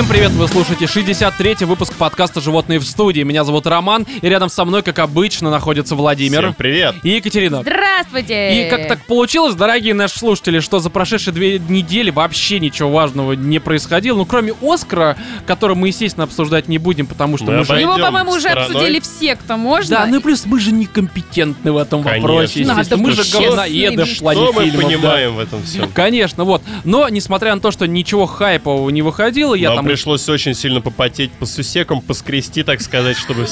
Всем 0.00 0.08
привет, 0.08 0.30
вы 0.30 0.48
слушаете 0.48 0.86
63-й 0.86 1.66
выпуск 1.66 1.92
подкаста 1.92 2.40
«Животные 2.40 2.78
в 2.78 2.84
студии». 2.84 3.20
Меня 3.20 3.44
зовут 3.44 3.66
Роман, 3.66 4.06
и 4.22 4.26
рядом 4.26 4.48
со 4.48 4.64
мной, 4.64 4.82
как 4.82 4.98
обычно, 4.98 5.50
находится 5.50 5.94
Владимир. 5.94 6.40
Всем 6.40 6.54
привет. 6.54 6.94
И 7.02 7.10
Екатерина. 7.10 7.60
Здравствуйте! 7.60 8.66
И 8.66 8.70
как 8.70 8.88
так 8.88 9.04
получилось, 9.04 9.54
дорогие 9.54 9.92
наши 9.92 10.18
слушатели, 10.18 10.60
что 10.60 10.78
за 10.78 10.88
прошедшие 10.88 11.34
две 11.34 11.58
недели 11.58 12.08
вообще 12.08 12.60
ничего 12.60 12.88
важного 12.90 13.34
не 13.34 13.58
происходило, 13.58 14.16
ну 14.16 14.24
кроме 14.24 14.54
Оскара, 14.62 15.18
который 15.46 15.76
мы, 15.76 15.88
естественно, 15.88 16.24
обсуждать 16.24 16.66
не 16.66 16.78
будем, 16.78 17.06
потому 17.06 17.36
что 17.36 17.50
Мы 17.50 17.58
мы 17.58 17.64
же... 17.66 17.78
Его, 17.78 17.98
по-моему, 17.98 18.30
уже 18.30 18.48
стороной. 18.48 18.68
обсудили 18.68 19.00
все, 19.00 19.36
кто 19.36 19.58
можно. 19.58 19.96
Да, 19.96 20.06
ну 20.06 20.16
и 20.16 20.22
плюс 20.22 20.46
мы 20.46 20.60
же 20.60 20.72
некомпетентны 20.72 21.72
в 21.72 21.76
этом 21.76 22.02
Конечно. 22.02 22.26
вопросе, 22.26 22.60
естественно. 22.60 22.74
Надо 22.74 22.96
Мы 22.96 23.12
же 23.12 23.22
говноеды 23.30 24.04
в 24.06 24.18
плане 24.18 24.40
Что 24.40 24.52
мы 24.54 24.62
фильмов, 24.62 24.80
да. 24.80 24.88
понимаем 24.88 25.34
в 25.34 25.40
этом 25.40 25.62
всем? 25.62 25.90
Конечно, 25.92 26.44
вот. 26.44 26.62
Но, 26.84 27.06
несмотря 27.10 27.54
на 27.54 27.60
то, 27.60 27.70
что 27.70 27.86
ничего 27.86 28.24
хайпового 28.24 28.88
не 28.88 29.02
выходило, 29.02 29.54
я 29.54 29.74
там... 29.74 29.89
пришлось 29.90 30.28
очень 30.28 30.54
сильно 30.54 30.80
попотеть 30.80 31.32
по 31.32 31.46
сусекам, 31.46 32.00
поскрести, 32.00 32.62
так 32.62 32.80
сказать, 32.80 33.16
чтобы 33.16 33.48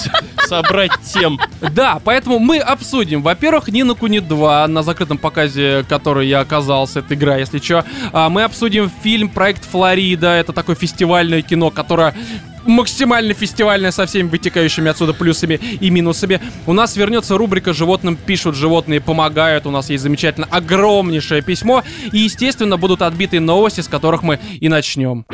собрать 0.47 0.93
тем. 1.13 1.37
Да, 1.73 2.01
поэтому 2.05 2.39
мы 2.39 2.59
обсудим, 2.59 3.23
во-первых, 3.23 3.67
Нина 3.67 3.95
Куни 3.95 4.21
2 4.21 4.69
на 4.69 4.85
закрытом 4.85 5.19
показе, 5.19 5.85
который 5.89 6.29
я 6.29 6.39
оказался, 6.39 7.01
это 7.01 7.15
игра, 7.15 7.39
если 7.39 7.59
что. 7.59 7.85
А, 8.13 8.29
мы 8.29 8.45
обсудим 8.45 8.89
фильм 9.03 9.31
«Проект 9.31 9.65
Флорида», 9.65 10.29
это 10.29 10.53
такое 10.53 10.77
фестивальное 10.77 11.43
кино, 11.43 11.71
которое 11.71 12.15
максимально 12.65 13.35
фестивальное 13.35 13.91
со 13.91 14.07
всеми 14.07 14.29
вытекающими 14.29 14.91
отсюда 14.91 15.15
плюсами 15.15 15.55
и 15.81 15.91
минусами. 15.91 16.41
У 16.67 16.73
нас 16.73 16.97
вернется 16.97 17.37
рубрика 17.37 17.73
«Животным 17.73 18.15
пишут, 18.15 18.55
животные 18.55 19.01
помогают». 19.01 19.67
У 19.67 19.73
нас 19.73 19.91
есть 19.91 20.05
замечательно 20.05 20.47
огромнейшее 20.51 21.43
письмо. 21.43 21.83
И, 22.13 22.19
естественно, 22.19 22.77
будут 22.77 23.03
отбитые 23.03 23.41
новости, 23.41 23.81
с 23.81 23.89
которых 23.89 24.23
мы 24.23 24.39
и 24.61 24.69
начнем. 24.69 25.25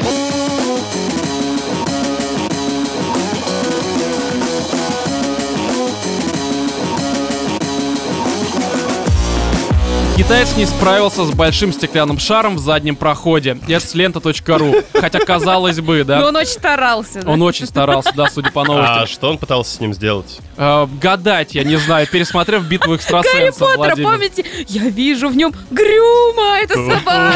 Китаец 10.17 10.57
не 10.57 10.65
справился 10.65 11.25
с 11.25 11.33
большим 11.33 11.73
стеклянным 11.73 12.21
шаром 12.21 12.55
в 12.55 12.61
заднем 12.61 12.95
проходе. 12.95 13.59
Это 13.67 13.81
с 13.85 13.95
лента.ру. 13.95 14.75
Хотя, 14.93 15.19
казалось 15.19 15.81
бы, 15.81 15.99
Но 15.99 16.05
да. 16.05 16.29
он 16.29 16.37
очень 16.37 16.53
старался. 16.53 17.23
да. 17.23 17.31
Он 17.33 17.43
очень 17.43 17.67
старался, 17.67 18.13
да, 18.15 18.29
судя 18.31 18.53
по 18.53 18.63
А 18.63 18.65
новостям. 18.65 19.07
что 19.09 19.31
он 19.31 19.39
пытался 19.39 19.75
с 19.75 19.81
ним 19.81 19.93
сделать? 19.93 20.39
Э, 20.57 20.87
гадать, 21.01 21.57
я 21.57 21.65
не 21.65 21.75
знаю, 21.77 22.07
пересмотрев 22.07 22.63
битву 22.65 22.91
Гарри 22.93 22.97
экстрасенсов, 22.99 23.59
Поттера, 23.59 23.77
Владимир. 23.77 24.11
помните? 24.13 24.45
Я 24.69 24.83
вижу 24.85 25.29
в 25.29 25.37
нем 25.37 25.53
Грюма, 25.73 26.59
это 26.63 26.75
собака. 26.75 27.35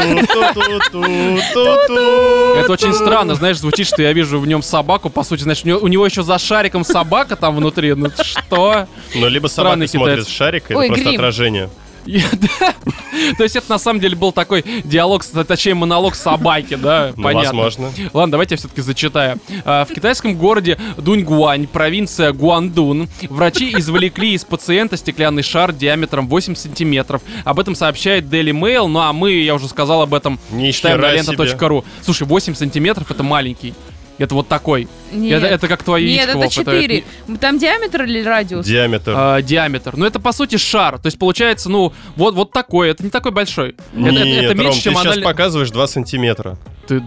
Это 2.59 2.71
очень 2.71 2.93
странно, 2.93 3.35
знаешь, 3.35 3.57
звучит, 3.57 3.87
что 3.87 4.01
я 4.01 4.13
вижу 4.13 4.39
в 4.39 4.47
нем 4.47 4.61
собаку, 4.63 5.09
по 5.09 5.23
сути, 5.23 5.43
значит, 5.43 5.65
у 5.65 5.87
него, 5.87 6.05
еще 6.05 6.23
за 6.23 6.39
шариком 6.39 6.85
собака 6.85 7.35
там 7.35 7.57
внутри, 7.57 7.93
ну 7.93 8.09
что? 8.21 8.87
Ну, 9.15 9.27
либо 9.27 9.47
собака 9.47 9.85
смотрит 9.85 10.29
шарик, 10.29 10.71
это 10.71 10.79
просто 10.87 11.09
отражение. 11.09 11.69
То 13.37 13.43
есть 13.43 13.55
это 13.55 13.69
на 13.69 13.79
самом 13.79 13.99
деле 13.99 14.15
был 14.15 14.31
такой 14.31 14.63
диалог, 14.83 15.23
точнее 15.25 15.73
монолог 15.75 16.15
собаки, 16.15 16.75
да, 16.75 17.13
Ну, 17.15 17.23
понятно. 17.23 17.61
возможно. 17.63 17.91
Ладно, 18.13 18.31
давайте 18.31 18.53
я 18.55 18.57
все-таки 18.57 18.81
зачитаю. 18.81 19.39
А, 19.65 19.85
В 19.85 19.93
китайском 19.93 20.35
городе 20.35 20.77
Дуньгуань, 20.97 21.67
провинция 21.67 22.31
Гуандун, 22.31 23.09
врачи 23.29 23.73
извлекли 23.77 24.33
из 24.33 24.45
пациента 24.45 24.97
стеклянный 24.97 25.43
шар 25.43 25.73
диаметром 25.73 26.27
8 26.27 26.55
сантиметров. 26.55 27.21
Об 27.43 27.59
этом 27.59 27.75
сообщает 27.75 28.25
Daily 28.25 28.51
Mail, 28.51 28.87
ну 28.87 28.99
а 28.99 29.13
мы, 29.13 29.31
я 29.31 29.55
уже 29.55 29.67
сказал 29.67 30.01
об 30.01 30.13
этом, 30.13 30.39
читаем 30.71 31.01
на 31.01 31.11
лента.ру. 31.11 31.83
Слушай, 32.01 32.27
8 32.27 32.55
сантиметров 32.55 33.11
это 33.11 33.23
маленький. 33.23 33.73
Это 34.19 34.35
вот 34.35 34.47
такой. 34.47 34.87
Нет. 35.11 35.41
Это, 35.41 35.47
это 35.47 35.67
как 35.67 35.81
твое 35.81 36.05
Нет, 36.05 36.27
яичко, 36.27 36.31
это 36.31 36.37
Вов, 36.39 36.53
4. 36.53 37.03
Там 37.39 37.57
диаметр 37.57 38.03
или 38.03 38.21
радиус? 38.21 38.65
Диаметр. 38.65 39.13
а, 39.15 39.41
диаметр. 39.41 39.95
Ну, 39.97 40.05
это 40.05 40.19
по 40.19 40.31
сути 40.33 40.57
шар. 40.57 40.99
То 40.99 41.07
есть 41.07 41.17
получается, 41.17 41.69
ну, 41.69 41.93
вот, 42.15 42.35
вот 42.35 42.51
такой. 42.51 42.89
Это 42.89 43.03
не 43.03 43.09
такой 43.09 43.31
большой. 43.31 43.69
Это, 43.69 43.79
это- 43.93 44.11
Нет, 44.11 44.43
это 44.43 44.53
Ром, 44.53 44.57
меньше, 44.65 44.77
ты 44.79 44.83
чем 44.83 44.93
сейчас 44.93 45.05
анальный- 45.05 45.23
показываешь 45.23 45.71
2 45.71 45.87
сантиметра. 45.87 46.57
Ты- 46.87 47.01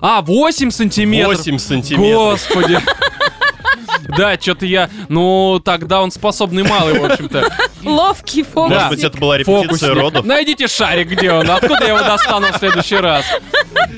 А, 0.00 0.20
8 0.22 0.70
сантиметров. 0.70 1.38
8 1.38 1.58
сантиметров. 1.58 2.32
Господи. 2.32 2.78
Да, 4.16 4.38
что-то 4.40 4.66
я... 4.66 4.88
Ну, 5.08 5.60
тогда 5.64 6.00
он 6.00 6.10
способный 6.12 6.62
малый, 6.62 6.98
в 6.98 7.04
общем-то. 7.04 7.48
Ловкий 7.86 8.42
фокусник. 8.42 8.74
Может 8.76 8.88
быть, 8.90 9.04
это 9.04 9.18
была 9.18 9.38
репетиция 9.38 9.62
Фокусник. 9.64 9.94
родов? 9.94 10.24
Найдите 10.26 10.66
шарик, 10.68 11.08
где 11.08 11.32
он. 11.32 11.50
Откуда 11.50 11.80
я 11.84 11.88
его 11.88 12.00
достану 12.00 12.48
в 12.52 12.56
следующий 12.56 12.96
раз? 12.96 13.24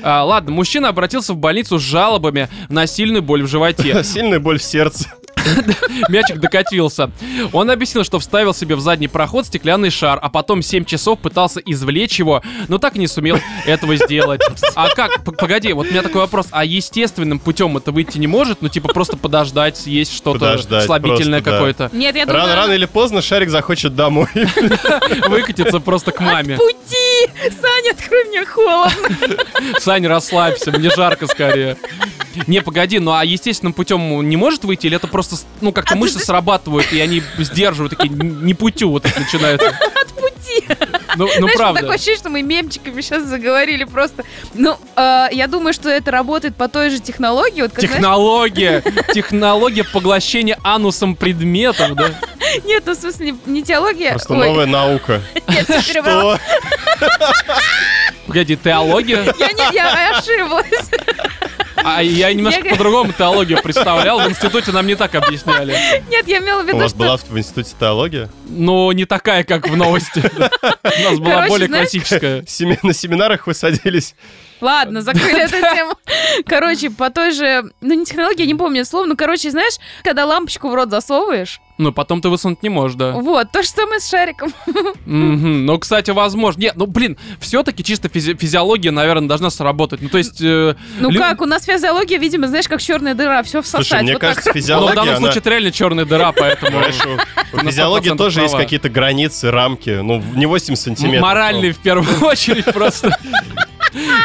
А, 0.03 0.23
ладно, 0.23 0.51
мужчина 0.51 0.89
обратился 0.89 1.33
в 1.33 1.37
больницу 1.37 1.77
с 1.79 1.81
жалобами 1.81 2.49
на 2.69 2.87
сильную 2.87 3.21
боль 3.21 3.43
в 3.43 3.47
животе. 3.47 4.03
Сильная 4.03 4.39
боль 4.39 4.59
в 4.59 4.63
сердце. 4.63 5.05
Мячик 6.09 6.39
докатился. 6.39 7.11
Он 7.53 7.69
объяснил, 7.71 8.03
что 8.03 8.19
вставил 8.19 8.53
себе 8.53 8.75
в 8.75 8.79
задний 8.79 9.07
проход 9.07 9.45
стеклянный 9.45 9.89
шар, 9.89 10.19
а 10.21 10.29
потом 10.29 10.61
7 10.61 10.85
часов 10.85 11.19
пытался 11.19 11.59
извлечь 11.59 12.19
его, 12.19 12.41
но 12.67 12.77
так 12.77 12.95
и 12.95 12.99
не 12.99 13.07
сумел 13.07 13.39
этого 13.65 13.95
сделать. 13.95 14.41
А 14.75 14.89
как? 14.89 15.23
Погоди, 15.23 15.73
вот 15.73 15.87
у 15.87 15.89
меня 15.89 16.01
такой 16.01 16.21
вопрос. 16.21 16.47
А 16.51 16.63
естественным 16.65 17.39
путем 17.39 17.77
это 17.77 17.91
выйти 17.91 18.17
не 18.17 18.27
может? 18.27 18.61
Ну, 18.61 18.69
типа, 18.69 18.89
просто 18.89 19.17
подождать, 19.17 19.77
съесть 19.77 20.15
что-то 20.15 20.39
Подождать, 20.39 20.85
слабительное 20.85 21.41
просто, 21.41 21.51
да. 21.51 21.51
какое-то. 21.51 21.89
Нет, 21.95 22.15
я 22.15 22.25
думаю... 22.25 22.41
Рано, 22.41 22.55
рано 22.55 22.71
или 22.73 22.85
поздно 22.85 23.21
шарик 23.21 23.49
захочет 23.49 23.95
домой. 23.95 24.27
Выкатиться 25.27 25.79
просто 25.79 26.11
к 26.11 26.19
маме. 26.19 26.57
Пути! 26.57 27.29
Саня, 27.61 27.91
открой 27.91 28.25
мне 28.25 28.45
холодно. 28.45 29.09
Сань, 29.79 30.07
расслабься, 30.07 30.71
мне 30.71 30.89
жарко 30.89 31.27
скорее. 31.27 31.77
Не, 32.47 32.61
погоди, 32.61 32.99
ну 32.99 33.11
а 33.11 33.25
естественным 33.25 33.73
путем 33.73 34.27
не 34.27 34.37
может 34.37 34.63
выйти, 34.63 34.87
или 34.87 34.95
это 34.95 35.07
просто, 35.07 35.28
с- 35.37 35.45
ну, 35.61 35.71
как-то 35.71 35.91
А 35.91 35.95
ты 35.95 35.99
мышцы 35.99 36.19
за- 36.19 36.25
срабатывают, 36.25 36.91
и 36.93 36.99
они 36.99 37.21
сдерживают, 37.37 37.95
такие, 37.97 38.13
«Н- 38.13 38.45
не 38.45 38.53
путю 38.53 38.89
вот 38.89 39.05
это 39.05 39.19
начинаются. 39.19 39.67
От 40.01 40.07
пути. 40.13 40.65
Ну, 41.15 41.25
ну 41.27 41.31
Знаешь, 41.39 41.57
правда. 41.57 41.79
такое 41.81 41.95
ощущение, 41.95 42.19
что 42.19 42.29
мы 42.29 42.41
мемчиками 42.41 43.01
сейчас 43.01 43.23
заговорили 43.23 43.83
просто. 43.83 44.23
Ну, 44.53 44.77
э, 44.95 45.27
я 45.31 45.47
думаю, 45.47 45.73
что 45.73 45.89
это 45.89 46.11
работает 46.11 46.55
по 46.55 46.67
той 46.67 46.89
же 46.89 46.99
технологии. 46.99 47.61
Вот, 47.61 47.71
как, 47.71 47.79
знаешь, 47.81 47.95
Технология, 47.95 48.83
технология 49.13 49.83
поглощения 49.83 50.57
анусом 50.63 51.15
предметов, 51.15 51.95
да? 51.95 52.11
Нет, 52.65 52.83
ну, 52.85 52.93
в 52.93 52.97
смысле, 52.97 53.31
не, 53.31 53.51
не 53.53 53.63
теология. 53.63 54.11
Просто 54.11 54.33
Ой, 54.33 54.47
новая 54.47 54.65
наука. 54.65 55.21
нет. 55.47 55.69
Что? 55.83 56.39
Погоди, 58.27 58.55
теология? 58.55 59.33
Я 59.39 59.51
не, 59.51 59.75
я 59.75 60.17
ошиблась. 60.17 60.89
А 61.83 62.01
я 62.03 62.33
немножко 62.33 62.63
Я- 62.65 62.71
по-другому 62.71 63.13
теологию 63.13 63.61
представлял, 63.61 64.19
в 64.19 64.29
институте 64.29 64.71
нам 64.71 64.87
не 64.87 64.95
так 64.95 65.15
объясняли. 65.15 65.75
Нет, 66.09 66.27
я 66.27 66.39
имела 66.39 66.61
в 66.61 66.65
У 66.65 66.67
виду, 66.67 66.77
вас 66.79 66.91
что... 66.91 66.99
была 66.99 67.17
в 67.17 67.37
институте 67.37 67.75
теология? 67.79 68.29
Но 68.47 68.91
не 68.93 69.05
такая, 69.05 69.43
как 69.43 69.67
в 69.67 69.75
новости. 69.75 70.23
У 70.39 71.03
нас 71.03 71.19
была 71.19 71.47
более 71.47 71.67
классическая. 71.67 72.43
На 72.83 72.93
семинарах 72.93 73.47
вы 73.47 73.53
садились. 73.53 74.15
Ладно, 74.61 75.01
закрыли 75.01 75.41
эту 75.43 75.59
тему. 75.73 75.93
Короче, 76.45 76.89
по 76.89 77.09
той 77.09 77.31
же... 77.31 77.63
Ну, 77.81 77.93
не 77.93 78.05
технология, 78.05 78.43
я 78.43 78.47
не 78.47 78.55
помню 78.55 78.83
слово. 78.85 79.05
Ну, 79.05 79.15
короче, 79.15 79.51
знаешь, 79.51 79.75
когда 80.03 80.25
лампочку 80.25 80.69
в 80.69 80.73
рот 80.75 80.89
засовываешь, 80.89 81.61
Ну, 81.79 81.93
потом 81.93 82.21
ты 82.21 82.27
высунуть 82.27 82.61
не 82.61 82.67
можешь, 82.67 82.97
да. 82.97 83.13
вот, 83.13 83.51
то 83.53 83.63
же 83.63 83.69
самое 83.69 84.01
с 84.01 84.09
шариком. 84.09 84.53
Мгм. 85.05 85.65
Ну, 85.65 85.79
кстати, 85.79 86.11
возможно. 86.11 86.59
Нет, 86.59 86.73
ну, 86.75 86.85
блин, 86.87 87.17
все-таки 87.39 87.85
чисто 87.85 88.09
физи- 88.09 88.37
физиология, 88.37 88.91
наверное, 88.91 89.29
должна 89.29 89.49
сработать. 89.49 90.01
Ну, 90.01 90.09
то 90.09 90.17
есть... 90.17 90.41
э, 90.41 90.75
Ну 90.99 91.09
лю- 91.09 91.17
как, 91.17 91.41
у 91.41 91.45
нас 91.45 91.63
физиология, 91.63 92.17
видимо, 92.17 92.47
знаешь, 92.49 92.67
как 92.67 92.81
черная 92.81 93.13
дыра, 93.15 93.41
все 93.43 93.61
всосать. 93.61 93.87
Слушай, 93.87 94.03
мне 94.03 94.11
вот 94.13 94.19
так. 94.21 94.29
кажется, 94.31 94.49
Ну, 94.49 94.53
в 94.53 94.57
физиология, 94.61 94.95
данном 94.95 95.09
она- 95.09 95.17
случае 95.19 95.39
это 95.39 95.49
реально 95.51 95.71
черная 95.71 96.05
дыра, 96.05 96.31
поэтому... 96.33 96.79
У- 97.53 97.57
физиологии 97.59 98.11
100% 98.11 98.17
тоже 98.17 98.41
есть 98.41 98.57
какие-то 98.57 98.89
границы, 98.89 99.49
рамки. 99.49 100.01
Ну, 100.03 100.21
не 100.35 100.47
8 100.47 100.75
сантиметров. 100.75 101.21
Моральный, 101.21 101.71
в 101.71 101.77
первую 101.77 102.19
очередь, 102.25 102.65
просто... 102.65 103.17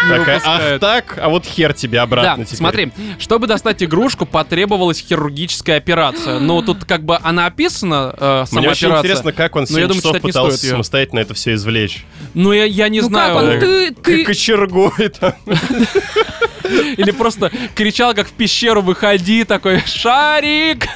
Такая, 0.09 0.41
ах 0.45 0.81
так, 0.81 1.19
а 1.21 1.29
вот 1.29 1.45
хер 1.47 1.73
тебе 1.73 1.99
Да, 1.99 2.03
обратно 2.05 2.45
теперь. 2.45 2.59
смотри, 2.59 2.93
чтобы 3.19 3.47
достать 3.47 3.83
игрушку, 3.83 4.27
потребовалась 4.27 4.99
хирургическая 5.01 5.77
операция. 5.79 6.39
Но 6.39 6.63
тут 6.63 6.85
как 6.85 7.05
бы 7.05 7.19
она 7.23 7.47
описана, 7.47 8.15
э, 8.17 8.45
сама 8.49 8.61
Мне 8.61 8.71
очень 8.71 8.87
операция. 8.89 9.09
интересно, 9.11 9.33
как 9.33 9.57
он 9.57 9.63
Но 9.63 9.67
7 9.67 9.79
я 9.79 9.83
думаю, 9.87 9.97
часов 10.01 10.11
читать 10.13 10.25
не 10.25 10.29
пытался 10.31 10.57
стоит 10.57 10.63
её. 10.65 10.75
самостоятельно 10.75 11.19
это 11.21 11.35
все 11.35 11.55
извлечь. 11.55 12.05
Ну, 12.35 12.53
я, 12.53 12.65
я 12.65 12.89
не 12.89 13.01
Ну 13.01 13.09
знаю. 13.09 13.35
как 13.35 13.43
он, 13.45 13.61
ты, 13.61 13.95
К- 13.95 14.03
ты... 14.05 14.25
Кочергой 14.25 15.09
там. 15.09 15.35
Или 16.97 17.11
просто 17.11 17.51
кричал, 17.75 18.15
как 18.15 18.29
в 18.29 18.33
пещеру, 18.33 18.81
выходи, 18.83 19.45
такой, 19.45 19.83
шарик! 19.87 20.87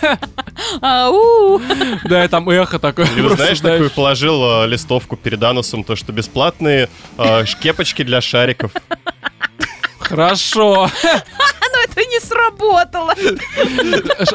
Ау! 0.81 1.61
Да, 2.05 2.25
и 2.25 2.29
там 2.29 2.49
эхо 2.49 2.79
такое. 2.79 3.06
Либо, 3.15 3.29
просто, 3.29 3.44
знаешь, 3.44 3.61
такую 3.61 3.91
положил 3.91 4.65
э, 4.65 4.67
листовку 4.67 5.17
перед 5.17 5.43
анусом, 5.43 5.85
то, 5.85 5.94
что 5.97 6.12
бесплатные 6.12 6.88
э, 7.19 7.44
кепочки 7.61 8.03
для 8.03 8.20
шариков. 8.20 8.73
Хорошо. 9.99 10.91
Но 11.03 11.79
это 11.85 12.00
не 12.09 12.19
сработало. 12.21 13.14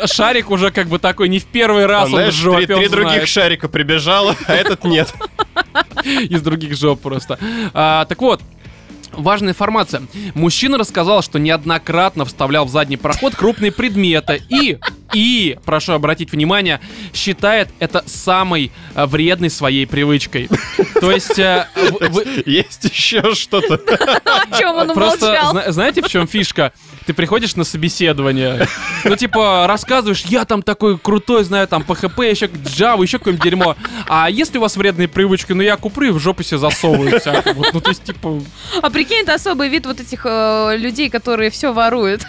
Шарик 0.06 0.51
уже 0.51 0.71
как 0.71 0.88
бы 0.88 1.00
такой 1.00 1.29
не 1.29 1.39
в 1.39 1.45
первый 1.45 1.88
раз, 1.88 2.03
А, 2.03 2.06
он 2.06 2.12
знаешь, 2.12 2.33
в 2.36 2.38
жопе, 2.38 2.65
три, 2.68 2.75
он 2.75 2.79
три 2.81 2.89
других 2.89 3.12
знает. 3.13 3.29
шарика 3.29 3.68
прибежало, 3.68 4.36
а 4.45 4.53
этот 4.53 4.83
нет. 4.83 5.12
из 6.06 6.41
других 6.41 6.77
жоп 6.77 7.01
просто. 7.01 7.39
А, 7.74 8.06
так 8.06 8.21
вот, 8.21 8.41
Важная 9.13 9.50
информация. 9.50 10.04
Мужчина 10.33 10.77
рассказал, 10.77 11.21
что 11.21 11.39
неоднократно 11.39 12.25
вставлял 12.25 12.65
в 12.65 12.69
задний 12.69 12.98
проход 12.98 13.36
крупные 13.36 13.71
предметы 13.71 14.42
и, 14.50 14.77
и, 15.13 15.57
прошу 15.65 15.94
обратить 15.94 16.31
внимание, 16.31 16.80
считает 17.13 17.69
это 17.80 18.04
самой 18.07 18.71
э, 18.95 19.06
вредной 19.06 19.50
своей 19.50 19.86
привычкой. 19.86 20.50
То 21.00 21.12
есть... 21.12 21.38
э, 21.38 21.68
в- 21.75 22.10
вы- 22.10 22.44
Есть 22.45 22.86
еще 22.86 23.33
что-то. 23.36 23.75
О 24.25 24.57
чем 24.57 24.75
он 24.75 24.94
Просто 24.94 25.25
умолчал? 25.27 25.51
зна- 25.51 25.71
знаете, 25.71 26.01
в 26.01 26.10
чем 26.10 26.27
фишка? 26.27 26.71
Ты 27.05 27.13
приходишь 27.13 27.55
на 27.55 27.63
собеседование, 27.63 28.67
ну, 29.03 29.15
типа, 29.15 29.65
рассказываешь, 29.67 30.21
я 30.21 30.45
там 30.45 30.61
такой 30.61 30.97
крутой, 30.97 31.44
знаю, 31.44 31.67
там, 31.67 31.83
PHP, 31.83 32.29
еще 32.29 32.45
Java, 32.47 33.01
еще 33.01 33.17
какое-нибудь 33.17 33.44
дерьмо. 33.44 33.75
А 34.07 34.29
если 34.29 34.57
у 34.57 34.61
вас 34.61 34.77
вредные 34.77 35.07
привычки, 35.07 35.53
ну, 35.53 35.61
я 35.61 35.77
куплю 35.77 36.09
и 36.09 36.11
в 36.11 36.19
жопу 36.19 36.44
себе 36.44 36.57
засовываю 36.57 37.19
всякое. 37.19 37.53
Вот, 37.53 37.73
ну, 37.73 37.81
то 37.81 37.89
есть, 37.89 38.03
типа, 38.03 38.41
А 38.81 38.89
прикинь, 38.89 39.21
это 39.21 39.33
особый 39.33 39.69
вид 39.69 39.85
вот 39.85 40.00
этих 40.00 40.21
э, 40.25 40.77
людей, 40.77 41.09
которые 41.09 41.50
все 41.50 41.73
воруют. 41.73 42.21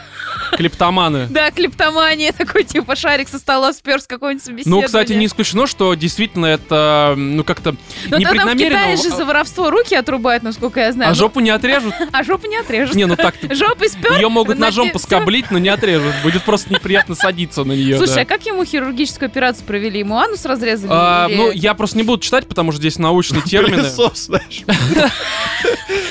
клептоманы. 0.53 1.27
Да, 1.31 1.51
клептомания, 1.51 2.33
такой 2.33 2.65
типа 2.65 2.97
шарик 2.97 3.29
со 3.29 3.39
стола 3.39 3.73
спер 3.73 4.01
с 4.01 4.07
какой-нибудь 4.07 4.45
собеседования. 4.45 4.83
Ну, 4.83 4.87
кстати, 4.87 5.13
не 5.13 5.27
исключено, 5.27 5.67
что 5.67 5.95
действительно 5.95 6.47
это, 6.47 7.15
ну, 7.17 7.45
как-то 7.45 7.73
Но 7.73 7.77
тогда 8.11 8.17
в 8.17 8.21
непреднамеренно... 8.21 8.79
Китае 8.79 8.97
же 8.97 9.11
за 9.11 9.25
воровство 9.25 9.71
руки 9.71 9.95
отрубают, 9.95 10.43
насколько 10.43 10.81
я 10.81 10.93
знаю. 10.93 11.11
А 11.11 11.15
Ну, 11.15 11.19
жопу 11.19 11.41
не 11.41 11.51
отрежут? 11.51 11.95
а 12.13 12.23
жопу 12.25 12.47
не 12.47 12.57
отрежут. 12.57 12.95
Не, 12.95 13.07
ну 13.07 13.17
так 13.17 13.35
Жопой 13.51 13.89
спер. 13.89 14.15
Ее 14.15 14.29
могут 14.29 14.59
ножом 14.65 14.91
поскоблить, 14.91 15.51
но 15.51 15.59
не 15.59 15.69
отрежут. 15.69 16.15
Будет 16.23 16.43
просто 16.43 16.73
неприятно 16.73 17.15
садиться 17.15 17.65
на 17.65 17.73
нее. 17.73 17.97
Слушай, 17.97 18.23
а 18.23 18.25
как 18.25 18.45
ему 18.47 18.65
хирургическую 18.65 19.27
операцию 19.27 19.67
провели? 19.67 20.01
Ему 20.01 20.17
анус 20.17 20.45
разрезали? 20.45 20.91
А, 20.93 21.29
ну, 21.29 21.51
я 21.51 21.75
просто 21.75 21.97
не 21.97 22.03
буду 22.03 22.23
читать, 22.23 22.47
потому 22.47 22.73
что 22.73 22.81
здесь 22.81 22.99
научные 22.99 23.43
термины. 23.47 23.85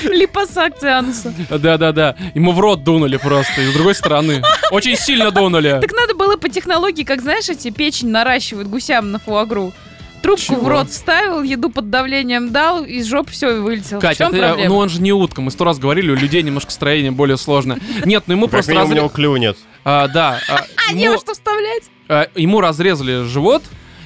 Липосакция 0.04 0.98
ануса? 0.98 1.32
Да-да-да. 1.50 2.16
Ему 2.34 2.52
в 2.52 2.60
рот 2.60 2.84
дунули 2.84 3.16
просто, 3.16 3.62
и 3.62 3.66
с 3.66 3.72
другой 3.72 3.94
стороны. 3.94 4.42
Очень 4.70 4.96
сильно 4.96 5.30
дунули. 5.30 5.78
Так 5.80 5.92
надо 5.92 6.14
было 6.14 6.36
по 6.36 6.48
технологии, 6.48 7.04
как 7.04 7.20
знаешь, 7.20 7.48
эти 7.48 7.70
печень 7.70 8.08
наращивают 8.08 8.68
гусям 8.68 9.12
на 9.12 9.18
фуагру. 9.18 9.72
Трубку 10.24 10.42
Чего? 10.54 10.60
в 10.62 10.68
рот 10.68 10.90
вставил, 10.90 11.42
еду 11.42 11.68
под 11.70 11.90
давлением 11.90 12.50
дал, 12.50 12.82
из 12.84 13.04
жопы 13.06 13.30
все 13.30 13.60
вылетело. 13.60 13.98
в 13.98 14.02
Катя, 14.02 14.30
ты- 14.30 14.38
проблема? 14.38 14.68
ну 14.70 14.76
он 14.78 14.88
же 14.88 15.00
не 15.02 15.12
утка, 15.12 15.42
мы 15.42 15.50
сто 15.50 15.64
раз 15.64 15.78
говорили, 15.78 16.10
у 16.10 16.14
людей 16.14 16.42
немножко 16.42 16.70
строение 16.72 17.10
более 17.12 17.36
сложное. 17.36 17.78
Нет, 18.06 18.24
ну 18.26 18.32
ему 18.32 18.46
Как 18.46 18.52
просто 18.52 18.72
минимум 18.72 18.90
у 18.90 18.94
него 18.94 19.06
разре- 19.08 19.12
клюва 19.14 19.36
нет. 19.36 19.56
А, 19.84 20.08
Да, 20.08 20.40
а, 20.48 20.64
А 20.88 20.92
не 20.94 21.02
ему- 21.04 21.14
во 21.14 21.20
что 21.20 21.34
вставлять? 21.34 21.82
а, 22.08 22.26
ему 22.34 22.60
разрезали 22.62 23.24
живот, 23.26 23.62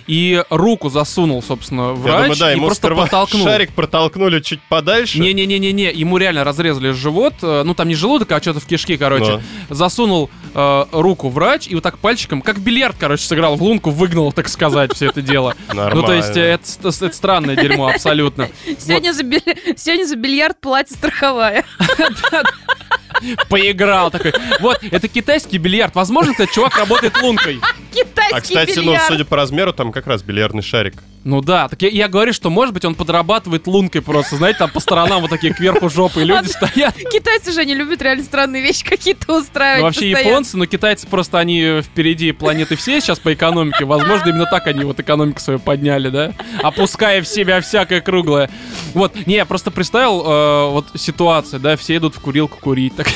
и 0.08 0.42
руку 0.48 0.88
засунул, 0.88 1.42
собственно, 1.42 1.88
Я 1.90 1.92
врач, 1.92 2.22
думаю, 2.22 2.38
да, 2.38 2.52
и 2.52 2.56
ему 2.56 2.66
просто 2.66 2.86
сперва 2.86 3.02
подтолкнул. 3.02 3.44
шарик 3.44 3.72
протолкнули 3.72 4.40
чуть 4.40 4.60
подальше. 4.62 5.20
Не-не-не-не-не, 5.20 5.92
ему 5.92 6.16
реально 6.16 6.44
разрезали 6.44 6.90
живот, 6.92 7.34
э, 7.42 7.62
ну 7.64 7.74
там 7.74 7.88
не 7.88 7.94
желудок, 7.94 8.32
а 8.32 8.40
что-то 8.40 8.60
в 8.60 8.66
кишки, 8.66 8.96
короче. 8.96 9.40
Ну. 9.68 9.74
Засунул 9.74 10.30
э, 10.54 10.84
руку 10.92 11.28
врач 11.28 11.68
и 11.68 11.74
вот 11.74 11.84
так 11.84 11.98
пальчиком, 11.98 12.40
как 12.40 12.56
в 12.56 12.62
бильярд, 12.62 12.96
короче, 12.98 13.24
сыграл 13.24 13.56
в 13.56 13.62
лунку, 13.62 13.90
выгнал, 13.90 14.32
так 14.32 14.48
сказать, 14.48 14.94
все 14.94 15.06
это 15.06 15.20
дело. 15.20 15.54
Ну 15.72 16.02
то 16.02 16.14
есть 16.14 16.36
э, 16.36 16.40
это, 16.54 16.88
это 16.88 17.12
странное 17.12 17.56
дерьмо 17.56 17.88
абсолютно. 17.88 18.48
Сегодня, 18.78 19.12
за, 19.12 19.22
биль- 19.22 19.76
Сегодня 19.76 20.06
за 20.06 20.16
бильярд 20.16 20.58
платье 20.58 20.96
страховая. 20.96 21.64
Поиграл 23.48 24.10
такой. 24.10 24.32
Вот, 24.60 24.78
это 24.82 25.08
китайский 25.08 25.58
бильярд. 25.58 25.94
Возможно, 25.94 26.32
этот 26.32 26.50
чувак 26.50 26.76
работает 26.76 27.20
лункой. 27.22 27.60
Китайский 27.92 28.34
А, 28.36 28.40
кстати, 28.40 28.78
ну, 28.78 28.92
бильярд. 28.92 29.06
судя 29.08 29.24
по 29.24 29.36
размеру, 29.36 29.72
там 29.72 29.92
как 29.92 30.06
раз 30.06 30.22
бильярдный 30.22 30.62
шарик. 30.62 30.94
Ну 31.28 31.42
да, 31.42 31.68
так 31.68 31.82
я, 31.82 31.88
я 31.90 32.08
говорю, 32.08 32.32
что 32.32 32.48
может 32.48 32.72
быть 32.72 32.86
он 32.86 32.94
подрабатывает 32.94 33.66
лункой 33.66 34.00
просто, 34.00 34.36
знаете, 34.36 34.60
там 34.60 34.70
по 34.70 34.80
сторонам 34.80 35.20
вот 35.20 35.28
такие 35.28 35.52
кверху 35.52 35.90
жопы, 35.90 36.22
люди 36.22 36.46
стоят. 36.46 36.94
Китайцы 37.12 37.52
же 37.52 37.66
не 37.66 37.74
любят 37.74 38.00
реально 38.00 38.24
странные 38.24 38.62
вещи 38.62 38.82
какие-то 38.82 39.36
устраивать 39.36 39.80
Ну, 39.80 39.84
вообще 39.88 40.08
японцы, 40.08 40.56
но 40.56 40.64
китайцы 40.64 41.06
просто 41.06 41.38
они 41.38 41.82
впереди 41.82 42.32
планеты 42.32 42.76
все 42.76 42.98
сейчас 43.02 43.18
по 43.18 43.34
экономике. 43.34 43.84
Возможно, 43.84 44.30
именно 44.30 44.46
так 44.46 44.68
они 44.68 44.84
вот 44.84 45.00
экономику 45.00 45.38
свою 45.40 45.58
подняли, 45.58 46.08
да? 46.08 46.32
Опуская 46.62 47.20
в 47.20 47.28
себя 47.28 47.60
всякое 47.60 48.00
круглое. 48.00 48.48
Вот, 48.94 49.14
не, 49.26 49.34
я 49.34 49.44
просто 49.44 49.70
представил 49.70 50.22
э, 50.24 50.70
вот 50.70 50.86
ситуацию, 50.94 51.60
да, 51.60 51.76
все 51.76 51.96
идут 51.98 52.16
в 52.16 52.20
курилку 52.20 52.56
курить. 52.58 52.96
Так. 52.96 53.06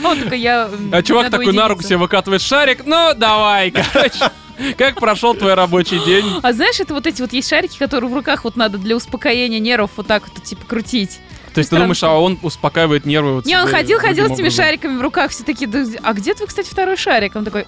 Вот 0.00 0.18
только 0.20 0.36
я... 0.36 0.70
м, 0.72 0.90
А 0.92 1.02
чувак 1.02 1.30
такой 1.30 1.52
на 1.52 1.68
руку 1.68 1.82
себе 1.82 1.98
выкатывает 1.98 2.40
шарик. 2.40 2.86
Ну, 2.86 3.12
давай, 3.14 3.70
короче. 3.70 4.30
Как 4.78 4.98
прошел 5.00 5.34
твой 5.34 5.54
рабочий 5.54 5.98
день? 6.04 6.24
А 6.42 6.52
знаешь, 6.52 6.80
это 6.80 6.94
вот 6.94 7.06
эти 7.06 7.20
вот 7.20 7.32
есть 7.32 7.48
шарики, 7.48 7.78
которые 7.78 8.10
в 8.10 8.14
руках 8.14 8.44
вот 8.44 8.56
надо 8.56 8.78
для 8.78 8.96
успокоения 8.96 9.58
нервов 9.58 9.90
вот 9.96 10.06
так 10.06 10.24
вот, 10.28 10.42
типа, 10.42 10.64
крутить. 10.66 11.20
То 11.54 11.60
есть 11.60 11.70
ты 11.70 11.76
думаешь, 11.76 12.02
а 12.02 12.12
он 12.18 12.38
успокаивает 12.42 13.06
нервы 13.06 13.36
вот 13.36 13.46
Не, 13.46 13.58
он 13.58 13.66
ходил, 13.68 13.98
ходил 13.98 14.28
с 14.28 14.32
этими 14.32 14.50
шариками 14.50 14.98
в 14.98 15.00
руках, 15.00 15.30
все 15.30 15.42
такие, 15.42 15.66
«Да, 15.66 15.84
а 16.02 16.12
где 16.12 16.34
твой, 16.34 16.48
кстати, 16.48 16.68
второй 16.68 16.96
шарик? 16.96 17.34
Он 17.34 17.44
такой, 17.44 17.66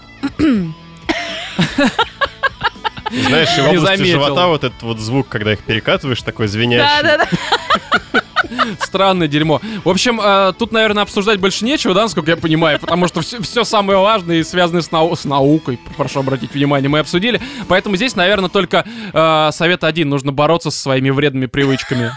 Знаешь, 3.10 3.48
и 3.56 3.60
в 3.62 3.68
области 3.68 4.04
живота 4.04 4.46
вот 4.48 4.64
этот 4.64 4.82
вот 4.82 4.98
звук, 4.98 5.28
когда 5.28 5.54
их 5.54 5.60
перекатываешь, 5.60 6.22
такой 6.22 6.48
звенящий. 6.48 6.84
да-да-да. 7.02 8.22
Странное 8.80 9.28
дерьмо. 9.28 9.60
В 9.84 9.88
общем, 9.88 10.20
э, 10.20 10.52
тут, 10.58 10.72
наверное, 10.72 11.02
обсуждать 11.02 11.38
больше 11.40 11.64
нечего, 11.64 11.94
да, 11.94 12.02
насколько 12.02 12.30
я 12.30 12.36
понимаю, 12.36 12.78
потому 12.78 13.08
что 13.08 13.20
все, 13.20 13.64
самое 13.64 13.98
важное 13.98 14.36
и 14.38 14.44
связанное 14.44 14.82
с, 14.82 14.90
нау- 14.90 15.16
с 15.16 15.24
наукой, 15.24 15.78
прошу 15.96 16.20
обратить 16.20 16.54
внимание, 16.54 16.88
мы 16.88 16.98
обсудили. 17.00 17.40
Поэтому 17.68 17.96
здесь, 17.96 18.16
наверное, 18.16 18.48
только 18.48 18.84
э, 19.12 19.50
совет 19.52 19.84
один. 19.84 20.08
Нужно 20.08 20.32
бороться 20.32 20.70
со 20.70 20.78
своими 20.80 21.10
вредными 21.10 21.46
привычками. 21.46 22.12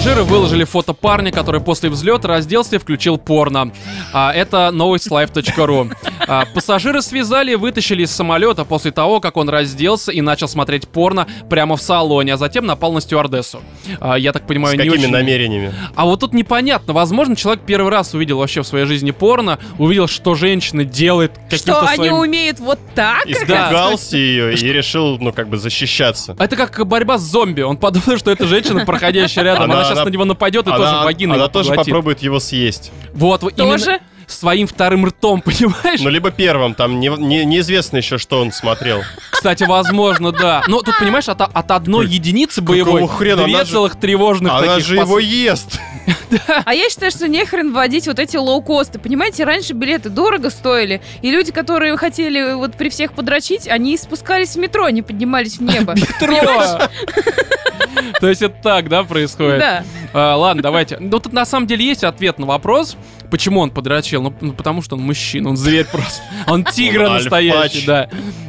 Пассажиры 0.00 0.24
выложили 0.24 0.64
фото 0.64 0.94
парня, 0.94 1.30
который 1.30 1.60
после 1.60 1.90
взлета 1.90 2.26
разделся 2.26 2.76
и 2.76 2.78
включил 2.78 3.18
порно. 3.18 3.70
А, 4.14 4.32
это 4.32 4.70
новость 4.70 5.08
live.ru. 5.08 5.94
А, 6.26 6.44
пассажиры 6.54 7.02
связали 7.02 7.52
и 7.52 7.56
вытащили 7.56 8.02
из 8.04 8.10
самолета 8.10 8.64
после 8.64 8.90
того, 8.92 9.20
как 9.20 9.36
он 9.36 9.48
разделся 9.48 10.12
и 10.12 10.20
начал 10.20 10.48
смотреть 10.48 10.88
порно 10.88 11.26
прямо 11.48 11.76
в 11.76 11.82
салоне, 11.82 12.34
а 12.34 12.36
затем 12.36 12.66
напал 12.66 12.92
на 12.92 13.00
стюардессу. 13.00 13.60
А, 14.00 14.16
я 14.16 14.32
так 14.32 14.46
понимаю, 14.46 14.74
С 14.74 14.78
не 14.78 14.84
какими 14.84 15.04
очень... 15.04 15.12
намерениями? 15.12 15.72
А 15.94 16.04
вот 16.04 16.20
тут 16.20 16.32
непонятно. 16.34 16.92
Возможно, 16.92 17.36
человек 17.36 17.64
первый 17.66 17.90
раз 17.90 18.14
увидел 18.14 18.38
вообще 18.38 18.62
в 18.62 18.66
своей 18.66 18.86
жизни 18.86 19.10
порно, 19.10 19.58
увидел, 19.78 20.06
что 20.08 20.34
женщина 20.34 20.84
делает 20.84 21.32
каким-то 21.48 21.56
Что, 21.56 21.80
они 21.86 21.96
своим... 21.96 22.14
умеют 22.14 22.60
вот 22.60 22.78
так? 22.94 23.26
Испугался 23.26 24.16
ее 24.16 24.54
и 24.54 24.72
решил, 24.72 25.18
ну, 25.18 25.32
как 25.32 25.48
бы 25.48 25.56
защищаться. 25.58 26.36
Это 26.38 26.56
как 26.56 26.86
борьба 26.86 27.18
с 27.18 27.22
зомби. 27.22 27.62
Он 27.62 27.76
подумал, 27.76 28.18
что 28.18 28.30
это 28.30 28.46
женщина, 28.46 28.84
проходящая 28.84 29.44
рядом. 29.44 29.64
Она, 29.64 29.74
Она- 29.74 29.84
сейчас 29.84 29.98
она- 29.98 30.04
на 30.04 30.08
него 30.10 30.24
нападет 30.24 30.66
и 30.66 30.70
тоже 30.70 30.88
Она, 30.88 31.04
вагиной 31.04 31.34
она 31.34 31.44
его 31.44 31.52
тоже 31.52 31.68
поглотит. 31.70 31.92
попробует 31.92 32.20
его 32.22 32.40
съесть. 32.40 32.92
Вот, 33.12 33.42
вот 33.42 33.58
именно 33.58 33.78
Тоже? 33.78 34.00
Своим 34.32 34.66
вторым 34.66 35.06
ртом, 35.06 35.40
понимаешь? 35.44 36.00
Ну, 36.00 36.08
либо 36.08 36.30
первым, 36.30 36.74
там 36.74 37.00
не- 37.00 37.08
не- 37.08 37.44
неизвестно 37.44 37.98
еще, 37.98 38.18
что 38.18 38.40
он 38.40 38.52
смотрел. 38.52 39.02
Кстати, 39.30 39.64
возможно, 39.64 40.32
да. 40.32 40.62
Но 40.68 40.80
тут, 40.82 40.98
понимаешь, 40.98 41.28
от, 41.28 41.40
от 41.40 41.70
одной 41.70 42.06
единицы 42.06 42.60
боевой 42.62 43.06
хрена? 43.08 43.44
две 43.44 43.54
Она 43.54 43.64
же- 43.64 43.72
целых 43.72 43.98
тревожных 43.98 44.52
Она 44.52 44.66
таких 44.66 44.84
же 44.86 44.96
пос- 44.96 45.00
его 45.02 45.18
ест. 45.18 45.78
А 46.64 46.74
я 46.74 46.88
считаю, 46.88 47.10
что 47.10 47.28
нехрен 47.28 47.72
вводить 47.72 48.06
вот 48.06 48.18
эти 48.18 48.36
лоукосты. 48.36 48.98
Понимаете, 48.98 49.44
раньше 49.44 49.72
билеты 49.72 50.08
дорого 50.08 50.50
стоили, 50.50 51.00
и 51.22 51.30
люди, 51.30 51.52
которые 51.52 51.96
хотели 51.96 52.54
вот 52.54 52.74
при 52.74 52.88
всех 52.88 53.12
подрочить, 53.12 53.68
они 53.68 53.96
спускались 53.96 54.54
в 54.54 54.58
метро, 54.58 54.88
не 54.90 55.02
поднимались 55.02 55.58
в 55.58 55.62
небо. 55.62 55.94
Метро! 55.96 56.88
То 58.20 58.28
есть 58.28 58.42
это 58.42 58.54
так, 58.62 58.88
да, 58.88 59.04
происходит? 59.04 59.58
Да. 59.58 59.84
А, 60.12 60.36
ладно, 60.36 60.62
давайте. 60.62 60.98
Ну, 60.98 61.18
тут 61.18 61.32
на 61.32 61.44
самом 61.44 61.66
деле 61.66 61.84
есть 61.84 62.04
ответ 62.04 62.38
на 62.38 62.46
вопрос, 62.46 62.96
почему 63.30 63.60
он 63.60 63.70
подрочил. 63.70 64.22
Ну, 64.22 64.34
ну, 64.40 64.52
потому 64.52 64.82
что 64.82 64.96
он 64.96 65.02
мужчина, 65.02 65.50
он 65.50 65.56
зверь 65.56 65.86
просто. 65.86 66.22
Он 66.46 66.64
тигр 66.64 67.08
настоящий, 67.08 67.86
да. 67.86 68.08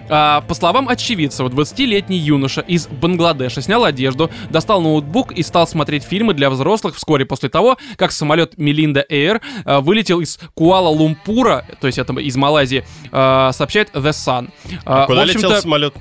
А, 0.10 0.42
по 0.42 0.54
словам 0.54 0.90
очевидца, 0.90 1.44
20-летний 1.44 2.18
юноша 2.18 2.62
из 2.62 2.88
Бангладеша 2.88 3.62
снял 3.62 3.86
одежду, 3.86 4.30
достал 4.50 4.82
ноутбук 4.82 5.32
и 5.32 5.44
стал 5.44 5.68
смотреть 5.68 6.04
фильмы 6.04 6.34
для 6.34 6.50
взрослых 6.50 6.96
вскоре 6.98 7.26
после 7.26 7.50
того, 7.50 7.71
как 7.98 8.12
самолет 8.12 8.58
Мелинда 8.58 9.06
Air 9.10 9.42
а, 9.66 9.82
вылетел 9.82 10.20
из 10.22 10.40
Куала-Лумпура, 10.56 11.66
то 11.80 11.88
есть 11.88 11.98
это 11.98 12.14
из 12.20 12.36
Малайзии, 12.36 12.84
а, 13.12 13.52
сообщает 13.54 13.90
The 13.94 14.10
Sun. 14.12 14.50
А, 14.86 15.06
Куда 15.06 15.26
летел 15.26 15.52
самолет? 15.62 15.94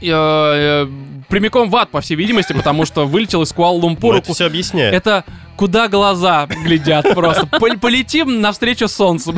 э, 0.00 0.06
э, 0.10 0.86
прямиком 1.28 1.70
в 1.70 1.76
ад, 1.76 1.90
по 1.90 2.00
всей 2.00 2.16
видимости, 2.16 2.52
потому 2.52 2.84
что 2.84 3.06
вылетел 3.06 3.42
из 3.42 3.52
Куала-Лумпура. 3.52 4.18
это 4.18 4.34
все 4.34 4.46
объясняет. 4.46 4.94
Это 4.94 5.24
куда 5.56 5.88
глаза 5.88 6.46
глядят 6.46 7.12
просто. 7.14 7.46
Пол- 7.46 7.78
Полетим 7.80 8.40
навстречу 8.40 8.88
солнцу. 8.88 9.34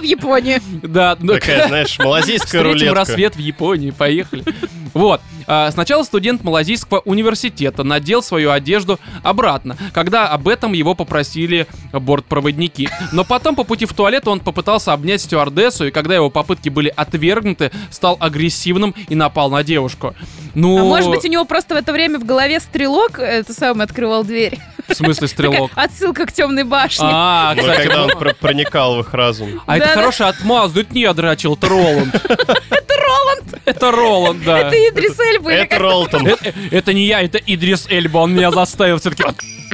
В 0.00 0.04
Японию. 0.04 0.60
Да, 0.82 1.16
ну, 1.20 1.34
Такая, 1.34 1.68
знаешь, 1.68 1.98
малазийская 1.98 2.62
рулетка. 2.62 2.94
рассвет 2.94 3.36
в 3.36 3.38
Японии, 3.38 3.90
поехали. 3.90 4.44
Вот. 4.92 5.20
А, 5.46 5.70
Сначала 5.70 6.02
студент 6.02 6.42
Малазийского 6.44 7.00
университета 7.04 7.84
надел 7.84 8.22
свою 8.22 8.50
одежду 8.50 8.98
обратно, 9.22 9.76
когда 9.92 10.28
об 10.28 10.48
этом 10.48 10.72
его 10.72 10.94
попросили 10.94 11.66
бортпроводники. 11.92 12.88
Но 13.12 13.24
потом 13.24 13.54
по 13.56 13.64
пути 13.64 13.86
в 13.86 13.92
туалет 13.94 14.26
он 14.28 14.40
попытался 14.40 14.92
обнять 14.92 15.20
стюардессу, 15.22 15.86
и 15.86 15.90
когда 15.90 16.14
его 16.16 16.28
попытки 16.30 16.68
были 16.68 16.92
отвергнуты, 16.94 17.70
стал 17.90 18.16
агрессивным 18.20 18.94
и 19.08 19.14
напал 19.14 19.50
на 19.50 19.62
девушку. 19.62 20.14
Ну, 20.54 20.78
А 20.80 20.84
может 20.84 21.10
быть, 21.10 21.24
у 21.24 21.28
него 21.28 21.44
просто 21.44 21.74
в 21.74 21.78
это 21.78 21.92
время 21.92 22.18
в 22.18 22.24
голове 22.24 22.58
стрелок, 22.58 23.20
это 23.20 23.52
самый 23.52 23.84
открывал 23.84 24.24
дверь. 24.24 24.58
в 24.88 24.94
смысле 24.94 25.28
стрелок? 25.28 25.70
Такая 25.70 25.84
отсылка 25.86 26.26
к 26.26 26.32
темной 26.32 26.64
башне. 26.64 27.06
А, 27.08 27.54
Ну, 27.54 27.62
кстати, 27.62 27.82
когда 27.86 28.02
он 28.02 28.08
ну, 28.12 28.18
про- 28.18 28.34
проникал 28.34 28.96
в 28.96 29.00
их 29.00 29.14
разум. 29.14 29.62
а 29.66 29.76
это. 29.76 29.86
Хороший 29.94 30.26
отмаз, 30.26 30.72
да 30.72 30.80
это 30.80 30.94
не 30.94 31.02
я 31.02 31.12
драчил, 31.14 31.54
это 31.54 31.68
Роланд. 31.68 32.14
Это 32.70 32.94
Роланд? 32.96 33.60
Это 33.64 33.90
Роланд, 33.90 34.44
да. 34.44 34.58
Это 34.58 34.76
Идрис 34.76 35.18
Эльба 35.18 35.50
Это? 35.52 35.78
Ролтон. 35.78 36.28
Это, 36.70 36.92
не 36.92 37.06
я, 37.06 37.22
это 37.22 37.38
Идрис 37.38 37.86
Эльба, 37.88 38.18
он 38.18 38.34
меня 38.34 38.50
заставил 38.50 38.98
все-таки 38.98 39.24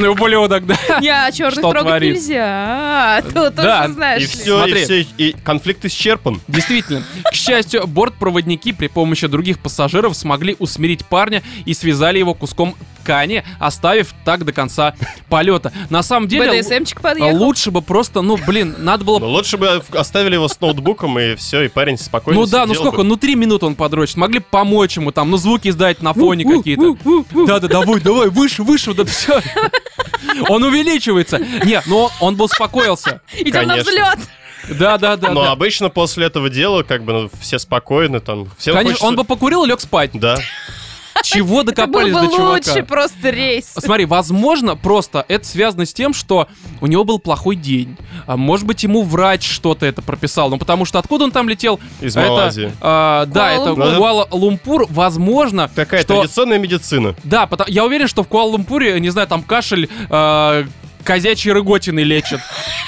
ублюдок, 0.04 0.66
да. 0.66 0.76
Не, 1.00 1.08
а 1.08 1.30
черных 1.32 1.54
Что 1.54 1.70
трогать 1.70 1.82
творит? 1.88 2.14
нельзя. 2.14 2.44
А, 2.46 3.22
то 3.22 3.50
Да, 3.50 3.82
тоже 3.82 3.94
знаешь 3.94 4.22
И 4.22 4.26
все, 4.26 4.56
Смотри. 4.58 4.80
и 4.80 4.84
все, 4.84 5.06
и 5.18 5.32
конфликт 5.44 5.84
исчерпан. 5.84 6.40
Действительно, 6.48 7.02
к 7.24 7.34
счастью, 7.34 7.86
бортпроводники 7.86 8.72
при 8.72 8.88
помощи 8.88 9.26
других 9.26 9.58
пассажиров 9.58 10.16
смогли 10.16 10.56
усмирить 10.58 11.04
парня 11.06 11.42
и 11.64 11.74
связали 11.74 12.18
его 12.18 12.34
куском 12.34 12.74
ткани, 13.02 13.44
оставив 13.60 14.14
так 14.24 14.44
до 14.44 14.52
конца 14.52 14.94
полета. 15.28 15.72
На 15.90 16.02
самом 16.02 16.28
деле, 16.28 16.62
лучше 17.32 17.70
бы 17.70 17.80
просто, 17.80 18.20
ну, 18.22 18.36
блин, 18.36 18.74
надо 18.78 19.04
было... 19.04 19.18
Но 19.20 19.28
лучше 19.28 19.56
бы 19.56 19.82
оставили 20.06 20.34
его 20.34 20.48
с 20.48 20.60
ноутбуком, 20.60 21.18
и 21.18 21.34
все, 21.34 21.62
и 21.62 21.68
парень 21.68 21.98
спокойно 21.98 22.40
Ну 22.40 22.46
да, 22.46 22.64
ну 22.66 22.74
сколько, 22.74 22.98
бы. 22.98 23.04
ну 23.04 23.16
три 23.16 23.34
минуты 23.34 23.66
он 23.66 23.74
подрочит. 23.74 24.16
Могли 24.16 24.38
бы 24.38 24.46
помочь 24.48 24.96
ему 24.96 25.10
там, 25.10 25.30
ну 25.30 25.36
звуки 25.36 25.68
издать 25.68 26.00
на 26.00 26.14
фоне 26.14 26.44
какие-то. 26.44 26.96
Да-да, 27.46 27.68
давай, 27.68 28.00
давай, 28.00 28.28
выше, 28.30 28.62
выше, 28.62 28.90
вот 28.90 29.00
это 29.00 29.10
все. 29.10 29.40
Он 30.48 30.62
увеличивается. 30.62 31.38
Нет, 31.38 31.84
ну 31.86 32.04
он, 32.04 32.10
он 32.20 32.36
бы 32.36 32.44
успокоился. 32.44 33.20
Идем 33.38 33.66
на 33.66 33.76
взлет. 33.76 34.18
Да-да-да. 34.68 35.30
Но 35.30 35.44
да. 35.44 35.52
обычно 35.52 35.90
после 35.90 36.26
этого 36.26 36.50
дела, 36.50 36.82
как 36.82 37.04
бы, 37.04 37.12
ну, 37.12 37.30
все 37.40 37.58
спокойны, 37.58 38.20
там, 38.20 38.48
все 38.58 38.72
Конечно, 38.72 39.06
он 39.06 39.16
бы 39.16 39.24
покурил 39.24 39.64
и 39.64 39.68
лег 39.68 39.80
спать. 39.80 40.10
Да. 40.14 40.38
Чего 41.22 41.62
докопались 41.62 42.12
бы 42.14 42.20
до 42.20 42.26
чувака? 42.28 42.50
лучший 42.70 42.82
просто 42.84 43.30
рейс. 43.30 43.72
Смотри, 43.76 44.04
возможно, 44.04 44.76
просто 44.76 45.24
это 45.28 45.44
связано 45.46 45.86
с 45.86 45.92
тем, 45.94 46.14
что 46.14 46.48
у 46.80 46.86
него 46.86 47.04
был 47.04 47.18
плохой 47.18 47.56
день. 47.56 47.96
А 48.26 48.36
может 48.36 48.66
быть, 48.66 48.82
ему 48.82 49.02
врач 49.02 49.48
что-то 49.50 49.86
это 49.86 50.02
прописал. 50.02 50.50
Ну, 50.50 50.58
потому 50.58 50.84
что 50.84 50.98
откуда 50.98 51.24
он 51.24 51.30
там 51.32 51.48
летел? 51.48 51.80
Из 52.00 52.16
Это, 52.16 52.28
Малайзии. 52.28 52.72
а, 52.80 53.26
да, 53.26 53.52
это 53.52 53.74
Куала-Лумпур. 53.74 54.86
Возможно, 54.88 55.68
Такая 55.74 56.02
что... 56.02 56.20
традиционная 56.20 56.58
медицина. 56.58 57.14
Да, 57.24 57.46
потому- 57.46 57.70
я 57.70 57.84
уверен, 57.84 58.08
что 58.08 58.22
в 58.22 58.28
Куала-Лумпуре, 58.28 58.98
не 59.00 59.10
знаю, 59.10 59.28
там 59.28 59.42
кашель... 59.42 59.88
а, 60.10 60.64
Козячьи 61.06 61.50
рыготины 61.52 62.00
лечат. 62.00 62.40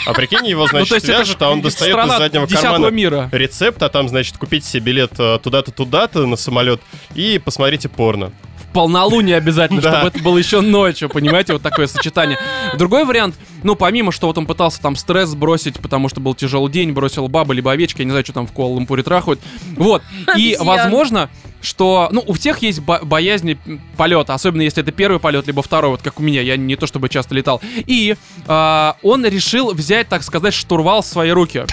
А 0.06 0.12
прикинь, 0.12 0.46
его, 0.46 0.62
Ну, 0.62 0.68
значит, 0.68 0.88
то 0.88 0.94
есть 0.96 1.08
это 1.08 1.18
вяжут, 1.20 1.40
а 1.42 1.50
он 1.50 1.60
достает 1.62 1.96
из 1.96 2.18
заднего 2.18 2.46
кармана 2.46 2.86
мира. 2.88 3.28
рецепт, 3.32 3.82
а 3.82 3.88
там, 3.88 4.08
значит, 4.08 4.36
купить 4.36 4.64
себе 4.64 4.82
билет 4.82 5.12
э, 5.18 5.38
туда-то, 5.42 5.70
туда-то 5.70 6.26
на 6.26 6.36
самолет 6.36 6.80
и 7.14 7.40
посмотрите 7.42 7.88
порно. 7.88 8.32
В 8.56 8.72
полнолуние 8.72 9.36
обязательно, 9.36 9.80
Да. 9.82 9.92
чтобы 10.00 10.08
это 10.08 10.22
было 10.22 10.36
еще 10.38 10.60
ночью, 10.60 11.08
понимаете, 11.08 11.52
вот 11.54 11.62
такое 11.62 11.86
сочетание. 11.86 12.38
Другой 12.76 13.04
вариант, 13.04 13.36
ну, 13.62 13.76
помимо, 13.76 14.12
что 14.12 14.26
вот 14.26 14.36
он 14.36 14.46
пытался 14.46 14.80
там 14.82 14.94
стресс 14.96 15.30
сбросить, 15.30 15.78
потому 15.80 16.08
что 16.08 16.20
был 16.20 16.34
тяжелый 16.34 16.70
день, 16.70 16.92
бросил 16.92 17.28
бабы 17.28 17.54
либо 17.54 17.72
овечки, 17.72 18.00
я 18.00 18.04
не 18.04 18.10
знаю, 18.10 18.24
что 18.24 18.34
там 18.34 18.46
в 18.46 18.52
Куала-Лумпуре 18.52 19.02
трахают. 19.02 19.40
Вот. 19.76 20.02
И, 20.36 20.52
Обезьян. 20.52 20.66
возможно, 20.66 21.30
что, 21.60 22.08
ну, 22.12 22.22
у 22.26 22.32
всех 22.34 22.62
есть 22.62 22.80
бо- 22.80 23.00
боязнь 23.04 23.58
полета, 23.96 24.34
особенно 24.34 24.62
если 24.62 24.82
это 24.82 24.92
первый 24.92 25.18
полет, 25.18 25.46
либо 25.46 25.62
второй, 25.62 25.90
вот 25.90 26.02
как 26.02 26.20
у 26.20 26.22
меня, 26.22 26.40
я 26.40 26.56
не 26.56 26.76
то 26.76 26.86
чтобы 26.86 27.08
часто 27.08 27.34
летал. 27.34 27.60
И 27.76 28.16
а, 28.46 28.96
он 29.02 29.24
решил 29.26 29.72
взять, 29.72 30.08
так 30.08 30.22
сказать, 30.22 30.54
штурвал 30.54 31.02
в 31.02 31.06
свои 31.06 31.30
руки. 31.30 31.64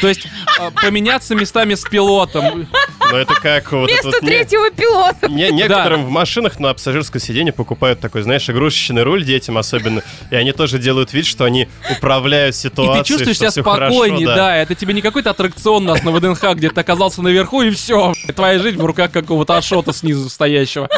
То 0.00 0.08
есть 0.08 0.26
а, 0.58 0.70
поменяться 0.70 1.34
местами 1.34 1.74
с 1.74 1.82
пилотом. 1.82 2.66
Но 3.10 3.18
это 3.18 3.34
как 3.34 3.72
вот 3.72 3.90
Место 3.90 4.06
вот 4.08 4.22
не- 4.22 4.28
третьего 4.28 4.70
пилота. 4.70 5.28
Не- 5.28 5.50
некоторым 5.50 6.04
в 6.04 6.10
машинах 6.10 6.58
на 6.58 6.72
пассажирском 6.72 7.20
сиденье 7.20 7.52
покупают 7.52 8.00
такой, 8.00 8.22
знаешь, 8.22 8.48
игрушечный 8.48 9.02
руль 9.02 9.24
детям 9.24 9.58
особенно, 9.58 10.02
и 10.30 10.36
они 10.36 10.52
тоже 10.52 10.78
делают 10.78 11.12
вид, 11.12 11.26
что 11.26 11.44
они 11.44 11.68
управляют 11.90 12.54
И 12.54 12.58
ситуацией, 12.58 13.02
ты 13.02 13.08
чувствуешь 13.24 13.52
себя 13.52 13.62
хорошо, 13.62 13.94
спокойнее, 13.94 14.26
да. 14.26 14.56
Это 14.56 14.74
тебе 14.74 14.94
не 14.94 15.02
какой-то 15.02 15.30
аттракцион 15.30 15.84
у 15.84 15.86
нас 15.92 16.02
на 16.02 16.10
ВДНХ, 16.10 16.54
где 16.54 16.70
ты 16.70 16.80
оказался 16.80 17.22
наверху, 17.22 17.62
и 17.62 17.70
все. 17.70 18.14
Твоя 18.34 18.58
жизнь 18.58 18.78
в 18.78 18.84
руках 18.84 19.12
какого-то 19.12 19.56
Ашота 19.56 19.92
снизу 19.92 20.28
стоящего. 20.28 20.88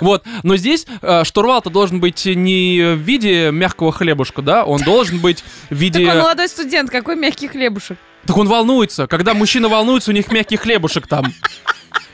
Вот. 0.00 0.24
Но 0.42 0.56
здесь 0.56 0.86
э, 1.00 1.22
штурвал-то 1.24 1.70
должен 1.70 2.00
быть 2.00 2.24
не 2.26 2.94
в 2.94 2.98
виде 2.98 3.50
мягкого 3.52 3.92
хлебушка, 3.92 4.42
да? 4.42 4.64
Он 4.64 4.80
должен 4.80 5.18
быть 5.18 5.44
в 5.70 5.74
виде... 5.74 6.04
Такой 6.04 6.20
молодой 6.20 6.48
студент, 6.48 6.90
какой 6.90 7.14
мягкий 7.16 7.46
хлебушек. 7.48 7.98
Так 8.26 8.36
он 8.36 8.48
волнуется. 8.48 9.06
Когда 9.06 9.34
мужчина 9.34 9.68
волнуется, 9.68 10.10
у 10.10 10.14
них 10.14 10.30
мягкий 10.30 10.56
хлебушек 10.56 11.06
там. 11.06 11.32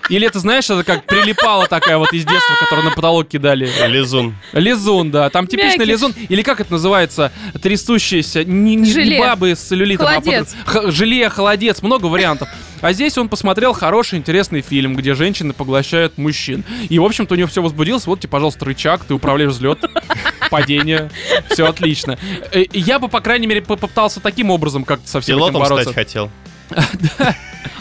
Или 0.08 0.26
это, 0.26 0.38
знаешь, 0.38 0.64
это 0.70 0.84
как 0.84 1.04
прилипала 1.04 1.66
такая 1.66 1.98
вот 1.98 2.12
из 2.12 2.24
детства, 2.24 2.54
которую 2.60 2.86
на 2.86 2.90
потолок 2.92 3.28
кидали. 3.28 3.70
Лизун. 3.88 4.34
Лизун, 4.52 5.10
да. 5.10 5.28
Там 5.30 5.46
типичный 5.46 5.78
Мягкий. 5.78 5.84
лизун. 5.92 6.14
Или 6.28 6.42
как 6.42 6.60
это 6.60 6.72
называется? 6.72 7.30
Трясущиеся. 7.60 8.44
Не, 8.44 8.74
не- 8.74 8.82
не 8.88 8.92
Желе. 8.92 9.18
бабы 9.20 9.54
с 9.54 9.58
целлюлитом. 9.60 10.06
а 10.06 10.10
Холодец. 10.12 10.54
потом- 10.64 10.82
Х- 10.84 10.90
желе, 10.90 11.28
холодец. 11.28 11.82
Много 11.82 12.06
вариантов. 12.06 12.48
А 12.80 12.92
здесь 12.92 13.18
он 13.18 13.28
посмотрел 13.28 13.72
хороший, 13.72 14.18
интересный 14.18 14.60
фильм, 14.62 14.94
где 14.94 15.14
женщины 15.14 15.52
поглощают 15.52 16.16
мужчин. 16.16 16.64
И, 16.88 16.98
в 16.98 17.04
общем-то, 17.04 17.34
у 17.34 17.36
него 17.36 17.48
все 17.48 17.60
возбудилось. 17.60 18.06
Вот 18.06 18.20
тебе, 18.20 18.30
пожалуйста, 18.30 18.64
рычаг, 18.64 19.04
ты 19.04 19.14
управляешь 19.14 19.52
взлет, 19.52 19.78
падение. 20.50 21.10
Все 21.50 21.66
отлично. 21.66 22.18
Э, 22.52 22.64
Я 22.72 22.98
бы, 22.98 23.08
по 23.08 23.20
крайней 23.20 23.46
мере, 23.46 23.62
попытался 23.62 24.20
таким 24.20 24.50
образом 24.50 24.84
как-то 24.84 25.08
со 25.08 25.20
всем 25.20 25.36
этим 25.36 25.46
Пилотом 25.48 25.62
бороться. 25.62 25.82
стать 25.90 25.94
хотел. 25.94 26.30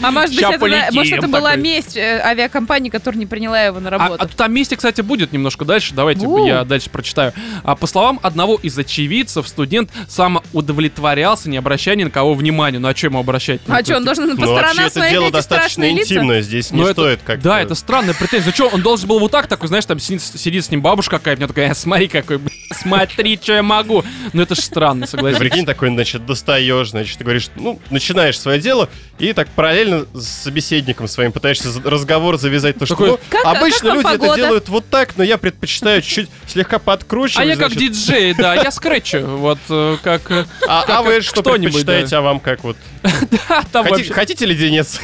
А 0.00 0.10
может 0.12 0.30
быть, 0.34 0.44
это, 0.44 0.92
может, 0.92 1.12
это 1.12 1.26
была 1.28 1.56
месть 1.56 1.96
э, 1.96 2.20
авиакомпании, 2.24 2.88
которая 2.88 3.18
не 3.18 3.26
приняла 3.26 3.60
его 3.60 3.80
на 3.80 3.88
А, 3.88 3.90
работу. 3.90 4.22
а 4.24 4.28
там 4.28 4.52
месте, 4.52 4.76
кстати, 4.76 5.00
будет 5.00 5.32
немножко 5.32 5.64
дальше. 5.64 5.92
Давайте 5.94 6.24
У. 6.26 6.46
я 6.46 6.64
дальше 6.64 6.88
прочитаю. 6.88 7.32
А, 7.64 7.74
по 7.74 7.86
словам 7.88 8.20
одного 8.22 8.56
из 8.62 8.78
очевидцев, 8.78 9.48
студент 9.48 9.90
самоудовлетворялся, 10.08 11.48
не 11.50 11.56
обращая 11.56 11.96
ни 11.96 12.04
на 12.04 12.10
кого 12.10 12.34
внимания. 12.34 12.78
Ну 12.78 12.86
а 12.88 12.94
что 12.94 13.08
ему 13.08 13.18
обращать? 13.18 13.60
Ну, 13.66 13.74
А 13.74 13.78
то 13.78 13.84
что, 13.84 13.96
он 13.96 14.04
должен 14.04 14.36
по 14.36 14.42
Ну, 14.46 14.52
сторонам 14.52 14.78
это 14.84 14.90
смотреть 14.90 15.12
дело 15.12 15.30
достаточно 15.32 15.90
интимное, 15.90 16.42
здесь 16.42 16.70
не 16.70 16.78
ну, 16.80 16.84
это- 16.84 16.92
стоит 17.00 17.20
как 17.24 17.40
Да, 17.42 17.60
это 17.60 17.74
странная 17.74 18.14
претензия. 18.14 18.52
Что, 18.52 18.68
он 18.68 18.82
должен 18.82 19.08
был 19.08 19.18
вот 19.18 19.32
так 19.32 19.48
такой, 19.48 19.66
знаешь, 19.68 19.84
там 19.86 19.98
сидит, 19.98 20.22
сидит 20.22 20.64
с 20.64 20.70
ним 20.70 20.80
бабушка 20.82 21.18
какая-то, 21.18 21.48
такая, 21.48 21.70
«Э, 21.70 21.74
смотри 21.74 22.06
какой, 22.06 22.38
бля, 22.38 22.50
смотри, 22.72 23.38
что 23.42 23.54
я 23.54 23.62
могу. 23.64 24.04
Ну 24.32 24.42
это 24.42 24.54
ж 24.54 24.58
странно, 24.58 25.06
согласен. 25.06 25.38
прикинь, 25.38 25.66
такой, 25.66 25.88
значит, 25.88 26.24
достаешь, 26.24 26.90
значит, 26.90 27.18
ты 27.18 27.24
говоришь, 27.24 27.48
ну, 27.56 27.80
начинаешь 27.90 28.38
свое 28.38 28.60
дело, 28.60 28.77
и 29.18 29.32
так 29.32 29.48
параллельно 29.50 30.06
с 30.14 30.26
собеседником 30.44 31.08
своим 31.08 31.32
пытаешься 31.32 31.68
разговор 31.84 32.38
завязать. 32.38 32.78
То, 32.78 32.86
что, 32.86 32.94
Такой, 32.94 33.08
ну, 33.10 33.20
«Как- 33.30 33.44
а 33.44 33.50
обычно 33.52 33.78
как 33.90 33.94
люди 33.94 34.06
это 34.08 34.18
погода?» 34.18 34.36
делают 34.36 34.68
вот 34.68 34.88
так, 34.88 35.16
но 35.16 35.24
я 35.24 35.38
предпочитаю 35.38 36.02
чуть-чуть 36.02 36.28
слегка 36.46 36.78
подкручивать. 36.78 37.40
А 37.42 37.44
я 37.48 37.56
как 37.56 37.72
значит. 37.72 37.92
диджей, 37.92 38.34
да, 38.34 38.54
я 38.54 38.70
скретчу, 38.70 39.20
вот 39.26 39.58
э, 39.70 39.96
как... 40.02 40.30
э, 40.30 40.44
А, 40.68 40.82
как- 40.86 40.96
а 40.96 41.02
вы 41.02 41.14
как 41.16 41.22
что 41.24 41.42
предпочитаете, 41.42 42.16
а 42.16 42.20
вам 42.20 42.38
как 42.40 42.62
вот? 42.64 42.76
А 43.48 43.62
там 43.72 43.84
Хоти- 43.86 43.90
вообще- 43.90 44.12
Хотите 44.12 44.46
леденец? 44.46 45.00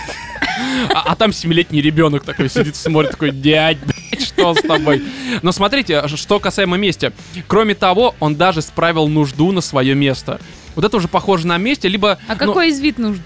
А, 0.92 1.02
а 1.12 1.16
там 1.16 1.32
семилетний 1.32 1.80
ребенок 1.80 2.24
такой 2.24 2.48
сидит, 2.48 2.76
смотрит, 2.76 3.12
такой, 3.12 3.30
дядь, 3.30 3.78
блядь, 3.78 4.24
что 4.26 4.54
с 4.54 4.60
тобой? 4.62 5.02
Но 5.42 5.50
смотрите, 5.52 5.98
а 5.98 6.08
что 6.08 6.38
касаемо 6.38 6.76
мести. 6.76 7.12
Кроме 7.48 7.74
того, 7.74 8.14
он 8.20 8.36
даже 8.36 8.62
справил 8.62 9.08
нужду 9.08 9.50
на 9.52 9.60
свое 9.60 9.94
место. 9.94 10.40
Вот 10.74 10.84
это 10.84 10.96
уже 10.96 11.08
похоже 11.08 11.46
на 11.46 11.56
месте, 11.56 11.88
либо... 11.88 12.18
А 12.28 12.32
ну, 12.32 12.38
какой 12.38 12.68
из 12.68 12.80
вид 12.80 12.98
нужен? 12.98 13.22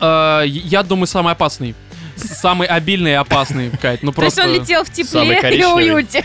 Э, 0.00 0.42
я 0.46 0.82
думаю, 0.82 1.06
самый 1.06 1.32
опасный. 1.32 1.74
Самый 2.16 2.66
обильный 2.68 3.12
и 3.12 3.14
опасный, 3.14 3.70
Кать. 3.70 4.02
Ну 4.02 4.12
То 4.12 4.22
есть 4.22 4.36
просто 4.36 4.42
он 4.42 4.60
летел 4.60 4.84
в 4.84 4.88
Самый 4.88 5.36
тепле 5.36 5.38
и 5.38 5.40
коричневый. 5.40 5.94
уюте. 5.94 6.24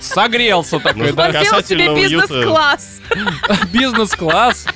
согрелся 0.00 0.78
такой, 0.78 1.10
Ну, 1.10 1.16
да. 1.16 1.26
Он 1.26 1.44
сел 1.44 1.62
себе 1.62 1.94
бизнес-класс. 1.94 3.00
Бизнес-класс. 3.72 4.66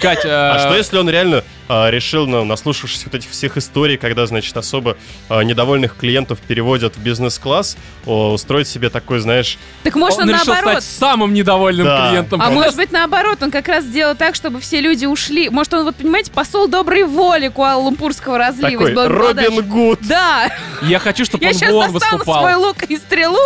Катя, 0.00 0.54
А 0.54 0.58
что 0.58 0.76
если 0.76 0.98
он 0.98 1.08
реально 1.08 1.38
а, 1.38 1.44
решил, 1.68 2.26
ну, 2.26 2.44
наслушавшись 2.44 3.04
вот 3.04 3.14
этих 3.14 3.30
всех 3.30 3.56
историй, 3.56 3.96
когда, 3.96 4.26
значит, 4.26 4.56
особо 4.56 4.96
а, 5.28 5.40
недовольных 5.42 5.96
клиентов 5.96 6.38
переводят 6.40 6.96
в 6.96 7.00
бизнес-класс, 7.00 7.76
устроить 8.04 8.68
себе 8.68 8.88
такой, 8.90 9.18
знаешь, 9.20 9.58
Так 9.82 9.94
может 9.96 10.20
он, 10.20 10.28
он 10.28 10.34
решил 10.34 10.52
наоборот. 10.54 10.82
стать 10.82 10.98
самым 10.98 11.34
недовольным 11.34 11.84
Да. 11.86 12.08
клиентом. 12.10 12.40
А 12.42 12.50
может 12.50 12.76
быть 12.76 12.92
наоборот, 12.92 13.38
он 13.42 13.50
как 13.50 13.68
раз 13.68 13.84
сделал 13.84 14.14
так, 14.14 14.34
чтобы 14.34 14.60
все 14.60 14.80
люди 14.80 15.06
ушли. 15.06 15.48
Может 15.48 15.74
он, 15.74 15.84
вот 15.84 15.96
понимаете, 15.96 16.30
посол 16.30 16.68
доброй 16.68 17.04
воли 17.04 17.48
Куала-Лумпурского 17.48 18.38
разлива 18.38 18.88
такой. 18.88 19.06
Робин 19.08 19.68
Гуд. 19.68 19.98
Да, 20.02 20.48
Я 20.82 20.98
хочу, 20.98 21.24
чтобы 21.24 21.42
я 21.44 21.50
он 21.50 21.54
сейчас 21.54 21.90
выступал. 21.90 22.40
свой 22.42 22.54
лук 22.54 22.82
и 22.88 22.96
стрелу. 22.96 23.38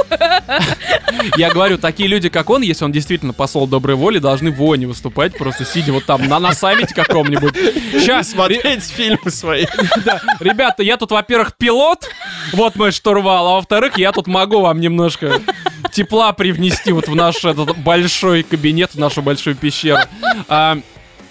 Я 1.36 1.50
говорю, 1.52 1.78
такие 1.78 2.08
люди, 2.08 2.28
как 2.28 2.50
он, 2.50 2.62
если 2.62 2.84
он 2.84 2.92
действительно 2.92 3.32
посол 3.32 3.66
доброй 3.66 3.96
воли, 3.96 4.18
должны 4.18 4.50
в 4.50 4.62
ООНе 4.62 4.86
выступать, 4.88 5.36
просто 5.36 5.64
сидя 5.64 5.92
вот 5.92 6.04
там 6.04 6.26
на, 6.28 6.38
на 6.38 6.52
саммите 6.52 6.94
каком-нибудь. 6.94 7.54
Сейчас, 8.10 8.30
Смотреть 8.30 8.84
фильмы 8.84 9.30
свои. 9.30 9.66
Ребята, 10.40 10.82
я 10.82 10.96
тут, 10.96 11.10
во-первых, 11.10 11.54
пилот, 11.56 12.08
вот 12.52 12.76
мой 12.76 12.92
штурвал, 12.92 13.46
а 13.48 13.54
во-вторых, 13.56 13.98
я 13.98 14.12
тут 14.12 14.26
могу 14.26 14.60
вам 14.60 14.80
немножко 14.80 15.40
тепла 15.92 16.32
привнести 16.32 16.92
вот 16.92 17.08
в 17.08 17.14
наш 17.14 17.44
этот 17.44 17.76
большой 17.78 18.42
кабинет, 18.42 18.94
в 18.94 18.98
нашу 18.98 19.22
большую 19.22 19.56
пещеру. 19.56 20.00
А, 20.48 20.78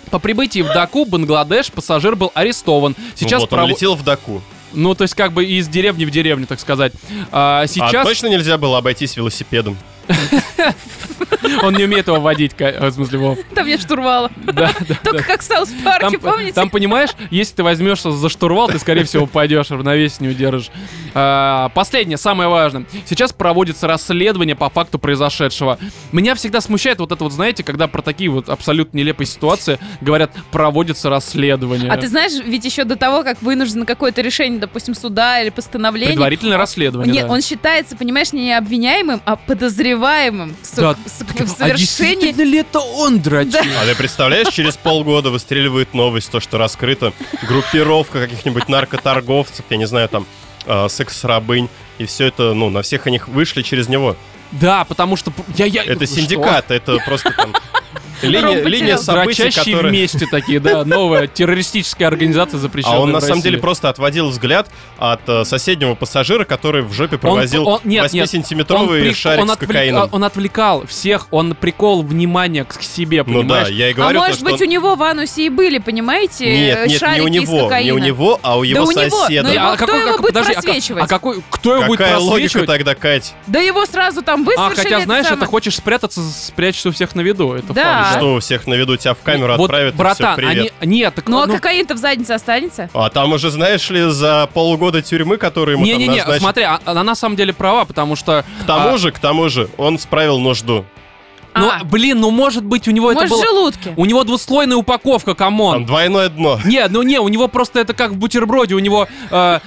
по 0.10 0.20
прибытии 0.20 0.62
в 0.62 0.68
Даку, 0.68 1.06
Бангладеш, 1.06 1.72
пассажир 1.72 2.16
был 2.16 2.32
арестован. 2.34 2.96
Сейчас 3.16 3.42
вот, 3.42 3.54
он 3.54 3.68
летел 3.68 3.96
в 3.96 4.04
Даку. 4.04 4.42
Ну, 4.74 4.94
то 4.94 5.04
есть 5.04 5.16
как 5.16 5.34
бы 5.34 5.46
из 5.46 5.68
деревни 5.68 6.06
в 6.06 6.12
деревню, 6.12 6.46
так 6.46 6.60
сказать. 6.60 6.94
А, 7.32 7.62
А 7.62 7.68
сейчас 7.68 8.08
точно 8.08 8.28
нельзя 8.28 8.58
было 8.58 8.78
обойтись 8.78 9.18
велосипедом? 9.18 9.78
он 11.64 11.74
не 11.74 11.84
умеет 11.84 12.08
его 12.08 12.20
водить, 12.20 12.54
в 12.58 12.92
смысле, 12.92 13.20
Вов. 13.20 13.40
Там 13.54 13.68
нет 13.68 13.82
штурвала. 13.82 14.32
Да, 14.38 14.72
да, 14.88 14.96
Только 15.04 15.24
как 15.24 15.42
в 15.42 15.44
Саус 15.44 15.70
Парке, 15.84 16.18
помните? 16.18 16.54
там, 16.54 16.70
понимаешь, 16.70 17.10
если 17.30 17.56
ты 17.56 17.64
возьмешься 17.64 18.12
за 18.12 18.30
штурвал, 18.30 18.68
ты, 18.68 18.80
скорее 18.80 19.04
всего, 19.04 19.26
упадешь, 19.26 19.70
равновесие 19.70 20.28
не 20.28 20.30
удержишь. 20.30 20.72
А, 21.14 21.70
последнее, 21.70 22.18
самое 22.18 22.50
важное. 22.50 22.86
Сейчас 23.06 23.34
проводится 23.34 23.88
расследование 23.88 24.56
по 24.56 24.70
факту 24.70 25.00
произошедшего. 25.00 25.78
Меня 26.12 26.36
всегда 26.36 26.62
смущает 26.62 27.00
вот 27.00 27.12
это 27.12 27.24
вот, 27.24 27.34
знаете, 27.34 27.64
когда 27.64 27.88
про 27.88 28.02
такие 28.02 28.30
вот 28.30 28.50
абсолютно 28.50 28.98
нелепые 28.98 29.28
ситуации 29.28 29.80
говорят, 30.02 30.32
проводится 30.52 31.10
расследование. 31.10 31.92
А 31.92 31.98
ты 31.98 32.08
знаешь, 32.08 32.34
ведь 32.44 32.66
еще 32.66 32.84
до 32.84 32.96
того, 32.96 33.24
как 33.24 33.42
вынуждено 33.42 33.86
какое-то 33.86 34.22
решение, 34.22 34.60
допустим, 34.60 34.96
суда 34.96 35.42
или 35.42 35.50
постановление, 35.50 36.14
Предварительное 36.14 36.58
расследование. 36.58 37.14
Нет, 37.14 37.30
он 37.30 37.42
считается, 37.42 37.96
понимаешь, 37.96 38.34
не 38.34 38.54
обвиняемым, 38.54 39.22
а 39.26 39.36
подозреваемым 39.36 39.99
в, 40.00 40.66
со- 40.66 40.82
Да, 40.82 40.94
в 40.94 41.10
со- 41.10 41.26
так, 41.26 41.38
в 41.38 41.42
а 41.42 41.48
совершении. 41.48 41.76
действительно 41.78 42.42
ли 42.44 42.58
это 42.60 42.80
он 42.80 43.20
дрочил? 43.22 43.60
А 43.82 43.86
ты 43.86 43.96
представляешь, 43.96 44.48
через 44.54 44.78
полгода 44.78 45.30
выстреливает 45.30 45.94
новость, 45.94 46.32
то, 46.32 46.40
что 46.40 46.58
раскрыта 46.58 47.14
группировка 47.48 48.20
каких-нибудь 48.22 48.68
наркоторговцев, 48.70 49.66
я 49.70 49.78
не 49.78 49.86
знаю, 49.86 50.10
там, 50.10 50.26
э, 50.66 50.88
секс-рабынь, 50.90 51.70
и 51.98 52.06
все 52.06 52.26
это, 52.28 52.54
ну, 52.54 52.70
на 52.70 52.82
всех 52.82 53.08
они 53.08 53.20
вышли 53.28 53.62
через 53.62 53.88
него. 53.90 54.16
Да, 54.52 54.84
потому 54.86 55.16
что... 55.16 55.32
Я, 55.56 55.66
я... 55.66 55.84
Это 55.84 56.06
Что? 56.06 56.16
синдикат, 56.16 56.72
это 56.72 56.98
просто 57.06 57.32
там... 57.32 57.54
Линия, 58.22 58.64
линия 58.64 58.98
событий, 58.98 59.44
Дрочащие 59.44 59.76
которая... 59.76 59.92
вместе 59.92 60.26
такие, 60.30 60.60
да, 60.60 60.84
новая 60.86 61.28
террористическая 61.50 62.08
организация 62.08 62.58
запрещенная 62.58 62.98
А 62.98 63.02
он 63.02 63.12
на 63.12 63.22
самом 63.22 63.42
деле 63.42 63.58
просто 63.58 63.90
отводил 63.90 64.30
взгляд 64.30 64.70
от 64.98 65.22
э, 65.28 65.44
соседнего 65.46 65.96
пассажира, 65.96 66.44
который 66.46 66.82
в 66.82 66.92
жопе 66.94 67.18
провозил 67.18 67.68
он- 67.68 67.80
нет, 67.84 68.12
нет, 68.14 68.28
8-сантиметровый 68.28 69.00
Он 69.02 69.08
прик- 69.08 69.14
шарик 69.16 69.42
он 69.42 69.50
с 69.50 69.52
отвлек- 69.54 69.68
кокаином. 69.68 70.10
Он 70.12 70.24
отвлекал 70.24 70.86
всех, 70.88 71.28
он 71.32 71.56
прикол 71.56 72.04
внимания 72.04 72.64
к, 72.66 72.82
себе, 72.82 73.24
Ну 73.26 73.42
понимаешь? 73.42 73.68
да, 73.68 73.74
я 73.74 73.90
и 73.90 73.94
А 73.94 73.96
говорю, 73.96 74.20
то, 74.22 74.28
может 74.28 74.44
быть, 74.44 74.54
он- 74.62 74.62
у 74.62 74.66
него 74.72 74.96
в 74.96 75.04
анусе 75.04 75.46
и 75.46 75.50
были, 75.50 75.78
понимаете, 75.78 76.46
Нет, 76.46 76.78
нет, 76.80 76.88
не 76.88 76.98
шарики 76.98 77.22
у 77.22 77.28
из 77.28 77.32
него, 77.32 77.54
не 77.54 77.64
кокаина. 77.64 77.94
у 77.94 77.98
него, 77.98 78.40
а 78.42 78.58
у 78.58 78.64
его 78.64 78.86
у 78.86 78.92
него, 78.92 79.10
соседа. 79.24 79.48
но 79.48 79.54
его- 79.54 79.68
а 79.72 79.78
кто 79.78 79.96
его 79.96 80.18
будет 80.18 80.34
подожди, 80.34 80.54
а 80.54 80.62
просвечивать? 80.62 81.04
А, 81.04 81.08
какой, 81.08 81.42
кто 81.50 81.76
его 81.76 81.86
будет 81.86 81.98
Какая 82.00 82.18
логика 82.18 82.32
просвечивать? 82.60 82.68
тогда, 82.68 82.96
Кать? 82.96 83.34
Да 83.48 83.60
его 83.60 83.86
сразу 83.86 84.22
там 84.22 84.42
А, 84.42 84.70
высушили. 84.70 84.84
хотя, 84.90 85.00
знаешь, 85.02 85.28
это 85.28 85.46
хочешь 85.46 85.76
спрятаться, 85.76 86.22
спрячься 86.22 86.90
у 86.90 86.92
всех 86.92 87.16
на 87.16 87.22
виду. 87.22 87.54
Это 87.54 87.74
Да. 87.74 88.09
Факт, 88.10 88.22
Что 88.22 88.36
у 88.36 88.40
всех 88.40 88.68
на 88.68 88.74
виду 88.76 88.98
тебя 88.98 89.14
в 89.14 89.20
камеру 89.20 89.54
Вот, 89.58 89.66
отправят, 89.66 89.94
и 89.94 89.98
братан, 89.98 90.28
всё, 90.28 90.36
привет. 90.36 90.74
они... 90.80 90.98
Нет, 90.98 91.16
так... 91.16 91.28
Ну, 91.28 91.42
а 91.42 91.48
кокаин-то 91.48 91.96
в 91.96 91.98
заднице 91.98 92.32
останется? 92.32 92.90
А 92.94 93.10
там 93.10 93.32
уже, 93.34 93.50
знаешь 93.50 93.90
ли, 93.90 94.10
за 94.10 94.50
полгода 94.54 95.02
тюрьмы, 95.02 95.38
которые 95.38 95.76
ему 95.76 95.86
там 95.86 95.94
Не-не-не, 95.94 96.18
назначат. 96.18 96.42
смотри, 96.42 96.64
а- 96.64 96.80
она 96.86 97.04
на 97.04 97.16
самом 97.16 97.36
деле 97.36 97.54
права, 97.54 97.86
потому 97.86 98.16
что... 98.16 98.44
К 98.64 98.66
тому 98.66 98.90
а, 98.90 98.98
же, 98.98 99.12
к 99.12 99.20
тому 99.20 99.50
же, 99.50 99.70
он 99.78 100.00
справил 100.00 100.40
нужду. 100.40 100.86
Ну, 101.56 101.70
А. 101.70 101.84
блин, 101.84 102.20
ну 102.20 102.32
может 102.32 102.64
быть 102.64 102.88
у 102.88 102.92
него 102.92 103.12
Может, 103.12 103.24
это 103.24 103.30
было... 103.32 103.44
желудке? 103.44 103.94
У 103.98 104.06
него 104.06 104.24
двуслойная 104.24 104.78
упаковка, 104.78 105.34
come 105.34 105.59
on. 105.59 105.78
Там 105.78 105.86
двойное 105.86 106.30
дно. 106.30 106.60
Не, 106.64 106.88
ну 106.88 107.02
не, 107.02 107.20
у 107.20 107.28
него 107.28 107.48
просто 107.48 107.80
это 107.80 107.94
как 107.94 108.12
в 108.12 108.18
бутерброде, 108.18 108.76
у 108.76 108.80
него, 108.80 109.08
э, 109.32 109.60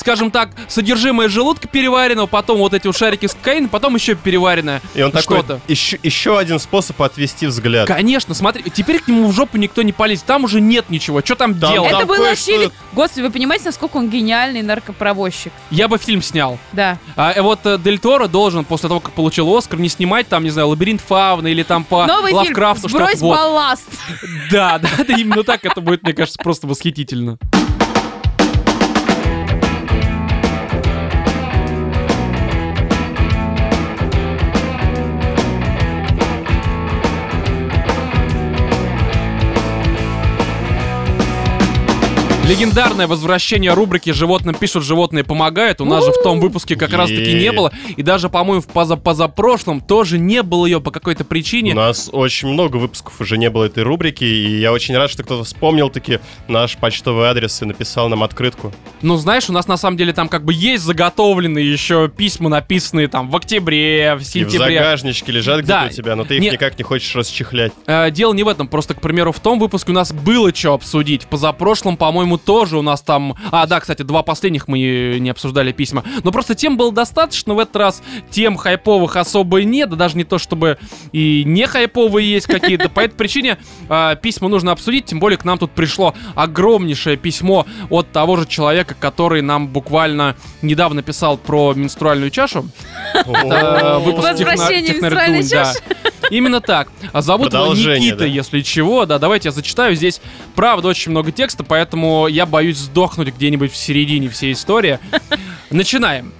скажем 0.00 0.30
так, 0.30 0.50
содержимое 0.68 1.28
желудка 1.28 1.68
переваренного, 1.68 2.26
потом 2.26 2.58
вот 2.58 2.74
эти 2.74 2.86
вот 2.86 2.96
шарики 2.96 3.26
с 3.26 3.34
кокаином, 3.34 3.68
потом 3.68 3.94
еще 3.94 4.14
переваренное 4.14 4.80
И 4.94 5.02
он 5.02 5.10
такой, 5.10 5.38
что-то. 5.38 5.60
еще, 5.68 5.98
еще 6.02 6.38
один 6.38 6.58
способ 6.58 7.00
отвести 7.02 7.46
взгляд. 7.46 7.86
Конечно, 7.88 8.34
смотри, 8.34 8.64
теперь 8.70 9.00
к 9.00 9.08
нему 9.08 9.28
в 9.28 9.32
жопу 9.34 9.56
никто 9.56 9.82
не 9.82 9.92
полезет, 9.92 10.24
там 10.24 10.44
уже 10.44 10.60
нет 10.60 10.90
ничего, 10.90 11.20
что 11.22 11.34
там 11.34 11.54
Там- 11.58 11.72
делать? 11.72 11.90
Это 11.90 11.98
там 12.00 12.08
было 12.08 12.16
кое-что- 12.26 12.52
очевидно. 12.52 12.72
Господи, 12.92 13.22
вы 13.22 13.30
понимаете, 13.30 13.64
насколько 13.66 13.96
он 13.96 14.08
гениальный 14.08 14.62
наркопровозчик? 14.62 15.52
Я 15.70 15.88
бы 15.88 15.98
фильм 15.98 16.22
снял. 16.22 16.58
Да. 16.72 16.98
А 17.16 17.32
э, 17.32 17.42
вот 17.42 17.60
э, 17.64 17.78
Дель 17.78 17.98
Торо 17.98 18.26
должен 18.28 18.64
после 18.64 18.88
того, 18.88 19.00
как 19.00 19.12
получил 19.12 19.54
Оскар, 19.56 19.78
не 19.78 19.88
снимать 19.88 20.28
там, 20.28 20.44
не 20.44 20.50
знаю, 20.50 20.68
Лабиринт 20.68 21.00
Фауны 21.00 21.48
или 21.50 21.62
там 21.62 21.84
по 21.84 22.06
Новый 22.06 22.32
Лавкрафту 22.32 22.88
фильм 22.88 23.00
что-то. 23.00 23.16
«Сбрось 23.16 23.20
Вот. 23.20 23.36
балласт». 23.36 23.88
Да, 24.50 24.78
да, 24.82 24.88
да, 25.06 25.14
именно 25.16 25.44
так 25.44 25.64
это 25.64 25.80
будет, 25.80 26.02
мне 26.02 26.12
кажется, 26.12 26.38
просто 26.42 26.66
восхитительно. 26.66 27.38
Легендарное 42.48 43.06
возвращение 43.06 43.74
рубрики 43.74 44.08
«Животным 44.10 44.54
пишут, 44.54 44.82
животные 44.82 45.22
помогают». 45.22 45.82
У 45.82 45.84
нас 45.84 46.02
же 46.02 46.12
в 46.12 46.22
том 46.22 46.40
выпуске 46.40 46.76
как 46.76 46.94
раз-таки 46.94 47.34
не 47.34 47.52
было. 47.52 47.70
И 47.98 48.02
даже, 48.02 48.30
по-моему, 48.30 48.62
в 48.62 48.66
поза 48.68 48.96
позапрошлом 48.96 49.82
тоже 49.82 50.18
не 50.18 50.42
было 50.42 50.64
ее 50.64 50.80
по 50.80 50.90
какой-то 50.90 51.24
причине. 51.24 51.72
У 51.72 51.76
нас 51.76 52.08
очень 52.10 52.48
много 52.48 52.78
выпусков 52.78 53.20
уже 53.20 53.36
не 53.36 53.50
было 53.50 53.64
этой 53.64 53.82
рубрики, 53.82 54.24
и 54.24 54.60
я 54.60 54.72
очень 54.72 54.96
рад, 54.96 55.10
что 55.10 55.24
кто-то 55.24 55.44
вспомнил 55.44 55.90
таки 55.90 56.20
наш 56.48 56.78
почтовый 56.78 57.26
адрес 57.28 57.60
и 57.60 57.66
написал 57.66 58.08
нам 58.08 58.22
открытку. 58.22 58.72
Ну, 59.02 59.18
знаешь, 59.18 59.50
у 59.50 59.52
нас 59.52 59.68
на 59.68 59.76
самом 59.76 59.98
деле 59.98 60.14
там 60.14 60.30
как 60.30 60.46
бы 60.46 60.54
есть 60.54 60.84
заготовленные 60.84 61.70
еще 61.70 62.08
письма, 62.08 62.48
написанные 62.48 63.08
там 63.08 63.28
в 63.28 63.36
октябре, 63.36 64.14
в 64.16 64.20
И 64.22 64.24
в 64.24 64.26
сентябре. 64.26 64.78
загажничке 64.78 65.32
лежат 65.32 65.66
Да. 65.66 65.80
где-то 65.82 65.92
у 65.92 65.96
тебя, 66.02 66.16
но 66.16 66.24
ты 66.24 66.36
их 66.36 66.40
Не- 66.40 66.50
никак 66.52 66.78
не 66.78 66.82
хочешь 66.82 67.14
расчехлять. 67.14 67.72
Э, 67.86 68.10
дело 68.10 68.32
не 68.32 68.42
в 68.42 68.48
этом, 68.48 68.68
просто, 68.68 68.94
к 68.94 69.02
примеру, 69.02 69.32
в 69.32 69.40
том 69.40 69.58
выпуске 69.58 69.92
у 69.92 69.94
нас 69.94 70.12
было 70.14 70.54
что 70.54 70.72
обсудить. 70.72 71.24
В 71.24 71.26
позапрошлом, 71.26 71.98
по-моему, 71.98 72.37
тоже 72.38 72.78
у 72.78 72.82
нас 72.82 73.02
там... 73.02 73.34
А, 73.50 73.66
да, 73.66 73.80
кстати, 73.80 74.02
два 74.02 74.22
последних 74.22 74.68
мы 74.68 75.18
не 75.20 75.30
обсуждали 75.30 75.72
письма. 75.72 76.04
Но 76.24 76.32
просто 76.32 76.54
тем 76.54 76.76
было 76.76 76.92
достаточно 76.92 77.54
в 77.54 77.58
этот 77.58 77.76
раз. 77.76 78.02
Тем 78.30 78.56
хайповых 78.56 79.16
особо 79.16 79.60
и 79.60 79.64
нет, 79.64 79.90
да 79.90 79.96
даже 79.96 80.16
не 80.16 80.24
то, 80.24 80.38
чтобы 80.38 80.78
и 81.12 81.44
не 81.44 81.66
хайповые 81.66 82.30
есть 82.30 82.46
какие-то. 82.46 82.88
По 82.88 83.00
этой 83.00 83.14
причине 83.14 83.58
э, 83.88 84.16
письма 84.20 84.48
нужно 84.48 84.72
обсудить, 84.72 85.06
тем 85.06 85.20
более 85.20 85.36
к 85.38 85.44
нам 85.44 85.58
тут 85.58 85.70
пришло 85.72 86.14
огромнейшее 86.34 87.16
письмо 87.16 87.66
от 87.90 88.10
того 88.12 88.36
же 88.36 88.46
человека, 88.46 88.96
который 88.98 89.42
нам 89.42 89.68
буквально 89.68 90.36
недавно 90.62 91.02
писал 91.02 91.36
про 91.36 91.74
менструальную 91.74 92.30
чашу. 92.30 92.68
Выпуск 93.26 94.28
техно- 94.28 94.52
Возвращение 94.52 94.94
технордунь, 94.94 95.34
менструальной 95.34 95.48
да. 95.48 95.72
Именно 96.30 96.60
так. 96.60 96.88
А 97.12 97.22
зовут 97.22 97.52
его 97.52 97.74
Никита, 97.74 98.18
да. 98.18 98.24
если 98.26 98.60
чего. 98.60 99.06
Да, 99.06 99.18
давайте 99.18 99.48
я 99.48 99.52
зачитаю. 99.52 99.94
Здесь, 99.94 100.20
правда, 100.54 100.88
очень 100.88 101.10
много 101.10 101.32
текста, 101.32 101.64
поэтому 101.64 102.27
я 102.28 102.46
боюсь 102.46 102.78
сдохнуть 102.78 103.34
где-нибудь 103.34 103.72
в 103.72 103.76
середине 103.76 104.28
всей 104.28 104.52
истории. 104.52 104.98
Начинаем. 105.70 106.32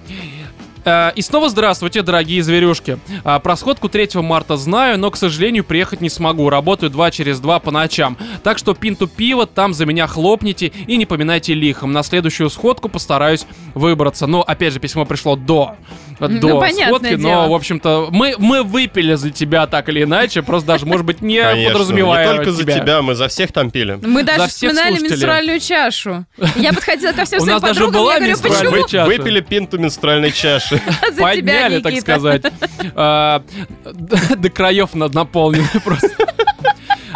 Э, 0.85 1.11
И 1.15 1.21
снова 1.21 1.49
здравствуйте, 1.49 2.01
дорогие 2.01 2.41
зверюшки. 2.43 2.99
А, 3.23 3.39
Про 3.39 3.55
сходку 3.55 3.89
3 3.89 4.09
марта 4.21 4.57
знаю, 4.57 4.97
но, 4.99 5.11
к 5.11 5.17
сожалению, 5.17 5.63
приехать 5.63 6.01
не 6.01 6.09
смогу. 6.09 6.49
Работаю 6.49 6.89
2 6.89 7.11
через 7.11 7.39
2 7.39 7.59
по 7.59 7.71
ночам. 7.71 8.17
Так 8.43 8.57
что 8.57 8.73
пинту 8.73 9.07
пива 9.07 9.45
там 9.45 9.73
за 9.73 9.85
меня 9.85 10.07
хлопните 10.07 10.67
и 10.87 10.97
не 10.97 11.05
поминайте 11.05 11.53
лихом. 11.53 11.91
На 11.91 12.03
следующую 12.03 12.49
сходку 12.49 12.89
постараюсь 12.89 13.45
выбраться. 13.73 14.27
Но, 14.27 14.41
опять 14.41 14.73
же, 14.73 14.79
письмо 14.79 15.05
пришло 15.05 15.35
до, 15.35 15.75
до 16.19 16.27
Ну, 16.27 16.61
сходки, 16.61 17.15
дело. 17.15 17.17
но, 17.21 17.49
в 17.49 17.53
общем-то, 17.53 18.07
мы, 18.11 18.35
мы 18.37 18.63
выпили 18.63 19.15
за 19.15 19.31
тебя 19.31 19.67
так 19.67 19.89
или 19.89 20.03
иначе, 20.03 20.41
просто 20.41 20.67
даже, 20.67 20.85
может 20.85 21.05
быть, 21.05 21.21
не 21.21 21.41
Конечно, 21.41 21.71
подразумевая 21.71 22.27
не 22.29 22.35
только 22.35 22.51
за 22.51 22.63
тебя, 22.63 23.01
мы 23.01 23.15
за 23.15 23.27
всех 23.27 23.51
там 23.51 23.71
пили. 23.71 23.99
Мы 24.01 24.23
даже 24.23 24.47
всех 24.47 24.71
вспоминали 24.71 24.89
слушателей. 24.97 25.11
менструальную 25.11 25.59
чашу. 25.59 26.25
Я 26.55 26.73
подходила 26.73 27.11
ко 27.11 27.25
всем 27.25 27.39
У 27.39 27.43
своим 27.43 27.53
нас 27.55 27.61
даже 27.61 27.79
подругам, 27.85 28.07
я 28.23 28.35
говорю, 28.35 28.37
почему. 28.37 29.05
Выпили 29.05 29.39
пинту 29.41 29.77
менструальной 29.77 30.31
чаши. 30.31 30.68
тебя, 31.15 31.21
Подняли, 31.21 31.81
так 31.81 31.99
сказать. 31.99 32.43
А, 32.95 33.43
До 34.37 34.49
краев 34.49 34.93
наполнены 34.93 35.67
просто. 35.83 36.09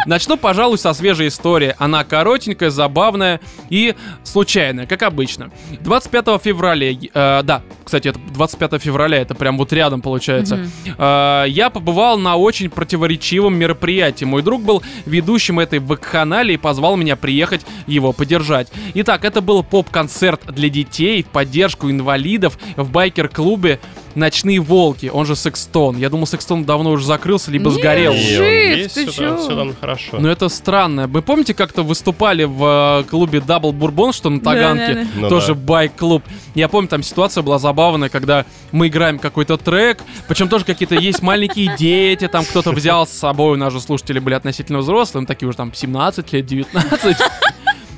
Начну, 0.06 0.36
пожалуй, 0.36 0.78
со 0.78 0.92
свежей 0.92 1.28
истории. 1.28 1.74
Она 1.78 2.04
коротенькая, 2.04 2.70
забавная 2.70 3.40
и 3.70 3.94
случайная, 4.22 4.86
как 4.86 5.02
обычно. 5.02 5.50
25 5.80 6.42
февраля, 6.42 6.90
э, 6.92 7.42
да, 7.42 7.62
кстати, 7.84 8.08
это 8.08 8.18
25 8.32 8.80
февраля, 8.82 9.18
это 9.18 9.34
прям 9.34 9.58
вот 9.58 9.72
рядом 9.72 10.00
получается. 10.00 10.66
Э, 10.98 11.44
я 11.46 11.70
побывал 11.70 12.18
на 12.18 12.36
очень 12.36 12.70
противоречивом 12.70 13.56
мероприятии. 13.56 14.24
Мой 14.24 14.42
друг 14.42 14.62
был 14.62 14.82
ведущим 15.06 15.60
этой 15.60 15.78
вакханалии 15.78 16.54
и 16.54 16.58
позвал 16.58 16.96
меня 16.96 17.16
приехать 17.16 17.62
его 17.86 18.12
поддержать. 18.12 18.68
Итак, 18.94 19.24
это 19.24 19.40
был 19.40 19.62
поп-концерт 19.62 20.40
для 20.48 20.68
детей 20.68 21.22
в 21.22 21.26
поддержку 21.26 21.90
инвалидов 21.90 22.58
в 22.76 22.90
байкер-клубе 22.90 23.80
Ночные 24.14 24.60
волки, 24.60 25.10
он 25.12 25.26
же 25.26 25.34
Sexton. 25.34 25.96
Я 25.96 26.08
думал, 26.08 26.26
Sexton 26.26 26.64
давно 26.64 26.92
уже 26.92 27.04
закрылся, 27.04 27.50
либо 27.50 27.70
Не, 27.70 27.76
сгорел. 27.76 28.12
жив, 28.12 28.76
есть, 28.76 28.94
ты 28.94 29.10
чё? 29.10 29.36
там- 29.36 29.56
там 29.56 29.74
хорошо. 29.80 30.18
Но 30.20 30.28
это 30.28 30.48
странно. 30.48 31.08
Вы 31.08 31.20
помните, 31.20 31.52
как-то 31.52 31.82
выступали 31.82 32.44
в 32.44 33.02
э, 33.02 33.10
клубе 33.10 33.40
Double 33.40 33.72
Bourbon, 33.72 34.12
что 34.12 34.30
на 34.30 34.40
Таганке? 34.40 34.94
Да-да-да. 34.94 35.08
Ну 35.16 35.28
тоже 35.28 35.54
да. 35.54 35.54
байк-клуб. 35.54 36.22
Я 36.54 36.68
помню, 36.68 36.88
там 36.88 37.02
ситуация 37.02 37.42
была 37.42 37.58
забавная, 37.58 37.73
когда 38.08 38.46
мы 38.72 38.88
играем 38.88 39.18
какой-то 39.18 39.56
трек, 39.56 39.98
причем 40.28 40.48
тоже 40.48 40.64
какие-то 40.64 40.94
есть 40.94 41.22
маленькие 41.22 41.76
дети, 41.76 42.28
там 42.28 42.44
кто-то 42.44 42.72
взял 42.72 43.06
с 43.06 43.10
собой, 43.10 43.52
у 43.52 43.56
нас 43.56 43.72
же 43.72 43.80
слушатели 43.80 44.18
были 44.18 44.34
относительно 44.34 44.78
взрослые, 44.78 45.22
ну, 45.22 45.26
такие 45.26 45.48
уже 45.48 45.56
там 45.56 45.74
17 45.74 46.32
лет, 46.32 46.46
19. 46.46 47.16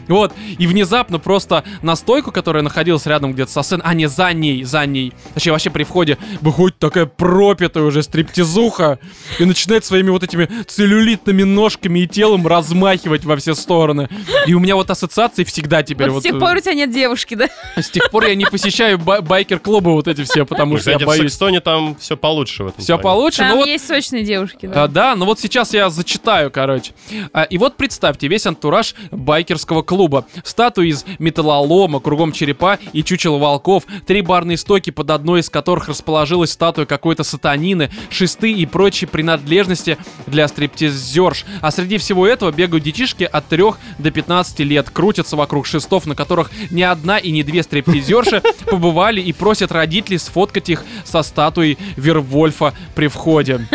Вот, 0.08 0.32
и 0.58 0.66
внезапно 0.66 1.18
просто 1.18 1.64
на 1.82 1.96
стойку, 1.96 2.32
которая 2.32 2.62
находилась 2.62 3.06
рядом 3.06 3.32
где-то 3.32 3.50
со 3.52 3.62
сценой, 3.62 3.84
а 3.86 3.94
не 3.94 4.06
за 4.08 4.32
ней, 4.32 4.64
за 4.64 4.86
ней, 4.86 5.12
точнее 5.34 5.52
вообще 5.52 5.70
при 5.70 5.84
входе, 5.84 6.18
выходит 6.40 6.78
такая 6.78 7.06
пропитая 7.06 7.84
уже 7.84 8.02
стриптизуха 8.02 8.98
и 9.38 9.44
начинает 9.44 9.84
своими 9.84 10.10
вот 10.10 10.22
этими 10.22 10.48
целлюлитными 10.66 11.42
ножками 11.42 12.00
и 12.00 12.06
телом 12.06 12.46
размахивать 12.46 13.24
во 13.24 13.36
все 13.36 13.54
стороны. 13.54 14.08
И 14.46 14.54
у 14.54 14.60
меня 14.60 14.76
вот 14.76 14.90
ассоциации 14.90 15.44
всегда 15.44 15.82
теперь 15.82 16.08
Вот 16.08 16.14
вот... 16.14 16.20
с 16.20 16.24
тех 16.24 16.34
э, 16.34 16.38
пор 16.38 16.56
у 16.56 16.60
тебя 16.60 16.74
нет 16.74 16.90
девушки, 16.92 17.34
да? 17.34 17.48
с 17.76 17.90
тех 17.90 18.10
пор 18.10 18.26
я 18.26 18.34
не 18.34 18.44
посещаю 18.44 18.98
ба- 18.98 19.20
байкер-клубы 19.22 19.92
вот 19.92 20.08
эти 20.08 20.22
все, 20.24 20.44
потому 20.46 20.74
Ну, 20.74 20.80
что 20.80 20.90
я 20.90 20.96
кстати, 20.96 21.04
в 21.04 21.06
боюсь. 21.08 21.30
Секстоне 21.32 21.60
там 21.60 21.96
все 21.96 22.16
получше 22.16 22.64
в 22.64 22.66
этом 22.68 22.82
Все 22.82 22.98
плане. 22.98 23.02
получше, 23.02 23.38
Там 23.38 23.48
но 23.50 23.56
вот... 23.56 23.66
есть 23.66 23.86
сочные 23.86 24.24
девушки, 24.24 24.66
А, 24.66 24.86
да. 24.86 24.88
да, 24.88 25.16
но 25.16 25.24
вот 25.24 25.40
сейчас 25.40 25.72
я 25.74 25.90
зачитаю, 25.90 26.50
короче. 26.50 26.92
А, 27.32 27.42
и 27.44 27.58
вот 27.58 27.76
представьте, 27.76 28.28
весь 28.28 28.46
антураж 28.46 28.94
байкерского 29.10 29.82
клуба. 29.82 29.95
Статуи 30.44 30.88
из 30.88 31.04
металлолома, 31.18 32.00
кругом 32.00 32.32
черепа 32.32 32.78
и 32.92 33.02
чучело 33.02 33.38
волков, 33.38 33.84
три 34.06 34.20
барные 34.20 34.56
стойки, 34.56 34.90
под 34.90 35.10
одной 35.10 35.40
из 35.40 35.50
которых 35.50 35.88
расположилась 35.88 36.52
статуя 36.52 36.86
какой-то 36.86 37.24
сатанины, 37.24 37.90
шесты 38.10 38.52
и 38.52 38.66
прочие 38.66 39.08
принадлежности 39.08 39.98
для 40.26 40.46
стриптизерш. 40.48 41.44
А 41.60 41.70
среди 41.70 41.98
всего 41.98 42.26
этого 42.26 42.52
бегают 42.52 42.84
детишки 42.84 43.24
от 43.24 43.46
3 43.48 43.62
до 43.98 44.10
15 44.10 44.60
лет, 44.60 44.90
крутятся 44.90 45.36
вокруг 45.36 45.66
шестов, 45.66 46.06
на 46.06 46.14
которых 46.14 46.50
ни 46.70 46.82
одна 46.82 47.18
и 47.18 47.30
не 47.30 47.42
две 47.42 47.62
стриптизерши 47.62 48.42
побывали 48.66 49.20
и 49.20 49.32
просят 49.32 49.72
родителей 49.72 50.18
сфоткать 50.18 50.68
их 50.68 50.84
со 51.04 51.22
статуей 51.22 51.78
Вервольфа 51.96 52.74
при 52.94 53.08
входе. 53.08 53.66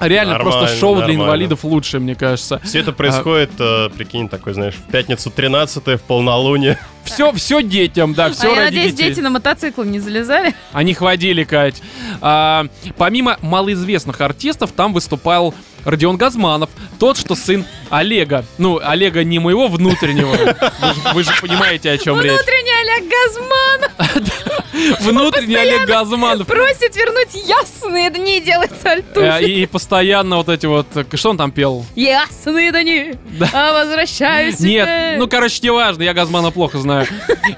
Реально 0.00 0.36
просто 0.38 0.60
Нормально, 0.62 0.80
шоу 0.80 0.94
для 0.96 1.00
нормально. 1.02 1.22
инвалидов 1.22 1.64
лучше, 1.64 2.00
мне 2.00 2.14
кажется. 2.14 2.60
Все 2.64 2.80
это 2.80 2.92
происходит, 2.92 3.50
э, 3.58 3.88
прикинь, 3.90 4.28
такой, 4.28 4.54
знаешь, 4.54 4.74
в 4.74 4.90
пятницу 4.90 5.30
13 5.30 5.51
в 5.52 6.02
полнолуние. 6.02 6.78
Все, 7.04 7.32
все 7.32 7.62
детям, 7.62 8.14
да, 8.14 8.26
А 8.26 8.30
все 8.30 8.50
я 8.50 8.60
ради 8.60 8.76
надеюсь, 8.76 8.94
детей. 8.94 9.08
дети 9.10 9.20
на 9.20 9.30
мотоцикл 9.30 9.82
не 9.82 9.98
залезали. 9.98 10.54
Они 10.72 10.94
хватили, 10.94 11.42
Кать. 11.42 11.82
А, 12.20 12.66
помимо 12.96 13.38
малоизвестных 13.42 14.20
артистов, 14.20 14.70
там 14.70 14.92
выступал 14.92 15.52
Родион 15.84 16.16
Газманов, 16.16 16.70
тот, 17.00 17.18
что 17.18 17.34
сын 17.34 17.66
Олега. 17.90 18.44
Ну, 18.56 18.78
Олега 18.80 19.24
не 19.24 19.40
моего 19.40 19.66
внутреннего. 19.66 20.30
Вы 20.30 20.94
же, 20.94 21.00
вы 21.14 21.22
же 21.24 21.30
понимаете, 21.40 21.90
о 21.90 21.98
чем 21.98 22.20
речь. 22.20 22.30
Внутренний 22.32 22.70
Олег 22.82 23.10
Газман 23.10 24.22
Внутренний 25.00 25.54
Олег 25.56 25.86
Газманов. 25.86 26.46
просит 26.46 26.96
вернуть 26.96 27.34
ясные 27.46 28.10
дни 28.10 28.38
и 28.38 28.40
делать 28.40 28.70
Э, 28.72 28.82
сальтухи. 28.82 29.44
И, 29.44 29.62
и 29.62 29.66
постоянно 29.66 30.36
вот 30.36 30.48
эти 30.48 30.66
вот... 30.66 30.86
э, 30.94 31.04
Что 31.14 31.30
он 31.30 31.36
там 31.38 31.50
пел? 31.50 31.84
Ясные 31.94 32.72
дни, 32.72 33.14
Да. 33.38 33.48
а 33.52 33.84
возвращаюсь 33.84 34.60
Нет, 34.60 35.18
ну, 35.18 35.28
короче, 35.28 35.60
не 35.62 35.70
важно, 35.70 36.02
я 36.02 36.14
Газмана 36.14 36.50
плохо 36.50 36.78
знаю. 36.78 37.06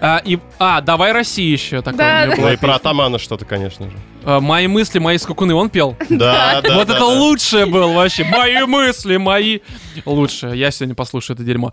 А, 0.01 0.21
и, 0.25 0.39
а 0.59 0.81
«Давай 0.81 1.13
Россия» 1.13 1.53
еще 1.53 1.83
такое 1.83 1.99
Да, 1.99 2.05
у 2.05 2.27
меня 2.27 2.27
да. 2.31 2.37
была 2.37 2.49
Ну 2.49 2.53
и 2.55 2.57
про 2.57 2.75
атамана 2.77 3.19
что-то, 3.19 3.45
конечно 3.45 3.87
же. 3.91 3.97
А, 4.25 4.41
«Мои 4.41 4.67
мысли, 4.67 4.99
мои 4.99 5.19
скакуны» 5.19 5.55
он 5.55 5.71
пел? 5.71 5.97
Да, 6.09 6.61
да, 6.63 6.77
вот 6.77 6.87
да, 6.89 6.95
это 6.95 7.01
да. 7.01 7.07
лучшее 7.07 7.67
был 7.67 7.93
вообще. 7.93 8.25
Мои 8.25 8.65
мысли, 8.65 9.17
мои. 9.17 9.61
Лучше. 10.05 10.53
Я 10.55 10.71
сегодня 10.71 10.95
послушаю 10.95 11.37
это 11.37 11.45
дерьмо. 11.45 11.71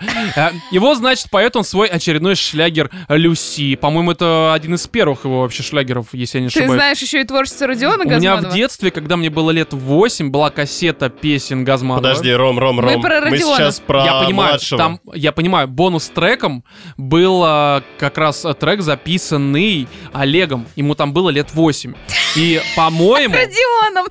Его, 0.71 0.95
значит, 0.95 1.29
поет 1.29 1.55
он 1.55 1.63
свой 1.63 1.87
очередной 1.87 2.35
шлягер 2.35 2.89
«Люси». 3.09 3.75
По-моему, 3.75 4.11
это 4.11 4.53
один 4.53 4.75
из 4.75 4.85
первых 4.87 5.23
его 5.25 5.30
вообще 5.39 5.63
шлягеров, 5.63 6.07
если 6.13 6.39
я 6.39 6.43
не 6.43 6.49
Ты 6.49 6.59
ошибаюсь. 6.59 6.73
знаешь 6.81 6.99
еще 6.99 7.21
и 7.21 7.23
творчество 7.23 7.67
Родиона 7.67 8.03
У 8.03 8.07
меня 8.07 8.17
в 8.17 8.21
Газманова? 8.21 8.53
детстве, 8.53 8.91
когда 8.91 9.17
мне 9.17 9.29
было 9.29 9.51
лет 9.51 9.73
8, 9.73 10.29
была 10.29 10.49
кассета 10.49 11.09
песен 11.09 11.63
Газманова. 11.63 12.01
Подожди, 12.03 12.31
Ром, 12.33 12.59
Ром, 12.59 12.75
Мы 12.77 12.93
Ром. 12.93 13.01
про 13.01 13.21
Мы 13.21 13.37
сейчас 13.37 13.79
про 13.79 14.03
я 14.05 14.19
понимаю, 14.23 14.49
младшего. 14.51 14.77
там, 14.77 14.99
я 15.13 15.31
понимаю, 15.31 15.67
бонус 15.67 16.09
треком 16.09 16.63
был 16.97 17.41
а, 17.45 17.81
как 17.97 18.17
раз 18.17 18.45
а, 18.45 18.53
трек, 18.53 18.81
записанный 18.81 19.87
Олегом. 20.13 20.67
Ему 20.75 20.95
там 20.95 21.13
было 21.13 21.29
лет 21.29 21.53
8. 21.53 21.93
И, 22.35 22.61
по-моему... 22.75 23.33
Родионом. 23.35 24.07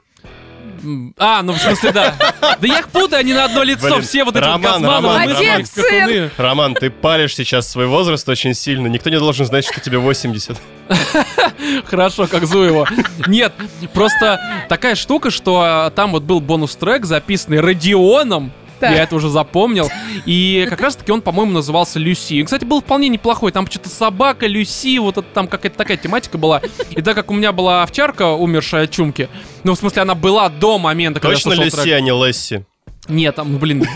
А, 1.18 1.42
ну 1.42 1.52
в 1.52 1.58
смысле, 1.58 1.92
да. 1.92 2.14
Да 2.40 2.66
я 2.66 2.80
их 2.80 2.88
путаю, 2.88 3.20
они 3.20 3.32
на 3.32 3.44
одно 3.44 3.62
лицо. 3.62 3.88
Блин, 3.88 4.02
все 4.02 4.24
вот 4.24 4.36
эти 4.36 4.44
вот 4.44 4.52
Роман, 4.52 4.82
Газмановы, 4.82 5.14
Роман, 5.14 5.36
Отец, 5.36 5.70
скакуны. 5.70 6.30
Роман, 6.36 6.74
ты 6.74 6.90
палишь 6.90 7.34
сейчас 7.34 7.68
свой 7.68 7.86
возраст 7.86 8.28
очень 8.28 8.54
сильно. 8.54 8.86
Никто 8.86 9.10
не 9.10 9.18
должен 9.18 9.46
знать, 9.46 9.64
что 9.64 9.80
тебе 9.80 9.98
80. 9.98 10.58
Хорошо, 11.86 12.26
как 12.26 12.46
Зуева. 12.46 12.88
Нет, 13.26 13.52
просто 13.92 14.40
такая 14.68 14.94
штука, 14.94 15.30
что 15.30 15.62
а, 15.64 15.90
там 15.90 16.12
вот 16.12 16.22
был 16.24 16.40
бонус-трек, 16.40 17.04
записанный 17.04 17.60
Родионом. 17.60 18.52
Так. 18.80 18.92
Я 18.92 19.02
это 19.02 19.14
уже 19.14 19.28
запомнил. 19.28 19.90
И 20.24 20.66
как 20.68 20.80
раз-таки 20.80 21.12
он, 21.12 21.20
по-моему, 21.20 21.52
назывался 21.52 21.98
Люси. 21.98 22.34
И, 22.34 22.42
кстати, 22.42 22.64
был 22.64 22.80
вполне 22.80 23.08
неплохой. 23.08 23.52
Там 23.52 23.66
что-то 23.66 23.90
собака, 23.90 24.46
Люси, 24.46 24.98
вот 24.98 25.18
это 25.18 25.26
там 25.34 25.48
какая-то 25.48 25.76
такая 25.76 25.98
тематика 25.98 26.38
была. 26.38 26.62
И 26.90 27.02
так 27.02 27.14
как 27.14 27.30
у 27.30 27.34
меня 27.34 27.52
была 27.52 27.82
овчарка, 27.82 28.32
умершая 28.32 28.84
от 28.84 28.90
чумки, 28.90 29.28
ну, 29.64 29.74
в 29.74 29.78
смысле, 29.78 30.02
она 30.02 30.14
была 30.14 30.48
до 30.48 30.78
момента, 30.78 31.20
когда 31.20 31.34
я 31.34 31.36
Точно 31.36 31.56
трек. 31.56 31.74
Люси, 31.74 31.90
а 31.90 32.00
не 32.00 32.10
Лесси? 32.10 32.64
Нет, 33.08 33.34
там, 33.34 33.58
блин, 33.58 33.86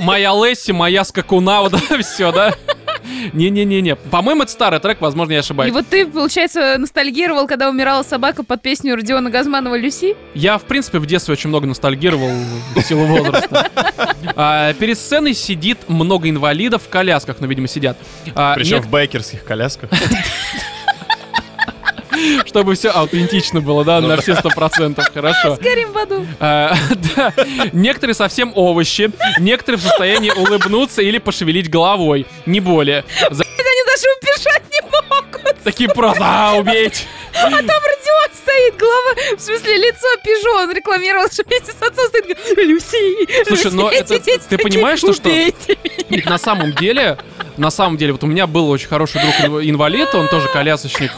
моя 0.00 0.32
Лесси, 0.32 0.72
моя 0.72 1.04
скакуна, 1.04 1.60
вот 1.68 1.74
это 1.74 1.98
все, 2.02 2.32
да? 2.32 2.54
Не-не-не-не. 3.32 3.96
По-моему, 3.96 4.42
это 4.42 4.52
старый 4.52 4.80
трек, 4.80 5.00
возможно, 5.00 5.32
я 5.32 5.38
И 5.38 5.40
ошибаюсь. 5.40 5.72
вот 5.72 5.86
ты, 5.88 6.06
получается, 6.06 6.76
ностальгировал, 6.78 7.46
когда 7.46 7.68
умирала 7.68 8.02
собака 8.02 8.42
под 8.42 8.62
песню 8.62 8.94
Родиона 8.96 9.30
Газманова 9.30 9.76
«Люси»? 9.76 10.16
Я, 10.34 10.58
в 10.58 10.62
принципе, 10.64 10.98
в 10.98 11.06
детстве 11.06 11.32
очень 11.32 11.48
много 11.48 11.66
ностальгировал 11.66 12.30
в 12.74 12.80
силу 12.82 13.06
возраста. 13.06 13.68
А, 14.36 14.72
перед 14.74 14.98
сценой 14.98 15.34
сидит 15.34 15.88
много 15.88 16.28
инвалидов 16.28 16.82
в 16.84 16.88
колясках, 16.88 17.36
ну, 17.40 17.46
видимо, 17.46 17.68
сидят. 17.68 17.96
А, 18.34 18.54
Причем 18.54 18.76
нет- 18.76 18.86
в 18.86 18.90
байкерских 18.90 19.44
колясках. 19.44 19.90
чтобы 22.46 22.74
все 22.74 22.90
аутентично 22.90 23.60
было, 23.60 23.84
да, 23.84 24.00
на 24.00 24.16
все 24.20 24.34
сто 24.36 24.48
процентов. 24.50 25.06
Хорошо. 25.12 25.56
Горим 25.60 25.92
в 25.92 25.98
аду. 25.98 26.26
А, 26.40 26.74
да. 27.16 27.32
Некоторые 27.72 28.14
совсем 28.14 28.52
овощи, 28.54 29.10
некоторые 29.38 29.78
в 29.78 29.82
состоянии 29.82 30.30
улыбнуться 30.30 31.02
или 31.02 31.18
пошевелить 31.18 31.70
головой, 31.70 32.26
не 32.46 32.60
более. 32.60 33.04
За- 33.30 33.44
Они 33.44 33.82
даже 33.86 34.06
убежать 34.20 34.62
не 34.72 34.80
могут. 34.82 35.62
Такие 35.64 35.88
просто, 35.88 36.22
а, 36.24 36.52
убейте. 36.54 37.04
А 37.36 37.50
там 37.50 37.60
Родион 37.60 38.30
стоит, 38.32 38.76
голова, 38.76 39.36
в 39.36 39.40
смысле, 39.40 39.76
лицо 39.76 40.06
пижо. 40.22 40.50
Он 40.62 40.70
рекламировал, 40.72 41.26
что 41.32 41.42
вместе 41.44 41.72
с 41.72 41.82
отцом 41.82 42.06
стоит. 42.08 42.26
говорит, 42.26 42.56
Люси, 42.56 43.44
Слушай, 43.48 43.72
но 43.72 43.90
это- 43.90 44.18
дети 44.20 44.42
ты 44.48 44.56
понимаешь, 44.58 45.00
что- 45.00 45.12
что- 45.12 45.30
на 46.30 46.38
самом 46.38 46.72
деле, 46.74 47.18
на 47.56 47.70
самом 47.70 47.96
деле, 47.96 48.12
вот 48.12 48.22
у 48.22 48.26
меня 48.26 48.46
был 48.46 48.70
очень 48.70 48.86
хороший 48.88 49.20
друг 49.20 49.34
инв- 49.40 49.68
инвалид, 49.68 50.14
он 50.14 50.28
тоже 50.28 50.48
колясочник. 50.48 51.10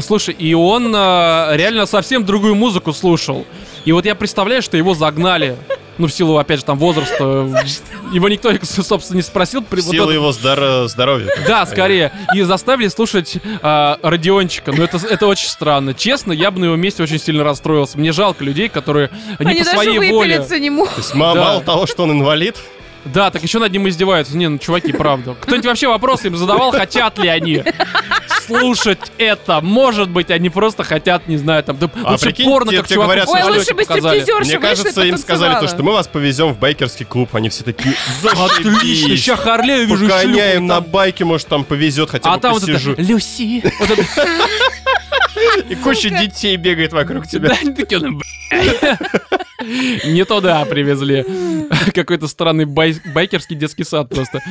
Слушай, 0.00 0.34
и 0.38 0.54
он 0.54 0.92
а, 0.94 1.52
реально 1.54 1.86
совсем 1.86 2.24
другую 2.24 2.54
музыку 2.54 2.92
слушал. 2.92 3.46
И 3.84 3.92
вот 3.92 4.04
я 4.06 4.14
представляю, 4.14 4.62
что 4.62 4.76
его 4.76 4.94
загнали. 4.94 5.56
Ну, 5.98 6.06
в 6.06 6.12
силу, 6.12 6.36
опять 6.38 6.60
же, 6.60 6.64
там 6.64 6.78
возраста. 6.78 7.48
Его 8.12 8.28
никто, 8.28 8.52
собственно, 8.62 9.16
не 9.16 9.22
спросил. 9.22 9.62
при- 9.62 9.80
В 9.80 9.86
вот 9.86 9.92
силу 9.92 10.04
это- 10.04 10.12
его 10.14 10.30
здоро- 10.30 10.86
здоровья. 10.86 11.28
Да, 11.46 11.66
скорее. 11.66 12.12
И 12.34 12.42
заставили 12.42 12.86
слушать 12.88 13.38
а, 13.62 13.98
Родиончика. 14.02 14.70
Но 14.72 14.84
это, 14.84 14.98
это 14.98 15.26
очень 15.26 15.48
странно. 15.48 15.94
Честно, 15.94 16.32
я 16.32 16.50
бы 16.52 16.60
на 16.60 16.66
его 16.66 16.76
месте 16.76 17.02
очень 17.02 17.18
сильно 17.18 17.42
расстроился. 17.42 17.98
Мне 17.98 18.12
жалко 18.12 18.44
людей, 18.44 18.68
которые 18.68 19.10
не 19.40 19.46
Они 19.50 19.58
по 19.64 19.70
своей 19.70 19.98
воле. 20.12 20.44
не 20.60 20.70
могут. 20.70 20.92
То 20.94 20.98
есть 21.00 21.10
Да. 21.12 21.16
мало 21.34 21.60
того, 21.62 21.86
что 21.86 22.04
он 22.04 22.12
инвалид, 22.12 22.56
Да, 23.04 23.30
так 23.30 23.42
еще 23.42 23.58
над 23.58 23.72
ним 23.72 23.88
издеваются. 23.88 24.36
Не, 24.36 24.48
ну, 24.48 24.58
чуваки, 24.58 24.92
правда. 24.92 25.34
Кто-нибудь 25.40 25.66
вообще 25.66 25.88
вопросы 25.88 26.26
им 26.28 26.36
задавал, 26.36 26.70
хотят 26.72 27.18
ли 27.18 27.26
они? 27.28 27.62
Послушать 28.48 29.12
это. 29.18 29.60
Может 29.60 30.08
быть, 30.10 30.30
они 30.30 30.50
просто 30.50 30.84
хотят, 30.84 31.28
не 31.28 31.36
знаю, 31.36 31.62
там, 31.62 31.78
да, 31.78 31.90
А 32.04 32.12
лучше 32.12 32.26
прикинь, 32.26 32.46
порно, 32.48 32.70
тебе- 32.70 32.78
как 32.78 32.86
тебе 32.86 32.94
чувак 32.96 33.06
говорят, 33.08 33.28
Ой, 33.28 33.42
лучше 33.42 33.74
бы 33.74 33.84
Мне 34.44 34.58
кажется, 34.58 35.02
им 35.02 35.18
сказали 35.18 35.54
то, 35.60 35.68
что 35.68 35.82
мы 35.82 35.92
вас 35.92 36.06
повезем 36.06 36.52
в 36.52 36.58
байкерский 36.58 37.06
клуб. 37.06 37.34
Они 37.34 37.48
все 37.48 37.64
такие, 37.64 37.94
Отлично, 38.24 39.16
сейчас 39.16 39.40
Харлею 39.40 39.86
вижу 39.86 40.08
Погоняем 40.08 40.66
на 40.66 40.80
байке, 40.80 41.24
может, 41.24 41.48
там 41.48 41.64
повезет, 41.64 42.10
хотя 42.10 42.30
А 42.32 42.36
бы 42.36 42.40
там 42.42 42.52
вот 42.54 42.62
посижу. 42.62 42.92
это 42.92 43.02
Люси. 43.02 43.62
И 45.68 45.74
куча 45.76 46.10
детей 46.10 46.56
бегает 46.56 46.92
вокруг 46.92 47.26
тебя. 47.26 47.50
Да, 47.50 47.72
такие, 47.76 48.00
ну. 48.00 48.20
Не 50.04 50.24
туда 50.24 50.64
привезли. 50.64 51.24
Какой-то 51.94 52.28
странный 52.28 52.64
бай- 52.64 53.00
байкерский 53.14 53.56
детский 53.56 53.84
сад 53.84 54.08
просто. 54.08 54.42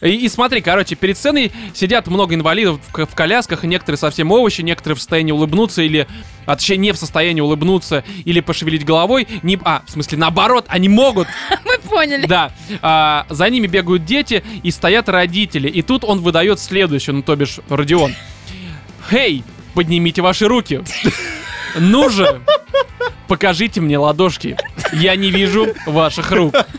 И, 0.00 0.10
и 0.10 0.28
смотри, 0.28 0.60
короче, 0.60 0.94
перед 0.94 1.16
сценой 1.16 1.52
сидят 1.74 2.06
много 2.06 2.34
инвалидов 2.34 2.80
в, 2.92 3.06
в 3.06 3.14
колясках, 3.14 3.64
некоторые 3.64 3.98
совсем 3.98 4.30
овощи, 4.30 4.62
некоторые 4.62 4.96
в 4.96 5.00
состоянии 5.00 5.32
улыбнуться 5.32 5.82
или, 5.82 6.06
а 6.46 6.56
точнее, 6.56 6.76
не 6.76 6.92
в 6.92 6.96
состоянии 6.96 7.40
улыбнуться 7.40 8.04
или 8.24 8.40
пошевелить 8.40 8.84
головой. 8.84 9.26
Не, 9.42 9.58
а, 9.64 9.82
в 9.86 9.90
смысле, 9.90 10.18
наоборот, 10.18 10.66
они 10.68 10.88
могут. 10.88 11.28
Мы 11.64 11.78
поняли. 11.78 12.26
Да. 12.26 12.52
А, 12.82 13.26
за 13.28 13.48
ними 13.50 13.66
бегают 13.66 14.04
дети 14.04 14.44
и 14.62 14.70
стоят 14.70 15.08
родители. 15.08 15.68
И 15.68 15.82
тут 15.82 16.04
он 16.04 16.20
выдает 16.20 16.60
следующее, 16.60 17.14
ну, 17.14 17.22
то 17.22 17.34
бишь, 17.36 17.58
Родион. 17.68 18.14
Хей, 19.10 19.42
поднимите 19.74 20.22
ваши 20.22 20.46
руки. 20.46 20.82
Ну 21.76 22.10
же, 22.10 22.40
покажите 23.30 23.80
мне 23.80 23.96
ладошки. 23.96 24.56
Я 24.92 25.14
не 25.14 25.30
вижу 25.30 25.68
ваших 25.86 26.32
рук. 26.32 26.52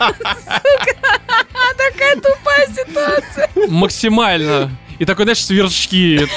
Такая 1.77 2.15
тупая 2.15 2.67
ситуация. 2.67 3.49
Максимально. 3.69 4.69
И 5.01 5.05
такой, 5.05 5.25
знаешь, 5.25 5.43
сверчки. 5.43 6.27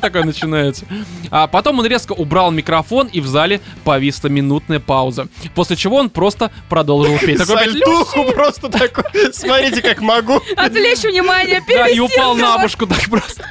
Такое 0.00 0.24
начинается. 0.24 0.86
А 1.30 1.46
потом 1.46 1.80
он 1.80 1.86
резко 1.86 2.12
убрал 2.12 2.50
микрофон, 2.50 3.08
и 3.08 3.20
в 3.20 3.26
зале 3.26 3.60
повисла 3.84 4.28
минутная 4.28 4.80
пауза. 4.80 5.28
После 5.54 5.76
чего 5.76 5.96
он 5.96 6.08
просто 6.08 6.50
продолжил 6.70 7.18
петь. 7.20 7.36
Такой, 7.36 7.56
Сальтуху 7.56 8.32
просто 8.32 8.70
такой. 8.70 9.04
Смотрите, 9.34 9.82
как 9.82 10.00
могу. 10.00 10.40
Отвлечь 10.56 11.02
внимание, 11.02 11.62
Да, 11.68 11.88
и 11.88 11.98
упал 11.98 12.34
на 12.34 12.56
башку 12.56 12.86
так 12.86 13.02
просто. 13.10 13.44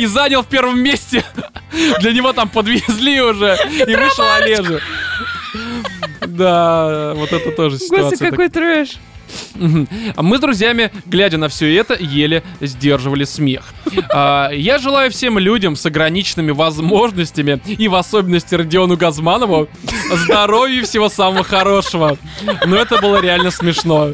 И 0.00 0.06
занял 0.06 0.42
в 0.42 0.48
первом 0.48 0.80
месте. 0.80 1.24
Для 2.00 2.12
него 2.12 2.32
там 2.32 2.48
подвезли 2.48 3.20
уже. 3.20 3.56
И 3.86 3.94
вышел 3.94 4.24
Олежа. 4.40 4.80
Да, 6.26 7.12
вот 7.14 7.32
это 7.32 7.52
тоже 7.52 7.78
Господи, 7.78 8.00
ситуация. 8.00 8.30
какой 8.30 8.48
трэш. 8.48 8.96
А 10.16 10.22
Мы 10.22 10.36
с 10.38 10.40
друзьями, 10.40 10.90
глядя 11.06 11.38
на 11.38 11.48
все 11.48 11.74
это, 11.76 11.94
еле 11.98 12.42
сдерживали 12.60 13.24
смех. 13.24 13.64
А, 14.12 14.50
Я 14.50 14.78
желаю 14.78 15.10
всем 15.10 15.38
людям 15.38 15.76
с 15.76 15.86
ограниченными 15.86 16.50
возможностями, 16.52 17.60
и 17.66 17.88
в 17.88 17.94
особенности 17.94 18.54
Родиону 18.54 18.96
Газманову, 18.96 19.68
здоровья 20.12 20.80
и 20.80 20.84
всего 20.84 21.08
самого 21.08 21.44
хорошего. 21.44 22.18
Но 22.66 22.76
это 22.76 23.00
было 23.00 23.20
реально 23.20 23.50
смешно. 23.50 24.12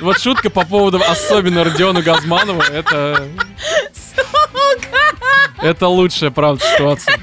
Вот 0.00 0.20
шутка 0.20 0.48
по 0.50 0.64
поводу 0.64 1.00
особенно 1.08 1.64
Родиона 1.64 2.02
Газманова, 2.02 2.62
это... 2.62 3.26
Это 5.60 5.88
лучшая, 5.88 6.30
правда, 6.30 6.64
ситуация. 6.64 7.18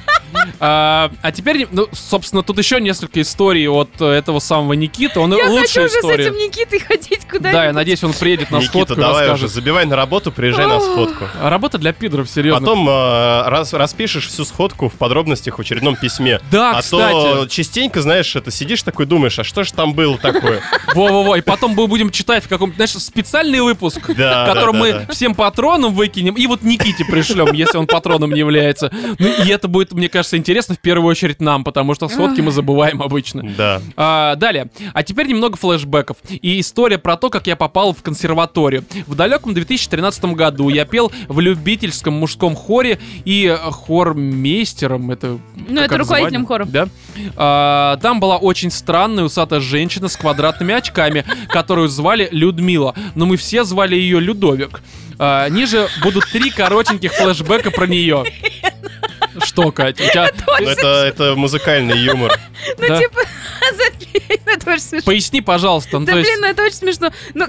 А, 0.59 1.11
а 1.21 1.31
теперь, 1.31 1.67
ну, 1.71 1.87
собственно, 1.93 2.43
тут 2.43 2.57
еще 2.57 2.79
несколько 2.79 3.21
историй 3.21 3.67
от 3.67 3.89
э, 3.99 4.05
этого 4.05 4.39
самого 4.39 4.73
Никиты. 4.73 5.19
Он 5.19 5.31
Я 5.33 5.43
хочу 5.43 5.51
лучшая 5.51 5.85
уже 5.85 5.95
история. 5.97 6.23
с 6.23 6.27
этим 6.27 6.37
Никитой 6.37 6.79
ходить 6.79 7.21
куда-нибудь. 7.25 7.51
Да, 7.51 7.65
я 7.65 7.73
надеюсь, 7.73 8.03
он 8.03 8.13
приедет 8.13 8.51
на 8.51 8.57
Никита, 8.57 8.71
сходку 8.71 8.95
давай 8.95 9.23
уже, 9.23 9.31
расскажет. 9.31 9.51
забивай 9.51 9.85
на 9.85 9.95
работу, 9.95 10.31
приезжай 10.31 10.67
на 10.67 10.79
сходку. 10.79 11.25
А 11.41 11.49
Работа 11.49 11.77
для 11.77 11.93
пидоров, 11.93 12.29
серьезно. 12.29 12.59
Потом 12.59 12.87
э, 12.89 13.43
раз, 13.47 13.73
распишешь 13.73 14.27
всю 14.27 14.45
сходку 14.45 14.89
в 14.89 14.93
подробностях 14.93 15.57
в 15.57 15.61
очередном 15.61 15.95
письме. 15.95 16.39
Да, 16.51 16.77
а 16.77 16.81
кстати. 16.81 17.13
то 17.13 17.47
частенько, 17.47 18.01
знаешь, 18.01 18.35
это 18.35 18.51
сидишь 18.51 18.83
такой, 18.83 19.05
думаешь, 19.05 19.37
а 19.39 19.43
что 19.43 19.63
ж 19.63 19.71
там 19.71 19.93
было 19.93 20.17
такое? 20.17 20.61
Во-во-во. 20.95 21.35
И 21.37 21.41
потом 21.41 21.71
мы 21.71 21.87
будем 21.87 22.11
читать 22.11 22.43
в 22.43 22.47
каком-то, 22.47 22.75
знаешь, 22.75 22.91
специальный 22.91 23.61
выпуск, 23.61 23.99
Да, 24.15 24.45
который 24.47 24.73
да, 24.73 24.79
мы 24.79 24.91
да, 24.93 24.99
да. 24.99 25.13
всем 25.13 25.35
патронам 25.35 25.93
выкинем, 25.93 26.35
и 26.35 26.47
вот 26.47 26.63
Никите 26.63 27.05
пришлем, 27.05 27.53
если 27.53 27.77
он 27.77 27.87
патроном 27.87 28.31
не 28.31 28.39
является. 28.39 28.91
Ну, 29.19 29.27
и 29.27 29.49
это 29.49 29.67
будет, 29.67 29.93
мне 29.93 30.09
кажется, 30.09 30.24
интересно 30.33 30.75
в 30.75 30.79
первую 30.79 31.09
очередь 31.09 31.41
нам, 31.41 31.63
потому 31.63 31.93
что 31.95 32.07
сходки 32.07 32.41
мы 32.41 32.51
забываем 32.51 33.01
обычно. 33.01 33.43
Да. 33.57 33.81
А, 33.95 34.35
далее. 34.35 34.69
А 34.93 35.03
теперь 35.03 35.27
немного 35.27 35.57
флешбеков. 35.57 36.17
И 36.29 36.59
история 36.59 36.97
про 36.97 37.17
то, 37.17 37.29
как 37.29 37.47
я 37.47 37.55
попал 37.55 37.93
в 37.93 38.01
консерваторию. 38.01 38.83
В 39.07 39.15
далеком 39.15 39.53
2013 39.53 40.25
году 40.25 40.69
я 40.69 40.85
пел 40.85 41.11
в 41.27 41.39
любительском 41.39 42.13
мужском 42.13 42.55
хоре 42.55 42.99
и 43.25 43.45
э, 43.45 43.71
хормейстером. 43.71 45.11
Это, 45.11 45.37
Ну, 45.67 45.81
это 45.81 45.97
руководителем 45.97 46.45
хора. 46.45 46.65
Да. 46.65 46.87
А, 47.35 47.97
там 47.97 48.19
была 48.19 48.37
очень 48.37 48.71
странная 48.71 49.23
усатая 49.23 49.59
женщина 49.59 50.07
с 50.07 50.15
квадратными 50.15 50.73
очками, 50.73 51.25
которую 51.47 51.87
звали 51.89 52.27
Людмила. 52.31 52.95
Но 53.15 53.25
мы 53.25 53.37
все 53.37 53.63
звали 53.63 53.95
ее 53.95 54.19
Людовик. 54.19 54.81
А, 55.17 55.47
ниже 55.49 55.87
будут 56.03 56.25
три 56.31 56.49
коротеньких 56.49 57.13
флешбека 57.13 57.71
про 57.71 57.87
нее. 57.87 58.23
Что, 59.55 59.71
Катя? 59.71 60.03
У 60.03 60.07
тебя... 60.09 60.29
Ну, 60.59 60.67
Это, 60.69 60.87
это 61.05 61.35
музыкальный 61.35 61.97
юмор. 61.97 62.37
Ну, 62.77 62.87
Да. 62.87 62.97
типа, 62.97 63.19
запей, 63.77 64.41
ну, 64.45 64.51
это 64.53 64.69
очень 64.71 64.81
смешно. 64.81 65.05
Поясни, 65.05 65.41
пожалуйста. 65.41 65.99
Ну, 65.99 66.05
Да 66.05 66.11
то 66.13 66.17
есть- 66.19 66.29
блин, 66.29 66.41
ну 66.41 66.47
это 66.47 66.63
очень 66.63 66.75
смешно. 66.75 67.11
Ну, 67.33 67.45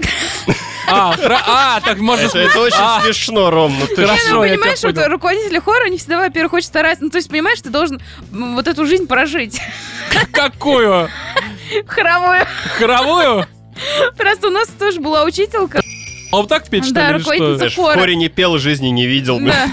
А, 0.87 1.15
хра- 1.17 1.41
а, 1.45 1.81
так 1.81 1.97
можно... 1.99 2.25
Это, 2.27 2.39
это 2.39 2.59
очень 2.61 2.77
А, 2.79 3.01
смешно, 3.01 3.49
Ром. 3.51 3.75
Ну, 3.79 3.87
ты 3.87 3.95
Хорошо. 4.05 4.27
ж- 4.27 4.31
ну, 4.31 4.43
я 4.43 4.49
тебя 4.51 4.57
понимаешь, 4.59 4.83
вот 4.83 4.95
понял. 4.95 5.07
руководители 5.09 5.59
хора, 5.59 5.85
они 5.85 5.97
всегда, 5.97 6.19
во-первых, 6.19 6.53
очень 6.53 6.67
стараются. 6.67 7.03
Ну, 7.03 7.09
то 7.09 7.17
есть, 7.17 7.29
понимаешь, 7.29 7.59
ты 7.61 7.69
должен 7.69 8.01
м, 8.31 8.55
вот 8.55 8.67
эту 8.67 8.85
жизнь 8.85 9.05
прожить. 9.07 9.59
Какую? 10.31 11.09
Хоровую. 11.87 12.45
Хоровую? 12.77 13.47
Просто 14.17 14.47
у 14.47 14.51
нас 14.51 14.67
тоже 14.79 14.99
была 15.01 15.23
учителька. 15.23 15.81
А 16.31 16.35
вот 16.37 16.47
так 16.49 16.69
петь, 16.69 16.85
что 16.85 16.93
Да, 16.93 17.09
ли, 17.09 17.15
или 17.15 17.21
что? 17.21 17.31
руководительница. 17.31 17.57
Знаешь, 17.57 17.73
в 17.73 17.75
хора. 17.75 17.99
хоре 17.99 18.15
не 18.15 18.29
пел, 18.29 18.57
жизни 18.57 18.87
не 18.87 19.05
видел. 19.07 19.39
Да. 19.39 19.67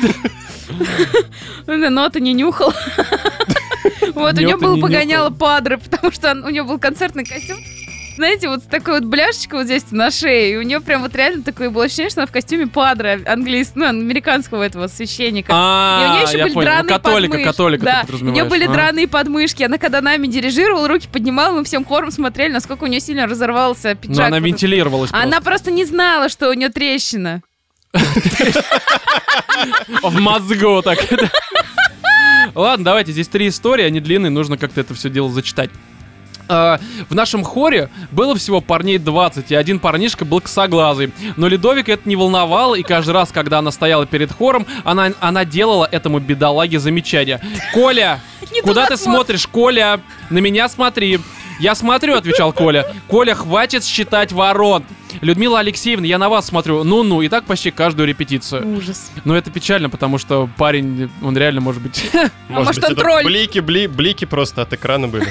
Да, 1.67 1.91
ноты 1.91 2.21
не 2.21 2.33
нюхал. 2.33 2.73
Вот, 4.15 4.35
у 4.35 4.41
нее 4.41 4.57
был 4.57 4.77
не 4.77 4.81
погоняло 4.83 5.31
падре, 5.31 5.77
потому 5.79 6.13
что 6.13 6.33
у 6.33 6.49
нее 6.51 6.63
был 6.63 6.79
концертный 6.79 7.25
костюм. 7.25 7.57
Знаете, 8.17 8.49
вот 8.49 8.63
такой 8.69 9.01
вот 9.01 9.05
бляшечкой 9.05 9.59
вот 9.59 9.67
здесь 9.67 9.91
на 9.91 10.11
шее. 10.13 10.53
И 10.53 10.57
у 10.57 10.63
нее 10.63 10.81
прям 10.81 11.03
вот 11.03 11.17
реально 11.17 11.43
такое 11.43 11.69
было 11.69 11.85
ощущение, 11.85 12.11
что 12.11 12.21
она 12.21 12.29
в 12.29 12.31
костюме 12.33 12.69
падре 12.69 13.21
английского, 13.27 13.81
ну, 13.81 13.89
американского 13.89 14.63
этого 14.63 14.87
священника. 14.87 15.53
А, 15.53 16.01
И 16.01 16.09
у 16.11 16.13
нее 16.15 16.23
еще 16.23 16.43
были 16.45 16.55
понял. 16.55 16.67
драные 16.67 16.89
Католика, 16.89 17.31
подмышки. 17.33 17.45
католика, 17.51 17.85
да. 17.85 18.05
У 18.21 18.25
нее 18.27 18.45
были 18.45 18.65
А. 18.67 18.73
драные 18.73 19.09
подмышки. 19.09 19.65
Она 19.65 19.79
когда 19.79 20.01
нами 20.01 20.29
дирижировала, 20.29 20.87
руки 20.87 21.09
поднимала, 21.13 21.55
мы 21.59 21.65
всем 21.65 21.85
хором 21.85 22.13
смотрели, 22.13 22.53
насколько 22.53 22.85
у 22.85 22.87
нее 22.87 23.01
сильно 23.01 23.27
разорвался 23.27 23.97
пиджак. 23.97 24.17
Ну, 24.17 24.23
она 24.23 24.31
Вот 24.37 24.37
этот. 24.37 24.47
вентилировалась 24.47 25.11
Она 25.13 25.41
просто 25.41 25.73
не 25.73 25.85
знала, 25.85 26.29
что 26.29 26.51
у 26.51 26.53
нее 26.53 26.69
трещина. 26.69 27.43
В 30.03 30.21
мозгу 30.21 30.83
так. 30.83 30.99
Ладно, 32.55 32.85
давайте, 32.85 33.13
здесь 33.13 33.29
три 33.29 33.49
истории, 33.49 33.85
они 33.85 34.01
длинные, 34.01 34.31
нужно 34.31 34.59
как-то 34.59 34.81
это 34.81 34.95
все 34.95 35.11
дело 35.11 35.31
зачитать. 35.31 35.71
А, 36.47 36.79
в 37.09 37.15
нашем 37.15 37.43
хоре 37.43 37.89
было 38.11 38.37
всего 38.37 38.61
парней 38.61 38.99
20, 38.99 39.51
и 39.51 39.55
один 39.55 39.79
парнишка 39.79 40.25
был 40.25 40.41
косоглазый. 40.41 41.13
Но 41.37 41.49
Ледовик 41.49 41.89
это 41.89 42.09
не 42.09 42.17
волновало, 42.17 42.75
и 42.75 42.83
каждый 42.83 43.13
раз, 43.13 43.33
когда 43.33 43.61
она 43.61 43.71
стояла 43.71 44.07
перед 44.07 44.31
хором, 44.31 44.67
она, 44.85 45.13
она 45.21 45.45
делала 45.45 45.89
этому 45.91 46.19
бедолаге 46.19 46.79
замечание. 46.79 47.41
«Коля, 47.73 48.21
Не 48.53 48.61
куда 48.61 48.85
туда 48.85 48.87
ты 48.89 48.97
смотришь». 48.97 49.43
смотришь, 49.43 49.47
Коля? 49.47 50.01
На 50.31 50.39
меня 50.39 50.69
смотри». 50.69 51.21
«Я 51.61 51.75
смотрю»,— 51.75 52.15
отвечал 52.17 52.53
Коля. 52.53 52.85
«Коля, 53.09 53.35
хватит 53.35 53.85
считать 53.85 54.33
ворон». 54.33 54.85
«Людмила 55.21 55.61
Алексеевна, 55.61 56.07
я 56.07 56.19
на 56.19 56.29
вас 56.29 56.47
смотрю». 56.47 56.85
Ну-ну, 56.85 57.23
и 57.23 57.29
так 57.29 57.45
почти 57.45 57.71
каждую 57.71 58.09
репетицию. 58.09 58.77
Ужас. 58.77 59.11
Но 59.25 59.37
это 59.37 59.51
печально, 59.51 59.91
потому 59.91 60.19
что 60.19 60.49
парень, 60.57 61.11
он 61.23 61.37
реально 61.37 61.61
может 61.61 61.83
быть... 61.83 62.11
может, 62.49 62.75
быть, 62.75 62.85
он 62.85 62.93
это 62.93 63.01
тролль? 63.01 63.25
Блики, 63.25 63.59
бли, 63.61 63.87
блики 63.87 64.25
просто 64.25 64.63
от 64.63 64.73
экрана 64.73 65.09
были. 65.09 65.29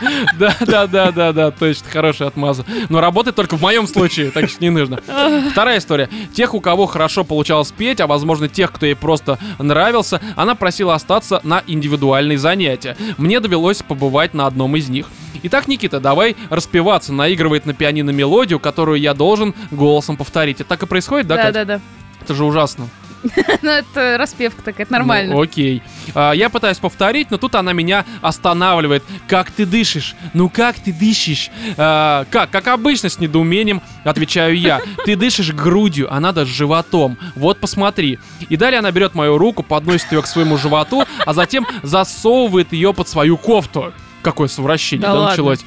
Да, 0.38 0.56
да, 0.60 0.86
да, 0.86 1.12
да, 1.12 1.32
да, 1.32 1.50
точно, 1.50 1.88
хорошая 1.90 2.28
отмаза. 2.28 2.64
Но 2.88 3.00
работает 3.00 3.36
только 3.36 3.56
в 3.56 3.62
моем 3.62 3.86
случае, 3.86 4.30
так 4.30 4.48
что 4.48 4.62
не 4.62 4.70
нужно. 4.70 5.00
Вторая 5.52 5.78
история. 5.78 6.08
Тех, 6.32 6.54
у 6.54 6.60
кого 6.60 6.86
хорошо 6.86 7.24
получалось 7.24 7.72
петь, 7.76 8.00
а 8.00 8.06
возможно 8.06 8.48
тех, 8.48 8.72
кто 8.72 8.86
ей 8.86 8.94
просто 8.94 9.38
нравился, 9.58 10.20
она 10.36 10.54
просила 10.54 10.94
остаться 10.94 11.40
на 11.42 11.62
индивидуальные 11.66 12.38
занятия. 12.38 12.96
Мне 13.18 13.40
довелось 13.40 13.82
побывать 13.82 14.34
на 14.34 14.46
одном 14.46 14.76
из 14.76 14.88
них. 14.88 15.06
Итак, 15.42 15.68
Никита, 15.68 16.00
давай 16.00 16.36
распеваться, 16.50 17.12
наигрывает 17.12 17.64
на 17.64 17.72
пианино 17.72 18.10
мелодию, 18.10 18.58
которую 18.80 18.98
я 18.98 19.12
должен 19.12 19.54
голосом 19.70 20.16
повторить. 20.16 20.60
Это 20.62 20.70
так 20.70 20.82
и 20.82 20.86
происходит, 20.86 21.26
да, 21.26 21.36
Да, 21.36 21.42
Кать? 21.42 21.52
да, 21.52 21.64
да. 21.66 21.80
Это 22.22 22.34
же 22.34 22.44
ужасно. 22.44 22.88
Ну, 23.60 23.68
это 23.68 24.16
распевка 24.16 24.62
такая, 24.62 24.84
это 24.84 24.92
нормально. 24.94 25.34
Ну, 25.34 25.42
окей. 25.42 25.82
А, 26.14 26.32
я 26.32 26.48
пытаюсь 26.48 26.78
повторить, 26.78 27.30
но 27.30 27.36
тут 27.36 27.54
она 27.54 27.74
меня 27.74 28.06
останавливает. 28.22 29.04
Как 29.28 29.50
ты 29.50 29.66
дышишь? 29.66 30.16
Ну 30.32 30.48
как 30.48 30.76
ты 30.78 30.94
дышишь? 30.94 31.50
А, 31.76 32.24
как? 32.30 32.48
Как 32.48 32.68
обычно, 32.68 33.10
с 33.10 33.18
недоумением 33.18 33.82
отвечаю 34.04 34.56
я. 34.58 34.80
Ты 35.04 35.14
дышишь 35.16 35.52
грудью, 35.52 36.08
а 36.10 36.18
надо 36.20 36.46
животом. 36.46 37.18
Вот 37.36 37.60
посмотри. 37.60 38.18
И 38.48 38.56
далее 38.56 38.78
она 38.78 38.90
берет 38.90 39.14
мою 39.14 39.36
руку, 39.36 39.62
подносит 39.62 40.10
ее 40.12 40.22
к 40.22 40.26
своему 40.26 40.56
животу, 40.56 41.04
а 41.26 41.34
затем 41.34 41.66
засовывает 41.82 42.72
ее 42.72 42.94
под 42.94 43.06
свою 43.08 43.36
кофту. 43.36 43.92
Какое 44.22 44.48
совращение, 44.48 45.06
Да 45.06 45.12
да, 45.14 45.28
началось. 45.28 45.60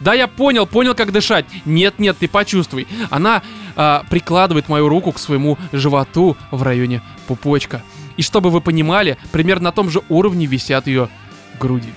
Да, 0.00 0.14
я 0.14 0.26
понял, 0.26 0.66
понял, 0.66 0.94
как 0.94 1.12
дышать. 1.12 1.44
Нет, 1.64 1.98
нет, 1.98 2.16
ты 2.18 2.28
почувствуй. 2.28 2.86
Она 3.10 3.42
а, 3.76 4.04
прикладывает 4.10 4.68
мою 4.68 4.88
руку 4.88 5.12
к 5.12 5.18
своему 5.18 5.58
животу 5.72 6.36
в 6.50 6.62
районе 6.62 7.02
пупочка. 7.26 7.82
И 8.16 8.22
чтобы 8.22 8.50
вы 8.50 8.60
понимали, 8.60 9.16
примерно 9.32 9.64
на 9.64 9.72
том 9.72 9.90
же 9.90 10.02
уровне 10.08 10.46
висят 10.46 10.86
ее 10.86 11.08
груди. 11.58 11.90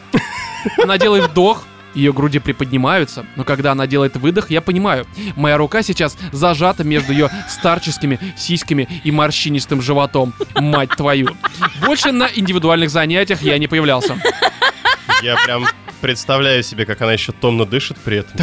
Она 0.83 0.97
делает 0.97 1.31
вдох, 1.31 1.63
ее 1.93 2.13
груди 2.13 2.39
приподнимаются, 2.39 3.25
но 3.35 3.43
когда 3.43 3.73
она 3.73 3.87
делает 3.87 4.15
выдох, 4.15 4.49
я 4.49 4.61
понимаю, 4.61 5.05
моя 5.35 5.57
рука 5.57 5.81
сейчас 5.81 6.17
зажата 6.31 6.83
между 6.83 7.11
ее 7.11 7.29
старческими 7.49 8.19
сиськами 8.37 8.87
и 9.03 9.11
морщинистым 9.11 9.81
животом. 9.81 10.33
Мать 10.55 10.91
твою. 10.95 11.29
Больше 11.85 12.11
на 12.11 12.29
индивидуальных 12.33 12.89
занятиях 12.89 13.41
я 13.41 13.57
не 13.57 13.67
появлялся. 13.67 14.17
Я 15.21 15.35
прям 15.45 15.65
представляю 16.01 16.63
себе, 16.63 16.85
как 16.85 17.01
она 17.01 17.13
еще 17.13 17.31
томно 17.31 17.65
дышит 17.65 17.97
при 18.03 18.17
этом. 18.17 18.33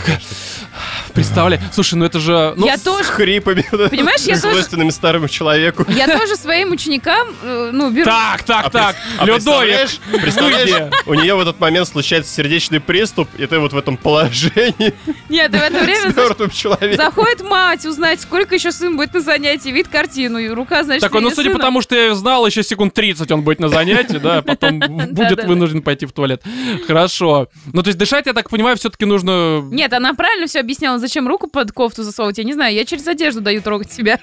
Представляю. 1.12 1.60
Слушай, 1.72 1.94
ну 1.96 2.04
это 2.04 2.20
же... 2.20 2.54
Ну, 2.56 2.66
Я 2.66 2.76
С 2.78 2.82
тоже, 2.82 3.04
хрипами. 3.04 3.64
Понимаешь, 3.88 4.20
я 4.20 4.38
тоже- 4.38 4.62
старому 4.92 5.28
человеку. 5.28 5.84
я 5.88 6.06
тоже 6.06 6.36
своим 6.36 6.70
ученикам, 6.70 7.28
э, 7.42 7.70
ну, 7.72 7.90
беру... 7.90 8.04
Так, 8.04 8.42
так, 8.44 8.66
А 8.66 8.70
так. 8.70 8.96
А 9.18 9.24
Людовик, 9.24 9.40
представляешь, 9.40 10.00
представляешь, 10.22 10.92
у 11.06 11.14
нее 11.14 11.34
в 11.34 11.40
этот 11.40 11.58
момент 11.58 11.88
случается 11.88 12.32
сердечный 12.32 12.78
приступ, 12.80 13.28
и 13.36 13.46
ты 13.46 13.58
вот 13.58 13.72
в 13.72 13.76
этом 13.78 13.96
положении 13.96 14.94
Нет, 15.28 15.52
и 15.54 15.58
в 15.58 15.60
это 15.62 15.80
время 15.80 16.12
с 16.12 16.16
мертвым 16.16 16.50
человеком. 16.50 16.96
заходит 16.96 17.42
мать 17.42 17.84
узнать, 17.84 18.20
сколько 18.20 18.54
еще 18.54 18.70
сын 18.70 18.96
будет 18.96 19.14
на 19.14 19.20
занятии, 19.20 19.70
вид 19.70 19.88
картину, 19.88 20.38
и 20.38 20.48
рука, 20.48 20.84
значит, 20.84 21.02
Такой, 21.02 21.20
ну 21.20 21.28
видит 21.28 21.36
судя 21.36 21.50
по 21.50 21.54
сына. 21.56 21.64
тому, 21.64 21.80
что 21.82 21.96
я 21.96 22.14
знал, 22.14 22.46
еще 22.46 22.62
секунд 22.62 22.94
30 22.94 23.30
он 23.32 23.42
будет 23.42 23.58
на 23.58 23.68
занятии, 23.68 24.18
да, 24.18 24.42
потом 24.42 24.78
будет 25.10 25.44
вынужден 25.44 25.82
пойти 25.82 26.06
в 26.06 26.12
туалет. 26.12 26.42
Хорошо. 26.86 27.48
Ну, 27.72 27.82
то 27.82 27.88
есть 27.88 27.98
дышать, 27.98 28.26
я 28.26 28.32
так 28.32 28.50
понимаю, 28.50 28.76
все-таки 28.76 29.04
нужно... 29.04 29.60
Нет, 29.70 29.92
она 29.92 30.14
правильно 30.14 30.46
все 30.46 30.60
объясняла, 30.60 30.98
зачем 30.98 31.28
руку 31.28 31.48
под 31.48 31.72
кофту 31.72 32.02
засовывать, 32.02 32.38
я 32.38 32.44
не 32.44 32.52
знаю, 32.54 32.74
я 32.74 32.84
через 32.84 33.06
одежду 33.06 33.40
даю 33.40 33.62
трогать 33.62 33.92
себя. 33.92 34.18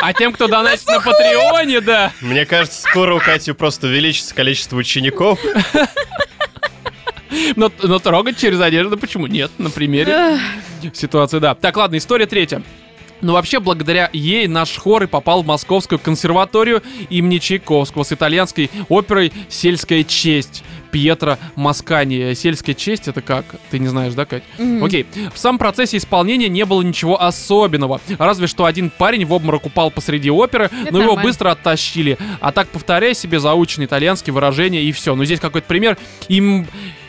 А 0.00 0.12
тем, 0.12 0.32
кто 0.32 0.48
донатит 0.48 0.86
на 0.86 1.00
Патреоне, 1.00 1.80
да. 1.80 2.12
Мне 2.20 2.46
кажется, 2.46 2.82
скоро 2.82 3.14
у 3.14 3.18
Кати 3.18 3.52
просто 3.52 3.86
увеличится 3.86 4.34
количество 4.34 4.76
учеников. 4.76 5.40
Но, 7.56 7.72
но 7.82 7.98
трогать 7.98 8.38
через 8.38 8.60
одежду 8.60 8.98
почему 8.98 9.26
нет? 9.26 9.50
На 9.58 9.70
примере 9.70 10.38
ситуации, 10.92 11.38
да. 11.38 11.54
Так, 11.54 11.76
ладно, 11.76 11.96
история 11.96 12.26
третья. 12.26 12.62
Ну, 13.22 13.34
вообще, 13.34 13.60
благодаря 13.60 14.10
ей 14.12 14.48
наш 14.48 14.76
хор 14.76 15.04
и 15.04 15.06
попал 15.06 15.42
в 15.42 15.46
Московскую 15.46 15.98
консерваторию 15.98 16.82
имени 17.08 17.38
Чайковского 17.38 18.02
с 18.02 18.12
итальянской 18.12 18.70
оперой 18.88 19.32
«Сельская 19.48 20.04
честь». 20.04 20.64
Пьетро 20.90 21.38
Маскани. 21.56 22.34
«Сельская 22.34 22.74
честь»— 22.74 23.06
это 23.08 23.22
как? 23.22 23.46
Ты 23.70 23.78
не 23.78 23.88
знаешь, 23.88 24.12
да, 24.12 24.26
Кать? 24.26 24.42
Мгм. 24.58 24.84
Окей. 24.84 25.06
В 25.32 25.38
самом 25.38 25.58
процессе 25.58 25.96
исполнения 25.96 26.48
не 26.48 26.66
было 26.66 26.82
ничего 26.82 27.22
особенного. 27.22 28.00
Разве 28.18 28.46
что 28.46 28.66
один 28.66 28.90
парень 28.90 29.24
в 29.24 29.32
обморок 29.32 29.64
упал 29.64 29.90
посреди 29.90 30.30
оперы, 30.30 30.68
но 30.90 30.98
его 30.98 31.12
нормально. 31.12 31.22
быстро 31.22 31.50
оттащили. 31.52 32.18
А 32.40 32.52
так, 32.52 32.68
повторяй 32.68 33.14
себе 33.14 33.40
заученные 33.40 33.86
итальянские 33.86 34.34
выражения 34.34 34.82
и 34.82 34.92
все. 34.92 35.14
Ну, 35.14 35.24
здесь 35.24 35.40
какой-то 35.40 35.66
пример. 35.66 35.96
Им 36.28 36.66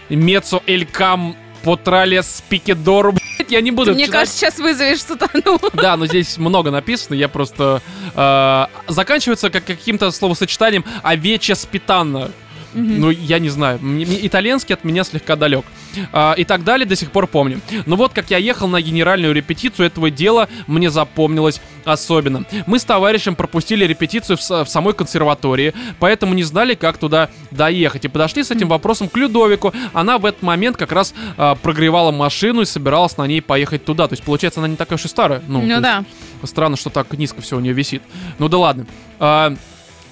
мецо 0.10 0.64
эль 0.66 0.86
кам 0.86 1.36
потралес 1.64 2.38
спикедору. 2.38 3.16
Я 3.54 3.62
не 3.62 3.70
буду 3.70 3.92
Ты, 3.92 3.96
мне 3.96 4.08
кажется, 4.08 4.36
сейчас 4.36 4.58
вызовешь 4.58 5.02
сатану. 5.02 5.60
Да, 5.74 5.96
но 5.96 6.08
здесь 6.08 6.38
много 6.40 6.72
написано, 6.72 7.14
я 7.14 7.30
просто... 7.30 7.82
э, 8.16 8.66
заканчивается 8.88 9.52
как 9.52 9.64
каким-то 9.64 10.10
словосочетанием 10.10 10.84
«овечья 11.04 11.54
спитанна». 11.54 12.32
Ну, 12.74 13.10
я 13.10 13.40
не 13.40 13.50
знаю. 13.50 13.80
Итальянский 13.82 14.74
от 14.74 14.84
меня 14.84 15.04
слегка 15.04 15.36
далек. 15.36 15.66
А, 16.12 16.34
и 16.34 16.44
так 16.44 16.64
далее 16.64 16.86
до 16.86 16.96
сих 16.96 17.12
пор 17.12 17.28
помню. 17.28 17.62
Но 17.86 17.96
вот 17.96 18.14
как 18.14 18.32
я 18.32 18.38
ехал 18.38 18.68
на 18.68 18.82
генеральную 18.82 19.34
репетицию 19.34 19.88
этого 19.88 20.10
дела, 20.10 20.50
мне 20.68 20.90
запомнилось 20.90 21.62
особенно. 21.86 22.46
Мы 22.66 22.80
с 22.80 22.86
товарищем 22.86 23.36
пропустили 23.36 23.86
репетицию 23.86 24.38
в, 24.38 24.42
в 24.42 24.66
самой 24.68 24.94
консерватории, 24.94 25.74
поэтому 26.00 26.34
не 26.34 26.44
знали, 26.44 26.74
как 26.76 26.98
туда 26.98 27.30
доехать. 27.52 28.06
И 28.06 28.08
подошли 28.08 28.44
с 28.44 28.52
этим 28.52 28.68
вопросом 28.70 29.10
к 29.10 29.18
Людовику. 29.18 29.74
Она 29.94 30.18
в 30.18 30.26
этот 30.26 30.42
момент 30.42 30.78
как 30.78 30.92
раз 30.92 31.14
а, 31.38 31.56
прогревала 31.56 32.12
машину 32.12 32.62
и 32.62 32.66
собиралась 32.66 33.18
на 33.18 33.28
ней 33.28 33.42
поехать 33.42 33.86
туда. 33.86 34.08
То 34.08 34.14
есть, 34.14 34.24
получается, 34.24 34.60
она 34.60 34.68
не 34.68 34.76
такая 34.76 34.98
уж 34.98 35.06
и 35.06 35.08
старая. 35.08 35.42
Ну, 35.48 35.62
Ну 35.62 35.82
да. 35.82 36.04
Странно, 36.44 36.76
что 36.76 36.90
так 36.90 37.12
низко 37.14 37.42
все 37.42 37.58
у 37.58 37.60
нее 37.60 37.74
висит. 37.74 38.02
Ну 38.40 38.50
да 38.50 38.58
ладно. 38.58 38.86
А, 39.20 39.56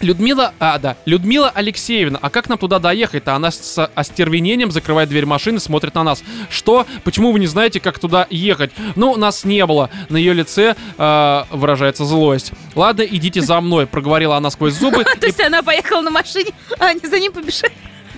Людмила, 0.01 0.53
а, 0.59 0.79
да, 0.79 0.97
Людмила 1.05 1.49
Алексеевна, 1.49 2.19
а 2.21 2.29
как 2.29 2.49
нам 2.49 2.57
туда 2.57 2.79
доехать-то? 2.79 3.35
Она 3.35 3.51
с 3.51 3.85
остервенением 3.93 4.71
закрывает 4.71 5.09
дверь 5.09 5.25
машины, 5.25 5.59
смотрит 5.59 5.95
на 5.95 6.03
нас. 6.03 6.23
Что? 6.49 6.85
Почему 7.03 7.31
вы 7.31 7.39
не 7.39 7.47
знаете, 7.47 7.79
как 7.79 7.99
туда 7.99 8.27
ехать? 8.29 8.71
Ну, 8.95 9.15
нас 9.15 9.43
не 9.43 9.65
было. 9.65 9.89
На 10.09 10.17
ее 10.17 10.33
лице 10.33 10.75
а, 10.97 11.47
выражается 11.51 12.05
злость. 12.05 12.51
Ладно, 12.75 13.03
идите 13.03 13.41
за 13.41 13.61
мной, 13.61 13.85
проговорила 13.85 14.37
она 14.37 14.49
сквозь 14.49 14.73
зубы. 14.73 15.03
То 15.19 15.27
есть 15.27 15.39
она 15.39 15.61
поехала 15.61 16.01
на 16.01 16.11
машине, 16.11 16.51
а 16.79 16.87
они 16.87 17.01
за 17.03 17.19
ним 17.19 17.31
побежали. 17.31 17.73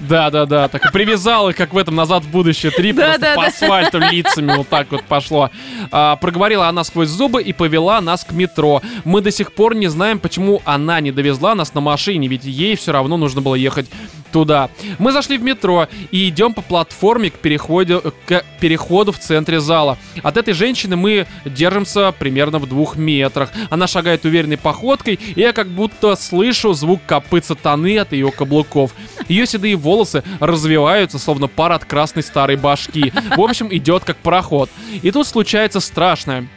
Да, 0.07 0.29
да, 0.29 0.45
да, 0.45 0.67
так 0.67 0.85
и 0.85 0.91
привязал 0.91 1.49
их, 1.49 1.55
как 1.55 1.73
в 1.73 1.77
этом 1.77 1.95
«Назад 1.95 2.23
в 2.23 2.29
будущее 2.29 2.71
3», 2.71 2.93
Да, 2.93 3.03
просто 3.03 3.21
да, 3.21 3.35
по 3.35 3.41
да. 3.41 3.47
асфальту 3.47 3.99
лицами 3.99 4.55
вот 4.55 4.67
так 4.67 4.91
вот 4.91 5.03
пошло. 5.03 5.49
А, 5.91 6.15
проговорила 6.17 6.67
она 6.67 6.83
сквозь 6.83 7.09
зубы 7.09 7.41
и 7.41 7.53
повела 7.53 8.01
нас 8.01 8.23
к 8.23 8.31
метро. 8.31 8.81
Мы 9.05 9.21
до 9.21 9.31
сих 9.31 9.53
пор 9.53 9.75
не 9.75 9.87
знаем, 9.87 10.19
почему 10.19 10.61
она 10.65 10.99
не 10.99 11.11
довезла 11.11 11.55
нас 11.55 11.73
на 11.73 11.81
машине, 11.81 12.27
ведь 12.27 12.45
ей 12.45 12.75
все 12.75 12.91
равно 12.91 13.17
нужно 13.17 13.41
было 13.41 13.55
ехать 13.55 13.87
туда. 14.33 14.69
Мы 14.99 15.11
зашли 15.13 15.37
в 15.37 15.43
метро 15.43 15.87
и 16.11 16.27
идем 16.27 16.53
по 16.53 16.61
платформе 16.61 17.29
к 17.29 17.35
переходу, 17.35 18.13
к 18.25 18.43
переходу 18.59 19.11
в 19.11 19.19
центре 19.19 19.61
зала. 19.61 19.97
От 20.23 20.35
этой 20.37 20.53
женщины 20.53 20.97
мы 20.97 21.27
держимся 21.45 22.11
примерно 22.11 22.59
в 22.59 22.67
двух 22.67 22.97
метрах. 22.97 23.51
Она 23.69 23.87
шагает 23.87 24.25
уверенной 24.25 24.57
походкой, 24.57 25.19
и 25.35 25.39
я 25.39 25.53
как 25.53 25.67
будто 25.67 26.15
слышу 26.15 26.73
звук 26.73 27.01
копыт 27.05 27.45
сатаны 27.45 27.97
от 27.99 28.11
ее 28.11 28.31
каблуков. 28.31 28.93
Ее 29.29 29.45
седые 29.45 29.75
волосы 29.75 30.23
развиваются, 30.39 31.19
словно 31.19 31.47
пар 31.47 31.71
от 31.71 31.85
красной 31.85 32.23
старой 32.23 32.55
башки. 32.57 33.13
В 33.37 33.41
общем, 33.41 33.67
идет 33.71 34.03
как 34.03 34.17
пароход. 34.17 34.69
И 35.03 35.11
тут 35.11 35.27
случается 35.27 35.79
страшное. 35.79 36.47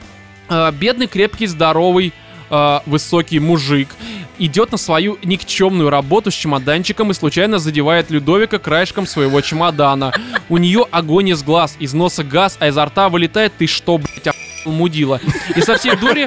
Э, 0.48 0.72
бедный, 0.72 1.08
крепкий, 1.08 1.46
здоровый, 1.46 2.12
э, 2.50 2.80
высокий 2.86 3.38
мужик 3.38 3.88
идет 4.38 4.72
на 4.72 4.78
свою 4.78 5.18
никчемную 5.22 5.90
работу 5.90 6.30
с 6.30 6.34
чемоданчиком 6.34 7.10
и 7.10 7.14
случайно 7.14 7.58
задевает 7.58 8.10
Людовика 8.10 8.58
краешком 8.58 9.06
своего 9.06 9.40
чемодана. 9.40 10.12
У 10.48 10.58
нее 10.58 10.86
огонь 10.90 11.28
из 11.30 11.42
глаз, 11.42 11.76
из 11.78 11.94
носа 11.94 12.24
газ, 12.24 12.56
а 12.60 12.68
изо 12.68 12.84
рта 12.84 13.08
вылетает 13.08 13.52
«Ты 13.56 13.66
что, 13.66 13.98
блядь, 13.98 14.26
охуел, 14.26 14.76
мудила?» 14.76 15.20
И 15.54 15.60
со 15.60 15.76
всей 15.76 15.96
дури... 15.96 16.26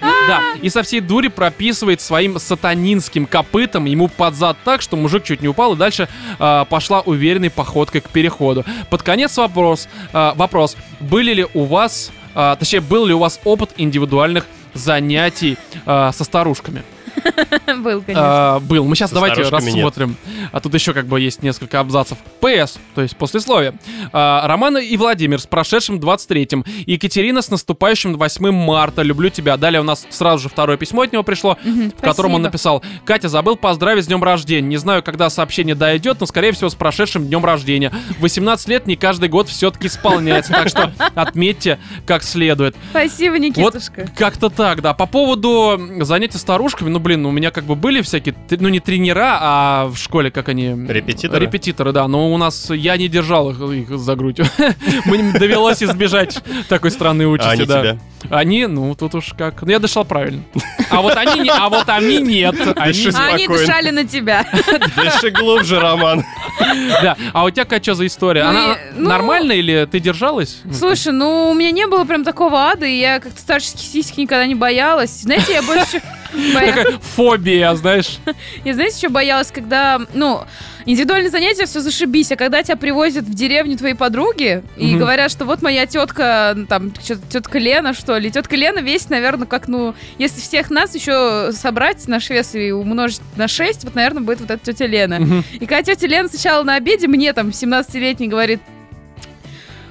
Да, 0.00 0.42
и 0.62 0.68
со 0.68 0.82
всей 0.82 1.00
дури 1.00 1.28
прописывает 1.28 2.00
своим 2.00 2.38
сатанинским 2.38 3.26
копытом 3.26 3.84
ему 3.84 4.08
под 4.08 4.34
зад 4.34 4.56
так, 4.64 4.80
что 4.82 4.96
мужик 4.96 5.24
чуть 5.24 5.42
не 5.42 5.48
упал 5.48 5.74
и 5.74 5.76
дальше 5.76 6.08
а, 6.38 6.64
пошла 6.64 7.00
уверенной 7.00 7.50
походкой 7.50 8.00
к 8.00 8.08
переходу. 8.08 8.64
Под 8.88 9.02
конец 9.02 9.36
вопрос, 9.36 9.88
а, 10.12 10.34
вопрос, 10.36 10.76
были 11.00 11.34
ли 11.34 11.46
у 11.52 11.64
вас, 11.64 12.12
а, 12.34 12.56
точнее, 12.56 12.80
был 12.80 13.06
ли 13.06 13.14
у 13.14 13.18
вас 13.18 13.40
опыт 13.44 13.72
индивидуальных 13.76 14.46
занятий 14.80 15.56
а, 15.86 16.12
со 16.12 16.24
старушками? 16.24 16.82
Был, 17.78 18.02
конечно. 18.02 18.56
А, 18.56 18.60
был. 18.60 18.84
Мы 18.84 18.96
сейчас 18.96 19.10
давайте 19.10 19.42
рассмотрим. 19.42 20.16
А 20.52 20.60
тут 20.60 20.74
еще 20.74 20.92
как 20.92 21.06
бы 21.06 21.20
есть 21.20 21.42
несколько 21.42 21.80
абзацев. 21.80 22.18
ПС, 22.40 22.78
то 22.94 23.02
есть 23.02 23.16
послесловие. 23.16 23.74
А, 24.12 24.46
Роман 24.46 24.78
и 24.78 24.96
Владимир 24.96 25.40
с 25.40 25.46
прошедшим 25.46 25.98
23-м. 25.98 26.64
Екатерина 26.86 27.42
с 27.42 27.50
наступающим 27.50 28.16
8 28.16 28.50
марта. 28.50 29.02
Люблю 29.02 29.30
тебя. 29.30 29.56
Далее 29.56 29.80
у 29.80 29.84
нас 29.84 30.06
сразу 30.10 30.42
же 30.42 30.48
второе 30.48 30.76
письмо 30.76 31.02
от 31.02 31.12
него 31.12 31.22
пришло, 31.22 31.56
в 31.62 32.00
котором 32.00 32.34
он 32.34 32.42
написал. 32.42 32.82
Катя, 33.04 33.28
забыл 33.28 33.56
поздравить 33.56 34.04
с 34.04 34.06
днем 34.06 34.22
рождения. 34.22 34.68
Не 34.68 34.76
знаю, 34.76 35.02
когда 35.02 35.30
сообщение 35.30 35.74
дойдет, 35.74 36.20
но 36.20 36.26
скорее 36.26 36.52
всего 36.52 36.70
с 36.70 36.74
прошедшим 36.74 37.26
днем 37.26 37.44
рождения. 37.44 37.92
18 38.20 38.68
лет 38.68 38.86
не 38.86 38.96
каждый 38.96 39.28
год 39.28 39.48
все-таки 39.48 39.86
исполняется. 39.88 40.52
Так 40.52 40.68
что 40.68 40.92
отметьте 41.14 41.78
как 42.06 42.22
следует. 42.22 42.76
Спасибо, 42.90 43.38
Никитушка. 43.38 44.08
Как-то 44.16 44.50
так, 44.50 44.82
да. 44.82 44.94
По 44.94 45.06
поводу 45.06 45.80
занятий 46.00 46.38
старушками, 46.38 46.88
ну, 46.88 46.98
блин, 46.98 47.09
блин, 47.10 47.26
у 47.26 47.32
меня 47.32 47.50
как 47.50 47.64
бы 47.64 47.74
были 47.74 48.02
всякие, 48.02 48.36
ну 48.50 48.68
не 48.68 48.78
тренера, 48.78 49.38
а 49.40 49.86
в 49.88 49.96
школе, 49.96 50.30
как 50.30 50.48
они... 50.48 50.76
Репетиторы? 50.86 51.44
Репетиторы, 51.44 51.90
да, 51.90 52.06
но 52.06 52.32
у 52.32 52.36
нас, 52.36 52.70
я 52.70 52.96
не 52.96 53.08
держал 53.08 53.50
их, 53.50 53.60
их 53.60 53.98
за 53.98 54.14
грудь. 54.14 54.40
Мне 55.06 55.32
довелось 55.32 55.82
избежать 55.82 56.40
такой 56.68 56.92
странной 56.92 57.24
А 57.24 57.28
участи, 57.28 57.62
они 57.62 57.66
да. 57.66 57.98
Они, 58.30 58.66
ну, 58.66 58.94
тут 58.94 59.16
уж 59.16 59.32
как... 59.36 59.62
Ну, 59.62 59.72
я 59.72 59.80
дышал 59.80 60.04
правильно. 60.04 60.44
А 60.88 61.02
вот 61.02 61.16
они, 61.16 61.50
а 61.52 61.68
вот 61.68 61.88
они 61.88 62.18
нет. 62.18 62.54
Они, 62.76 62.92
Дыши 62.92 63.10
А 63.16 63.26
они 63.34 63.44
Спокойно. 63.44 63.66
дышали 63.66 63.90
на 63.90 64.04
тебя. 64.04 64.46
Дыши 64.96 65.30
глубже, 65.30 65.80
Роман. 65.80 66.24
да. 67.02 67.16
А 67.32 67.44
у 67.44 67.50
тебя 67.50 67.64
какая 67.64 67.82
что 67.82 67.94
за 67.94 68.06
история? 68.06 68.44
Ну, 68.44 68.50
Она 68.50 68.76
ну- 68.94 69.08
нормальная 69.08 69.56
или 69.56 69.88
ты 69.90 69.98
держалась? 69.98 70.60
Ну, 70.64 70.74
Слушай, 70.74 71.12
ну 71.12 71.50
у 71.50 71.54
меня 71.54 71.72
не 71.72 71.88
было 71.88 72.04
прям 72.04 72.22
такого 72.22 72.70
ада, 72.70 72.86
и 72.86 73.00
я 73.00 73.18
как-то 73.18 73.40
старческих 73.40 73.80
сисек 73.80 74.16
никогда 74.16 74.46
не 74.46 74.54
боялась. 74.54 75.22
Знаете, 75.22 75.54
я 75.54 75.62
больше. 75.62 76.00
Такая 76.54 76.98
фобия, 77.00 77.74
знаешь. 77.74 78.18
Я 78.64 78.74
знаете, 78.74 78.96
что 78.98 79.10
боялась, 79.10 79.50
когда, 79.50 80.00
ну, 80.14 80.42
индивидуальные 80.86 81.30
занятия 81.30 81.66
все 81.66 81.80
зашибись, 81.80 82.30
а 82.32 82.36
когда 82.36 82.62
тебя 82.62 82.76
привозят 82.76 83.24
в 83.24 83.34
деревню 83.34 83.76
твои 83.76 83.94
подруги 83.94 84.62
и 84.76 84.94
говорят, 84.96 85.30
что 85.30 85.44
вот 85.44 85.62
моя 85.62 85.86
тетка, 85.86 86.52
ну, 86.56 86.66
там, 86.66 86.92
тетка 86.92 87.58
Лена, 87.58 87.94
что 87.94 88.16
ли. 88.16 88.30
Тетка 88.30 88.56
Лена 88.56 88.78
весит, 88.80 89.10
наверное, 89.10 89.46
как, 89.46 89.68
ну, 89.68 89.94
если 90.18 90.40
всех 90.40 90.70
нас 90.70 90.94
еще 90.94 91.50
собрать, 91.52 92.06
наш 92.08 92.30
вес 92.30 92.54
и 92.54 92.70
умножить 92.72 93.20
на 93.36 93.48
6, 93.48 93.84
вот, 93.84 93.94
наверное, 93.94 94.22
будет 94.22 94.40
вот 94.40 94.50
эта 94.50 94.64
тетя 94.72 94.86
Лена. 94.86 95.42
И 95.54 95.66
когда 95.66 95.82
тетя 95.82 96.06
Лена 96.06 96.28
сначала 96.28 96.62
на 96.62 96.76
обеде 96.76 97.08
мне, 97.08 97.32
там, 97.32 97.48
17-летний, 97.48 98.28
говорит, 98.28 98.60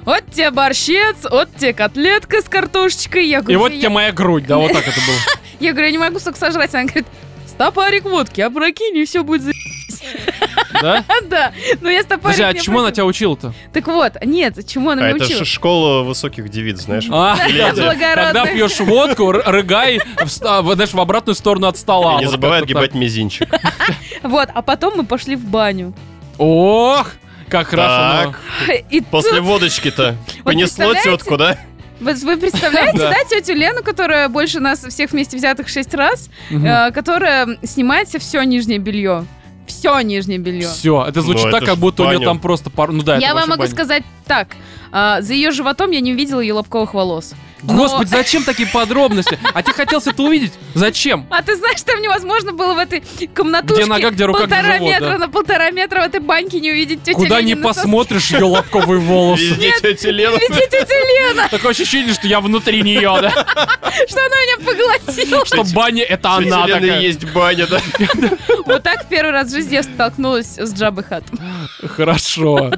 вот 0.05 0.23
тебе 0.31 0.49
борщец, 0.49 1.17
вот 1.29 1.49
тебе 1.55 1.73
котлетка 1.73 2.41
с 2.41 2.45
картошечкой. 2.45 3.27
Я 3.27 3.39
И 3.39 3.41
говорю, 3.41 3.59
вот 3.59 3.71
«Я- 3.73 3.79
тебе 3.79 3.89
моя 3.89 4.11
грудь, 4.11 4.45
да, 4.47 4.57
вот 4.57 4.71
так 4.71 4.87
это 4.87 4.97
было. 5.01 5.17
Я 5.59 5.71
говорю, 5.71 5.87
я 5.87 5.91
не 5.91 5.97
могу 5.97 6.19
столько 6.19 6.39
сожрать. 6.39 6.73
Она 6.73 6.85
говорит, 6.85 7.05
стопарик 7.47 8.05
водки, 8.05 8.41
опрокинь, 8.41 8.97
и 8.97 9.05
все 9.05 9.23
будет 9.23 9.41
за... 9.43 9.51
Да? 10.81 11.03
Да, 11.29 11.51
ну 11.81 11.89
я 11.89 12.01
стопарик 12.01 12.37
Подожди, 12.37 12.43
а 12.43 12.53
не 12.53 12.61
чему 12.61 12.79
она 12.79 12.91
тебя 12.91 13.05
учила-то? 13.05 13.53
Так 13.73 13.87
вот, 13.87 14.13
нет, 14.23 14.65
чему 14.65 14.91
она 14.91 15.01
А 15.01 15.05
меня 15.07 15.15
это 15.17 15.25
учила? 15.25 15.39
же 15.39 15.45
школа 15.45 16.03
высоких 16.03 16.49
девиц, 16.49 16.81
знаешь? 16.81 17.07
А. 17.11 17.35
Когда 18.15 18.45
пьешь 18.45 18.79
водку, 18.79 19.31
рыгай, 19.31 19.99
знаешь, 20.25 20.93
в 20.93 20.99
обратную 20.99 21.35
сторону 21.35 21.67
от 21.67 21.77
стола. 21.77 22.19
Не 22.19 22.27
забывай 22.27 22.61
отгибать 22.61 22.93
мизинчик. 22.93 23.49
Вот, 24.23 24.49
а 24.53 24.61
потом 24.61 24.97
мы 24.97 25.05
пошли 25.05 25.35
в 25.35 25.43
баню. 25.45 25.93
Ох, 26.37 27.11
как 27.49 27.67
хорошо. 27.67 28.35
Так, 28.67 28.75
И 28.89 29.01
после 29.01 29.37
тут, 29.37 29.41
водочки-то 29.41 30.15
понесло 30.43 30.93
тетку, 30.93 31.35
да? 31.37 31.57
Вот 31.99 32.17
вы 32.17 32.37
представляете, 32.37 32.97
Да. 32.97 33.13
тетю 33.29 33.53
Лену, 33.55 33.83
которая 33.83 34.29
больше 34.29 34.59
нас 34.59 34.83
всех 34.85 35.11
вместе 35.11 35.37
взятых 35.37 35.67
шесть 35.69 35.93
раз, 35.93 36.29
э, 36.49 36.91
которая 36.91 37.57
снимает 37.63 38.09
себе 38.09 38.19
все 38.19 38.41
нижнее 38.43 38.79
белье. 38.79 39.25
Все 39.67 39.99
нижнее 40.01 40.39
белье. 40.39 40.67
Все, 40.67 41.05
это 41.07 41.21
звучит 41.21 41.45
Ну, 41.45 41.51
так, 41.51 41.61
это 41.61 41.71
как 41.71 41.79
будто 41.79 42.03
у 42.03 42.07
нее 42.07 42.19
там 42.25 42.39
просто 42.39 42.69
пар... 42.71 42.91
Ну 42.91 43.03
да, 43.03 43.17
это 43.17 43.25
Я 43.25 43.33
вам 43.35 43.49
могу 43.49 43.61
баня. 43.61 43.71
сказать 43.71 44.03
так. 44.25 44.47
а, 44.91 45.21
за 45.21 45.33
ее 45.33 45.51
животом 45.51 45.91
я 45.91 45.99
не 45.99 46.13
увидела 46.13 46.39
ее 46.39 46.53
лобковых 46.53 46.93
волос. 46.95 47.33
Но- 47.63 47.73
Господи, 47.75 48.09
зачем 48.09 48.43
такие 48.43 48.67
подробности? 48.69 49.37
А 49.53 49.61
ты 49.63 49.73
хотелось 49.73 50.07
это 50.07 50.23
увидеть? 50.23 50.53
Зачем? 50.75 51.27
А 51.29 51.41
ты 51.41 51.55
знаешь, 51.55 51.81
там 51.81 52.01
невозможно 52.01 52.51
было 52.53 52.73
в 52.73 52.77
этой 52.77 53.01
комнатушке 53.33 53.81
Где 53.83 53.85
нога, 53.89 54.09
где 54.11 54.25
рука, 54.25 54.45
где 54.45 54.55
полтора 54.55 54.73
живот, 54.77 54.89
метра 54.91 55.09
да. 55.09 55.17
на 55.17 55.29
полтора 55.29 55.71
метра 55.71 56.01
в 56.01 56.05
этой 56.05 56.19
баньке 56.19 56.59
не 56.59 56.71
увидеть 56.71 57.03
тетю 57.03 57.17
Куда 57.17 57.41
не 57.41 57.49
Ленину 57.53 57.67
со- 57.73 57.79
посмотришь 57.81 58.31
ее 58.31 58.45
лобковые 58.45 58.99
волосы. 58.99 59.43
Везде 59.43 59.73
тетя 59.81 60.09
Лена. 60.11 60.35
Везде 60.37 60.67
тетя 60.71 60.95
Лена, 60.95 61.47
Такое 61.49 61.71
ощущение, 61.71 62.13
что 62.13 62.27
я 62.27 62.39
внутри 62.39 62.81
нее, 62.81 63.01
да? 63.21 63.29
что 63.29 64.25
она 64.25 64.35
меня 64.35 64.57
поглотила. 64.65 65.45
Что 65.45 65.63
баня 65.75 66.03
это 66.03 66.31
она 66.31 66.65
такая. 66.67 66.99
есть 67.01 67.25
баня, 67.31 67.67
да? 67.67 67.81
Вот 68.65 68.83
так 68.83 69.05
в 69.05 69.09
первый 69.09 69.31
раз 69.31 69.47
в 69.49 69.51
жизни 69.51 69.73
я 69.75 69.83
столкнулась 69.83 70.57
с 70.57 70.73
Джабой 70.73 71.03
Хатом. 71.03 71.39
Хорошо. 71.95 72.71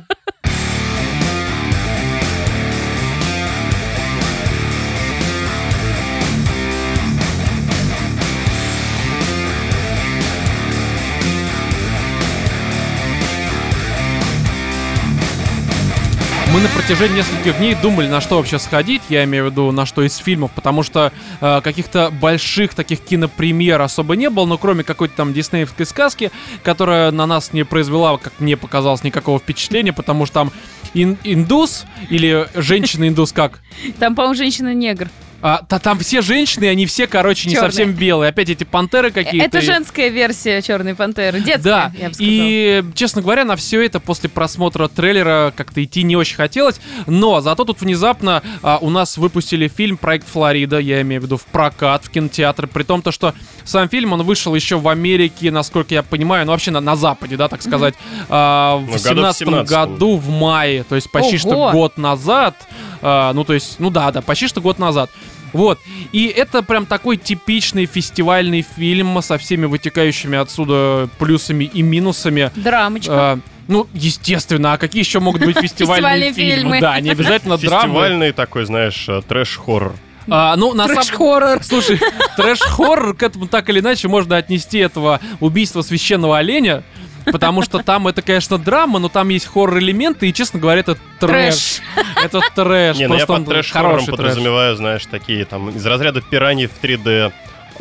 Мы 16.54 16.60
на 16.60 16.68
протяжении 16.68 17.18
нескольких 17.18 17.58
дней 17.60 17.76
думали, 17.76 18.08
на 18.10 18.20
что 18.20 18.36
вообще 18.36 18.60
сходить, 18.60 19.02
я 19.08 19.24
имею 19.24 19.48
в 19.48 19.52
виду, 19.52 19.72
на 19.72 19.86
что 19.86 20.02
из 20.02 20.18
фильмов, 20.18 20.52
потому 20.52 20.84
что 20.84 21.14
э, 21.40 21.62
каких-то 21.62 22.12
больших 22.12 22.74
таких 22.74 23.00
кинопремьер 23.00 23.80
особо 23.80 24.18
не 24.18 24.30
было, 24.30 24.46
но 24.46 24.58
кроме 24.58 24.84
какой-то 24.84 25.16
там 25.16 25.32
диснеевской 25.32 25.86
сказки, 25.86 26.30
которая 26.62 27.12
на 27.12 27.26
нас 27.26 27.54
не 27.54 27.64
произвела, 27.64 28.18
как 28.18 28.34
мне 28.40 28.58
показалось, 28.58 29.04
никакого 29.06 29.40
впечатления, 29.40 29.94
потому 29.94 30.26
что 30.26 30.34
там 30.34 30.52
ин- 30.94 31.18
индус 31.24 31.86
или 32.10 32.50
женщина-индус 32.54 33.32
как? 33.32 33.60
Там, 34.00 34.14
по-моему, 34.16 34.36
женщина-негр. 34.36 35.10
А, 35.42 35.62
та- 35.68 35.80
там 35.80 35.98
все 36.00 36.22
женщины, 36.22 36.66
они 36.66 36.86
все, 36.86 37.08
короче, 37.08 37.50
не 37.50 37.56
совсем 37.56 37.94
белые. 37.94 38.30
Опять 38.30 38.50
эти 38.50 38.64
пантеры 38.64 39.12
какие-то. 39.12 39.46
Это 39.48 39.62
женская 39.62 40.10
версия 40.10 40.62
Черной 40.62 40.96
пантеры. 40.96 41.40
Детская, 41.40 41.62
Да, 41.64 41.92
я 41.98 42.10
бы 42.10 42.16
и, 42.20 42.84
честно 42.96 43.22
говоря, 43.22 43.44
на 43.46 43.56
все 43.56 43.84
это 43.86 44.00
после 44.00 44.30
просмотра 44.30 44.88
трейлера 44.88 45.54
как-то 45.56 45.84
идти 45.84 46.04
не 46.04 46.16
очень 46.16 46.36
хотелось, 46.36 46.80
но 47.08 47.42
зато 47.42 47.66
тут 47.66 47.82
внезапно 47.82 48.44
а, 48.62 48.78
у 48.82 48.90
нас 48.90 49.18
выпустили 49.18 49.68
фильм 49.68 49.98
«Проект 49.98 50.28
Флорида», 50.30 50.80
я 50.80 51.02
имею 51.02 51.22
в 51.22 51.26
виду 51.26 51.38
в 51.38 51.46
прокат, 51.46 52.06
в 52.06 52.10
кинотеатр, 52.10 52.68
при 52.68 52.84
том, 52.84 53.02
то, 53.02 53.12
что 53.12 53.34
сам 53.64 53.90
фильм, 53.90 54.14
он 54.14 54.24
вышел 54.24 54.54
еще 54.56 54.78
в 54.78 54.88
Америке, 54.88 55.52
насколько 55.52 55.94
я 55.94 56.04
понимаю, 56.04 56.46
ну 56.46 56.52
вообще 56.52 56.72
на, 56.72 56.82
на 56.82 56.96
Западе, 56.96 57.38
да, 57.38 57.48
так 57.48 57.62
сказать, 57.62 57.96
а, 58.30 58.78
в 58.78 58.82
Ну, 58.82 58.86
году 58.88 58.98
в 58.98 59.00
17 59.00 59.42
17-м. 59.48 59.66
году 59.66 60.18
в 60.18 60.30
мае, 60.30 60.84
то 60.84 60.96
есть 60.96 61.12
почти 61.12 61.38
что 61.38 61.50
Ого. 61.50 61.72
год 61.72 61.98
назад, 61.98 62.56
а, 63.02 63.34
ну 63.34 63.44
то 63.44 63.54
есть, 63.54 63.80
ну 63.80 63.90
да, 63.90 64.12
да, 64.12 64.22
почти 64.22 64.48
что 64.48 64.62
год 64.62 64.80
назад. 64.80 65.10
Вот. 65.54 65.80
И 66.12 66.28
это 66.28 66.64
прям 66.64 66.86
такой 66.86 67.18
типичный 67.18 67.86
фестивальный 67.86 68.62
фильм 68.62 69.22
со 69.22 69.38
всеми 69.38 69.66
вытекающими 69.66 70.38
отсюда 70.38 71.10
плюсами 71.20 71.66
и 71.66 71.82
минусами. 71.82 72.52
Драмочка. 72.56 73.14
А, 73.14 73.40
ну, 73.68 73.88
естественно, 73.94 74.74
а 74.74 74.78
какие 74.78 75.04
еще 75.04 75.20
могут 75.20 75.44
быть 75.44 75.58
фестивальные 75.62 76.32
Фестивальные 76.32 76.34
фильмы? 76.34 76.56
фильмы. 76.56 76.80
Да, 76.82 77.00
не 77.02 77.10
обязательно 77.10 77.58
драмы. 77.58 77.84
Фестивальный 77.84 78.32
такой, 78.32 78.66
знаешь, 78.66 79.06
э, 79.10 79.22
трэш-хоррор. 79.28 79.96
А, 80.30 80.56
ну, 80.56 80.74
на 80.74 80.88
Трэш-хоррор. 80.88 81.64
Слушай, 81.64 82.00
трэш-хоррор 82.38 83.16
к 83.16 83.24
этому 83.24 83.48
так 83.48 83.70
или 83.70 83.80
иначе 83.80 84.08
можно 84.08 84.38
отнести 84.38 84.78
этого 84.78 85.20
убийства 85.40 85.82
священного 85.82 86.38
оленя, 86.38 86.84
потому 87.26 87.62
что 87.62 87.80
там 87.80 88.08
это, 88.08 88.22
конечно, 88.22 88.58
драма, 88.58 89.00
но 89.00 89.10
там 89.10 89.30
есть 89.30 89.46
хоррор-элементы, 89.48 90.30
и, 90.30 90.34
честно 90.34 90.60
говоря, 90.60 90.82
это 90.82 90.98
трэш. 91.20 91.82
Трэш. 91.96 92.26
Это 92.26 92.42
трэш. 92.56 92.98
Не, 92.98 93.08
ну 93.08 93.16
я 93.16 93.26
под 93.26 93.46
трэш-хоррором 93.46 94.06
подразумеваю, 94.06 94.76
знаешь, 94.76 95.06
такие 95.06 95.46
там 95.46 95.70
из 95.70 95.86
разряда 95.86 96.22
пираний 96.22 96.68
в 96.68 96.84
3D, 96.84 97.32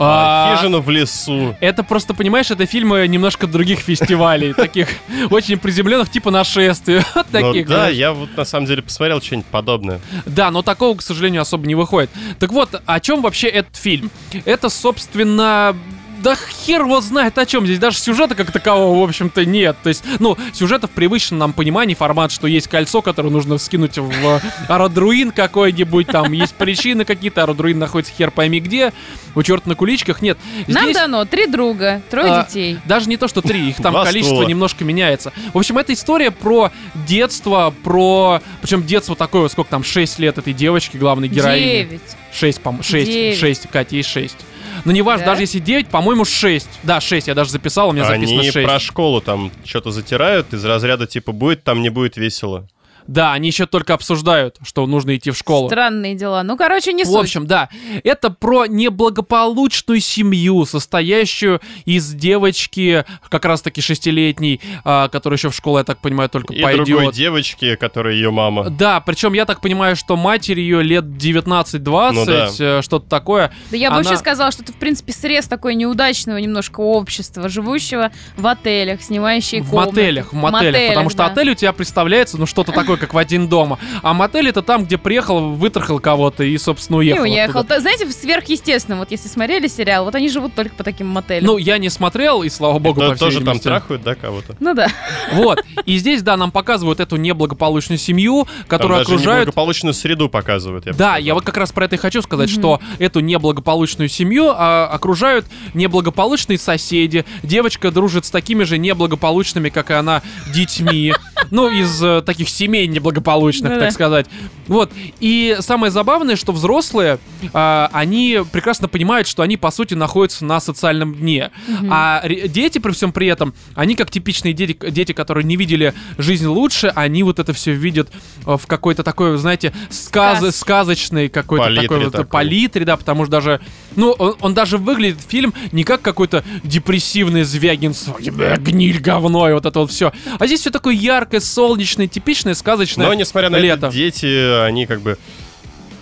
А, 0.03 0.53
а, 0.53 0.57
хижина 0.57 0.79
в 0.79 0.89
лесу. 0.89 1.55
Это 1.61 1.83
просто, 1.83 2.15
понимаешь, 2.15 2.51
это 2.51 2.65
фильмы 2.65 3.07
немножко 3.07 3.47
других 3.47 3.81
фестивалей, 3.81 4.55
таких 4.55 4.89
очень 5.31 5.59
приземленных, 5.59 6.11
типа 6.11 6.31
нашествия. 6.31 7.05
Вот 7.15 7.27
Ну 7.33 7.41
таких. 7.53 7.67
да, 7.69 7.89
я 7.89 8.13
вот 8.13 8.35
на 8.37 8.45
самом 8.47 8.67
деле 8.67 8.83
посмотрел 8.83 9.21
что-нибудь 9.21 9.47
подобное. 9.49 10.01
Да, 10.25 10.51
но 10.51 10.63
такого, 10.63 10.97
к 10.97 11.03
сожалению, 11.03 11.43
особо 11.43 11.67
не 11.67 11.75
выходит. 11.75 12.09
Так 12.39 12.51
вот, 12.53 12.81
о 12.87 13.01
чем 13.01 13.21
вообще 13.21 13.49
этот 13.49 13.77
фильм? 13.77 14.11
Это, 14.47 14.71
собственно, 14.71 15.77
да 16.23 16.37
хер 16.37 16.83
его 16.83 17.01
знает 17.01 17.37
о 17.39 17.47
чем 17.47 17.65
здесь. 17.67 17.79
Даже 17.79 17.99
сюжета 17.99 18.35
как 18.35 18.51
такового, 18.53 19.01
в 19.01 19.09
общем-то, 19.09 19.45
нет. 19.45 19.77
То 19.83 19.89
есть, 19.89 20.05
ну, 20.19 20.37
сюжета 20.53 20.87
в 20.87 20.91
привычном 20.91 21.39
нам 21.39 21.53
понимании 21.53 21.95
формат, 21.95 22.33
что 22.33 22.47
есть 22.47 22.69
кольцо, 22.69 23.03
которое 23.03 23.31
нужно 23.31 23.59
скинуть 23.59 23.99
в 23.99 24.41
аэродруин 24.69 25.33
какой-нибудь, 25.33 26.07
там 26.07 26.33
есть 26.33 26.55
причины 26.55 27.05
какие-то, 27.05 27.43
аэродруин 27.43 27.79
находится 27.79 28.13
хер 28.13 28.31
пойми 28.31 28.61
где, 28.61 28.93
у 29.35 29.43
черта 29.43 29.69
на 29.69 29.75
куличках. 29.75 30.23
Нет, 30.23 30.39
Нам 30.67 30.85
здесь... 30.85 30.97
дано 30.97 31.25
три 31.25 31.47
друга, 31.47 32.03
трое 32.11 32.31
А, 32.31 32.45
детей. 32.45 32.79
Даже 32.85 33.09
не 33.09 33.17
то, 33.17 33.29
что 33.29 33.43
три, 33.43 33.71
их 33.71 33.77
там 33.77 33.93
Два 33.93 34.05
количество 34.05 34.37
ствола. 34.37 34.49
немножко 34.49 34.85
меняется. 34.85 35.33
В 35.55 35.59
общем, 35.59 35.79
это 35.79 35.93
история 35.93 36.31
про 36.31 36.71
детство, 36.95 37.75
про... 37.83 38.43
Причем 38.61 38.85
детство 38.85 39.17
такое, 39.17 39.49
сколько 39.49 39.71
там, 39.71 39.85
6 39.85 40.19
лет 40.19 40.39
этой 40.39 40.53
девочки, 40.53 40.97
главной 40.97 41.29
героини. 41.29 41.85
Девять. 41.85 42.17
6, 42.33 42.61
по-моему, 42.61 42.83
6, 42.83 43.11
Девять. 43.11 43.39
6, 43.39 43.69
Катя, 43.71 43.97
ей 43.97 44.03
6. 44.03 44.37
Но 44.85 44.93
не 44.93 45.03
важно, 45.03 45.25
Да? 45.27 45.33
даже 45.33 45.43
если 45.43 45.59
9, 45.59 45.89
по-моему, 45.89 46.25
6. 46.25 46.69
Да, 46.83 47.01
6, 47.01 47.29
я 47.29 47.35
даже 47.35 47.51
записал, 47.51 47.91
у 47.91 47.93
меня 47.93 48.05
записано 48.07 48.41
Они 48.41 48.51
6. 48.51 48.67
про 48.67 48.79
школу 48.79 49.21
там 49.21 49.51
что-то 49.65 49.91
затирают 49.91 50.53
из 50.55 50.65
разряда 50.65 51.07
типа 51.07 51.33
будет 51.33 51.65
там, 51.65 51.83
не 51.83 51.91
будет 51.91 52.17
весело. 52.17 52.67
Да, 53.07 53.33
они 53.33 53.49
еще 53.49 53.67
только 53.67 53.95
обсуждают, 53.95 54.57
что 54.63 54.87
нужно 54.87 55.17
идти 55.17 55.31
в 55.31 55.37
школу. 55.37 55.69
Странные 55.69 56.15
дела. 56.15 56.43
Ну, 56.43 56.57
короче, 56.57 56.93
не 56.93 57.05
В 57.05 57.09
суть. 57.09 57.21
общем, 57.25 57.47
да, 57.47 57.69
это 58.05 58.31
про 58.31 58.67
неблагополучную 58.67 60.01
семью, 60.01 60.65
состоящую 60.67 61.61
из 61.85 62.13
девочки, 62.13 63.05
как 63.29 63.45
раз-таки 63.45 63.81
шестилетней, 63.81 64.61
а, 64.85 65.09
которая 65.09 65.37
еще 65.39 65.51
в 65.51 65.55
школу, 65.57 65.79
я 65.79 65.85
так 65.85 65.99
понимаю, 66.01 66.29
только 66.29 66.55
И 66.55 66.63
пойдет. 66.63 66.87
другой 66.87 67.13
девочки, 67.13 67.77
которая 67.77 68.15
ее 68.15 68.31
мама. 68.31 68.71
Да, 68.71 69.01
причем 69.01 69.33
я 69.33 69.45
так 69.45 69.61
понимаю, 69.61 69.97
что 69.97 70.17
матери 70.17 70.61
ее 70.61 70.83
лет 70.83 71.05
19-20, 71.05 72.13
Ну 72.13 72.25
да. 72.27 72.49
э, 72.59 72.83
что-то 72.83 73.09
такое. 73.09 73.53
Да 73.71 73.77
я 73.77 73.91
бы 73.91 73.97
Она- 73.97 74.05
вообще 74.05 74.19
сказала, 74.19 74.51
что 74.51 74.63
это, 74.63 74.73
в 74.73 74.77
принципе, 74.77 75.13
срез 75.13 75.47
такой 75.47 75.75
неудачного 75.75 76.39
немножко 76.39 76.81
общества, 76.81 77.49
живущего 77.49 78.11
в 78.37 78.47
отелях, 78.47 79.03
снимающие 79.03 79.63
В 79.63 79.71
комнаты. 79.71 79.91
мотелях, 79.93 80.33
в 80.33 80.37
мотелях, 80.37 80.89
потому 80.89 81.11
что 81.11 81.19
да. 81.19 81.27
отель 81.27 81.51
у 81.51 81.55
тебя 81.55 81.73
представляется, 81.73 82.39
ну, 82.39 82.47
что-то 82.47 82.73
такое, 82.73 82.97
как 83.01 83.15
в 83.15 83.19
один 83.19 83.49
дома. 83.49 83.79
А 84.03 84.15
мотель 84.15 84.49
это 84.49 84.63
там, 84.63 84.85
где 84.85 84.99
приехал, 84.99 85.51
вытрахал 85.55 85.99
кого-то 85.99 86.45
и, 86.45 86.57
собственно, 86.59 86.97
Не 86.99 87.01
уехал. 87.15 87.23
уехал. 87.23 87.59
оттуда. 87.61 87.75
Да, 87.77 87.81
Знаете, 87.81 88.07
в 88.07 88.13
сверхъестественном, 88.13 89.01
вот 89.01 89.11
если 89.11 89.29
смотрели 89.29 89.67
сериал, 89.67 90.05
вот 90.05 90.15
они 90.15 90.29
живут 90.29 90.55
только 90.55 90.75
по 90.77 90.85
таким 90.85 91.09
мотелям. 91.09 91.47
Ну, 91.47 91.57
я 91.59 91.79
не 91.79 91.89
смотрел, 91.89 92.43
и 92.43 92.49
слава 92.49 92.79
богу, 92.79 93.01
То- 93.01 93.09
по 93.11 93.15
всей 93.17 93.25
тоже 93.25 93.41
там 93.45 93.59
трахают, 93.59 94.03
да, 94.03 94.15
кого-то? 94.15 94.55
Ну 94.61 94.75
да. 94.75 94.89
Вот. 95.33 95.61
И 95.87 95.97
здесь, 95.99 96.23
да, 96.23 96.37
нам 96.37 96.51
показывают 96.53 97.01
эту 97.01 97.17
неблагополучную 97.17 97.99
семью, 97.99 98.45
Там 98.47 98.65
которую 98.69 98.99
даже 98.99 99.15
окружают 99.15 99.41
неблагополучную 99.49 99.95
среду 99.95 100.29
показывают. 100.29 100.87
я 100.87 100.93
Да, 100.93 100.97
сказал. 101.13 101.19
я 101.21 101.35
вот 101.35 101.45
как 101.45 101.57
раз 101.57 101.73
про 101.73 101.87
это 101.87 101.97
и 101.97 101.99
хочу 101.99 102.21
сказать, 102.23 102.51
что 102.51 102.81
эту 102.99 103.21
неблагополучную 103.21 104.09
семью 104.09 104.53
а, 104.55 104.87
окружают 104.93 105.47
неблагополучные 105.75 106.59
соседи. 106.59 107.25
Девочка 107.43 107.91
дружит 107.91 108.27
с 108.27 108.31
такими 108.31 108.65
же 108.65 108.79
неблагополучными, 108.79 109.69
как 109.71 109.91
и 109.91 109.95
она, 109.95 110.23
детьми. 110.53 111.15
Ну, 111.51 111.69
из 111.71 112.03
э, 112.03 112.21
таких 112.23 112.49
семей 112.49 112.80
неблагополучных, 112.87 113.71
Ну 113.73 113.79
да. 113.79 113.85
так 113.87 113.93
сказать. 113.93 114.27
Вот. 114.67 114.93
И 115.21 115.57
самое 115.61 115.91
забавное, 115.91 116.37
что 116.37 116.53
взрослые, 116.53 117.19
а, 117.53 117.91
они 117.93 118.41
прекрасно 118.53 118.89
понимают, 118.89 119.27
что 119.27 119.43
они, 119.43 119.57
по 119.57 119.71
сути, 119.71 119.95
находятся 119.95 120.45
на 120.45 120.61
социальном 120.61 121.15
дне. 121.15 121.51
А 121.91 122.21
ре- 122.25 122.49
дети, 122.49 122.79
при 122.79 122.93
всем 122.93 123.13
при 123.13 123.27
этом, 123.27 123.55
они 123.75 123.95
как 123.95 124.11
типичные 124.11 124.53
дети, 124.53 124.77
дети, 124.91 125.13
которые 125.13 125.45
не 125.45 125.57
видели 125.57 125.95
жизнь 126.19 126.47
лучше, 126.47 126.93
они 126.95 127.23
вот 127.23 127.39
это 127.39 127.53
все 127.53 127.73
видят 127.73 128.11
э, 128.47 128.57
в 128.57 128.67
какой-то 128.67 129.03
такой, 129.03 129.37
знаете, 129.39 129.73
сказ 129.91 130.57
сказочной 130.57 131.29
какой-то 131.29 131.75
такой 131.75 132.05
вот 132.05 132.29
палитре, 132.29 132.85
да, 132.85 132.97
потому 132.97 133.25
что 133.25 133.33
даже, 133.33 133.61
ну, 133.97 134.13
он, 134.13 134.37
он 134.41 134.55
даже 134.55 134.79
выглядит 134.79 135.19
фильм 135.27 135.55
не 135.73 135.85
как 135.85 136.03
какой-то 136.03 136.45
депрессивный 136.65 137.45
Звягинцев, 137.45 138.19
«Ебэ, 138.21 138.57
гниль, 138.59 139.01
говно 139.01 139.49
и 139.49 139.53
вот 139.53 139.67
это 139.67 139.81
вот 139.81 139.91
все. 139.91 140.13
А 140.39 140.47
здесь 140.47 140.61
все 140.61 140.71
такое 140.71 140.95
яркое, 140.95 141.41
солнечное, 141.41 142.07
типичное, 142.07 142.55
сказочное 142.55 143.07
Но, 143.07 143.15
несмотря 143.15 143.51
на 143.51 143.57
лето. 143.57 143.87
это, 143.87 143.95
дети, 143.95 144.65
они 144.67 144.87
как 144.87 145.01
бы 145.01 145.19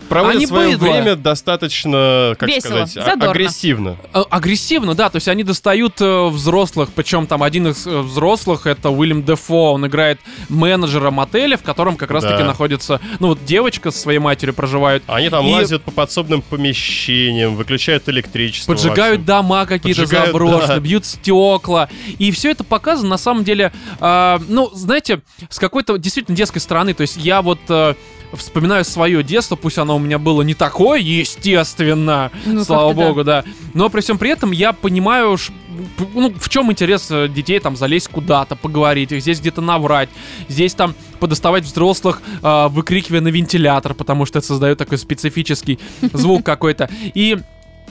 проводят 0.09 0.37
Они 0.37 0.47
свое 0.47 0.77
быдло. 0.77 0.93
время 0.93 1.17
достаточно, 1.17 2.35
как 2.39 2.49
Весело, 2.49 2.87
сказать, 2.87 2.97
а- 2.97 3.05
задорно. 3.05 3.31
агрессивно. 3.31 3.97
Э, 4.15 4.23
Агрессивно, 4.31 4.95
да, 4.95 5.09
то 5.11 5.17
есть 5.17 5.29
они 5.29 5.45
достают 5.45 6.01
э, 6.01 6.27
взрослых, 6.29 6.91
причем 6.95 7.27
там 7.27 7.43
один 7.43 7.69
из 7.69 7.87
э, 7.87 7.99
взрослых, 8.01 8.67
это 8.67 8.91
Уильям 8.91 9.23
Дефо, 9.23 9.73
он 9.73 9.87
играет 9.87 10.21
менеджера 10.49 11.11
мотеля, 11.11 11.57
в 11.57 11.63
котором 11.63 11.97
как 11.97 12.11
раз-таки 12.11 12.39
Да. 12.39 12.45
находится, 12.47 13.01
ну 13.21 13.29
вот 13.29 13.45
девочка 13.45 13.91
со 13.91 13.99
своей 13.99 14.19
матерью 14.19 14.55
проживают. 14.55 15.03
Они 15.07 15.29
там 15.31 15.47
И 15.47 15.53
лазят 15.53 15.83
по 15.83 15.91
подсобным 15.91 16.43
помещениям, 16.43 17.57
выключают 17.57 18.09
электричество. 18.09 18.73
Поджигают 18.73 19.25
дома 19.25 19.67
какие-то 19.67 20.07
заброшенные, 20.07 20.67
да. 20.67 20.79
бьют 20.81 21.05
стекла. 21.05 21.89
И 22.19 22.31
все 22.31 22.51
это 22.51 22.65
показано, 22.65 23.09
на 23.11 23.19
самом 23.19 23.45
деле, 23.45 23.73
а, 24.01 24.41
ну, 24.49 24.71
знаете, 24.73 25.23
с 25.51 25.59
какой-то 25.59 25.97
действительно 25.99 26.37
детской 26.37 26.59
стороны. 26.61 26.95
То 26.95 27.03
есть 27.03 27.17
я 27.17 27.43
вот 27.43 27.59
э, 27.69 27.95
вспоминаю 28.33 28.85
свое 28.85 29.23
детство, 29.23 29.57
пусть 29.57 29.79
оно 29.79 29.98
у 29.99 30.01
меня 30.05 30.19
было 30.19 30.43
не 30.43 30.55
такое, 30.55 30.99
естественно, 31.01 32.31
Ну, 32.47 32.65
слава 32.65 32.89
как-то 32.91 33.03
да. 33.03 33.09
богу, 33.09 33.25
да. 33.25 33.45
Но 33.75 33.89
при 33.89 34.01
всем 34.01 34.19
при 34.19 34.31
этом 34.31 34.53
я 34.53 34.73
понимаю, 34.73 35.37
п- 35.97 36.07
ну, 36.15 36.33
в 36.39 36.49
чем 36.49 36.71
интерес 36.73 37.09
э, 37.11 37.29
детей 37.29 37.59
там 37.61 37.77
залезть 37.77 38.09
куда-то, 38.09 38.57
поговорить, 38.57 39.13
их 39.13 39.23
здесь 39.23 39.41
где-то 39.41 39.61
наврать, 39.61 40.09
здесь 40.49 40.75
там 40.75 40.95
подоставать 41.21 41.65
взрослых, 41.65 42.23
э, 42.43 42.69
выкрикивая 42.69 43.21
на 43.21 43.29
вентилятор, 43.29 43.95
потому 43.95 44.27
что 44.27 44.39
это 44.39 44.47
создает 44.49 44.79
такой 44.79 44.99
специфический 44.99 45.79
звук 46.13 46.45
какой-то. 46.45 46.89
И 47.15 47.39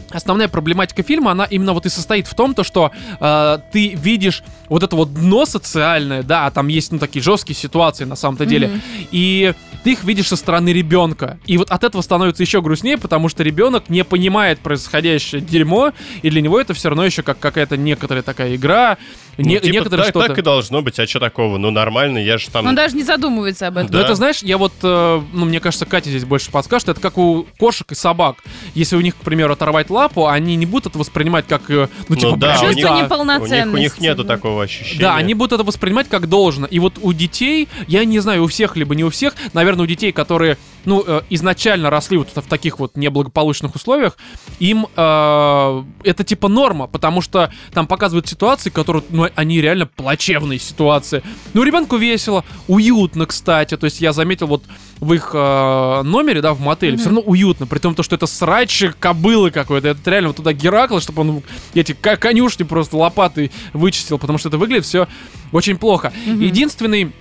Основная 0.10 0.48
проблематика 0.48 1.04
фильма, 1.04 1.32
она 1.32 1.44
именно 1.44 1.74
вот 1.74 1.86
и 1.86 1.90
состоит 1.90 2.28
в 2.28 2.34
том, 2.34 2.54
то, 2.54 2.64
что 2.64 2.92
э, 3.20 3.58
ты 3.74 3.90
видишь 3.90 4.42
вот 4.70 4.82
это 4.82 4.96
вот 4.96 5.14
дно 5.14 5.46
социальное, 5.46 6.24
да, 6.24 6.46
а 6.46 6.52
там 6.52 6.70
есть, 6.70 6.94
ну, 6.94 6.98
такие 7.00 7.22
жесткие 7.22 7.58
ситуации 7.58 8.06
на 8.06 8.16
самом-то 8.16 8.46
деле, 8.46 8.70
Мгм. 8.70 8.82
и 9.12 9.54
ты 9.88 9.94
их 9.94 10.04
видишь 10.04 10.28
со 10.28 10.36
стороны 10.36 10.74
ребенка. 10.74 11.40
И 11.46 11.58
вот 11.58 11.72
от 11.72 11.86
этого 11.86 12.02
становится 12.02 12.44
еще 12.44 12.62
грустнее, 12.62 12.98
потому 12.98 13.30
что 13.30 13.42
ребенок 13.42 13.88
не 13.88 14.04
понимает 14.04 14.60
происходящее 14.60 15.40
дерьмо, 15.40 15.94
и 16.22 16.30
для 16.30 16.42
него 16.42 16.60
это 16.60 16.74
все 16.74 16.90
равно 16.90 17.06
еще 17.06 17.24
как 17.24 17.40
какая-то 17.40 17.78
некоторая 17.78 18.22
такая 18.22 18.58
игра, 18.58 18.98
Ну, 19.38 19.48
не- 19.48 19.60
типа, 19.60 19.74
некоторое 19.74 20.04
так, 20.04 20.10
что-то. 20.12 20.28
так 20.30 20.38
и 20.38 20.42
должно 20.42 20.82
быть, 20.82 21.00
а 21.00 21.08
что 21.08 21.20
такого? 21.20 21.58
Ну, 21.58 21.70
нормально, 21.72 22.18
я 22.18 22.38
же 22.38 22.50
там... 22.50 22.66
Он 22.66 22.76
даже 22.76 22.96
не 22.96 23.04
задумывается 23.04 23.68
об 23.68 23.78
этом. 23.78 23.92
Но 23.92 24.00
Да. 24.00 24.06
это, 24.06 24.16
знаешь, 24.16 24.42
я 24.42 24.58
вот, 24.58 24.74
э, 24.82 25.22
ну, 25.34 25.46
мне 25.46 25.60
кажется, 25.60 25.86
Катя 25.86 26.10
здесь 26.10 26.26
больше 26.26 26.50
подскажет, 26.52 26.90
это 26.90 27.00
как 27.02 27.18
у 27.18 27.46
кошек 27.60 27.92
и 27.92 27.96
собак. 27.96 28.38
Если 28.74 28.96
у 28.96 29.02
них, 29.02 29.16
к 29.16 29.20
примеру, 29.20 29.54
оторвать 29.54 29.90
лапу, 29.90 30.28
они 30.28 30.56
не 30.56 30.66
будут 30.66 30.88
это 30.88 30.98
воспринимать 31.00 31.46
как, 31.48 31.70
э, 31.70 31.88
ну, 32.10 32.16
типа, 32.16 32.36
да, 32.38 32.58
прям 32.58 32.64
у 32.66 32.68
них- 32.68 32.76
Чувство 32.78 32.90
да. 32.90 32.94
У 32.94 32.96
них, 32.98 33.06
неполноценности. 33.06 33.76
у 33.76 33.78
них 33.78 34.00
нету 34.00 34.24
да. 34.24 34.36
такого 34.36 34.64
ощущения. 34.64 35.00
Да, 35.02 35.16
они 35.16 35.34
будут 35.34 35.54
это 35.54 35.64
воспринимать 35.64 36.10
как 36.10 36.28
должно. 36.30 36.66
И 36.66 36.80
вот 36.80 36.96
у 37.02 37.14
детей, 37.14 37.68
я 37.88 38.06
не 38.06 38.20
знаю, 38.20 38.44
у 38.44 38.48
всех 38.48 38.76
либо 38.76 38.96
не 38.96 39.04
у 39.04 39.10
всех, 39.10 39.36
наверное, 39.54 39.84
у 39.84 39.88
детей, 39.88 40.12
которые, 40.12 40.58
ну, 40.86 41.04
э, 41.06 41.22
изначально 41.30 41.90
росли 41.90 42.18
вот 42.18 42.30
в 42.34 42.42
таких 42.48 42.80
вот 42.80 42.96
неблагополучных 42.98 43.76
условиях, 43.76 44.18
им 44.60 44.88
э, 44.96 45.84
это 46.04 46.24
типа 46.24 46.48
норма, 46.48 46.88
потому 46.88 47.22
что 47.22 47.52
там 47.74 47.88
показывают 47.88 48.28
ситуации, 48.28 48.70
которые, 48.70 49.04
ну, 49.10 49.27
они 49.36 49.62
реально 49.62 49.86
плачевные 49.86 50.60
ситуации. 50.60 51.24
Ну, 51.54 51.64
ребенку 51.64 51.98
весело, 51.98 52.44
уютно, 52.68 53.26
кстати. 53.26 53.78
То 53.78 53.86
есть 53.86 54.02
я 54.02 54.14
заметил 54.14 54.48
вот 54.48 54.64
в 55.00 55.14
их 55.14 55.32
э, 55.34 56.02
номере, 56.04 56.42
да, 56.42 56.54
в 56.54 56.60
мотеле, 56.60 56.98
все 56.98 57.06
равно 57.06 57.22
уютно, 57.22 57.68
при 57.68 57.80
том, 57.80 57.94
то, 57.96 58.04
что 58.04 58.16
это 58.16 58.26
срач 58.28 58.84
кобылы 59.00 59.52
какой-то. 59.52 59.90
Это 59.90 60.10
реально 60.10 60.30
вот 60.30 60.38
туда 60.38 60.54
Геракл, 60.54 61.00
чтобы 61.00 61.22
он 61.22 61.44
эти 61.74 61.94
ко- 61.94 62.18
конюшни 62.18 62.64
просто 62.64 62.98
лопатой 62.98 63.52
вычистил, 63.74 64.18
потому 64.18 64.40
что 64.40 64.50
это 64.50 64.58
выглядит 64.58 64.86
все 64.86 65.08
очень 65.52 65.78
плохо. 65.78 66.12
Единственный 66.26 67.12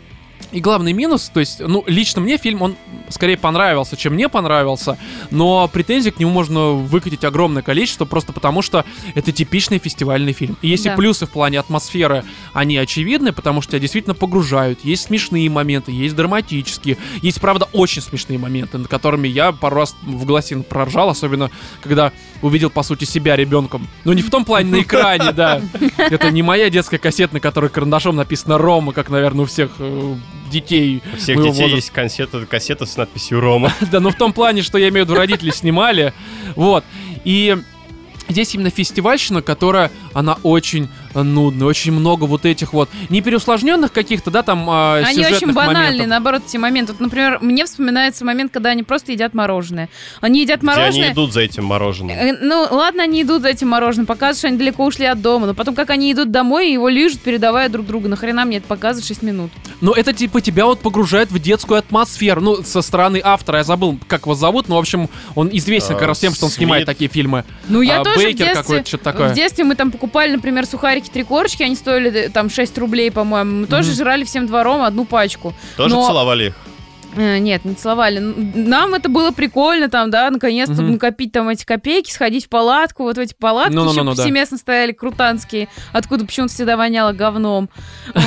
и 0.52 0.60
главный 0.60 0.92
минус, 0.92 1.30
то 1.32 1.40
есть, 1.40 1.60
ну, 1.60 1.82
лично 1.86 2.20
мне 2.20 2.36
фильм, 2.38 2.62
он 2.62 2.76
скорее 3.08 3.36
понравился, 3.36 3.96
чем 3.96 4.16
не 4.16 4.28
понравился, 4.28 4.96
но 5.30 5.68
претензий 5.68 6.10
к 6.12 6.18
нему 6.18 6.30
можно 6.30 6.70
выкатить 6.70 7.24
огромное 7.24 7.62
количество, 7.62 8.04
просто 8.04 8.32
потому 8.32 8.62
что 8.62 8.84
это 9.14 9.32
типичный 9.32 9.78
фестивальный 9.78 10.32
фильм. 10.32 10.56
И 10.62 10.68
если 10.68 10.88
Да. 10.90 10.96
плюсы 10.96 11.26
в 11.26 11.30
плане 11.30 11.58
атмосферы, 11.58 12.24
они 12.52 12.76
очевидны, 12.78 13.32
потому 13.32 13.60
что 13.60 13.72
тебя 13.72 13.80
действительно 13.80 14.14
погружают. 14.14 14.84
Есть 14.84 15.04
смешные 15.04 15.50
моменты, 15.50 15.90
есть 15.92 16.14
драматические, 16.14 16.96
есть, 17.22 17.40
правда, 17.40 17.68
очень 17.72 18.00
смешные 18.02 18.38
моменты, 18.38 18.78
над 18.78 18.88
которыми 18.88 19.28
я 19.28 19.52
пару 19.52 19.76
раз 19.76 19.96
в 20.02 20.24
голосин 20.24 20.62
проржал, 20.62 21.10
особенно 21.10 21.50
когда 21.82 22.12
увидел, 22.42 22.70
по 22.70 22.82
сути, 22.82 23.04
себя 23.04 23.36
ребенком. 23.36 23.88
Ну, 24.04 24.12
не 24.12 24.22
в 24.22 24.30
том 24.30 24.44
плане 24.44 24.70
на 24.70 24.80
экране, 24.80 25.32
да. 25.32 25.60
Это 25.96 26.30
не 26.30 26.42
моя 26.42 26.70
детская 26.70 26.98
кассета, 26.98 27.34
на 27.34 27.40
которой 27.40 27.68
карандашом 27.68 28.16
написано 28.16 28.58
«Рома», 28.58 28.92
как, 28.92 29.10
наверное, 29.10 29.42
у 29.42 29.46
всех 29.46 29.72
э, 29.78 30.14
детей 30.50 31.02
У 31.12 31.16
всех 31.16 31.36
детей 31.36 31.48
возраста. 31.48 31.76
есть 31.76 31.90
кассета, 31.90 32.46
кассета 32.46 32.86
с 32.86 32.96
надписью 32.96 33.40
«Рома». 33.40 33.72
Да, 33.90 34.00
но 34.00 34.10
в 34.10 34.16
том 34.16 34.32
плане, 34.32 34.62
что 34.62 34.78
я 34.78 34.88
имею 34.88 35.04
в 35.06 35.08
виду, 35.08 35.18
родители 35.18 35.50
снимали. 35.50 36.12
Вот. 36.54 36.84
И 37.24 37.56
здесь 38.28 38.54
именно 38.54 38.70
фестивальщина, 38.70 39.42
которая, 39.42 39.90
она 40.12 40.38
очень 40.42 40.88
нудная, 41.22 41.66
очень 41.68 41.92
много 41.92 42.24
вот 42.24 42.44
этих 42.44 42.72
вот, 42.72 42.88
не 43.10 43.20
переусложненных 43.20 43.92
каких-то, 43.92 44.30
да, 44.30 44.42
там 44.42 44.68
э, 44.68 45.02
Они 45.04 45.24
очень 45.24 45.52
банальные, 45.52 45.82
моментов. 45.84 46.06
наоборот, 46.08 46.42
эти 46.48 46.56
моменты. 46.56 46.92
Вот, 46.92 47.00
например, 47.00 47.38
мне 47.40 47.64
вспоминается 47.64 48.24
момент, 48.24 48.52
когда 48.52 48.70
они 48.70 48.82
просто 48.82 49.12
едят 49.12 49.34
мороженое. 49.34 49.88
Они 50.20 50.40
едят 50.42 50.60
Где 50.60 50.70
они 50.70 50.78
мороженое. 50.80 51.12
идут 51.12 51.32
за 51.32 51.40
этим 51.40 51.64
мороженым. 51.64 52.16
Э, 52.16 52.32
Ну, 52.40 52.66
ладно, 52.70 53.02
они 53.04 53.22
идут 53.22 53.42
за 53.42 53.48
этим 53.48 53.68
мороженым, 53.68 54.06
показывают, 54.06 54.38
что 54.38 54.48
они 54.48 54.58
далеко 54.58 54.84
ушли 54.84 55.06
от 55.06 55.20
дома, 55.20 55.46
но 55.46 55.54
потом, 55.54 55.74
как 55.74 55.90
они 55.90 56.12
идут 56.12 56.30
домой, 56.30 56.72
его 56.72 56.88
лижут, 56.88 57.20
передавая 57.20 57.68
друг 57.68 57.86
другу. 57.86 58.08
Нахрена 58.08 58.44
мне 58.44 58.58
это 58.58 58.66
показывать 58.66 59.06
6 59.06 59.22
минут? 59.22 59.50
Но 59.80 59.92
это 59.92 60.12
типа 60.12 60.40
тебя 60.40 60.64
вот 60.66 60.80
погружает 60.80 61.30
в 61.30 61.38
детскую 61.38 61.78
атмосферу. 61.78 62.40
Ну, 62.40 62.62
со 62.62 62.82
стороны 62.82 63.20
автора, 63.22 63.58
я 63.58 63.64
забыл, 63.64 63.98
как 64.08 64.22
его 64.22 64.34
зовут, 64.34 64.68
но, 64.68 64.76
в 64.76 64.78
общем, 64.78 65.08
он 65.34 65.48
известен 65.52 65.94
как 65.94 66.04
А, 66.04 66.06
раз 66.08 66.18
тем, 66.18 66.34
что 66.34 66.46
он 66.46 66.50
Смит. 66.50 66.58
снимает 66.58 66.86
такие 66.86 67.10
фильмы. 67.10 67.44
Ну, 67.68 67.80
я 67.82 68.00
А, 68.00 68.04
тоже 68.04 68.16
Бейкер 68.18 68.32
в 68.34 68.38
детстве, 68.38 68.62
какой-то, 68.62 68.88
что-то 68.88 69.04
такое. 69.04 69.28
в 69.30 69.34
детстве 69.34 69.64
мы 69.64 69.74
там 69.74 69.90
покупали, 69.90 70.32
например, 70.32 70.66
сухарики 70.66 71.05
три 71.10 71.22
корочки, 71.24 71.62
они 71.62 71.74
стоили 71.76 72.10
э, 72.10 72.28
там 72.30 72.50
6 72.50 72.76
рублей, 72.78 73.10
по-моему. 73.10 73.60
Мы 73.60 73.66
тоже 73.66 73.88
Мгм. 73.90 73.96
жрали 73.98 74.24
всем 74.24 74.46
двором 74.46 74.82
одну 74.82 75.04
пачку. 75.04 75.54
Тоже 75.76 75.94
но- 75.94 76.06
целовали 76.06 76.46
их? 76.48 76.54
Э, 77.16 77.38
Нет, 77.38 77.64
не 77.64 77.74
целовали. 77.74 78.18
Нам 78.18 78.94
это 78.94 79.08
было 79.08 79.30
прикольно, 79.30 79.88
там, 79.88 80.10
да, 80.10 80.30
наконец-то 80.30 80.74
Мгм. 80.82 80.92
накопить 80.92 81.32
там 81.32 81.48
эти 81.48 81.64
копейки, 81.64 82.10
сходить 82.12 82.46
в 82.46 82.48
палатку, 82.48 83.04
вот 83.04 83.16
в 83.16 83.20
эти 83.20 83.34
палатки 83.34 83.72
Ну-ну-ну-ну, 83.74 84.10
еще 84.10 84.16
да. 84.16 84.22
повсеместно 84.22 84.58
стояли 84.58 84.92
крутанские, 84.92 85.68
откуда 85.92 86.24
почему-то 86.26 86.52
всегда 86.52 86.76
воняло 86.76 87.12
говном. 87.12 87.68
Ну, 88.14 88.20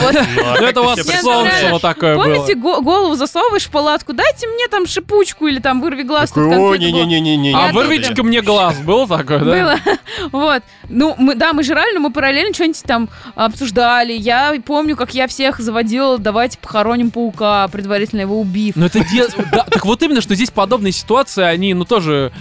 Ну, 0.59 0.65
это 0.65 0.81
у 0.81 0.85
вас 0.85 0.99
солнцево 1.21 1.79
такое 1.79 2.15
Помните, 2.15 2.55
было. 2.55 2.75
го- 2.77 2.81
голову 2.81 3.15
засовываешь 3.15 3.65
в 3.65 3.71
палатку, 3.71 4.13
дайте 4.13 4.47
мне 4.47 4.67
там 4.67 4.87
шипучку 4.87 5.47
или 5.47 5.59
там 5.59 5.81
вырви 5.81 6.03
глаз. 6.03 6.31
тут 6.31 6.49
Такой, 6.49 6.57
О, 6.57 6.71
конфету 6.71 6.91
было». 6.91 7.01
не-не-не-не-не. 7.03 7.53
А 7.55 7.71
вырвите-ка 7.71 8.23
мне 8.23 8.41
глаз, 8.41 8.77
было 8.79 9.07
такое, 9.07 9.39
да? 9.39 9.45
Было. 9.45 9.75
Вот. 10.31 10.63
Ну, 10.89 11.15
мы, 11.17 11.35
да, 11.35 11.53
мы 11.53 11.63
жрали, 11.63 11.93
но 11.93 11.99
мы 11.99 12.11
параллельно 12.11 12.53
что-нибудь 12.53 12.81
там 12.83 13.09
обсуждали. 13.35 14.11
Я 14.13 14.53
помню, 14.65 14.97
как 14.97 15.13
я 15.13 15.27
всех 15.27 15.59
заводила, 15.59 16.17
давайте 16.17 16.57
похороним 16.57 17.11
паука, 17.11 17.67
предварительно 17.69 18.21
его 18.21 18.39
убив. 18.39 18.75
Ну 18.79 18.85
это 18.85 18.99
де- 19.11 19.27
да, 19.51 19.63
так 19.65 19.85
вот 19.85 20.01
именно, 20.03 20.21
что 20.21 20.35
здесь 20.35 20.51
подобные 20.51 20.91
ситуации, 20.93 21.43
они, 21.43 21.73
ну 21.73 21.83
тоже, 21.83 22.31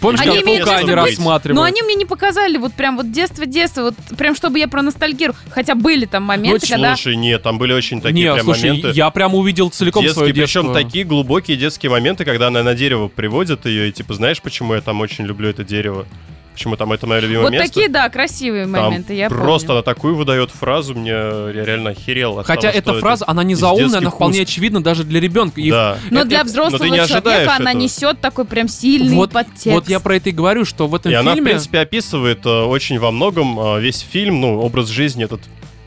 помнишь, 0.00 0.20
Они 0.20 0.36
как 0.36 0.44
паука 0.66 0.82
быть. 0.82 0.94
рассматривают. 0.94 1.56
Но 1.56 1.62
они 1.64 1.82
мне 1.82 1.94
не 1.96 2.04
показали 2.04 2.58
вот 2.58 2.74
прям 2.74 2.96
вот 2.96 3.10
детство-детство, 3.10 3.82
вот 3.82 3.94
прям 4.16 4.34
чтобы 4.36 4.58
я 4.60 4.68
проностальгировала. 4.68 5.38
Хотя 5.50 5.74
были 5.74 6.06
там 6.06 6.22
моменты, 6.22 6.66
Ну, 6.68 6.74
когда... 6.74 6.94
Слушай, 6.96 7.16
нет, 7.16 7.42
там 7.42 7.58
были 7.58 7.72
очень 7.72 8.00
такие 8.00 8.26
Не, 8.28 8.32
прям 8.34 8.44
слушай, 8.44 8.68
моменты. 8.70 8.90
я 8.94 9.10
прям 9.10 9.34
увидел 9.34 9.68
целиком 9.70 10.02
свое 10.08 10.32
Детские, 10.32 10.46
детство. 10.46 10.62
причем 10.62 10.74
такие 10.74 11.04
глубокие 11.04 11.56
детские 11.56 11.90
моменты, 11.90 12.24
когда 12.24 12.46
она 12.46 12.62
на 12.62 12.74
дерево 12.74 13.08
приводит 13.08 13.66
ее, 13.66 13.88
и 13.88 13.92
типа, 13.92 14.14
знаешь, 14.14 14.40
почему 14.40 14.74
я 14.74 14.80
там 14.80 15.00
очень 15.00 15.24
люблю 15.24 15.48
это 15.48 15.64
дерево? 15.64 16.06
Почему 16.60 16.76
там 16.76 16.92
это 16.92 17.06
мое 17.06 17.20
любимое 17.20 17.44
Вот 17.44 17.52
место? 17.52 17.68
такие, 17.68 17.88
да, 17.88 18.06
красивые 18.10 18.64
Там 18.64 18.72
моменты, 18.72 19.14
я 19.14 19.30
просто 19.30 19.68
помню. 19.68 19.78
она 19.78 19.82
такую 19.82 20.14
выдает 20.14 20.50
фразу, 20.50 20.94
мне 20.94 21.08
я 21.08 21.50
реально 21.64 21.90
охерел. 21.90 22.38
от 22.38 22.46
Хотя 22.46 22.68
того, 22.70 22.74
эта 22.78 22.94
фраза, 23.00 23.24
это 23.24 23.30
она 23.30 23.42
не 23.44 23.54
заумная, 23.54 23.96
она 24.00 24.10
вполне 24.10 24.42
уст. 24.42 24.50
очевидна 24.50 24.82
даже 24.84 25.04
для 25.04 25.20
ребенка. 25.20 25.58
И 25.58 25.70
Да. 25.70 25.96
Но 26.10 26.20
это- 26.20 26.28
для 26.28 26.38
но 26.40 26.44
взрослого 26.44 26.84
ожидаешь 26.84 27.08
человека 27.08 27.56
она 27.56 27.70
этого. 27.70 27.82
несет 27.82 28.20
такой 28.20 28.44
прям 28.44 28.68
сильный 28.68 29.14
вот, 29.16 29.30
подтекст. 29.32 29.68
вот 29.68 29.88
я 29.88 30.00
про 30.00 30.16
это 30.16 30.28
и 30.28 30.32
говорю, 30.32 30.66
что 30.66 30.86
в 30.86 30.94
этом 30.94 31.10
И 31.10 31.14
она, 31.14 31.30
в 31.32 31.34
фильме... 31.36 31.52
принципе, 31.52 31.78
описывает 31.80 32.44
э, 32.44 32.50
очень 32.64 32.98
во 32.98 33.10
многом 33.10 33.58
э, 33.58 33.80
весь 33.80 34.00
фильм, 34.00 34.42
ну, 34.42 34.60
образ 34.60 34.88
жизни 34.88 35.24
этот 35.24 35.40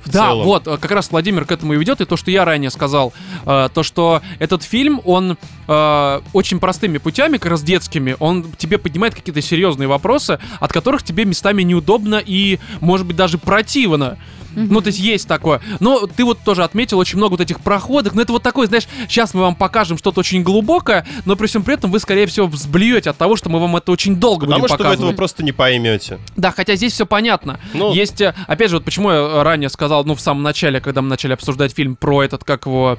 в 0.05 0.09
Да, 0.11 0.27
целом. 0.29 0.45
вот, 0.45 0.67
э, 0.67 0.77
как 0.77 0.91
раз 0.91 1.11
Владимир 1.11 1.45
к 1.45 1.51
этому 1.51 1.73
и 1.73 1.77
ведет, 1.77 2.01
и 2.01 2.05
то, 2.05 2.17
что 2.17 2.31
я 2.31 2.45
ранее 2.45 2.69
сказал, 2.71 3.13
э, 3.45 3.69
то, 3.73 3.83
что 3.83 4.21
этот 4.39 4.63
фильм, 4.63 5.01
он 5.05 5.37
э, 5.67 6.21
очень 6.33 6.59
простыми 6.59 6.97
путями, 6.97 7.37
как 7.37 7.51
раз 7.51 7.63
детскими, 7.63 8.15
он 8.19 8.43
тебе 8.57 8.77
поднимает 8.77 9.15
какие-то 9.15 9.41
серьезные 9.41 9.87
вопросы, 9.87 10.39
от 10.59 10.73
которых 10.73 11.03
тебе 11.03 11.25
местами 11.25 11.63
неудобно 11.63 12.21
и, 12.23 12.59
может 12.81 13.05
быть, 13.07 13.15
даже 13.15 13.37
противно. 13.37 14.17
Ну, 14.55 14.81
то 14.81 14.87
есть 14.87 14.99
есть 14.99 15.27
такое. 15.27 15.61
Но 15.79 16.07
ты 16.07 16.23
вот 16.25 16.39
тоже 16.39 16.63
отметил 16.63 16.97
очень 16.99 17.17
много 17.17 17.31
вот 17.31 17.41
этих 17.41 17.59
проходок. 17.59 18.13
Но 18.13 18.21
это 18.21 18.31
вот 18.33 18.43
такой, 18.43 18.67
знаешь, 18.67 18.87
сейчас 19.07 19.33
мы 19.33 19.41
вам 19.41 19.55
покажем 19.55 19.97
что-то 19.97 20.19
очень 20.19 20.43
глубокое, 20.43 21.05
но 21.25 21.35
при 21.35 21.47
всем 21.47 21.63
при 21.63 21.75
этом 21.75 21.91
вы, 21.91 21.99
скорее 21.99 22.25
всего, 22.27 22.47
взблюете 22.47 23.09
от 23.09 23.17
того, 23.17 23.35
что 23.35 23.49
мы 23.49 23.59
вам 23.59 23.75
это 23.75 23.91
очень 23.91 24.15
долго 24.15 24.45
Потому 24.45 24.61
будем 24.61 24.67
что 24.67 24.73
вы 24.77 24.83
показывать. 24.83 24.99
этого 25.11 25.17
просто 25.17 25.43
не 25.43 25.51
поймете. 25.51 26.19
Да, 26.35 26.51
хотя 26.51 26.75
здесь 26.75 26.93
все 26.93 27.05
понятно. 27.05 27.59
Ну- 27.73 27.93
Есть, 27.93 28.21
э, 28.21 28.33
опять 28.47 28.69
же, 28.69 28.77
вот 28.77 28.85
почему 28.85 29.11
я 29.11 29.17
э, 29.17 29.41
ранее 29.43 29.69
сказал, 29.69 30.03
ну, 30.05 30.15
в 30.15 30.21
самом 30.21 30.43
начале, 30.43 30.79
когда 30.81 31.01
мы 31.01 31.09
начали 31.09 31.33
обсуждать 31.33 31.73
фильм 31.73 31.95
про 31.95 32.23
этот, 32.23 32.43
как 32.43 32.65
его, 32.65 32.97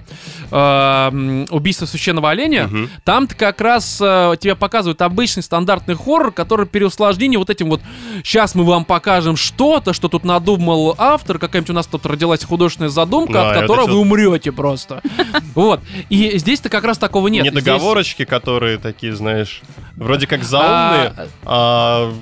э, 0.51 1.45
убийство 1.51 1.87
священного 1.87 2.31
оленя, 2.31 2.67
Мгм. 2.67 2.91
там-то 3.05 3.35
как 3.35 3.61
раз 3.61 3.99
э, 4.01 4.35
тебе 4.41 4.55
показывают 4.55 5.03
обычный 5.03 5.43
стандартный 5.43 5.95
хоррор, 5.95 6.33
который 6.33 6.67
при 6.67 6.85
усложнении 6.85 7.37
вот 7.37 7.51
этим 7.51 7.69
вот, 7.71 7.81
сейчас 8.23 8.55
мы 8.55 8.65
вам 8.65 8.85
покажем 8.85 9.37
что-то, 9.37 9.93
что 9.93 10.09
тут 10.09 10.25
надумал 10.25 10.95
автор, 10.99 11.39
какая-нибудь 11.49 11.71
у 11.71 11.75
нас 11.75 11.87
тут 11.87 12.05
родилась 12.07 12.45
художественная 12.45 12.89
задумка, 12.91 13.33
Да, 13.33 13.51
от 13.53 13.61
которой 13.61 13.87
вы 13.87 13.97
умрете 13.99 14.53
просто. 14.53 15.01
Вот. 15.55 15.81
И 16.09 16.37
здесь-то 16.39 16.69
как 16.69 16.83
раз 16.85 16.99
такого 16.99 17.29
нет. 17.29 17.47
Здесь- 17.47 17.55
Недоговорочки, 17.63 18.25
которые 18.25 18.79
такие, 18.79 19.15
знаешь, 19.15 19.63
вроде 19.95 20.27
как 20.27 20.43
заумные, 20.43 21.15
а, 21.45 22.13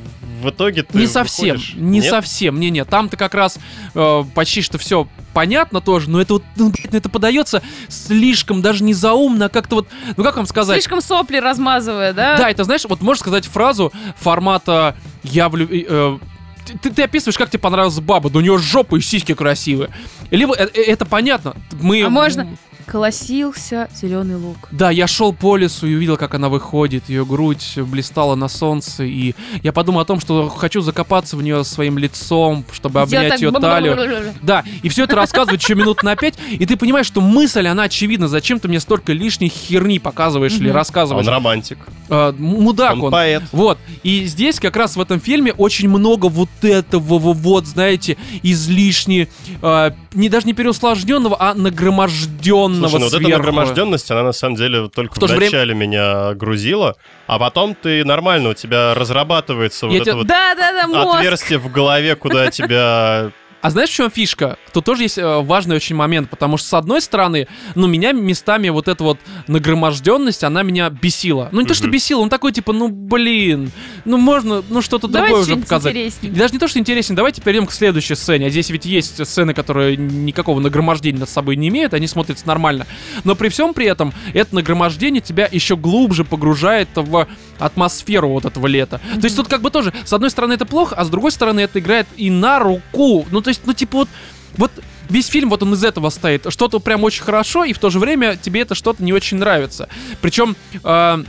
в 0.42 0.50
итоге 0.50 0.82
ты 0.82 0.98
Не 0.98 1.06
совсем, 1.06 1.56
выходишь- 1.56 1.74
не 1.76 2.00
Нет? 2.00 2.10
совсем, 2.10 2.60
не 2.60 2.68
не, 2.70 2.84
там-то 2.84 3.16
как 3.16 3.34
раз 3.34 3.58
э, 3.94 4.24
почти 4.34 4.60
что 4.60 4.76
все 4.76 5.06
понятно 5.32 5.80
тоже, 5.80 6.10
но 6.10 6.20
это 6.20 6.34
вот, 6.34 6.42
ну, 6.56 6.70
блядь, 6.70 6.92
ну, 6.92 6.98
это 6.98 7.08
подается 7.08 7.62
слишком 7.88 8.60
даже 8.60 8.82
не 8.84 8.92
заумно, 8.92 9.46
а 9.46 9.48
как-то 9.48 9.76
вот, 9.76 9.88
ну 10.16 10.24
как 10.24 10.36
вам 10.36 10.46
сказать? 10.46 10.76
Слишком 10.82 11.00
сопли 11.00 11.36
размазывая, 11.38 12.12
да? 12.12 12.36
Да, 12.36 12.50
это 12.50 12.64
знаешь, 12.64 12.84
вот 12.86 13.00
можешь 13.00 13.20
сказать 13.20 13.46
фразу 13.46 13.92
формата 14.16 14.96
«я 15.22 15.46
влю- 15.46 15.68
э, 15.70 16.18
ты, 16.64 16.90
ты 16.90 17.02
описываешь, 17.02 17.36
как 17.36 17.50
тебе 17.50 17.60
понравилась 17.60 17.98
баба, 18.00 18.30
да 18.30 18.38
у 18.38 18.42
нее 18.42 18.58
жопа 18.58 18.96
и 18.96 19.00
сиськи 19.00 19.34
красивые. 19.34 19.90
Либо 20.30 20.54
э, 20.54 20.68
э, 20.72 20.82
это 20.82 21.04
понятно. 21.04 21.54
Мы, 21.80 22.02
А 22.02 22.10
можно 22.10 22.56
колосился 22.86 23.88
зеленый 23.94 24.36
лук. 24.36 24.68
Да, 24.70 24.90
я 24.90 25.06
шел 25.06 25.32
по 25.32 25.56
лесу 25.56 25.86
и 25.86 25.94
увидел, 25.94 26.16
как 26.16 26.34
она 26.34 26.48
выходит, 26.48 27.08
ее 27.08 27.24
грудь 27.24 27.74
блистала 27.76 28.34
на 28.34 28.48
солнце, 28.48 29.04
и 29.04 29.34
я 29.62 29.72
подумал 29.72 30.00
о 30.00 30.04
том, 30.04 30.20
что 30.20 30.48
хочу 30.48 30.80
закопаться 30.80 31.36
в 31.36 31.42
нее 31.42 31.64
своим 31.64 31.98
лицом, 31.98 32.64
чтобы 32.72 33.00
обнять 33.00 33.40
ее 33.40 33.50
талию. 33.52 34.32
Да, 34.42 34.64
и 34.82 34.88
все 34.88 35.04
это 35.04 35.16
рассказывает 35.16 35.60
еще 35.62 35.74
минут 35.74 36.02
на 36.02 36.16
пять, 36.16 36.34
и 36.50 36.64
ты 36.66 36.76
понимаешь, 36.76 37.06
что 37.06 37.20
мысль, 37.20 37.66
она 37.66 37.84
очевидна. 37.84 38.28
Зачем 38.28 38.58
ты 38.60 38.68
мне 38.68 38.80
столько 38.80 39.12
лишней 39.12 39.48
херни 39.48 39.98
показываешь 39.98 40.54
или 40.54 40.68
рассказываешь? 40.68 41.26
Он 41.26 41.32
романтик, 41.32 41.78
Э, 42.08 42.32
мудак 42.36 42.94
он 42.94 43.02
он. 43.04 43.10
поэт. 43.10 43.42
Вот, 43.52 43.78
и 44.02 44.24
здесь 44.26 44.60
как 44.60 44.76
раз 44.76 44.96
в 44.96 45.00
этом 45.00 45.20
фильме 45.20 45.52
очень 45.52 45.88
много 45.88 46.26
вот 46.26 46.48
этого, 46.62 47.18
во- 47.18 47.32
вот, 47.32 47.66
знаете, 47.66 48.16
излишне, 48.42 49.28
э, 49.62 49.90
не 50.12 50.28
даже 50.28 50.46
не 50.46 50.52
переусложненного, 50.52 51.36
а 51.40 51.54
нагроможденного 51.54 52.71
Слушай, 52.78 52.92
ну 52.94 53.04
вот 53.06 53.12
эта 53.14 53.16
сверху. 53.24 53.30
нагроможденность, 53.38 54.10
она 54.10 54.22
на 54.22 54.32
самом 54.32 54.56
деле 54.56 54.88
только 54.88 55.14
В 55.14 55.18
в, 55.18 55.20
же 55.28 55.34
время- 55.36 55.44
начале 55.52 55.74
меня 55.74 56.34
грузила, 56.34 56.96
а 57.26 57.38
потом 57.38 57.74
ты 57.74 58.04
нормально, 58.04 58.50
у 58.50 58.54
тебя 58.54 58.94
разрабатывается 58.94 59.86
вот 59.86 59.92
Я 59.92 59.98
это 59.98 60.04
тебе- 60.06 60.14
вот 60.14 60.26
Да-да-да, 60.26 60.86
мозг. 60.88 61.16
отверстие 61.18 61.58
в 61.58 61.70
голове, 61.70 62.16
куда 62.16 62.50
тебя... 62.50 63.30
А 63.62 63.70
знаешь, 63.70 63.90
в 63.90 63.94
чем 63.94 64.10
фишка? 64.10 64.58
Тут 64.72 64.84
тоже 64.84 65.04
есть 65.04 65.18
э, 65.18 65.40
важный 65.40 65.76
очень 65.76 65.94
момент, 65.94 66.28
потому 66.28 66.56
что, 66.56 66.68
с 66.68 66.74
одной 66.74 67.00
стороны, 67.00 67.46
ну, 67.76 67.86
меня 67.86 68.10
местами 68.10 68.68
вот 68.70 68.88
эта 68.88 69.04
вот 69.04 69.18
нагроможденность, 69.46 70.42
она 70.42 70.64
меня 70.64 70.90
бесила. 70.90 71.48
Ну, 71.52 71.60
не 71.60 71.66
то, 71.66 71.74
что 71.74 71.88
бесила, 71.88 72.20
он 72.20 72.28
такой, 72.28 72.50
типа, 72.50 72.72
ну, 72.72 72.88
блин, 72.88 73.70
ну, 74.04 74.18
можно, 74.18 74.64
ну, 74.68 74.82
что-то 74.82 75.06
другое 75.06 75.42
уже 75.42 75.56
показать. 75.56 75.92
интереснее. 75.92 76.32
И 76.32 76.36
даже 76.36 76.52
не 76.52 76.58
то, 76.58 76.66
что 76.66 76.80
интереснее, 76.80 77.16
давайте 77.16 77.40
перейдем 77.40 77.68
к 77.68 77.72
следующей 77.72 78.16
сцене. 78.16 78.46
А 78.46 78.50
здесь 78.50 78.68
ведь 78.70 78.84
есть 78.84 79.24
сцены, 79.24 79.54
которые 79.54 79.96
никакого 79.96 80.58
нагромождения 80.58 81.20
над 81.20 81.28
собой 81.28 81.54
не 81.54 81.68
имеют, 81.68 81.94
они 81.94 82.08
смотрятся 82.08 82.48
нормально. 82.48 82.88
Но 83.22 83.36
при 83.36 83.48
всем 83.48 83.74
при 83.74 83.86
этом, 83.86 84.12
это 84.34 84.56
нагромождение 84.56 85.20
тебя 85.20 85.48
еще 85.50 85.76
глубже 85.76 86.24
погружает 86.24 86.88
в 86.96 87.28
атмосферу 87.60 88.30
вот 88.30 88.44
этого 88.44 88.66
лета. 88.66 89.00
То 89.20 89.24
есть 89.24 89.36
тут 89.36 89.46
как 89.46 89.62
бы 89.62 89.70
тоже, 89.70 89.92
с 90.04 90.12
одной 90.12 90.30
стороны 90.30 90.54
это 90.54 90.66
плохо, 90.66 90.96
а 90.96 91.04
с 91.04 91.08
другой 91.08 91.30
стороны 91.30 91.60
это 91.60 91.78
играет 91.78 92.08
и 92.16 92.28
на 92.28 92.58
руку. 92.58 93.24
Ну, 93.30 93.40
то 93.40 93.51
есть, 93.52 93.62
ну, 93.64 93.72
типа 93.72 93.98
вот, 93.98 94.08
вот 94.56 94.72
весь 95.08 95.26
фильм 95.26 95.50
вот 95.50 95.62
он 95.62 95.74
из 95.74 95.84
этого 95.84 96.10
стоит. 96.10 96.46
Что-то 96.48 96.80
прям 96.80 97.04
очень 97.04 97.22
хорошо, 97.22 97.64
и 97.64 97.72
в 97.72 97.78
то 97.78 97.90
же 97.90 97.98
время 97.98 98.36
тебе 98.36 98.62
это 98.62 98.74
что-то 98.74 99.02
не 99.02 99.12
очень 99.12 99.38
нравится. 99.38 99.88
Причем... 100.20 100.56
э, 100.82 101.24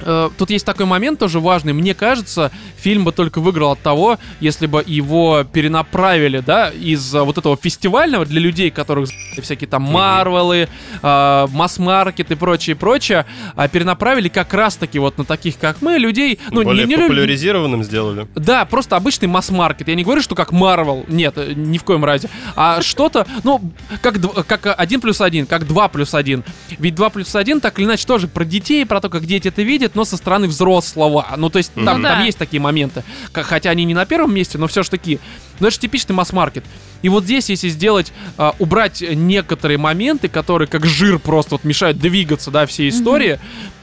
Тут 0.00 0.50
есть 0.50 0.64
такой 0.64 0.86
момент 0.86 1.18
тоже 1.18 1.40
важный. 1.40 1.72
Мне 1.72 1.94
кажется, 1.94 2.50
фильм 2.76 3.04
бы 3.04 3.12
только 3.12 3.40
выиграл 3.40 3.72
от 3.72 3.80
того, 3.80 4.18
если 4.40 4.66
бы 4.66 4.82
его 4.86 5.44
перенаправили, 5.44 6.40
да, 6.40 6.70
из 6.70 7.14
а, 7.14 7.24
вот 7.24 7.38
этого 7.38 7.56
фестивального 7.56 8.24
для 8.24 8.40
людей, 8.40 8.70
которых 8.70 9.10
всякие 9.42 9.68
там 9.68 9.82
Марвелы, 9.82 10.68
э, 11.02 11.46
масс-маркет 11.50 12.30
и 12.30 12.34
прочее, 12.34 12.76
прочее, 12.76 13.26
а 13.54 13.68
перенаправили 13.68 14.28
как 14.28 14.54
раз-таки 14.54 14.98
вот 14.98 15.18
на 15.18 15.24
таких, 15.24 15.58
как 15.58 15.82
мы, 15.82 15.98
людей, 15.98 16.38
ну, 16.50 16.62
более 16.62 16.86
не, 16.86 16.94
не 16.94 17.00
популяризированным 17.00 17.84
сделали. 17.84 18.26
да, 18.34 18.64
просто 18.64 18.96
обычный 18.96 19.28
масс-маркет. 19.28 19.88
Я 19.88 19.94
не 19.94 20.04
говорю, 20.04 20.22
что 20.22 20.34
как 20.34 20.52
Марвел. 20.52 21.04
Нет, 21.08 21.34
э, 21.36 21.52
ни 21.54 21.78
в 21.78 21.84
коем 21.84 22.04
разе. 22.04 22.28
А 22.56 22.82
что-то, 22.82 23.26
ну, 23.44 23.60
как, 24.00 24.16
как 24.46 24.74
один 24.78 25.00
плюс 25.00 25.20
один, 25.20 25.46
как 25.46 25.66
два 25.66 25.88
плюс 25.88 26.14
один. 26.14 26.44
Ведь 26.78 26.94
два 26.94 27.10
плюс 27.10 27.34
один 27.34 27.60
так 27.60 27.78
или 27.78 27.86
иначе 27.86 28.06
тоже 28.06 28.28
про 28.28 28.44
детей, 28.44 28.84
про 28.86 29.00
то, 29.00 29.08
как 29.08 29.24
дети 29.24 29.48
это 29.48 29.62
видят, 29.62 29.87
но 29.94 30.04
со 30.04 30.16
стороны 30.16 30.46
взрослого. 30.48 31.26
Ну, 31.36 31.50
то 31.50 31.58
есть 31.58 31.72
там, 31.74 31.84
Ну 31.84 31.90
там 31.92 32.02
да. 32.02 32.22
есть 32.22 32.38
такие 32.38 32.60
моменты. 32.60 33.04
Хотя 33.32 33.70
они 33.70 33.84
не 33.84 33.94
на 33.94 34.04
первом 34.06 34.34
месте, 34.34 34.58
но 34.58 34.66
все 34.66 34.82
же 34.82 34.90
таки. 34.90 35.18
Но 35.60 35.68
это 35.68 35.74
же 35.74 35.80
типичный 35.80 36.14
масс-маркет. 36.14 36.64
И 37.02 37.08
вот 37.08 37.24
здесь, 37.24 37.48
если 37.48 37.68
сделать, 37.68 38.12
а, 38.36 38.54
убрать 38.58 39.02
некоторые 39.02 39.78
моменты, 39.78 40.28
которые 40.28 40.68
как 40.68 40.84
жир 40.86 41.18
просто 41.18 41.54
вот 41.54 41.64
мешают 41.64 41.98
двигаться, 41.98 42.50
да, 42.50 42.66
всей 42.66 42.88
истории, 42.88 43.38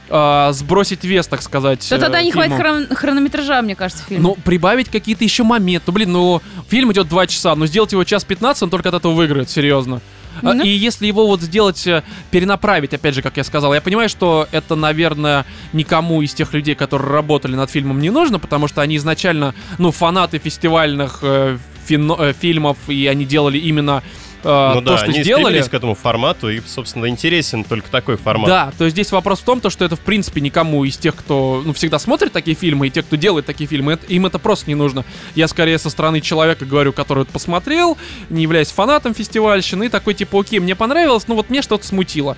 а, 0.08 0.52
сбросить 0.52 1.04
вес, 1.04 1.26
так 1.26 1.42
сказать. 1.42 1.86
Да 1.90 1.98
тогда 1.98 2.20
э, 2.20 2.24
не 2.24 2.32
хватит 2.32 2.56
фильму. 2.56 2.62
хрон- 2.86 2.94
хронометража, 2.94 3.60
мне 3.62 3.74
кажется, 3.74 4.04
фильма. 4.06 4.22
Ну, 4.22 4.34
прибавить 4.44 4.88
какие-то 4.88 5.24
еще 5.24 5.42
моменты. 5.42 5.84
Ну, 5.88 5.92
блин, 5.92 6.12
ну, 6.12 6.42
фильм 6.68 6.92
идет 6.92 7.08
2 7.08 7.26
часа, 7.26 7.54
но 7.56 7.66
сделать 7.66 7.92
его 7.92 8.04
час 8.04 8.24
15, 8.24 8.62
он 8.64 8.70
только 8.70 8.88
от 8.90 8.94
этого 8.94 9.12
выиграет, 9.12 9.50
серьезно. 9.50 10.00
А, 10.42 10.54
Ну. 10.54 10.64
И 10.64 10.68
если 10.68 11.06
его 11.06 11.26
вот 11.26 11.40
сделать, 11.42 11.86
э, 11.86 12.02
перенаправить, 12.30 12.94
опять 12.94 13.14
же, 13.14 13.22
как 13.22 13.36
я 13.36 13.44
сказал, 13.44 13.74
я 13.74 13.80
понимаю, 13.80 14.08
что 14.08 14.48
это, 14.52 14.74
наверное, 14.76 15.44
никому 15.72 16.22
из 16.22 16.34
тех 16.34 16.52
людей, 16.54 16.74
которые 16.74 17.10
работали 17.12 17.54
над 17.56 17.70
фильмом, 17.70 18.00
не 18.00 18.10
нужно, 18.10 18.38
потому 18.38 18.68
что 18.68 18.80
они 18.82 18.96
изначально, 18.96 19.54
ну, 19.78 19.90
фанаты 19.90 20.38
фестивальных 20.38 21.20
э, 21.22 21.58
фино- 21.88 22.16
э, 22.18 22.32
фильмов, 22.38 22.76
и 22.88 23.06
они 23.06 23.24
делали 23.24 23.58
именно 23.58 24.02
Ну 24.46 24.80
то, 24.82 24.92
да, 24.92 24.98
что 24.98 25.06
они 25.10 25.22
сделали. 25.22 25.60
к 25.62 25.74
этому 25.74 25.94
формату, 25.94 26.48
и, 26.50 26.60
собственно, 26.66 27.08
интересен 27.08 27.64
только 27.64 27.90
такой 27.90 28.16
формат. 28.16 28.46
Да, 28.46 28.72
то 28.78 28.84
есть 28.84 28.94
здесь 28.94 29.10
вопрос 29.12 29.40
в 29.40 29.44
том, 29.44 29.60
то, 29.60 29.70
что 29.70 29.84
это, 29.84 29.96
в 29.96 30.00
принципе, 30.00 30.40
никому 30.40 30.84
из 30.84 30.96
тех, 30.96 31.14
кто 31.14 31.62
ну, 31.64 31.72
всегда 31.72 31.98
смотрит 31.98 32.32
такие 32.32 32.56
фильмы, 32.56 32.86
и 32.86 32.90
тех, 32.90 33.06
кто 33.06 33.16
делает 33.16 33.46
такие 33.46 33.66
фильмы, 33.68 33.94
это- 33.94 34.06
им 34.06 34.26
это 34.26 34.38
просто 34.38 34.68
не 34.70 34.74
нужно. 34.74 35.04
Я 35.34 35.48
скорее 35.48 35.78
со 35.78 35.90
стороны 35.90 36.20
человека 36.20 36.64
говорю, 36.64 36.92
который 36.92 37.24
это 37.24 37.32
посмотрел, 37.32 37.98
не 38.30 38.42
являясь 38.42 38.70
фанатом 38.70 39.14
фестивальщины, 39.14 39.84
и 39.84 39.88
такой 39.88 40.14
типа, 40.14 40.40
окей, 40.40 40.58
мне 40.60 40.74
понравилось, 40.74 41.26
но 41.28 41.34
вот 41.34 41.50
мне 41.50 41.62
что-то 41.62 41.86
смутило. 41.86 42.36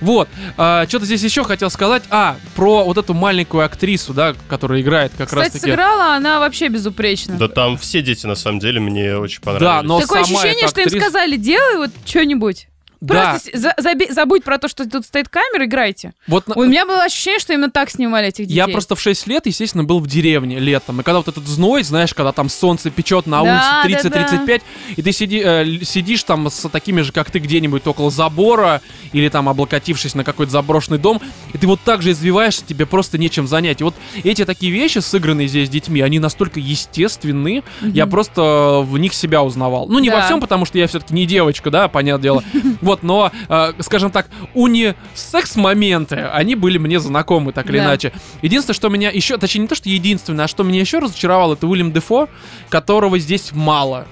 Вот, 0.00 0.28
что-то 0.54 1.04
здесь 1.04 1.22
еще 1.22 1.44
хотел 1.44 1.70
сказать. 1.70 2.02
А, 2.10 2.36
про 2.54 2.84
вот 2.84 2.96
эту 2.98 3.14
маленькую 3.14 3.64
актрису, 3.64 4.14
да, 4.14 4.34
которая 4.48 4.80
играет 4.80 5.12
как 5.16 5.28
Кстати, 5.28 5.44
раз-таки... 5.44 5.66
сыграла 5.66 6.14
она 6.16 6.38
вообще 6.40 6.68
безупречно. 6.68 7.36
Да 7.36 7.48
там 7.48 7.76
все 7.76 8.02
дети, 8.02 8.26
на 8.26 8.34
самом 8.34 8.58
деле, 8.60 8.80
мне 8.80 9.16
очень 9.16 9.40
Да, 9.42 9.52
понравились. 9.52 9.88
но 9.88 10.00
Такое 10.00 10.24
сама 10.24 10.40
ощущение, 10.40 10.68
что 10.68 10.80
им 10.80 10.88
сказали, 10.90 11.36
делай 11.36 11.76
вот 11.76 11.90
что-нибудь. 12.06 12.68
Да, 13.00 13.30
Просто 13.30 13.58
за- 13.58 13.74
заби- 13.78 14.12
забудь 14.12 14.44
про 14.44 14.58
то, 14.58 14.68
что 14.68 14.88
тут 14.88 15.06
стоит 15.06 15.28
камера, 15.30 15.64
играйте. 15.64 16.12
вот 16.26 16.46
на- 16.48 16.54
У 16.54 16.64
меня 16.64 16.84
было 16.84 17.04
ощущение, 17.04 17.40
что 17.40 17.54
именно 17.54 17.70
так 17.70 17.90
снимали 17.90 18.28
этих 18.28 18.44
детей. 18.46 18.56
Я 18.56 18.68
просто 18.68 18.94
в 18.94 19.00
6 19.00 19.26
лет, 19.26 19.46
естественно, 19.46 19.84
был 19.84 20.00
в 20.00 20.06
деревне 20.06 20.58
летом. 20.58 21.00
И 21.00 21.02
когда 21.02 21.18
вот 21.18 21.28
этот 21.28 21.46
зной, 21.46 21.82
знаешь, 21.82 22.12
когда 22.12 22.32
там 22.32 22.50
солнце 22.50 22.90
печет 22.90 23.26
на 23.26 23.42
Да, 23.42 23.82
улице 23.84 24.10
да, 24.10 24.28
30-35, 24.28 24.62
и 24.96 25.02
ты 25.02 25.12
сиди, 25.12 25.40
э, 25.42 25.64
сидишь 25.82 26.22
там 26.24 26.50
с 26.50 26.68
такими 26.68 27.00
же, 27.00 27.12
как 27.12 27.30
ты, 27.30 27.38
где-нибудь 27.38 27.86
около 27.86 28.10
забора, 28.10 28.82
или 29.12 29.28
там 29.30 29.48
облокотившись 29.48 30.14
на 30.14 30.22
какой-то 30.22 30.52
заброшенный 30.52 30.98
дом, 30.98 31.22
и 31.54 31.58
ты 31.58 31.66
вот 31.66 31.80
так 31.82 32.02
же 32.02 32.10
извиваешься, 32.10 32.64
тебе 32.66 32.84
просто 32.84 33.16
нечем 33.16 33.46
занять. 33.46 33.80
И 33.80 33.84
вот 33.84 33.94
эти 34.22 34.44
такие 34.44 34.70
вещи, 34.72 34.98
сыгранные 34.98 35.48
здесь 35.48 35.70
детьми, 35.70 36.02
они 36.02 36.18
настолько 36.18 36.60
естественны, 36.60 37.62
я 37.80 38.06
просто 38.06 38.82
в 38.86 38.98
них 38.98 39.14
себя 39.14 39.42
узнавал. 39.42 39.86
Ну, 39.88 39.98
не 40.00 40.10
во 40.10 40.16
Да. 40.16 40.26
всем, 40.26 40.40
потому 40.40 40.64
что 40.66 40.78
я 40.78 40.86
все-таки 40.86 41.14
не 41.14 41.24
девочка, 41.26 41.70
да, 41.70 41.88
понятное 41.88 42.22
дело. 42.22 42.44
Вот, 42.90 43.04
но, 43.04 43.30
э, 43.48 43.72
скажем 43.78 44.10
так, 44.10 44.26
уни-секс-моменты, 44.54 46.16
они 46.32 46.56
были 46.56 46.76
мне 46.76 46.98
знакомы, 46.98 47.52
так 47.52 47.70
или 47.70 47.78
Да. 47.78 47.84
иначе. 47.84 48.12
Единственное, 48.42 48.74
что 48.74 48.88
меня 48.88 49.10
еще, 49.10 49.36
точнее, 49.38 49.62
не 49.62 49.68
то, 49.68 49.76
что 49.76 49.88
единственное, 49.88 50.46
а 50.46 50.48
что 50.48 50.64
меня 50.64 50.80
еще 50.80 50.98
разочаровало, 50.98 51.54
это 51.54 51.68
Уильям 51.68 51.92
Дефо, 51.92 52.28
которого 52.68 53.16
здесь 53.20 53.50
мало. 53.52 54.08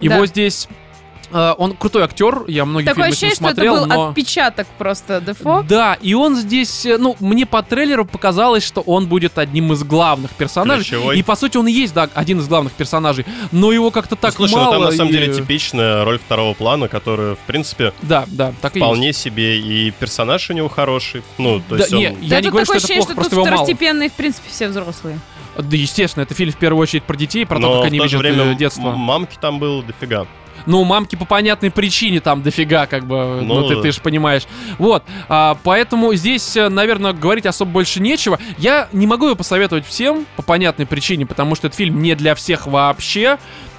Его 0.00 0.20
Да. 0.20 0.26
здесь... 0.26 0.66
э, 1.30 1.54
он 1.58 1.74
крутой 1.76 2.04
актер, 2.04 2.44
я 2.48 2.64
многие 2.64 2.86
Такое 2.86 3.04
фильмы 3.10 3.16
с 3.16 3.22
ним 3.22 3.28
ощущение, 3.30 3.34
что 3.34 3.44
это 3.44 3.54
смотрел, 3.54 3.74
был 3.76 3.86
но... 3.86 4.08
отпечаток 4.08 4.66
просто 4.78 5.20
Дефо. 5.20 5.64
Да, 5.68 5.94
и 6.00 6.14
он 6.14 6.36
здесь, 6.36 6.86
э, 6.86 6.98
ну, 6.98 7.16
мне 7.20 7.46
по 7.46 7.62
трейлеру 7.62 8.04
показалось, 8.04 8.64
что 8.64 8.80
он 8.82 9.06
будет 9.06 9.38
одним 9.38 9.72
из 9.72 9.82
главных 9.84 10.32
персонажей. 10.32 10.84
Ключевой. 10.84 11.18
И 11.18 11.22
по 11.22 11.36
сути 11.36 11.56
он 11.56 11.66
и 11.68 11.72
есть, 11.72 11.94
да, 11.94 12.08
один 12.14 12.40
из 12.40 12.48
главных 12.48 12.72
персонажей. 12.72 13.26
Но 13.52 13.72
его 13.72 13.90
как-то 13.90 14.14
Ну, 14.16 14.20
так 14.20 14.34
Слушай, 14.34 14.54
мало. 14.54 14.64
ну 14.66 14.72
там 14.72 14.82
на 14.90 14.92
самом 14.92 15.10
и- 15.10 15.12
деле 15.12 15.34
типичная 15.34 16.04
роль 16.04 16.18
второго 16.18 16.54
плана, 16.54 16.88
которая, 16.88 17.34
в 17.34 17.38
принципе, 17.40 17.92
Да, 18.02 18.24
да, 18.28 18.52
так 18.60 18.74
и 18.76 18.78
есть. 18.78 18.86
вполне 18.86 19.12
себе 19.12 19.58
и 19.60 19.90
персонаж 19.90 20.48
у 20.50 20.52
него 20.52 20.68
хороший. 20.68 21.22
Ну, 21.38 21.60
то 21.68 21.76
Да, 21.76 21.82
есть 21.82 21.92
он... 21.92 21.98
не, 21.98 22.04
я 22.04 22.10
да, 22.10 22.40
не 22.40 22.48
говорю, 22.50 22.64
что 22.64 22.74
такое 22.74 22.76
это 22.76 22.76
ощущение, 22.76 22.96
плохо, 23.02 23.12
что 23.12 23.14
просто 23.14 23.30
тут 23.30 23.32
его 23.32 23.44
мало. 23.44 23.56
второстепенные, 23.64 24.08
в 24.08 24.12
принципе, 24.12 24.48
все 24.50 24.68
взрослые. 24.68 25.18
Да, 25.58 25.76
естественно, 25.76 26.22
это 26.24 26.34
фильм 26.34 26.52
в 26.52 26.56
первую 26.56 26.82
очередь 26.82 27.02
про 27.04 27.16
детей, 27.16 27.46
про 27.46 27.56
то, 27.56 27.62
Но 27.62 27.76
как 27.78 27.86
они 27.86 27.98
то 27.98 28.04
видят 28.04 28.20
время 28.20 28.52
э, 28.52 28.54
детство. 28.54 28.88
м- 28.90 28.98
мамки 28.98 29.36
там 29.40 29.58
было 29.58 29.82
дофига. 29.82 30.26
Ну, 30.66 30.84
мамки 30.84 31.16
по 31.16 31.24
понятной 31.24 31.70
причине 31.70 32.20
там 32.20 32.42
дофига, 32.42 32.86
как 32.86 33.06
бы, 33.06 33.40
ну, 33.42 33.60
Ну, 33.60 33.68
ты, 33.68 33.80
ты 33.80 33.92
же 33.92 34.00
понимаешь. 34.00 34.42
Вот, 34.78 35.04
а, 35.28 35.56
поэтому 35.62 36.12
здесь, 36.14 36.56
э, 36.56 36.68
наверное, 36.68 37.12
говорить 37.12 37.46
особо 37.46 37.70
больше 37.70 38.00
нечего. 38.00 38.38
Я 38.58 38.88
не 38.92 39.06
могу 39.06 39.26
его 39.26 39.36
посоветовать 39.36 39.86
всем 39.86 40.26
по 40.36 40.42
понятной 40.42 40.86
причине, 40.86 41.24
потому 41.26 41.54
что 41.54 41.68
этот 41.68 41.76
фильм 41.78 42.02
не 42.02 42.14
для 42.14 42.34
всех 42.34 42.66
вообще. 42.66 43.38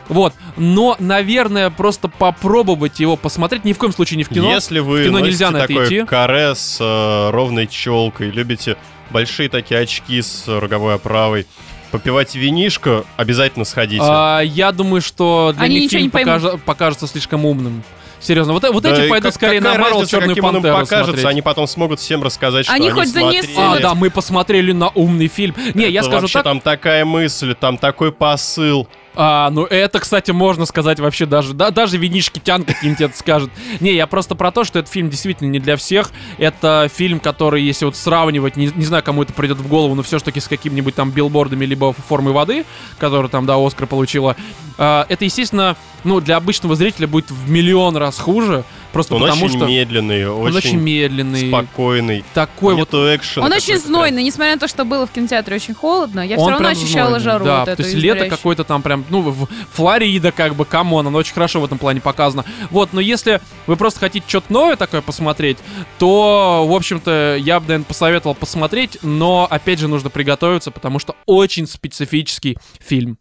Вот, 0.10 0.34
но, 0.56 0.96
наверное, 1.00 1.70
просто 1.70 2.08
попробовать 2.08 3.02
его 3.02 3.18
посмотреть, 3.18 3.66
ни 3.66 3.74
в 3.74 3.78
коем 3.78 3.92
случае 3.92 4.18
не 4.18 4.24
в 4.24 4.30
кино. 4.30 4.50
Если 4.54 4.80
вы 4.80 5.02
В 5.02 5.06
кино 5.06 5.20
нельзя 5.20 5.52
на 5.52 5.58
это 5.58 5.68
такое 5.68 5.86
идти. 5.88 6.06
каре 6.06 6.56
с 6.56 6.78
э, 6.80 7.30
ровной 7.32 7.68
челкой, 7.68 8.30
любите 8.30 8.78
большие 9.10 9.50
такие 9.50 9.82
очки 9.82 10.22
с 10.22 10.44
роговой 10.48 10.96
оправой, 10.96 11.46
попивать 11.92 12.36
винишко, 12.36 13.04
обязательно 13.18 13.66
сходите. 13.66 14.04
А, 14.06 14.42
я 14.42 14.72
думаю, 14.72 15.02
что 15.02 15.54
для 15.56 15.66
Они 15.66 15.76
них 15.76 15.84
ничего 15.86 16.00
фильм 16.02 16.12
не 16.14 16.24
покажа- 16.24 16.58
покажется 16.66 17.08
слишком 17.08 17.46
умным. 17.46 17.84
Серьезно, 18.20 18.54
вот, 18.54 18.64
вот 18.64 18.82
Да 18.82 18.90
эти 18.94 19.08
пойдут 19.10 19.26
как- 19.26 19.36
скорее 19.36 19.60
какая 19.60 19.74
на 19.74 19.80
Марвел 19.80 20.00
разница, 20.00 20.12
Черную 20.18 20.36
им 20.38 20.44
Пантеру 20.44 20.74
покажется, 20.74 21.04
смотреть. 21.06 21.26
они 21.26 21.42
потом 21.44 21.68
смогут 21.68 22.00
всем 22.00 22.24
рассказать, 22.24 22.66
что 22.66 22.74
Они 22.74 22.88
они, 22.90 23.00
хоть 23.00 23.10
занесли. 23.10 23.54
смотрели. 23.54 23.80
А, 23.80 23.90
да, 23.90 23.94
мы 23.96 24.10
посмотрели 24.10 24.72
на 24.72 24.90
умный 24.90 25.28
фильм. 25.28 25.56
Не, 25.76 25.88
я 25.88 26.00
Это 26.00 26.10
скажу 26.10 26.22
вообще 26.22 26.34
так. 26.40 26.44
там 26.46 26.60
такая 26.60 27.06
мысль, 27.06 27.54
там 27.54 27.78
такой 27.78 28.12
посыл. 28.12 28.88
А, 29.20 29.50
ну 29.50 29.66
это, 29.66 30.00
кстати, 30.00 30.30
можно 30.30 30.68
сказать 30.68 31.00
вообще 31.00 31.26
даже, 31.26 31.56
да, 31.56 31.72
даже 31.72 31.98
винишки 31.98 32.38
Тян 32.38 32.64
какие-нибудь 32.64 33.02
это 33.02 33.18
скажет. 33.18 33.50
Не, 33.80 33.96
я 33.96 34.06
просто 34.06 34.36
про 34.36 34.52
то, 34.52 34.64
что 34.64 34.78
этот 34.78 34.92
фильм 34.92 35.10
действительно 35.10 35.50
не 35.50 35.60
для 35.60 35.76
всех. 35.76 36.12
Это 36.38 36.88
фильм, 36.94 37.20
который, 37.20 37.64
если 37.64 37.86
вот 37.86 37.96
сравнивать, 37.96 38.58
не, 38.58 38.68
не 38.76 38.86
знаю, 38.86 39.02
кому 39.02 39.24
это 39.24 39.34
придет 39.34 39.58
в 39.58 39.68
голову, 39.68 39.96
но 39.96 40.04
все-таки 40.04 40.40
с 40.40 40.48
какими-нибудь 40.48 40.94
там 40.94 41.10
билбордами, 41.10 41.66
либо 41.66 41.94
формой 41.94 42.32
воды, 42.32 42.64
которая 43.00 43.28
там, 43.28 43.48
да, 43.48 43.56
Оскар 43.58 43.88
получила. 43.88 44.36
а, 44.78 45.08
это, 45.10 45.26
естественно, 45.26 45.76
ну, 46.04 46.22
для 46.22 46.38
обычного 46.38 46.76
зрителя 46.76 47.08
будет 47.08 47.32
в 47.32 47.50
миллион 47.50 47.98
раз 47.98 48.20
хуже. 48.20 48.66
Просто 48.98 49.14
Он 49.14 49.22
потому 49.22 49.46
очень 49.46 49.58
что 49.60 49.68
медленный, 49.68 50.28
он 50.28 50.48
очень 50.48 50.58
очень 50.58 50.80
медленный. 50.80 51.50
спокойный. 51.50 52.26
Такой 52.34 52.74
вот 52.74 52.80
Нету 52.92 53.16
экшена. 53.16 53.46
Он 53.46 53.52
очень 53.54 53.78
знойный, 53.78 54.24
несмотря 54.24 54.54
на 54.56 54.60
то, 54.60 54.68
что 54.68 54.86
было 54.86 55.06
в 55.06 55.12
кинотеатре 55.12 55.58
очень 55.58 55.76
холодно, 55.76 56.22
я 56.22 56.36
все 56.36 56.44
Он 56.44 56.54
равно 56.54 56.68
прям 56.70 56.72
ощущала 56.82 57.08
знойный, 57.10 57.24
жару 57.24 57.46
Да, 57.46 57.60
вот 57.66 57.76
то 57.76 57.84
есть 57.84 57.94
лето 57.94 58.26
какое-то 58.28 58.64
там 58.64 58.82
прям, 58.82 59.06
ну, 59.12 59.22
в- 59.22 59.48
Флорида 59.74 60.32
как 60.32 60.56
бы, 60.56 60.66
come 60.66 60.89
on, 60.89 61.06
оно 61.06 61.20
очень 61.20 61.36
хорошо 61.36 61.62
в 61.62 61.66
этом 61.66 61.78
плане 61.78 62.02
показано. 62.02 62.44
Вот, 62.72 62.90
но 62.92 63.00
если 63.00 63.40
вы 63.68 63.76
просто 63.76 64.00
хотите 64.00 64.26
что-то 64.28 64.52
новое 64.52 64.78
такое 64.78 65.02
посмотреть, 65.02 65.60
то, 66.00 66.66
в 66.68 66.74
общем-то, 66.74 67.38
я 67.40 67.60
бы, 67.60 67.68
наверное, 67.68 67.86
посоветовал 67.86 68.34
посмотреть, 68.34 68.98
но, 69.04 69.46
опять 69.48 69.78
же, 69.78 69.88
нужно 69.88 70.10
приготовиться, 70.10 70.72
потому 70.72 70.98
что 70.98 71.16
очень 71.28 71.68
специфический 71.68 72.58
фильм. 72.80 73.20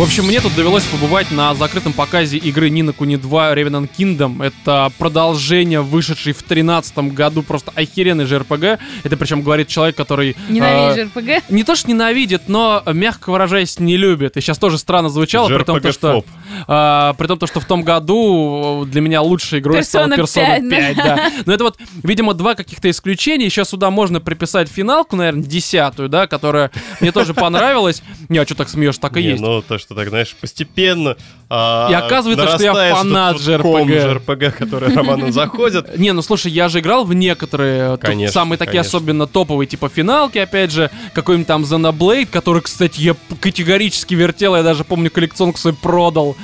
В 0.00 0.02
общем, 0.02 0.24
мне 0.24 0.40
тут 0.40 0.54
довелось 0.56 0.84
побывать 0.84 1.30
на 1.30 1.54
закрытом 1.54 1.92
показе 1.92 2.38
игры 2.38 2.70
Нина 2.70 2.94
Куни 2.94 3.18
2 3.18 3.52
Revenant 3.52 3.90
Kingdom. 3.94 4.42
Это 4.42 4.90
продолжение, 4.96 5.82
вышедшей 5.82 6.32
в 6.32 6.38
2013 6.38 7.12
году, 7.12 7.42
просто 7.42 7.70
охеренный 7.74 8.24
же 8.24 8.38
РПГ. 8.38 8.80
Это 9.04 9.18
причем 9.18 9.42
говорит 9.42 9.68
человек, 9.68 9.96
который... 9.96 10.30
э, 10.30 10.34
Ненавижу 10.48 11.08
РПГ. 11.08 11.50
не 11.50 11.64
то, 11.64 11.76
что 11.76 11.90
ненавидит, 11.90 12.48
но, 12.48 12.82
мягко 12.86 13.30
выражаясь, 13.30 13.78
не 13.78 13.98
любит. 13.98 14.38
И 14.38 14.40
сейчас 14.40 14.56
тоже 14.58 14.78
странно 14.78 15.10
звучало, 15.10 15.48
при 15.48 15.64
том, 15.64 15.78
то, 15.78 15.92
что, 15.92 16.24
а, 16.66 17.12
при 17.18 17.26
том, 17.26 17.38
то, 17.38 17.46
что 17.46 17.60
в 17.60 17.66
том 17.66 17.82
году 17.82 18.86
для 18.90 19.02
меня 19.02 19.20
лучшей 19.20 19.58
игрой 19.58 19.84
стала 19.84 20.06
Persona 20.06 20.60
Persona 20.62 20.70
5. 20.70 20.96
5, 20.96 20.96
да. 20.96 21.30
Но 21.44 21.52
это 21.52 21.64
вот, 21.64 21.76
видимо, 22.02 22.32
два 22.32 22.54
каких-то 22.54 22.88
исключения. 22.88 23.44
Еще 23.44 23.66
сюда 23.66 23.90
можно 23.90 24.18
приписать 24.18 24.70
финалку, 24.70 25.16
наверное, 25.16 25.44
десятую, 25.44 26.08
да, 26.08 26.26
которая 26.26 26.70
мне 27.00 27.12
тоже 27.12 27.34
понравилась. 27.34 28.02
Не, 28.30 28.38
а 28.38 28.46
что 28.46 28.54
так 28.54 28.70
смеешь, 28.70 28.96
так 28.96 29.18
и 29.18 29.20
есть. 29.20 29.42
ну, 29.42 29.60
то, 29.60 29.76
что 29.76 29.89
так, 29.94 30.08
знаешь, 30.08 30.36
постепенно... 30.40 31.16
а, 31.48 31.88
И 31.90 31.94
оказывается, 31.94 32.46
что 32.48 32.62
я 32.62 32.94
фанат 32.94 33.36
ком 33.60 33.88
JRPG. 33.88 34.24
JRPG, 34.26 34.50
который 34.52 34.94
Роману 34.94 35.30
заходит. 35.32 35.98
Не, 35.98 36.12
ну 36.12 36.22
слушай, 36.22 36.50
я 36.50 36.68
же 36.68 36.80
играл 36.80 37.04
в 37.04 37.12
некоторые, 37.14 37.92
тут 37.92 38.00
Конечно, 38.02 38.32
самые 38.32 38.58
такие 38.58 38.78
конечно. 38.82 38.98
особенно 38.98 39.26
топовые, 39.26 39.66
типа 39.66 39.88
финалки, 39.88 40.38
опять 40.38 40.70
же, 40.72 40.90
какой-нибудь 41.14 41.46
там 41.46 41.62
Xenoblade, 41.62 42.26
который, 42.26 42.62
кстати, 42.62 43.00
я 43.00 43.16
категорически 43.40 44.14
вертел, 44.14 44.56
я 44.56 44.62
даже 44.62 44.84
помню 44.84 45.10
коллекционку 45.10 45.58
свою 45.58 45.76
продал. 45.76 46.36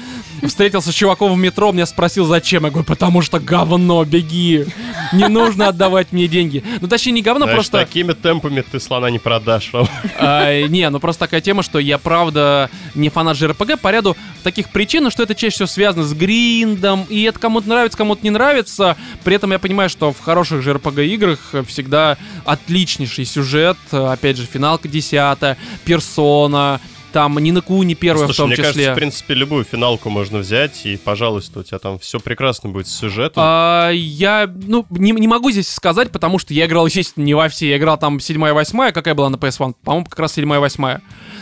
Встретился 0.43 0.93
с 0.93 0.95
чуваком 0.95 1.32
в 1.32 1.37
метро, 1.37 1.72
меня 1.72 1.87
спросил, 1.87 2.26
зачем, 2.26 2.64
я 2.64 2.70
говорю, 2.70 2.87
потому 2.87 3.22
что 3.22 3.41
говно, 3.41 4.05
беги, 4.05 4.66
не 5.12 5.28
нужно 5.28 5.68
отдавать 5.68 6.12
мне 6.12 6.28
деньги. 6.28 6.62
Ну, 6.80 6.89
точнее, 6.89 7.12
не 7.12 7.22
говно, 7.22 7.47
Знаешь, 7.47 7.57
просто... 7.57 7.78
такими 7.78 8.12
темпами 8.12 8.62
ты 8.62 8.80
слона 8.80 9.11
не 9.11 9.18
продашь. 9.18 9.70
Ром. 9.72 9.89
А, 10.18 10.62
не, 10.62 10.89
ну 10.91 11.01
просто 11.01 11.20
такая 11.20 11.41
тема, 11.41 11.62
что 11.62 11.78
я 11.78 11.99
правда 11.99 12.70
не 12.95 13.09
фанат 13.09 13.37
JRPG 13.37 13.76
по 13.78 13.91
ряду 13.91 14.16
таких 14.43 14.70
причин, 14.70 15.11
что 15.11 15.22
это 15.22 15.34
чаще 15.34 15.55
всего 15.55 15.66
связано 15.66 16.05
с 16.05 16.12
гриндом, 16.12 17.07
и 17.09 17.22
это 17.22 17.39
кому-то 17.39 17.68
нравится, 17.68 17.99
кому-то 17.99 18.22
не 18.22 18.30
нравится. 18.30 18.97
При 19.24 19.37
этом 19.37 19.53
я 19.53 19.59
понимаю, 19.59 19.91
что 19.91 20.12
в 20.12 20.20
хороших 20.20 20.66
JRPG 20.66 21.07
играх 21.07 21.55
всегда 21.66 22.16
отличнейший 22.45 23.24
сюжет, 23.24 23.76
опять 23.91 24.37
же, 24.37 24.47
финалка 24.47 24.89
10, 24.89 25.57
персона, 25.84 26.80
там 27.17 27.39
Нина 27.39 27.62
Куни 27.62 27.95
первая 27.95 28.27
Слушай, 28.27 28.37
в 28.37 28.37
том 28.37 28.47
мне 28.49 28.57
числе. 28.57 28.67
кажется, 28.67 28.93
в 28.93 28.95
принципе, 28.95 29.33
любую 29.33 29.64
финалку 29.64 30.11
можно 30.11 30.41
взять, 30.41 30.85
и, 30.85 30.99
пожалуйста, 30.99 31.61
у 31.61 31.62
тебя 31.62 31.79
там 31.79 31.99
все 31.99 32.21
прекрасно 32.21 32.69
будет 32.69 32.89
с 32.89 32.95
сюжетом. 32.95 33.43
А, 33.43 33.89
я, 33.91 34.47
ну, 34.55 34.85
не, 34.91 35.12
не 35.12 35.27
могу 35.27 35.51
здесь 35.51 35.71
сказать, 35.71 36.12
потому 36.12 36.39
что 36.39 36.53
я 36.53 36.67
играл, 36.67 36.85
естественно, 36.85 37.25
не 37.25 37.33
во 37.33 37.49
все. 37.49 37.71
Я 37.71 37.79
играл 37.79 37.97
там 37.97 38.21
седьмая, 38.21 38.53
восьмая, 38.53 38.93
какая 38.93 39.14
была 39.14 39.31
на 39.31 39.37
PS1? 39.37 39.77
По-моему, 39.83 40.05
как 40.05 40.19
раз 40.19 40.35
седьмая, 40.35 40.61
восьмая. 40.61 41.01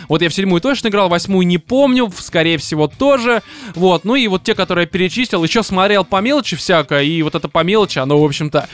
Вот 0.09 0.22
я 0.22 0.29
в 0.29 0.35
седьмую 0.35 0.61
точно 0.61 0.87
играл, 0.89 1.09
восьмую 1.09 1.45
не 1.45 1.59
помню, 1.59 2.09
скорее 2.16 2.59
всего, 2.59 2.87
тоже. 2.87 3.43
Вот, 3.75 4.05
ну 4.05 4.14
и 4.14 4.29
вот 4.29 4.45
те, 4.45 4.55
которые 4.55 4.85
я 4.85 4.89
перечислил, 4.89 5.43
еще 5.43 5.64
смотрел 5.64 6.05
по 6.05 6.20
мелочи 6.20 6.55
всякое, 6.55 7.03
и 7.03 7.20
вот 7.22 7.35
это 7.35 7.49
по 7.49 7.64
мелочи, 7.64 7.99
оно, 7.99 8.20
в 8.20 8.25
общем-то, 8.25 8.68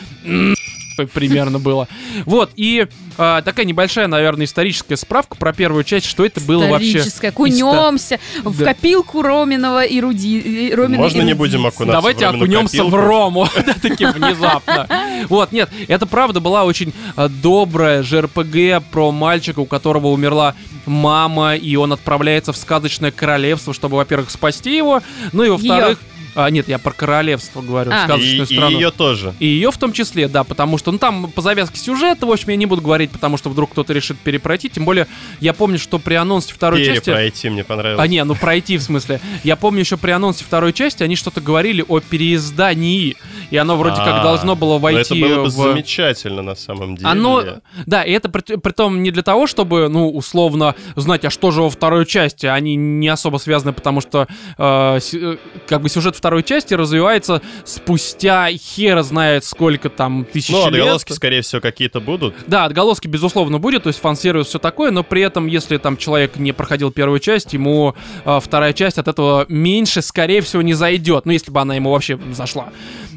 примерно 1.07 1.59
было. 1.59 1.89
Вот, 2.25 2.51
и 2.57 2.87
а, 3.19 3.43
такая 3.43 3.67
небольшая, 3.67 4.07
наверное, 4.07 4.47
историческая 4.47 4.97
справка 4.97 5.37
про 5.37 5.53
первую 5.53 5.85
часть, 5.85 6.07
что 6.07 6.25
это 6.25 6.41
было 6.41 6.67
вообще. 6.67 6.99
Историческое. 6.99 7.29
Окунемся 7.29 8.19
в 8.45 8.59
Да. 8.59 8.67
копилку 8.67 9.23
Роминова 9.23 9.85
и 9.85 10.01
Руди... 10.01 10.73
Ромина 10.75 11.03
Можно 11.03 11.21
и 11.23 11.25
не 11.25 11.35
будем 11.35 11.67
окунаться 11.67 12.01
Давайте 12.01 12.27
в 12.27 12.31
окунемся 12.31 12.85
в 12.85 12.87
копилку? 12.87 12.97
Рому. 12.97 13.49
Да, 13.67 13.75
таки 13.75 14.07
внезапно. 14.07 14.89
Вот, 15.29 15.53
нет, 15.53 15.69
это 15.87 16.07
правда 16.07 16.41
была 16.41 16.65
очень 16.65 16.95
э, 17.17 17.29
добрая 17.29 18.03
ЖРПГ 18.03 18.83
про 18.91 19.13
мальчика, 19.13 19.61
у 19.61 19.67
которого 19.67 20.09
умерла 20.09 20.55
мама, 20.87 21.57
и 21.57 21.77
он 21.77 21.93
отправляется 21.93 22.53
в 22.53 22.57
сказочное 22.57 23.11
королевство, 23.11 23.75
чтобы, 23.75 23.97
во-первых, 23.97 24.31
спасти 24.31 24.77
его, 24.77 25.03
ну 25.33 25.45
и, 25.45 25.49
во-вторых... 25.51 25.99
А, 26.35 26.49
нет, 26.51 26.69
я 26.69 26.79
про 26.79 26.93
королевство 26.93 27.61
говорю, 27.63 27.91
А. 27.93 28.03
И, 28.03 28.05
сказочную 28.05 28.43
и 28.49 28.55
страну. 28.55 28.71
ее 28.79 28.91
тоже. 28.91 29.35
И 29.39 29.47
ее 29.47 29.71
в 29.71 29.77
том 29.79 29.93
числе, 29.93 30.29
да, 30.29 30.45
потому 30.45 30.79
что, 30.79 30.93
ну, 30.93 30.99
там 30.99 31.31
по 31.31 31.43
завязке 31.43 31.79
сюжета, 31.79 32.27
в 32.27 32.31
общем, 32.33 32.51
я 32.51 32.57
не 32.57 32.67
буду 32.67 32.83
говорить, 32.83 33.11
потому 33.11 33.37
что 33.37 33.51
вдруг 33.51 33.73
кто-то 33.73 33.93
решит 33.93 34.19
перепройти. 34.19 34.69
Тем 34.69 34.85
более, 34.85 35.07
я 35.41 35.53
помню, 35.53 35.79
что 35.79 35.99
при 35.99 36.15
анонсе 36.15 36.55
второй 36.55 36.85
части... 36.85 37.07
Перепройти 37.07 37.49
мне 37.51 37.65
понравилось. 37.65 38.01
А 38.03 38.07
не, 38.07 38.23
ну 38.25 38.35
пройти 38.35 38.79
в 38.79 38.83
смысле. 38.83 39.21
Я 39.45 39.57
помню 39.57 39.81
еще 39.81 39.97
при 39.97 40.11
анонсе 40.11 40.45
второй 40.45 40.73
части 40.73 41.03
они 41.03 41.17
что-то 41.17 41.41
говорили 41.41 41.85
о 41.89 42.01
переиздании, 42.01 43.17
и 43.51 43.57
оно 43.57 43.77
вроде 43.77 43.97
как 43.97 44.21
А, 44.21 44.23
должно 44.23 44.57
было 44.57 44.75
но 44.75 44.79
войти 44.79 45.19
это 45.21 45.29
было 45.29 45.45
бы 45.45 45.49
в... 45.49 45.53
замечательно 45.53 46.43
на 46.43 46.55
самом 46.55 46.97
деле. 46.97 47.09
Оно, 47.09 47.45
да, 47.87 48.03
и 48.03 48.13
это 48.13 48.29
при, 48.29 48.73
том 48.73 49.03
не 49.03 49.11
для 49.11 49.23
того, 49.23 49.47
чтобы, 49.47 49.89
ну, 49.89 50.11
условно, 50.11 50.75
знать, 50.97 51.25
а 51.25 51.31
что 51.31 51.51
же 51.51 51.63
во 51.63 51.71
второй 51.71 52.07
части. 52.07 52.47
Они 52.47 52.77
не 52.77 53.09
особо 53.09 53.39
связаны, 53.39 53.73
потому 53.73 54.01
что, 54.01 54.27
э, 54.59 54.99
с- 55.01 55.15
э, 55.15 55.37
как 55.67 55.83
бы, 55.83 55.89
сюжет 55.89 56.17
второй 56.21 56.43
части 56.43 56.75
развивается 56.75 57.41
спустя 57.65 58.49
хера 58.53 59.03
знает 59.03 59.45
сколько 59.45 59.89
там 59.89 60.25
тысяч 60.31 60.51
Ну, 60.51 60.67
лет. 60.71 60.81
отголоски, 60.83 61.13
скорее 61.13 61.41
всего, 61.43 61.61
какие-то 61.61 62.01
будут. 62.01 62.35
Да, 62.47 62.67
отголоски, 62.67 63.09
безусловно, 63.09 63.59
будет, 63.59 63.85
то 63.85 63.89
есть 63.89 63.99
фан-сервис, 64.01 64.47
все 64.47 64.59
такое, 64.59 64.91
но 64.91 65.03
при 65.03 65.23
этом, 65.23 65.47
если 65.47 65.79
там 65.79 65.97
человек 65.97 66.37
не 66.37 66.53
проходил 66.53 66.91
первую 66.93 67.19
часть, 67.21 67.53
ему 67.55 67.95
э, 68.25 68.39
вторая 68.43 68.73
часть 68.75 68.99
от 68.99 69.09
этого 69.09 69.47
меньше, 69.49 70.03
скорее 70.03 70.43
всего, 70.43 70.63
не 70.63 70.75
зайдет. 70.75 71.25
Ну, 71.27 71.33
если 71.33 71.51
бы 71.51 71.61
она 71.61 71.75
ему 71.75 71.91
вообще 71.91 72.19
зашла. 72.33 72.69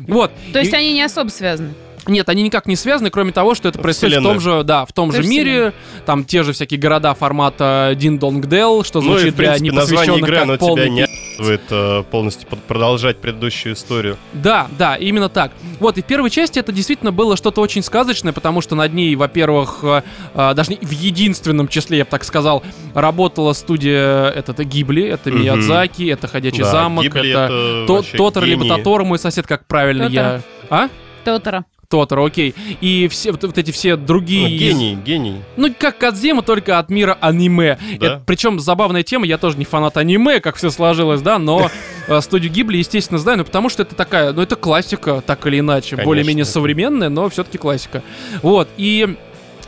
Вот. 0.08 0.32
То 0.54 0.60
есть 0.60 0.72
И- 0.72 0.76
они 0.76 0.94
не 0.94 1.04
особо 1.04 1.30
связаны. 1.30 1.74
Нет, 2.06 2.28
они 2.28 2.44
никак 2.44 2.66
не 2.66 2.76
связаны, 2.76 3.10
кроме 3.10 3.32
того, 3.32 3.56
что 3.56 3.70
это 3.70 3.80
происходит 3.80 4.16
в 4.18 4.20
Вселенная. 4.20 4.34
том 4.34 4.42
же, 4.60 4.64
да, 4.66 4.86
в 4.86 4.92
том 4.92 5.14
же 5.14 5.24
мире, 5.24 5.72
там 6.06 6.26
те 6.26 6.44
же 6.44 6.52
всякие 6.52 6.78
города 6.78 7.14
формата 7.14 7.94
Дин 7.98 8.20
Донг 8.20 8.46
Дел, 8.48 8.84
что 8.84 9.00
Ну 9.00 9.16
и, 9.16 9.20
звучит 9.20 9.34
в 9.36 9.38
принципе, 9.38 9.60
для 9.70 9.72
название 9.74 10.18
непосвященных 10.18 10.30
игры, 10.30 10.48
как 10.52 10.60
полный 10.60 10.84
тебя 10.84 10.90
не 10.90 11.08
э, 11.40 12.04
полностью 12.12 12.48
под- 12.48 12.64
продолжать 12.64 13.18
предыдущую 13.18 13.74
историю. 13.76 14.18
Да, 14.34 14.68
да, 14.78 14.96
именно 14.96 15.30
так. 15.30 15.52
Вот, 15.80 15.98
и 15.98 16.02
в 16.02 16.06
первой 16.06 16.30
части 16.30 16.60
это 16.60 16.72
действительно 16.72 17.12
было 17.12 17.36
что-то 17.38 17.62
очень 17.62 17.84
сказочное, 17.84 18.34
потому 18.34 18.62
что 18.62 18.76
над 18.76 18.94
ней, 18.94 19.16
во-первых, 19.16 19.80
э, 19.84 20.02
э, 20.34 20.54
даже 20.54 20.72
не- 20.72 20.78
в 20.82 20.92
единственном 20.92 21.68
числе, 21.68 22.00
я 22.00 22.04
бы 22.06 22.10
так 22.12 22.24
сказал, 22.24 22.64
работала 22.94 23.54
студия, 23.54 24.30
это, 24.30 24.52
это 24.54 24.64
Гибли, 24.64 25.04
это 25.04 25.30
Мгм. 25.30 25.42
Миядзаки, 25.42 26.04
это 26.08 26.28
Ходячий 26.28 26.64
Да, 26.64 26.72
замок, 26.72 27.04
Гибли 27.04 27.30
это, 27.32 27.86
это 27.86 28.18
Тотор, 28.18 28.44
либо. 28.46 28.68
Тоторо, 28.68 29.04
мой 29.04 29.20
сосед, 29.20 29.48
как 29.48 29.66
правильно 29.68 30.04
я... 30.04 30.42
А? 30.70 30.90
Тотора. 31.24 31.66
Тотор, 31.94 32.22
окей. 32.22 32.56
И 32.82 33.08
все 33.08 33.32
вот, 33.32 33.44
вот 33.44 33.56
эти 33.56 33.70
все 33.70 33.96
Ну, 33.96 34.04
другие... 34.04 34.50
из- 34.50 34.60
гений, 34.60 34.96
гений. 34.96 35.42
Ну, 35.58 35.72
как 35.78 36.00
Кадзема, 36.00 36.42
только 36.42 36.80
от 36.80 36.90
мира 36.90 37.16
аниме. 37.22 37.78
Да. 38.00 38.20
причем 38.26 38.60
забавная 38.60 39.04
тема, 39.04 39.28
я 39.28 39.38
тоже 39.38 39.60
не 39.60 39.66
фанат 39.66 39.96
аниме, 39.98 40.40
как 40.40 40.56
все 40.56 40.72
сложилось, 40.72 41.22
да, 41.22 41.38
но 41.38 41.70
э, 42.08 42.22
студию 42.22 42.52
Гибли, 42.52 42.78
естественно, 42.78 43.20
знаю, 43.20 43.38
ну, 43.38 43.46
потому 43.46 43.70
что 43.70 43.84
это 43.84 43.94
такая, 43.94 44.34
ну, 44.34 44.42
это 44.42 44.56
классика, 44.56 45.22
так 45.24 45.46
или 45.46 45.60
иначе, 45.60 45.98
более-менее 45.98 46.46
современная, 46.46 47.10
но 47.10 47.30
все-таки 47.30 47.60
классика. 47.60 48.02
Вот, 48.42 48.68
и... 48.78 49.16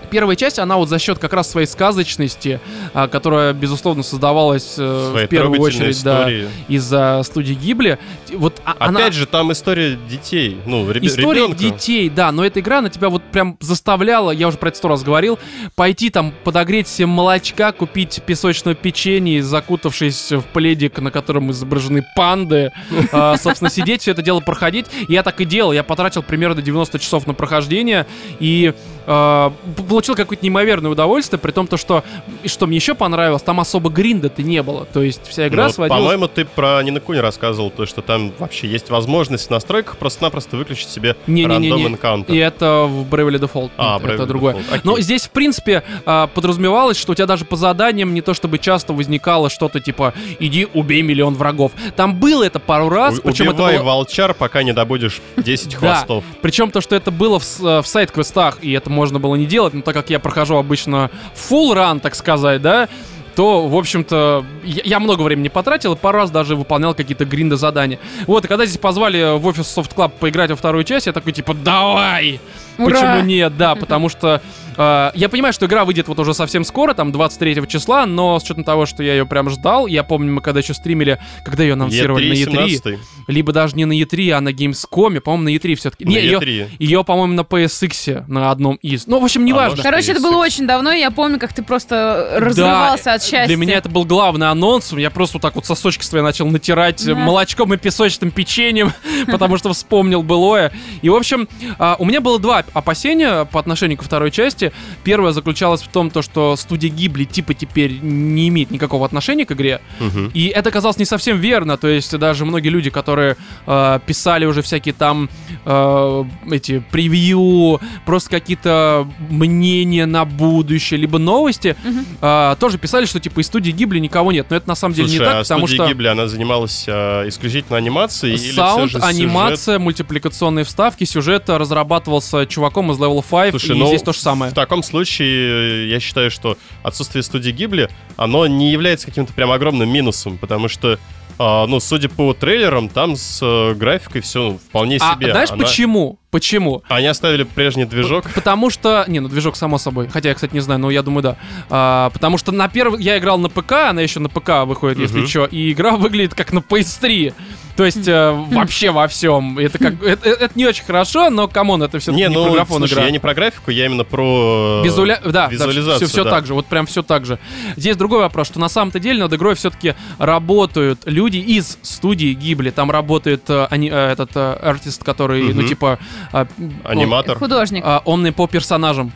Первая 0.05 0.35
часть, 0.35 0.59
она 0.59 0.77
вот 0.77 0.89
за 0.89 0.99
счет 0.99 1.19
как 1.19 1.33
раз 1.33 1.49
своей 1.49 1.67
сказочности, 1.67 2.59
а, 2.93 3.07
которая, 3.07 3.53
безусловно, 3.53 4.03
создавалась 4.03 4.75
э, 4.77 5.09
Своей 5.11 5.27
в 5.27 5.29
первую 5.29 5.59
очередь, 5.59 6.03
да, 6.03 6.29
из-за 6.67 7.21
студии 7.23 7.53
Гибли. 7.53 7.97
Вот 8.33 8.61
а- 8.65 8.75
она... 8.79 8.99
Опять 8.99 9.13
же, 9.13 9.25
там 9.25 9.51
история 9.51 9.97
детей. 10.09 10.57
Ну, 10.65 10.89
ребе- 10.89 11.07
История 11.07 11.41
ребенка. 11.43 11.57
детей, 11.57 12.09
да, 12.09 12.31
но 12.31 12.45
эта 12.45 12.59
игра 12.59 12.81
на 12.81 12.89
тебя 12.89 13.09
вот 13.09 13.23
прям 13.31 13.57
заставляла, 13.59 14.31
я 14.31 14.47
уже 14.47 14.57
про 14.57 14.69
это 14.69 14.77
сто 14.77 14.87
раз 14.87 15.03
говорил, 15.03 15.39
пойти 15.75 16.09
там 16.09 16.33
подогреть 16.43 16.87
себе 16.87 17.07
молочка, 17.07 17.71
купить 17.71 18.21
песочное 18.25 18.75
печенье, 18.75 19.41
закутавшись 19.43 20.31
в 20.31 20.41
пледик, 20.53 20.99
на 20.99 21.11
котором 21.11 21.51
изображены 21.51 22.05
панды, 22.15 22.71
а, 23.11 23.37
собственно, 23.41 23.69
сидеть, 23.69 24.01
все 24.01 24.11
это 24.11 24.21
дело 24.21 24.39
проходить. 24.39 24.85
Я 25.07 25.23
так 25.23 25.41
и 25.41 25.45
делал, 25.45 25.71
я 25.71 25.83
потратил 25.83 26.23
примерно 26.23 26.61
90 26.61 26.99
часов 26.99 27.27
на 27.27 27.33
прохождение 27.33 28.05
и 28.39 28.73
п- 29.05 29.83
получил 29.87 30.15
какое-то 30.15 30.43
неимоверное 30.43 30.91
удовольствие, 30.91 31.39
при 31.39 31.51
том, 31.51 31.67
то, 31.67 31.77
что, 31.77 32.03
и 32.43 32.47
что 32.47 32.67
мне 32.67 32.77
еще 32.77 32.95
понравилось, 32.95 33.41
там 33.43 33.59
особо 33.59 33.89
гринда-то 33.89 34.41
не 34.43 34.61
было, 34.63 34.85
то 34.85 35.01
есть 35.01 35.21
вся 35.27 35.47
игра 35.47 35.65
Ну, 35.65 35.69
сводилась... 35.69 35.99
По-моему, 36.01 36.27
ты 36.27 36.45
про 36.45 36.81
Нинокуни 36.83 37.19
рассказывал, 37.19 37.69
то, 37.69 37.85
что 37.85 38.01
там 38.01 38.31
вообще 38.39 38.67
есть 38.67 38.89
возможность 38.89 39.47
в 39.47 39.49
настройках 39.51 39.97
просто-напросто 39.97 40.57
выключить 40.57 40.89
себе 40.89 41.15
Не-не-не-не. 41.27 41.71
рандом 41.71 41.91
энкаунтер. 41.93 42.33
И 42.35 42.37
это 42.37 42.83
в 42.89 43.05
Bravely 43.13 43.39
Default. 43.39 43.71
А, 43.77 43.95
Нет, 43.99 44.03
это 44.09 44.23
Bravely 44.23 44.25
другое. 44.27 44.53
Default, 44.55 44.65
окей. 44.69 44.81
Но 44.83 44.99
здесь, 44.99 45.25
в 45.25 45.29
принципе, 45.31 45.83
а, 46.05 46.27
подразумевалось, 46.27 46.97
что 46.97 47.11
у 47.11 47.15
тебя 47.15 47.27
даже 47.27 47.45
по 47.45 47.55
заданиям 47.55 48.13
не 48.13 48.21
то 48.21 48.33
чтобы 48.33 48.57
часто 48.59 48.93
возникало 48.93 49.49
что-то 49.49 49.79
типа 49.79 50.13
«иди 50.39 50.67
убей 50.73 51.01
миллион 51.01 51.35
врагов». 51.35 51.71
Там 51.95 52.15
было 52.15 52.43
это 52.43 52.59
пару 52.59 52.89
раз, 52.89 53.19
У- 53.19 53.21
причем 53.21 53.45
это 53.45 53.53
Убивай 53.55 53.77
было... 53.77 53.85
волчар, 53.85 54.33
пока 54.33 54.63
не 54.63 54.73
добудешь 54.73 55.21
10 55.37 55.71
Да. 55.73 55.77
хвостов. 55.77 56.23
Причем 56.41 56.71
то, 56.71 56.81
что 56.81 56.95
это 56.95 57.11
было 57.11 57.39
в, 57.39 57.43
э, 57.63 57.81
в 57.81 57.87
сайт-квестах, 57.87 58.59
и 58.61 58.71
это 58.71 58.89
можно 58.95 59.19
было 59.19 59.35
не 59.35 59.45
делать, 59.45 59.73
но 59.73 59.81
так 59.81 59.93
как 59.93 60.09
я 60.09 60.19
прохожу 60.19 60.55
обычно 60.55 61.11
full 61.35 61.75
run, 61.75 61.99
так 61.99 62.15
сказать, 62.15 62.61
да, 62.61 62.89
то, 63.35 63.67
в 63.67 63.75
общем-то, 63.75 64.45
я, 64.63 64.81
я 64.85 64.99
много 64.99 65.21
времени 65.21 65.49
потратил, 65.49 65.93
и 65.93 65.97
пару 65.97 66.19
раз 66.19 66.31
даже 66.31 66.55
выполнял 66.55 66.95
какие-то 66.95 67.25
гринды 67.25 67.57
задания. 67.57 67.99
Вот, 68.27 68.45
и 68.45 68.47
когда 68.47 68.65
здесь 68.65 68.77
позвали 68.77 69.37
в 69.37 69.45
офис 69.45 69.77
Soft 69.77 69.93
Club 69.93 70.13
поиграть 70.19 70.49
во 70.49 70.55
вторую 70.55 70.85
часть, 70.85 71.07
я 71.07 71.13
такой, 71.13 71.33
типа, 71.33 71.53
давай! 71.53 72.39
Ура! 72.77 72.89
Почему 72.89 73.25
нет, 73.25 73.57
да, 73.57 73.75
потому 73.75 74.09
что 74.09 74.41
э, 74.77 75.11
я 75.15 75.29
понимаю, 75.29 75.53
что 75.53 75.65
игра 75.65 75.85
выйдет 75.85 76.07
вот 76.07 76.19
уже 76.19 76.33
совсем 76.33 76.63
скоро, 76.63 76.93
там 76.93 77.11
23 77.11 77.67
числа, 77.67 78.05
но 78.05 78.39
с 78.39 78.43
учетом 78.43 78.63
того, 78.63 78.85
что 78.85 79.03
я 79.03 79.13
ее 79.13 79.25
прям 79.25 79.49
ждал, 79.49 79.87
я 79.87 80.03
помню, 80.03 80.33
мы 80.33 80.41
когда 80.41 80.59
еще 80.59 80.73
стримили, 80.73 81.19
когда 81.43 81.63
ее 81.63 81.73
анонсировали 81.73 82.29
на 82.29 82.33
E3 82.33 82.65
E3, 82.65 82.67
17 82.69 82.99
либо 83.27 83.51
даже 83.53 83.75
не 83.75 83.85
на 83.85 83.93
E3, 83.93 84.31
а 84.31 84.41
на 84.41 84.49
Gamescom, 84.49 85.19
по-моему, 85.19 85.43
на 85.43 85.49
E3 85.55 85.75
все-таки. 85.75 86.05
на 86.05 86.09
Не, 86.09 86.15
ее, 86.17 86.39
E3. 86.39 86.67
ее, 86.79 87.03
по-моему, 87.03 87.33
на 87.33 87.41
PSX 87.41 88.25
на 88.27 88.51
одном 88.51 88.75
из. 88.81 89.07
Ну, 89.07 89.19
в 89.19 89.23
общем, 89.23 89.45
неважно. 89.45 89.71
может, 89.71 89.83
Короче, 89.83 90.11
это 90.11 90.19
есть 90.19 90.23
было 90.23 90.37
очень 90.41 90.67
давно, 90.67 90.91
и 90.91 90.99
я 90.99 91.11
помню, 91.11 91.39
как 91.39 91.53
ты 91.53 91.63
просто 91.63 92.35
разрывался 92.37 93.13
от 93.13 93.21
счастья. 93.23 93.47
Для 93.47 93.57
меня 93.57 93.75
это 93.77 93.89
был 93.89 94.05
главный 94.05 94.49
анонс. 94.49 94.93
Я 94.93 95.09
просто 95.09 95.37
вот 95.37 95.41
так 95.41 95.55
вот 95.55 95.65
сосочки 95.65 96.03
свои 96.03 96.21
начал 96.21 96.47
натирать 96.47 97.05
Да. 97.05 97.15
молочком 97.15 97.73
и 97.73 97.77
песочным 97.77 98.31
печеньем, 98.31 98.91
потому 99.27 99.57
что 99.57 99.73
вспомнил 99.73 100.23
былое. 100.23 100.71
И, 101.01 101.09
в 101.09 101.15
общем, 101.15 101.47
а, 101.79 101.95
у 101.99 102.05
меня 102.05 102.21
было 102.21 102.39
два 102.39 102.63
опасения 102.73 103.45
по 103.45 103.59
отношению 103.59 103.97
ко 103.97 104.03
второй 104.03 104.31
части. 104.31 104.64
Первое 105.03 105.31
заключалось 105.31 105.81
в 105.81 105.87
том, 105.87 106.09
то, 106.09 106.21
что 106.21 106.55
студия 106.55 106.89
Гибли 106.89 107.23
типа 107.25 107.53
теперь 107.53 107.99
не 108.01 108.47
имеет 108.49 108.71
никакого 108.71 109.05
отношения 109.05 109.45
к 109.45 109.51
игре. 109.51 109.81
Мгм. 109.99 110.31
И 110.33 110.47
это 110.47 110.71
казалось 110.71 110.97
не 110.97 111.05
совсем 111.05 111.37
верно. 111.37 111.77
То 111.77 111.87
есть 111.87 112.17
даже 112.17 112.45
многие 112.45 112.69
люди, 112.69 112.89
которые 112.89 113.37
э, 113.67 113.99
писали 114.05 114.45
уже 114.45 114.61
всякие 114.61 114.93
там 114.93 115.29
э, 115.65 116.23
эти 116.51 116.79
превью, 116.91 117.79
просто 118.05 118.29
какие-то 118.29 119.07
мнения 119.29 120.05
на 120.05 120.25
будущее, 120.25 120.99
либо 120.99 121.17
новости, 121.19 121.75
Мгм. 121.83 122.05
э, 122.21 122.55
тоже 122.59 122.77
писали, 122.77 123.05
что 123.05 123.19
типа 123.19 123.39
из 123.41 123.47
студии 123.47 123.71
Гибли 123.71 123.99
никого 123.99 124.31
нет. 124.31 124.47
Но 124.49 124.55
это 124.55 124.67
на 124.67 124.75
самом 124.75 124.93
деле 124.95 125.07
Слушай, 125.07 125.19
не 125.19 125.25
так, 125.25 125.35
а 125.35 125.39
потому 125.43 125.67
студия 125.67 125.83
что 125.85 125.93
Гибли, 125.93 126.07
она 126.07 126.27
занималась 126.27 126.85
а, 126.87 127.27
исключительно 127.27 127.77
анимацией? 127.77 128.35
или 128.35 128.51
саунд, 128.51 128.89
всё 128.89 128.99
же 128.99 129.05
сюжет? 129.05 129.19
анимация, 129.19 129.79
мультипликационные 129.79 130.65
вставки, 130.65 131.03
сюжет 131.03 131.49
разрабатывался 131.49 132.45
чуваком 132.45 132.91
из 132.91 132.97
Level 132.97 133.23
5, 133.29 133.51
Слушай, 133.51 133.75
и 133.75 133.79
ну, 133.79 133.87
здесь 133.87 134.01
то 134.01 134.13
же 134.13 134.19
самое. 134.19 134.51
В 134.55 134.57
таком 134.57 134.83
случае, 134.83 135.83
э, 135.83 135.87
я 135.87 135.99
считаю, 135.99 136.31
что 136.31 136.57
отсутствие 136.81 137.23
студии 137.23 137.51
Гибли, 137.51 137.89
оно 138.15 138.47
не 138.47 138.71
является 138.71 139.05
каким-то 139.05 139.33
прям 139.33 139.51
огромным 139.51 139.89
минусом, 139.89 140.37
потому 140.37 140.69
что 140.69 140.97
а, 141.37 141.67
ну, 141.67 141.81
судя 141.81 142.07
по 142.07 142.33
трейлерам, 142.33 142.87
там 142.87 143.17
с 143.17 143.39
э, 143.41 143.73
графикой 143.73 144.21
все 144.21 144.57
вполне 144.69 144.95
А 145.01 145.15
себе. 145.15 145.31
знаешь 145.31 145.51
Она- 145.51 145.65
почему? 145.65 146.19
Почему? 146.35 146.83
Они 146.89 147.07
оставили 147.07 147.43
прежний 147.43 147.85
движок. 147.85 148.25
Потому 148.35 148.69
что... 148.69 149.05
Не, 149.07 149.21
ну 149.21 149.29
движок 149.29 149.55
само 149.55 149.77
собой. 149.77 150.09
Хотя 150.11 150.27
я, 150.27 150.35
кстати, 150.35 150.53
не 150.53 150.59
знаю, 150.59 150.81
но 150.81 150.91
я 150.91 151.01
думаю, 151.01 151.23
да. 151.23 151.35
А, 151.69 152.09
потому 152.09 152.37
что 152.37 152.51
на 152.51 152.67
первый... 152.67 153.01
Я 153.01 153.17
играл 153.17 153.37
на 153.37 153.47
ПК, 153.47 153.71
она 153.89 154.01
еще 154.01 154.19
на 154.19 154.27
ПК 154.27 154.65
выходит, 154.65 154.99
если 154.99 155.19
Мгм. 155.19 155.27
что. 155.27 155.45
И 155.45 155.71
игра 155.71 155.91
выглядит 155.95 156.33
как 156.33 156.51
на 156.51 156.59
PS3. 156.59 157.33
То 157.77 157.83
есть 157.83 158.07
э, 158.07 158.31
вообще 158.51 158.91
во 158.91 159.05
всем. 159.09 159.57
Это 159.59 159.77
как... 159.77 160.01
Это, 160.01 160.29
это 160.29 160.51
не 160.55 160.65
очень 160.65 160.85
хорошо, 160.85 161.29
но, 161.29 161.47
come 161.49 161.69
on, 161.69 161.83
это 161.83 161.99
все-таки 161.99 162.23
Не, 162.23 162.29
не, 162.29 162.33
ну, 162.35 162.45
про 162.45 162.53
графон 162.53 162.77
слушай, 162.79 162.93
игра. 162.93 163.03
я 163.05 163.11
не 163.11 163.19
про 163.19 163.33
графику, 163.33 163.69
я 163.71 163.85
именно 163.85 164.05
про... 164.05 164.81
э, 164.81 164.85
Визуаля... 164.85 165.19
Да, 165.25 165.47
визуализацию, 165.47 166.07
все, 166.07 166.23
да. 166.23 166.29
так 166.31 166.45
же, 166.45 166.53
вот 166.53 166.67
прям 166.67 166.85
все 166.85 167.03
так 167.03 167.25
же. 167.25 167.37
Здесь 167.75 167.97
другой 167.97 168.19
вопрос, 168.19 168.47
что 168.47 168.61
на 168.61 168.69
самом-то 168.69 168.99
деле 169.01 169.19
над 169.19 169.33
игрой 169.33 169.55
все-таки 169.55 169.93
работают 170.19 171.01
люди 171.05 171.37
из 171.37 171.77
студии 171.81 172.33
Гибли. 172.33 172.69
Там 172.69 172.89
работает 172.91 173.43
э, 173.49 173.67
ани- 173.69 173.89
э, 173.91 174.11
этот 174.11 174.31
э, 174.35 174.53
артист, 174.53 175.03
который, 175.03 175.43
ну, 175.53 175.59
Мгм. 175.61 175.67
типа... 175.67 175.99
э, 176.33 176.45
Аниматор. 176.83 177.37
Художник. 177.37 177.83
а, 177.85 178.01
он 178.05 178.25
и 178.27 178.31
по 178.31 178.47
персонажам. 178.47 179.11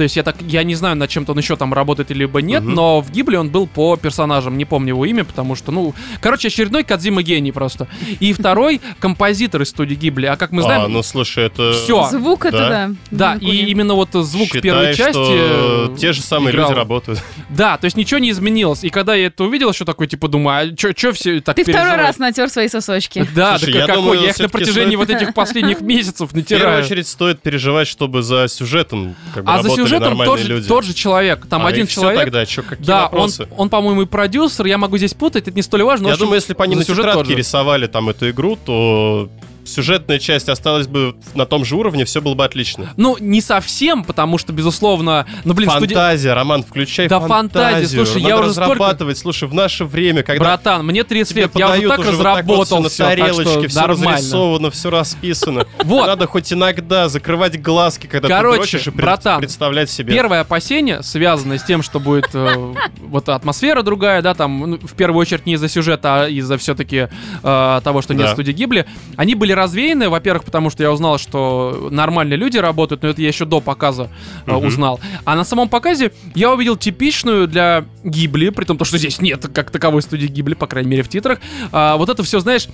То 0.00 0.04
есть 0.04 0.16
я 0.16 0.22
так, 0.22 0.36
я 0.40 0.62
не 0.62 0.74
знаю, 0.76 0.96
над 0.96 1.10
чем-то 1.10 1.32
он 1.32 1.38
еще 1.38 1.56
там 1.56 1.74
работает 1.74 2.10
либо 2.10 2.40
нет, 2.40 2.62
Мгм. 2.62 2.72
но 2.74 3.00
в 3.02 3.10
Гибле 3.10 3.38
он 3.38 3.50
был 3.50 3.66
по 3.66 3.98
персонажам, 3.98 4.56
не 4.56 4.64
помню 4.64 4.94
его 4.94 5.04
имя, 5.04 5.24
потому 5.24 5.54
что, 5.54 5.72
ну, 5.72 5.94
короче, 6.22 6.48
очередной 6.48 6.84
Кадзима 6.84 7.20
гений 7.22 7.52
просто. 7.52 7.86
И 8.18 8.32
второй 8.32 8.80
композитор 8.98 9.60
из 9.60 9.68
студии 9.68 9.94
Гибли, 9.94 10.24
а 10.24 10.36
как 10.36 10.52
мы 10.52 10.62
знаем, 10.62 10.80
А, 10.84 10.88
ну 10.88 11.02
слушай, 11.02 11.44
это... 11.44 11.72
Всё. 11.74 12.08
Звук 12.10 12.46
это 12.46 12.96
да. 13.10 13.34
да. 13.34 13.38
и 13.38 13.66
именно 13.70 13.92
вот 13.92 14.08
звук 14.14 14.46
Считай, 14.46 14.60
в 14.60 14.62
первой 14.62 14.94
части. 14.94 15.10
что 15.12 15.90
э, 15.94 15.96
те 15.98 16.14
же 16.14 16.22
самые 16.22 16.54
играл. 16.54 16.70
люди 16.70 16.78
работают. 16.78 17.22
Да, 17.50 17.76
то 17.76 17.84
есть 17.84 17.98
ничего 17.98 18.20
не 18.20 18.30
изменилось. 18.30 18.84
И 18.84 18.88
когда 18.88 19.14
я 19.14 19.26
это 19.26 19.44
увидел, 19.44 19.74
что 19.74 19.84
такой, 19.84 20.06
типа, 20.06 20.28
думаю, 20.28 20.72
а 20.72 20.76
что 20.94 21.12
все 21.12 21.40
так 21.42 21.56
Ты 21.56 21.64
второй 21.64 21.96
раз 21.96 22.16
натер 22.16 22.48
свои 22.48 22.68
сосочки. 22.68 23.26
Да, 23.34 23.58
Слушай, 23.58 23.72
да 23.74 23.78
я 23.80 23.86
какой? 23.86 24.02
думаю, 24.02 24.20
я 24.22 24.30
их 24.30 24.38
на 24.38 24.48
протяжении 24.48 24.96
стоит- 24.96 25.08
вот 25.08 25.10
этих 25.10 25.34
последних 25.34 25.82
месяцев 25.82 26.30
В 26.30 26.32
первую 26.32 26.42
натираю. 26.42 26.84
очередь 26.84 27.06
стоит 27.06 27.42
переживать, 27.42 27.86
чтобы 27.86 28.22
за 28.22 28.48
сюжетом 28.48 29.14
как 29.34 29.44
бы, 29.44 29.50
А 29.52 29.56
за 29.56 29.64
работали 29.64 29.76
сюжетом 29.98 30.18
тот 30.24 30.38
же, 30.40 30.48
люди. 30.48 30.68
тот 30.68 30.84
же 30.84 30.94
человек. 30.94 31.46
Там 31.48 31.66
А, 31.66 31.68
один 31.68 31.86
человек. 31.86 32.20
тогда, 32.20 32.46
чё, 32.46 32.62
какие 32.62 32.86
Да, 32.86 32.96
он, 32.98 33.02
вопросы? 33.04 33.48
он, 33.56 33.68
по-моему, 33.68 34.02
и 34.02 34.06
продюсер, 34.06 34.66
я 34.66 34.78
могу 34.78 34.96
здесь 34.98 35.14
путать, 35.14 35.48
это 35.48 35.56
не 35.56 35.62
столь 35.62 35.82
важно. 35.82 36.08
Я 36.08 36.16
думаю, 36.16 36.36
если 36.36 36.54
бы 36.54 36.64
они 36.64 36.76
на 36.76 36.84
тетрадке 36.84 37.34
рисовали 37.34 37.86
там 37.86 38.08
эту 38.08 38.30
игру, 38.30 38.56
то 38.64 39.28
сюжетная 39.64 40.18
часть 40.18 40.48
осталась 40.48 40.86
бы 40.86 41.14
на 41.34 41.46
том 41.46 41.64
же 41.64 41.76
уровне, 41.76 42.04
все 42.04 42.20
было 42.20 42.34
бы 42.34 42.44
отлично. 42.44 42.92
Ну, 42.96 43.16
не 43.20 43.40
совсем, 43.40 44.04
потому 44.04 44.38
что, 44.38 44.52
безусловно, 44.52 45.26
ну, 45.44 45.54
блин, 45.54 45.70
студи- 45.70 45.94
Фантазия, 45.94 46.32
Роман, 46.34 46.62
включай 46.62 47.08
Да 47.08 47.20
фантазия, 47.20 47.74
фантазию. 47.76 48.06
слушай, 48.06 48.22
Надо 48.22 48.28
я 48.28 48.40
уже 48.40 48.52
столько- 48.52 48.70
разрабатывать, 48.70 49.18
слушай, 49.18 49.48
в 49.48 49.54
наше 49.54 49.84
время, 49.84 50.22
когда 50.22 50.44
Братан, 50.44 50.84
мне 50.86 51.04
30 51.04 51.30
тебе 51.32 51.42
лет, 51.42 51.50
я 51.54 51.70
уже 51.70 51.88
так 51.88 51.98
уже 52.00 52.10
вот 52.12 52.22
так 52.22 52.44
вот 52.46 52.60
разработал 52.60 52.64
всё 52.64 52.78
на 52.82 52.88
так 52.88 53.18
тарелочке, 53.18 53.42
что 53.60 53.68
все 53.68 53.80
нормально. 53.80 54.12
разрисовано, 54.16 54.70
все 54.70 54.90
расписано. 54.90 55.66
Вот. 55.84 56.06
Надо 56.06 56.26
хоть 56.26 56.52
иногда 56.52 57.08
закрывать 57.08 57.60
глазки, 57.60 58.06
когда 58.06 58.28
Короче, 58.28 58.78
ты 58.78 58.90
и 58.90 58.92
братан, 58.92 59.40
представлять 59.40 59.90
себе. 59.90 60.12
Первое 60.14 60.40
опасение, 60.40 61.02
связанное 61.02 61.58
с 61.58 61.64
тем, 61.64 61.82
что 61.82 61.98
будет 62.00 62.28
э, 62.34 62.74
вот 62.98 63.28
атмосфера 63.28 63.82
другая, 63.82 64.22
да, 64.22 64.34
там, 64.34 64.58
ну, 64.58 64.78
в 64.78 64.94
первую 64.94 65.20
очередь 65.20 65.46
не 65.46 65.54
из-за 65.54 65.68
сюжета, 65.68 66.24
а 66.24 66.28
из-за 66.28 66.58
все-таки 66.58 67.08
того, 67.42 68.02
что 68.02 68.14
нет 68.14 68.26
Да. 68.26 68.32
студии 68.32 68.52
Гибли, 68.52 68.86
они 69.16 69.34
были 69.34 69.49
развеяны, 69.52 70.08
во-первых, 70.08 70.44
потому 70.44 70.70
что 70.70 70.82
я 70.82 70.90
узнал, 70.92 71.18
что 71.18 71.88
нормальные 71.90 72.36
люди 72.36 72.58
работают, 72.58 73.02
но 73.02 73.08
это 73.10 73.20
я 73.22 73.28
еще 73.28 73.44
до 73.44 73.60
показа 73.60 74.08
э, 74.46 74.52
Мгм. 74.52 74.66
узнал. 74.66 75.00
А 75.24 75.34
на 75.36 75.44
самом 75.44 75.68
показе 75.68 76.12
я 76.34 76.52
увидел 76.52 76.76
типичную 76.76 77.46
для 77.48 77.84
Гибли, 78.04 78.50
при 78.50 78.64
том, 78.64 78.78
то, 78.78 78.84
что 78.84 78.98
здесь 78.98 79.20
нет 79.20 79.46
как 79.52 79.70
таковой 79.70 80.02
студии 80.02 80.26
Гибли, 80.26 80.54
по 80.54 80.66
крайней 80.66 80.90
мере, 80.90 81.02
в 81.02 81.08
титрах, 81.08 81.38
а, 81.72 81.96
вот 81.96 82.08
это 82.08 82.22
все, 82.22 82.40
знаешь, 82.40 82.68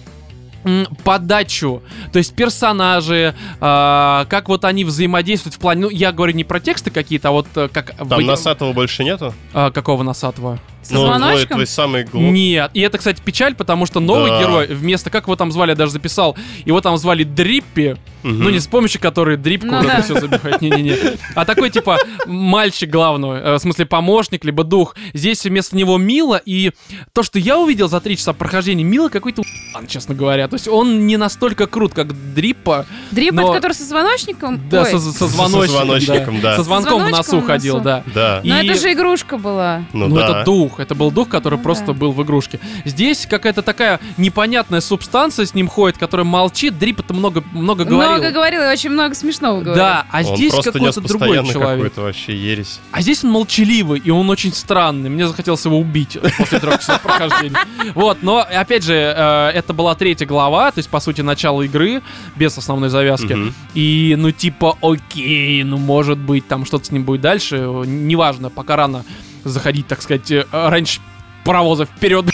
подачу, 1.04 1.82
то 2.12 2.18
есть 2.18 2.34
персонажи, 2.34 3.34
а, 3.60 4.26
как 4.28 4.48
вот 4.48 4.64
они 4.64 4.84
взаимодействуют 4.84 5.54
в 5.54 5.58
плане, 5.58 5.82
ну, 5.82 5.90
я 5.90 6.12
говорю 6.12 6.34
не 6.34 6.44
про 6.44 6.58
тексты 6.60 6.90
какие-то, 6.90 7.28
а 7.28 7.32
вот 7.32 7.46
э, 7.54 7.68
как... 7.72 7.96
Там 7.96 8.08
вы- 8.08 8.24
Носатого 8.24 8.72
больше 8.72 9.04
нету? 9.04 9.32
а, 9.54 9.70
какого 9.70 10.02
Носатого? 10.02 10.58
Со 10.86 10.94
Ну, 10.94 11.00
твой, 11.06 11.18
звоночком? 11.18 11.56
твой 11.56 11.66
самый 11.66 12.04
глуп. 12.04 12.22
Нет, 12.22 12.70
и 12.74 12.80
это, 12.80 12.98
кстати, 12.98 13.20
печаль, 13.24 13.54
потому 13.54 13.86
что 13.86 14.00
новый 14.00 14.30
Да. 14.30 14.40
герой, 14.40 14.66
вместо, 14.68 15.10
как 15.10 15.24
его 15.24 15.36
там 15.36 15.50
звали, 15.52 15.70
я 15.70 15.76
даже 15.76 15.92
записал, 15.92 16.36
его 16.64 16.80
там 16.80 16.96
звали 16.96 17.24
Дриппи, 17.24 17.96
Мгм. 18.22 18.42
ну 18.44 18.50
не 18.50 18.58
с 18.60 18.66
помощью 18.66 19.00
которой 19.00 19.36
дрипку 19.36 19.66
Ну 19.68 19.76
вот 19.78 19.84
это 19.86 19.96
да. 19.96 20.02
все 20.02 20.20
забивает, 20.20 20.60
не-не-не, 20.60 20.96
а 21.34 21.44
такой 21.44 21.70
типа 21.70 21.98
мальчик 22.26 22.90
главный, 22.90 23.38
э, 23.38 23.54
в 23.54 23.58
смысле 23.58 23.86
помощник, 23.86 24.44
либо 24.44 24.64
дух. 24.64 24.96
Здесь 25.14 25.44
вместо 25.44 25.76
него 25.76 25.96
Мила, 25.98 26.40
и 26.44 26.72
то, 27.12 27.22
что 27.22 27.38
я 27.38 27.58
увидел 27.58 27.88
за 27.88 28.00
три 28.00 28.16
часа 28.16 28.32
прохождения, 28.32 28.84
Мила 28.84 29.08
какой-то 29.08 29.42
у**ан, 29.42 29.86
честно 29.86 30.14
говоря, 30.14 30.48
то 30.48 30.54
есть 30.54 30.66
он 30.68 31.06
не 31.06 31.16
настолько 31.16 31.66
крут, 31.66 31.94
как 31.94 32.08
Дриппа, 32.34 32.86
Дрип, 33.10 33.32
Но- 33.32 33.42
это 33.42 33.52
который 33.54 33.72
со 33.72 33.84
звоночником? 33.84 34.60
да, 34.68 34.82
Ой, 34.82 34.90
со, 34.90 34.98
со 34.98 35.26
звоночком, 35.26 35.66
Со 35.66 35.72
звоночником, 35.72 36.40
да. 36.40 36.56
со 36.56 36.62
звонком 36.62 36.94
в 36.94 37.06
звоночком 37.06 37.18
носу 37.36 37.40
в 37.40 37.46
ходил, 37.46 37.74
носу. 37.74 37.84
да. 37.84 38.02
Да. 38.14 38.40
И- 38.42 38.48
Но 38.48 38.58
это 38.60 38.74
же 38.74 38.92
игрушка 38.92 39.38
была. 39.38 39.82
Ну, 39.92 40.08
Ну, 40.08 40.16
да. 40.16 40.24
это 40.24 40.44
дух, 40.44 40.75
это 40.80 40.94
был 40.94 41.10
дух, 41.10 41.28
который 41.28 41.56
Ну 41.56 41.62
просто 41.64 41.86
да. 41.86 41.92
был 41.92 42.12
в 42.12 42.22
игрушке. 42.22 42.60
Здесь 42.84 43.26
какая-то 43.26 43.62
такая 43.62 44.00
непонятная 44.16 44.80
субстанция 44.80 45.46
с 45.46 45.54
ним 45.54 45.68
ходит, 45.68 45.98
которая 45.98 46.24
молчит. 46.24 46.78
Дрип 46.78 47.00
это 47.00 47.14
много, 47.14 47.42
много 47.52 47.84
говорил. 47.84 48.12
Много 48.12 48.30
говорил 48.30 48.62
и 48.62 48.66
очень 48.66 48.90
много 48.90 49.14
смешного 49.14 49.60
говорил. 49.60 49.74
Да, 49.76 50.06
а 50.10 50.18
Он 50.18 50.36
здесь 50.36 50.52
какой-то 50.52 51.00
другой 51.00 51.36
человек. 51.36 51.54
какую-то 51.54 52.00
вообще 52.02 52.36
ересь. 52.36 52.80
А 52.92 53.00
здесь 53.02 53.24
он 53.24 53.30
молчаливый, 53.30 54.00
и 54.00 54.10
он 54.10 54.28
очень 54.30 54.52
странный. 54.52 55.10
Мне 55.10 55.26
захотелось 55.26 55.64
его 55.64 55.78
убить 55.78 56.18
после 56.38 56.58
трех 56.60 56.80
часов 56.80 57.00
прохождения. 57.02 57.58
Вот, 57.94 58.18
но, 58.22 58.38
опять 58.38 58.84
же, 58.84 58.94
э, 58.94 59.50
это 59.54 59.72
была 59.72 59.94
третья 59.94 60.26
глава, 60.26 60.70
то 60.70 60.78
есть, 60.78 60.88
по 60.88 61.00
сути, 61.00 61.20
начало 61.20 61.62
игры, 61.62 62.02
без 62.36 62.56
основной 62.58 62.88
завязки. 62.88 63.36
И, 63.74 64.14
ну, 64.18 64.30
типа, 64.30 64.76
окей, 64.82 65.62
ну, 65.64 65.76
может 65.78 66.18
быть, 66.18 66.46
там 66.48 66.64
что-то 66.64 66.86
с 66.86 66.90
ним 66.90 67.04
будет 67.04 67.20
дальше. 67.20 67.56
Неважно, 67.86 68.50
пока 68.50 68.76
рано 68.76 69.04
заходить, 69.48 69.86
так 69.86 70.02
сказать, 70.02 70.30
э, 70.30 70.44
раньше 70.52 71.00
паровоза 71.44 71.84
вперед. 71.86 72.26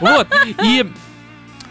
Вот, 0.00 0.28
и... 0.64 0.86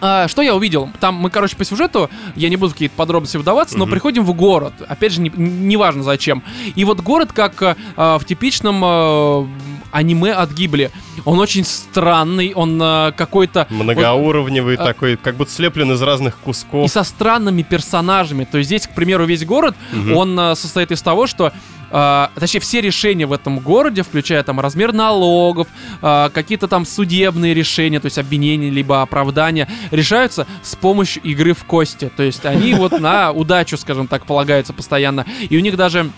а, 0.01 0.27
что 0.27 0.41
я 0.41 0.53
увидел? 0.55 0.89
Там 0.99 1.15
мы, 1.15 1.29
короче, 1.29 1.55
по 1.55 1.63
сюжету, 1.63 2.09
я 2.35 2.49
не 2.49 2.55
буду 2.57 2.71
в 2.71 2.73
какие-то 2.73 2.95
подробности 2.95 3.37
вдаваться, 3.37 3.77
но 3.77 3.85
Мгм. 3.85 3.91
приходим 3.93 4.25
в 4.25 4.33
город. 4.33 4.73
Опять 4.87 5.13
же, 5.13 5.21
не- 5.21 5.31
неважно 5.35 6.03
зачем. 6.03 6.43
И 6.75 6.83
вот 6.83 6.99
город, 7.01 7.31
как 7.33 7.61
э, 7.61 7.75
а, 7.95 8.19
в 8.19 8.25
типичном 8.25 8.81
э, 8.83 9.45
аниме 9.91 10.33
от 10.33 10.51
Гибли, 10.51 10.91
он 11.25 11.39
очень 11.39 11.63
странный, 11.63 12.51
он 12.53 12.79
э, 12.81 13.13
какой-то... 13.15 13.65
Многоуровневый 13.69 14.75
а- 14.75 14.83
такой, 14.85 15.15
как 15.17 15.35
будто 15.35 15.51
слеплен 15.51 15.91
из 15.93 16.01
разных 16.01 16.35
И 16.41 16.43
кусков. 16.43 16.91
со 16.91 17.03
странными 17.03 17.61
персонажами. 17.63 18.43
То 18.43 18.57
есть 18.57 18.67
здесь, 18.67 18.87
к 18.87 18.91
примеру, 18.93 19.25
весь 19.25 19.45
город, 19.45 19.75
Мгм. 19.93 20.17
он 20.17 20.39
э, 20.39 20.55
состоит 20.55 20.91
из 20.91 21.01
того, 21.01 21.25
что 21.27 21.53
э, 21.91 22.27
точнее, 22.35 22.59
все 22.59 22.81
решения 22.81 23.25
в 23.25 23.33
этом 23.33 23.59
городе, 23.59 24.03
включая 24.03 24.43
там 24.43 24.59
размер 24.59 24.93
налогов, 24.93 25.67
э, 26.01 26.29
какие-то 26.33 26.67
там 26.67 26.85
судебные 26.85 27.53
решения, 27.53 27.99
то 27.99 28.05
есть 28.05 28.17
обвинения 28.17 28.69
либо 28.69 29.01
оправдания, 29.01 29.67
решаются 29.91 30.47
с 30.63 30.75
помощью 30.75 31.23
игры 31.23 31.53
в 31.53 31.63
кости. 31.63 32.11
То 32.15 32.23
есть 32.23 32.45
они 32.45 32.73
вот 32.73 32.99
на 32.99 33.31
удачу, 33.31 33.77
скажем 33.77 34.07
так, 34.07 34.25
полагаются 34.25 34.73
постоянно. 34.73 35.25
И 35.49 35.57
у 35.57 35.59
них 35.59 35.75
даже 35.75 36.11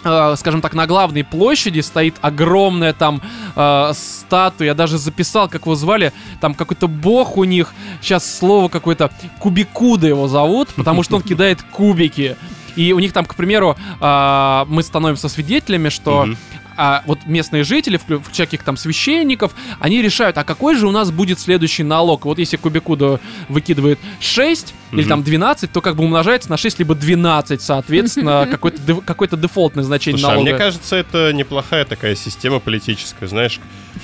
скажем 0.00 0.60
так, 0.60 0.74
на 0.74 0.86
главной 0.86 1.24
площади 1.24 1.80
стоит 1.80 2.16
огромная 2.20 2.92
там 2.92 3.20
э, 3.56 3.92
статуя. 3.94 4.68
Я 4.68 4.74
даже 4.74 4.98
записал, 4.98 5.48
как 5.48 5.62
его 5.62 5.74
звали. 5.74 6.12
Там 6.40 6.54
какой-то 6.54 6.88
бог 6.88 7.36
у 7.36 7.44
них. 7.44 7.74
Сейчас 8.00 8.38
слово 8.38 8.68
какое-то 8.68 9.10
Кубикуда 9.38 10.06
его 10.06 10.28
зовут, 10.28 10.68
потому 10.76 11.02
что 11.02 11.16
он 11.16 11.22
кидает 11.28 11.62
кубики. 11.62 12.36
И 12.76 12.92
у 12.92 13.00
них 13.00 13.12
там, 13.12 13.24
к 13.24 13.34
примеру, 13.34 13.76
а, 14.00 14.64
мы 14.68 14.84
становимся 14.84 15.28
свидетелями, 15.28 15.88
что 15.88 16.26
Мгм. 16.26 16.38
А, 16.78 17.02
вот 17.06 17.26
местные 17.26 17.64
жители, 17.64 18.00
каких 18.36 18.62
там 18.62 18.76
священников, 18.76 19.52
они 19.80 20.00
решают, 20.00 20.38
а 20.38 20.44
какой 20.44 20.76
же 20.76 20.86
у 20.86 20.92
нас 20.92 21.10
будет 21.10 21.40
следующий 21.40 21.82
налог. 21.82 22.24
Вот 22.24 22.38
если 22.38 22.56
Кубикуда 22.56 23.18
выкидывает 23.48 23.98
6 24.20 24.74
или 24.92 25.00
Мгм. 25.00 25.08
там 25.08 25.22
12, 25.24 25.72
то 25.72 25.80
как 25.80 25.96
бы 25.96 26.04
умножается 26.04 26.48
на 26.50 26.56
6 26.56 26.78
либо 26.78 26.94
12, 26.94 27.60
соответственно, 27.60 28.46
какое-то 28.50 29.00
какое-то 29.04 29.36
дефолтное 29.36 29.82
значение 29.82 30.18
Слушай, 30.20 30.30
а 30.30 30.34
налога. 30.34 30.50
мне 30.50 30.58
кажется, 30.58 30.96
это 30.96 31.32
неплохая 31.32 31.84
такая 31.84 32.14
система 32.14 32.60
политическая, 32.60 33.26
знаешь. 33.26 33.58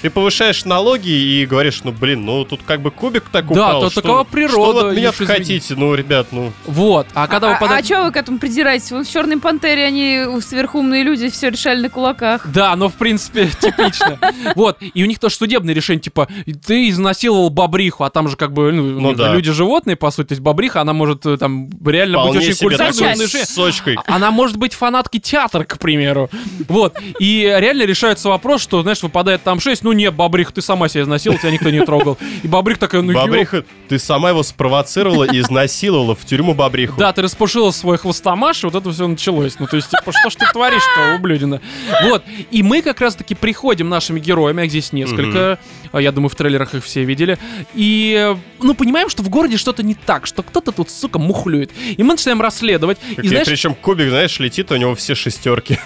Ты 0.05 0.11
повышаешь 0.11 0.67
налоги 0.67 1.09
и 1.09 1.47
говоришь, 1.47 1.81
ну 1.83 1.91
блин, 1.91 2.27
ну 2.27 2.45
тут 2.45 2.61
как 2.67 2.83
бы 2.83 2.91
кубик 2.91 3.25
так 3.33 3.47
Да, 3.47 3.69
упал. 3.69 3.81
то 3.81 3.91
что, 3.91 4.03
такова 4.03 4.25
Что 4.25 4.33
природа, 4.33 4.83
вы 4.83 4.91
от 4.91 4.97
меня 4.97 5.13
хотите? 5.13 5.75
Ну, 5.79 5.95
ребят, 5.95 6.27
ну... 6.31 6.53
Вот, 6.67 7.07
а 7.15 7.27
когда 7.27 7.49
а, 7.49 7.55
выпадает... 7.55 7.87
что 7.87 8.05
вы 8.05 8.13
к 8.13 8.17
этому 8.19 8.39
придираетесь? 8.39 8.91
Вы 8.91 9.03
в 9.03 9.11
Черной 9.11 9.39
Пантере, 9.39 9.83
они 9.83 10.27
сверхумные 10.43 11.05
люди, 11.05 11.31
все 11.31 11.49
решали 11.49 11.81
на 11.81 11.89
кулаках. 11.89 12.47
Да, 12.53 12.77
но 12.77 12.91
в 12.91 12.97
принципе 12.97 13.49
типично. 13.61 14.19
Вот, 14.55 14.77
и 14.83 15.03
у 15.03 15.07
них 15.07 15.19
тоже 15.19 15.37
судебное 15.37 15.73
решение, 15.73 16.03
типа, 16.03 16.29
ты 16.67 16.91
изнасиловал 16.91 17.49
бобриху, 17.49 18.05
а 18.05 18.11
там 18.11 18.29
же 18.29 18.37
как 18.37 18.53
бы, 18.53 18.73
ну, 18.73 19.01
Ну 19.01 19.15
да. 19.15 19.33
люди 19.33 19.53
животные, 19.53 19.97
по 19.97 20.11
сути, 20.11 20.29
то 20.29 20.33
есть 20.33 20.43
бобриха, 20.43 20.83
она 20.83 20.93
может 20.93 21.25
э, 21.25 21.39
там 21.39 21.71
реально 21.83 22.27
быть 22.27 22.43
очень 22.43 22.57
культурной. 22.57 23.27
Сочкой. 23.47 23.97
Она 24.05 24.31
может 24.31 24.59
быть 24.59 24.75
фанаткой 24.75 25.23
театра, 25.23 25.65
к 25.65 25.79
примеру. 25.79 26.29
Вот. 26.69 26.95
И 27.19 27.41
реально 27.59 27.85
решается 27.85 28.29
вопрос, 28.29 28.61
что, 28.61 28.83
знаешь, 28.83 29.03
выпадает 29.03 29.43
там 29.43 29.61
6, 29.61 29.83
ну 29.83 29.94
нет, 29.95 30.15
Бобрих, 30.15 30.53
ты 30.53 30.63
сама 30.63 30.89
себя 30.89 31.03
изнасиловала, 31.03 31.41
тебя 31.41 31.51
никто 31.53 31.71
не 31.71 31.85
трогал. 31.85 32.19
И 32.43 32.49
Бобрих 32.49 32.79
такая, 32.79 33.03
ну 33.03 33.13
ёп. 33.13 33.23
Бобриха, 33.23 33.65
ты 33.89 33.99
сама 33.99 34.31
его 34.31 34.43
спровоцировала 34.43 35.25
и 35.25 35.39
изнасиловала 35.41 36.15
в 36.15 36.25
тюрьму 36.25 36.55
Бобриху. 36.55 36.99
Да, 36.99 37.13
ты 37.13 37.23
распушила 37.23 37.71
свой 37.71 37.99
хвостомаш, 37.99 38.65
и 38.65 38.67
вот 38.67 38.75
это 38.75 38.91
все 38.91 39.07
началось. 39.07 39.59
Ну, 39.59 39.67
то 39.67 39.77
есть, 39.77 39.91
типа, 39.91 40.13
что 40.13 40.31
ж 40.31 40.35
ты 40.37 40.47
творишь-то, 40.53 41.17
ублюдина? 41.17 41.61
Вот. 42.05 42.25
И 42.51 42.63
мы 42.63 42.83
как 42.83 43.01
раз-таки 43.01 43.35
приходим 43.35 43.89
нашими 43.89 44.21
героями, 44.21 44.63
а 44.63 44.65
их 44.65 44.71
здесь 44.71 44.93
несколько, 44.93 45.59
а, 45.93 46.01
я 46.01 46.13
думаю, 46.13 46.29
в 46.29 46.35
трейлерах 46.35 46.75
их 46.75 46.85
все 46.85 47.05
видели, 47.05 47.39
и, 47.75 48.35
ну, 48.61 48.75
понимаем, 48.75 49.09
что 49.09 49.23
в 49.23 49.29
городе 49.29 49.57
что-то 49.57 49.83
не 49.83 49.95
так, 49.95 50.27
что 50.27 50.43
кто-то 50.43 50.73
тут, 50.73 50.91
сука, 50.91 51.19
мухлюет. 51.19 51.71
И 51.97 52.03
мы 52.03 52.15
начинаем 52.15 52.41
расследовать. 52.41 52.99
И 53.17 53.29
знаешь, 53.29 53.47
Причем 53.47 53.75
кубик, 53.75 54.09
знаешь, 54.09 54.39
летит, 54.39 54.71
у 54.73 54.77
него 54.77 54.95
все 54.95 55.15
шестерки. 55.15 55.79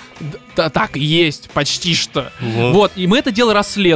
да, 0.57 0.71
так 0.71 0.97
и 0.97 1.01
есть, 1.01 1.51
почти 1.51 1.95
что. 1.95 2.33
Вот. 2.41 2.75
Вот, 2.75 2.93
и 2.97 3.07
мы 3.07 3.19
это 3.19 3.31
дело 3.31 3.55
расследуем. 3.55 3.88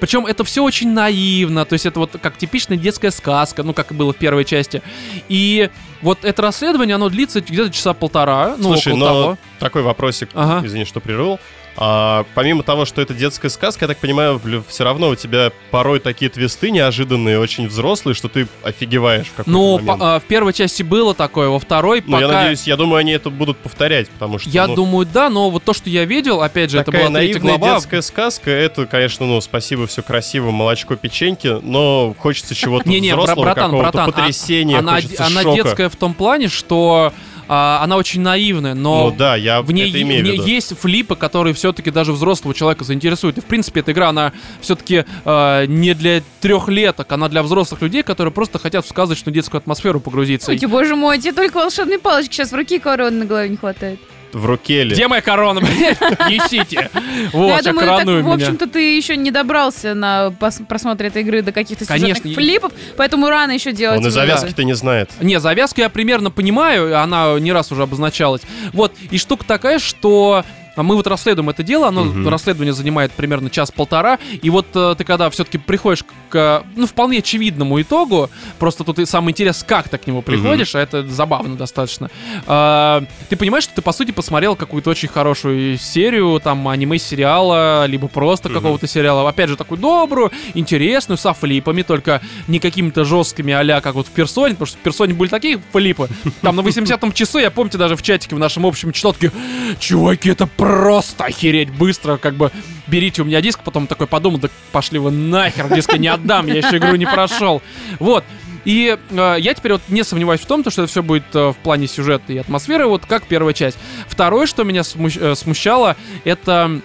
Причем 0.00 0.26
это 0.26 0.44
все 0.44 0.62
очень 0.62 0.90
наивно. 0.92 1.64
То 1.64 1.72
есть 1.74 1.86
это 1.86 2.00
вот 2.00 2.12
как 2.20 2.36
типичная 2.36 2.76
детская 2.76 3.10
сказка, 3.10 3.62
ну, 3.62 3.72
как 3.72 3.90
и 3.90 3.94
было 3.94 4.12
в 4.12 4.16
первой 4.16 4.44
части. 4.44 4.82
И 5.28 5.70
вот 6.02 6.24
это 6.24 6.42
расследование, 6.42 6.94
оно 6.94 7.08
длится 7.08 7.40
где-то 7.40 7.70
часа 7.70 7.92
полтора, 7.94 8.54
ну, 8.58 8.72
Слушай, 8.74 8.92
около 8.92 8.98
но 8.98 9.06
того. 9.22 9.38
такой 9.58 9.82
вопросик, 9.82 10.28
Ага. 10.34 10.66
извини, 10.66 10.84
что 10.84 11.00
прервал. 11.00 11.40
А, 11.80 12.24
помимо 12.34 12.64
того, 12.64 12.84
что 12.84 13.00
это 13.00 13.14
детская 13.14 13.48
сказка, 13.50 13.84
я 13.84 13.88
так 13.88 13.98
понимаю, 13.98 14.40
все 14.66 14.82
равно 14.82 15.10
у 15.10 15.14
тебя 15.14 15.52
порой 15.70 16.00
такие 16.00 16.28
твисты 16.28 16.72
неожиданные, 16.72 17.38
очень 17.38 17.68
взрослые, 17.68 18.16
что 18.16 18.28
ты 18.28 18.48
офигеваешь 18.64 19.28
в 19.28 19.30
какой-то 19.30 19.48
Ну, 19.50 19.78
момент. 19.78 20.02
а, 20.02 20.18
в 20.18 20.24
первой 20.24 20.52
части 20.52 20.82
было 20.82 21.14
такое, 21.14 21.48
во 21.48 21.60
второй 21.60 22.02
Ну, 22.04 22.14
пока... 22.14 22.26
я 22.26 22.32
надеюсь, 22.32 22.64
я 22.64 22.76
думаю, 22.76 22.98
они 22.98 23.12
это 23.12 23.30
будут 23.30 23.58
повторять, 23.58 24.08
потому 24.08 24.40
что 24.40 24.50
Я 24.50 24.66
ну, 24.66 24.74
думаю, 24.74 25.06
да, 25.06 25.30
но 25.30 25.50
вот 25.50 25.62
то, 25.62 25.72
что 25.72 25.88
я 25.88 26.04
видел, 26.04 26.42
опять 26.42 26.72
же, 26.72 26.80
это 26.80 26.90
была 26.90 27.10
третья 27.10 27.38
глава. 27.38 27.74
детская 27.74 28.02
сказка, 28.02 28.50
это, 28.50 28.86
конечно, 28.86 29.24
ну, 29.24 29.40
спасибо, 29.40 29.86
все 29.86 30.02
красиво, 30.02 30.50
молочко, 30.50 30.96
печеньки, 30.96 31.60
но 31.62 32.12
хочется 32.18 32.56
чего-то 32.56 32.90
взрослого, 32.90 33.54
какого-то 33.54 34.02
а- 34.02 34.06
потрясения, 34.06 34.78
она, 34.78 35.00
детская 35.00 35.88
в 35.88 35.94
том 35.94 36.12
плане, 36.12 36.48
что 36.48 37.12
а, 37.48 37.80
она 37.82 37.96
очень 37.96 38.20
наивная, 38.20 38.74
но 38.74 39.10
Ну 39.10 39.16
да, 39.16 39.36
я 39.36 39.62
в 39.62 39.72
ней, 39.72 39.90
это 39.90 40.02
имею 40.02 40.22
в 40.22 40.24
ней 40.24 40.32
виду. 40.34 40.46
есть 40.46 40.78
флипы, 40.78 41.16
которые 41.16 41.54
все-таки 41.54 41.90
даже 41.90 42.12
взрослого 42.12 42.54
человека 42.54 42.84
заинтересуют. 42.84 43.38
И 43.38 43.40
в 43.40 43.46
принципе 43.46 43.80
эта 43.80 43.92
игра, 43.92 44.10
она 44.10 44.32
все-таки 44.60 45.04
не 45.24 45.94
для 45.94 46.22
трехлеток, 46.40 47.10
она 47.10 47.28
для 47.28 47.42
взрослых 47.42 47.82
людей, 47.82 48.02
которые 48.02 48.32
просто 48.32 48.58
хотят 48.58 48.84
в 48.84 48.88
сказочную 48.88 49.34
детскую 49.34 49.58
атмосферу 49.58 50.00
погрузиться. 50.00 50.50
Ой, 50.50 50.58
боже 50.66 50.94
мой, 50.96 51.18
тебе 51.18 51.32
только 51.32 51.56
волшебной 51.56 51.98
палочки 51.98 52.34
сейчас 52.34 52.52
в 52.52 52.54
руки 52.54 52.78
короны 52.78 53.20
на 53.20 53.24
голове 53.24 53.48
не 53.48 53.56
хватает. 53.56 53.98
В 54.32 54.46
руке 54.46 54.84
ли? 54.84 54.94
Где 54.94 55.08
моя 55.08 55.22
корона, 55.22 55.60
блядь? 55.60 56.00
Несите. 56.28 56.90
Ну, 57.32 57.48
Вот, 57.48 57.48
я 57.48 57.72
сейчас 57.72 57.74
думаю, 57.74 58.24
в 58.24 58.32
общем-то, 58.32 58.66
ты 58.66 58.96
еще 58.96 59.16
не 59.16 59.30
добрался 59.30 59.94
на 59.94 60.30
просмотр 60.68 61.06
этой 61.06 61.22
игры 61.22 61.42
до 61.42 61.52
каких-то 61.52 61.84
сюжетных 61.84 62.34
флипов, 62.34 62.72
поэтому 62.96 63.28
рано 63.28 63.52
еще 63.52 63.72
делать. 63.72 64.00
Он 64.00 64.06
и 64.06 64.10
завязки-то 64.10 64.64
не 64.64 64.74
знает. 64.74 65.10
Не, 65.20 65.40
завязку 65.40 65.80
я 65.80 65.88
примерно 65.88 66.30
понимаю, 66.30 67.00
она 67.00 67.38
не 67.38 67.52
раз 67.52 67.72
уже 67.72 67.82
обозначалась. 67.82 68.42
Вот, 68.72 68.92
и 69.10 69.18
штука 69.18 69.44
такая, 69.46 69.78
что 69.78 70.28
а 70.28 70.44
мы 70.82 70.96
вот 70.96 71.06
расследуем 71.06 71.48
это 71.50 71.62
дело, 71.62 71.88
оно 71.88 72.04
Мгм. 72.04 72.28
расследование 72.28 72.72
занимает 72.72 73.12
примерно 73.12 73.50
час-полтора, 73.50 74.18
и 74.42 74.50
вот 74.50 74.66
э, 74.74 74.94
ты 74.96 75.04
когда 75.04 75.28
все-таки 75.30 75.58
приходишь 75.58 76.04
к, 76.28 76.64
ну, 76.76 76.86
вполне 76.86 77.18
очевидному 77.18 77.80
итогу, 77.80 78.30
просто 78.58 78.84
тут 78.84 78.98
и 78.98 79.06
самый 79.06 79.30
интерес, 79.32 79.64
как 79.66 79.88
ты 79.88 79.98
к 79.98 80.06
нему 80.06 80.22
приходишь, 80.22 80.74
а 80.74 80.80
это 80.80 81.06
забавно 81.06 81.56
достаточно. 81.56 82.10
А, 82.46 83.02
ты 83.28 83.36
понимаешь, 83.36 83.64
что 83.64 83.74
ты, 83.74 83.82
по 83.82 83.92
сути, 83.92 84.10
посмотрел 84.10 84.56
какую-то 84.56 84.90
очень 84.90 85.08
хорошую 85.08 85.78
серию, 85.78 86.40
там, 86.42 86.66
аниме-сериала, 86.68 87.86
либо 87.86 88.08
просто 88.08 88.48
Мгм. 88.48 88.58
какого-то 88.58 88.86
сериала, 88.86 89.28
опять 89.28 89.48
же, 89.48 89.56
такую 89.56 89.78
добрую, 89.78 90.30
интересную, 90.54 91.18
со 91.18 91.32
флипами, 91.32 91.82
только 91.82 92.20
не 92.46 92.58
какими-то 92.58 93.04
жесткими 93.04 93.52
а 93.52 93.80
как 93.80 93.94
вот 93.94 94.06
в 94.06 94.10
Персоне, 94.10 94.54
потому 94.54 94.66
что 94.66 94.76
в 94.78 94.80
Персоне 94.80 95.14
были 95.14 95.28
такие 95.28 95.60
флипы. 95.72 96.08
Там 96.42 96.56
на 96.56 96.60
80-м 96.60 97.12
часу, 97.12 97.38
я 97.38 97.50
помните, 97.50 97.78
даже 97.78 97.96
в 97.96 98.02
чатике 98.02 98.34
в 98.34 98.38
нашем 98.38 98.66
общем 98.66 98.92
читал, 98.92 99.12
такие, 99.12 99.32
чуваки, 99.78 100.30
это 100.30 100.46
просто 100.68 101.24
охереть 101.24 101.70
быстро, 101.70 102.18
как 102.18 102.34
бы, 102.34 102.50
берите 102.86 103.22
у 103.22 103.24
меня 103.24 103.40
диск, 103.40 103.60
потом 103.64 103.86
такой 103.86 104.06
подумал, 104.06 104.38
да 104.38 104.48
пошли 104.70 104.98
вы 104.98 105.10
нахер, 105.10 105.72
диск 105.72 105.92
я 105.92 105.98
не 105.98 106.08
отдам, 106.08 106.46
я 106.46 106.56
еще 106.56 106.76
игру 106.76 106.94
не 106.96 107.06
прошел. 107.06 107.62
Вот. 107.98 108.22
И 108.66 108.98
э, 109.10 109.36
я 109.38 109.54
теперь 109.54 109.72
вот 109.72 109.82
не 109.88 110.02
сомневаюсь 110.02 110.42
в 110.42 110.46
том, 110.46 110.62
то, 110.62 110.70
что 110.70 110.82
это 110.82 110.90
все 110.90 111.02
будет 111.02 111.34
э, 111.34 111.52
в 111.52 111.56
плане 111.56 111.86
сюжета 111.86 112.34
и 112.34 112.36
атмосферы, 112.36 112.86
вот 112.86 113.06
как 113.06 113.26
первая 113.26 113.54
часть. 113.54 113.78
Второе, 114.08 114.46
что 114.46 114.62
меня 114.62 114.82
смущ- 114.82 115.18
э, 115.18 115.34
смущало, 115.34 115.96
это 116.24 116.82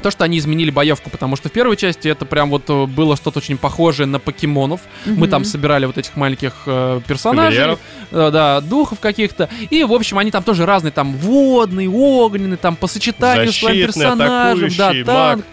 то, 0.00 0.10
что 0.10 0.24
они 0.24 0.38
изменили 0.38 0.70
боевку, 0.70 1.10
потому 1.10 1.36
что 1.36 1.48
в 1.48 1.52
первой 1.52 1.76
части 1.76 2.08
это 2.08 2.24
прям 2.24 2.50
вот 2.50 2.68
э, 2.68 2.86
было 2.86 3.16
что-то 3.16 3.38
очень 3.38 3.58
похожее 3.58 4.06
на 4.06 4.18
покемонов. 4.18 4.80
Мы 5.06 5.28
там 5.28 5.44
собирали 5.44 5.86
вот 5.86 5.98
этих 5.98 6.16
маленьких 6.16 6.52
э, 6.66 7.00
персонажей, 7.06 7.76
э, 8.10 8.30
да, 8.32 8.60
духов 8.60 9.00
каких-то. 9.00 9.48
И, 9.70 9.84
в 9.84 9.92
общем, 9.92 10.18
они 10.18 10.30
там 10.30 10.42
тоже 10.42 10.66
разные, 10.66 10.92
там 10.92 11.14
водный, 11.14 11.88
огненный, 11.88 12.56
там 12.56 12.76
по 12.76 12.86
сочетанию 12.86 13.52
с 13.52 13.58
твоим 13.58 13.86
Защитный, 13.86 14.02
персонажем, 14.02 14.70
да, 14.76 15.04
танк. 15.04 15.44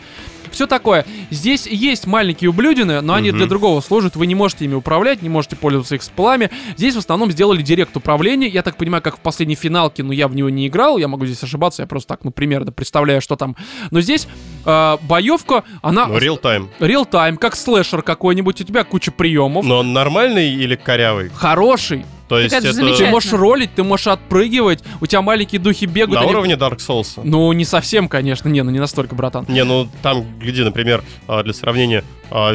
Все 0.52 0.68
такое. 0.68 1.06
Здесь 1.30 1.68
есть 1.68 2.08
маленькие 2.08 2.50
ублюдины, 2.50 3.02
но 3.02 3.14
они 3.14 3.30
Мгм. 3.30 3.38
для 3.38 3.48
другого 3.48 3.82
служат. 3.82 4.16
Вы 4.16 4.28
не 4.28 4.36
можете 4.36 4.66
ими 4.66 4.74
управлять, 4.76 5.22
не 5.22 5.30
можете 5.30 5.56
пользоваться 5.56 5.96
их 5.96 6.04
спалами. 6.04 6.50
Здесь 6.78 6.96
в 6.96 7.00
основном 7.00 7.32
сделали 7.32 7.62
директ 7.62 7.96
управление. 7.98 8.50
Я 8.50 8.64
так 8.64 8.78
понимаю, 8.78 9.02
как 9.02 9.18
в 9.18 9.20
последней 9.20 9.56
финалке, 9.56 10.04
но 10.04 10.14
я 10.14 10.28
в 10.28 10.36
него 10.36 10.50
не 10.50 10.68
играл. 10.68 10.98
Я 10.98 11.08
могу 11.08 11.26
здесь 11.26 11.44
ошибаться, 11.44 11.84
я 11.84 11.88
просто 11.88 12.10
так, 12.10 12.24
ну, 12.24 12.32
примерно 12.32 12.72
представляю, 12.72 13.22
что 13.22 13.36
там. 13.36 13.56
Но 13.92 14.02
здесь 14.02 14.28
э, 14.66 14.98
боевка, 15.04 15.64
она 15.82 16.08
Ну, 16.08 16.18
реал-тайм. 16.18 16.70
реал-тайм, 16.80 17.38
как 17.38 17.56
слэшер 17.56 18.02
какой-нибудь. 18.02 18.62
У 18.62 18.64
тебя 18.64 18.84
куча 18.84 19.12
приемов. 19.12 19.66
Но 19.66 19.80
он 19.80 19.94
нормальный 19.94 20.54
или 20.54 20.76
корявый? 20.76 21.30
Хороший. 21.34 22.06
То 22.28 22.40
есть 22.40 22.54
это 22.54 22.74
же 22.74 22.88
это 22.90 22.98
Ты 22.98 23.06
можешь 23.08 23.32
ролить, 23.32 23.74
ты 23.76 23.84
можешь 23.84 24.08
отпрыгивать. 24.08 24.84
У 25.00 25.06
тебя 25.06 25.22
маленькие 25.22 25.60
духи 25.62 25.86
бегают. 25.86 26.16
на 26.16 26.22
они- 26.22 26.32
уровне 26.32 26.54
Dark 26.56 26.78
Souls? 26.78 27.20
Ну, 27.24 27.52
не 27.54 27.66
совсем, 27.66 28.08
конечно. 28.10 28.50
Не, 28.50 28.64
ну 28.64 28.72
не 28.72 28.80
настолько, 28.80 29.16
братан. 29.16 29.46
Не, 29.48 29.64
ну 29.64 29.88
там, 30.02 30.26
где, 30.40 30.64
например, 30.64 31.04
а, 31.28 31.44
для 31.44 31.54
сравнения, 31.54 32.04
а, 32.30 32.50
А, 32.50 32.54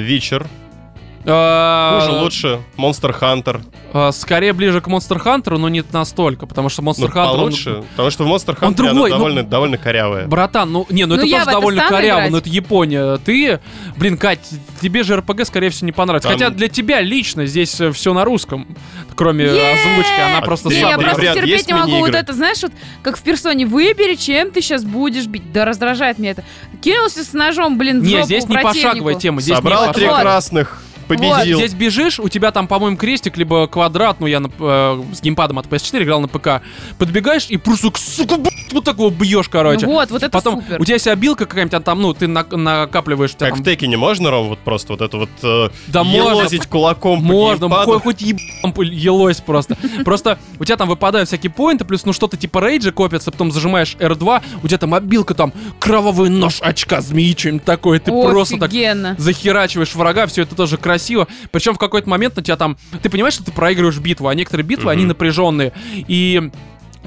хуже, 1.25 2.13
лучше, 2.21 2.61
Monster 2.77 3.19
Hunter, 3.19 3.63
а, 3.95 4.11
Скорее 4.13 4.53
ближе 4.53 4.81
к 4.81 4.89
Monster 4.89 5.23
Hunter, 5.23 5.59
но 5.59 5.69
не 5.69 5.85
настолько, 5.93 6.47
потому 6.47 6.69
что 6.69 6.83
Monster 6.83 7.01
ну, 7.01 7.07
Hunter... 7.09 7.31
он- 7.31 7.39
получше, 7.39 7.85
потому 7.93 8.11
что 8.11 8.25
в 8.25 8.29
Monster 8.29 8.57
он 8.61 8.73
Hunter 8.73 8.77
другой, 8.77 9.11
она 9.11 9.19
ну, 9.19 9.19
довольно, 9.19 9.43
довольно 9.43 9.79
корявая. 9.79 10.27
Братан, 10.27 10.73
ну 10.73 10.87
не, 10.91 11.05
ну, 11.07 11.17
Ну, 11.17 11.23
это 11.23 11.31
тоже 11.31 11.51
довольно 11.51 11.89
коряво, 11.89 12.19
играть? 12.21 12.31
но 12.33 12.39
это 12.39 12.49
Япония. 12.49 13.17
Ты, 13.19 13.61
блин, 13.97 14.17
Кать, 14.17 14.41
тебе 14.81 15.03
же 15.03 15.17
РПГ, 15.17 15.45
скорее 15.45 15.71
всего, 15.71 15.87
не 15.87 15.93
понравится. 15.93 16.29
Там- 16.29 16.39
Хотя 16.39 16.51
для 16.51 16.69
тебя 16.69 17.01
лично 17.01 17.47
здесь 17.47 17.81
все 17.93 18.15
на 18.15 18.25
русском, 18.25 18.67
кроме 19.15 19.45
Е-е-е! 19.45 19.73
озвучки, 19.73 20.21
она 20.21 20.39
А 20.39 20.43
просто 20.43 20.71
Не, 20.71 20.81
я 20.81 20.99
просто 20.99 21.21
терпеть 21.35 21.67
не 21.69 21.75
могу 21.75 21.99
вот 21.99 22.15
это, 22.15 22.33
знаешь, 22.33 22.63
вот 22.63 22.73
как 23.03 23.17
в 23.17 23.23
персоне, 23.23 23.67
выбери, 23.67 24.15
чем 24.15 24.51
ты 24.51 24.61
сейчас 24.61 24.85
будешь 24.85 25.27
бить. 25.27 25.53
Да 25.53 25.65
раздражает 25.65 26.19
меня 26.19 26.31
это. 26.33 26.45
Кинулся 26.81 27.23
с 27.25 27.33
ножом, 27.33 27.79
блин, 27.79 28.01
в 28.01 28.05
Не, 28.05 28.23
здесь 28.25 28.49
не 28.49 28.55
противнику. 28.55 28.89
пошаговая 28.89 29.15
тема, 29.17 29.41
здесь 29.41 29.57
Собрал 29.57 29.89
не 29.89 29.93
три 29.93 30.07
Вот. 30.07 30.21
красных, 30.21 30.83
победил. 31.19 31.59
Здесь 31.59 31.75
бежишь, 31.75 32.19
у 32.21 32.29
тебя 32.29 32.51
там, 32.53 32.67
по-моему, 32.67 32.97
крестик, 32.97 33.37
либо 33.37 33.67
квадрат, 33.67 34.21
ну 34.21 34.27
я 34.27 34.41
на, 34.41 34.51
э, 34.59 35.03
с 35.13 35.21
геймпадом 35.23 35.59
от 35.59 35.67
PS4 35.67 36.03
играл 36.03 36.21
на 36.21 36.29
ПК. 36.29 36.63
Подбегаешь 36.99 37.47
и 37.49 37.57
просто, 37.57 37.91
сука, 37.97 38.37
блядь, 38.37 38.73
вот 38.73 38.85
так 38.85 38.97
вот 38.97 39.13
бьешь, 39.15 39.49
короче. 39.49 39.87
Ну 39.87 39.93
вот, 39.93 40.11
вот 40.11 40.23
это 40.23 40.31
Потом 40.31 40.61
супер. 40.63 40.81
у 40.81 40.85
тебя 40.85 40.95
есть 40.95 41.07
обилка 41.07 41.47
какая-нибудь, 41.47 41.75
а 41.75 41.81
там, 41.81 42.01
ну, 42.03 42.15
ты 42.15 42.27
на- 42.27 42.45
накапливаешь... 42.45 43.33
тебя 43.33 43.47
Как 43.49 43.55
в 43.55 43.57
там- 43.59 43.65
Текине 43.65 43.97
можно, 43.97 44.31
Ром, 44.31 44.49
вот 44.49 44.59
просто 44.61 44.93
вот 44.93 45.01
это 45.03 45.17
вот 45.19 45.29
э, 45.43 45.69
Да 45.89 46.05
можно. 46.05 46.39
елозить 46.39 46.67
кулаком 46.67 47.21
по 47.21 47.27
Можно, 47.27 47.67
геймпаду? 47.67 47.93
хоть, 48.01 48.03
хоть 48.03 48.23
ебам 48.23 48.75
елось 48.83 49.41
просто. 49.41 49.77
Просто 50.05 50.39
у 50.59 50.65
тебя 50.65 50.77
там 50.77 50.89
выпадают 50.89 51.29
всякие 51.29 51.51
поинты, 51.51 51.85
плюс 51.85 52.05
ну 52.05 52.13
что-то 52.13 52.37
типа 52.37 52.61
рейджа 52.61 52.93
копится, 52.93 53.31
потом 53.31 53.51
зажимаешь 53.53 53.97
R2, 53.99 54.43
у 54.63 54.69
тебя 54.69 54.79
там 54.79 54.95
обилка 54.95 55.35
там 55.35 55.53
кровавый 55.79 56.31
нож 56.31 56.59
очка 56.61 57.01
змеи, 57.01 57.35
что-нибудь 57.37 57.65
такое, 57.65 57.99
ты 58.01 58.11
просто 58.11 58.59
так 58.59 58.71
захерачиваешь 59.19 59.95
врага, 59.95 60.27
все 60.27 60.43
это 60.43 60.55
тоже 60.55 60.77
красиво. 60.79 61.02
Причем 61.51 61.75
в 61.75 61.79
какой-то 61.79 62.09
момент 62.09 62.37
на 62.37 62.43
тебя 62.43 62.57
там... 62.57 62.77
Ты 63.03 63.11
понимаешь, 63.11 63.35
что 63.35 63.45
ты 63.45 63.53
проигрываешь 63.53 63.99
битву, 63.99 64.29
а 64.29 64.35
некоторые 64.35 64.67
битвы, 64.67 64.91
они 64.91 65.03
Мгм. 65.03 65.09
напряженные. 65.09 65.73
И 66.09 66.51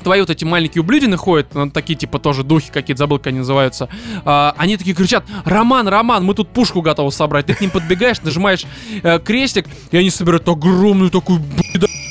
твои 0.04 0.20
вот 0.20 0.30
эти 0.30 0.44
маленькие 0.44 0.82
ублюдины 0.82 1.16
ходят, 1.18 1.54
ну, 1.56 1.70
такие 1.72 1.96
типа 1.98 2.20
тоже 2.20 2.44
духи 2.44 2.70
какие-то, 2.72 3.00
забыл, 3.00 3.18
как 3.18 3.28
они 3.28 3.40
называются. 3.40 3.88
А, 4.26 4.54
они 4.58 4.76
такие 4.78 4.96
кричат, 4.96 5.24
Роман, 5.46 5.88
Роман, 5.88 6.24
мы 6.26 6.34
тут 6.34 6.50
пушку 6.50 6.82
готовы 6.82 7.12
собрать. 7.12 7.46
Ты 7.46 7.54
к 7.54 7.62
ним 7.62 7.72
подбегаешь, 7.72 8.22
нажимаешь 8.22 8.66
э, 9.04 9.20
крестик, 9.20 9.68
и 9.92 9.98
они 9.98 10.10
собирают 10.10 10.48
огромную 10.50 11.10
такую, 11.12 11.42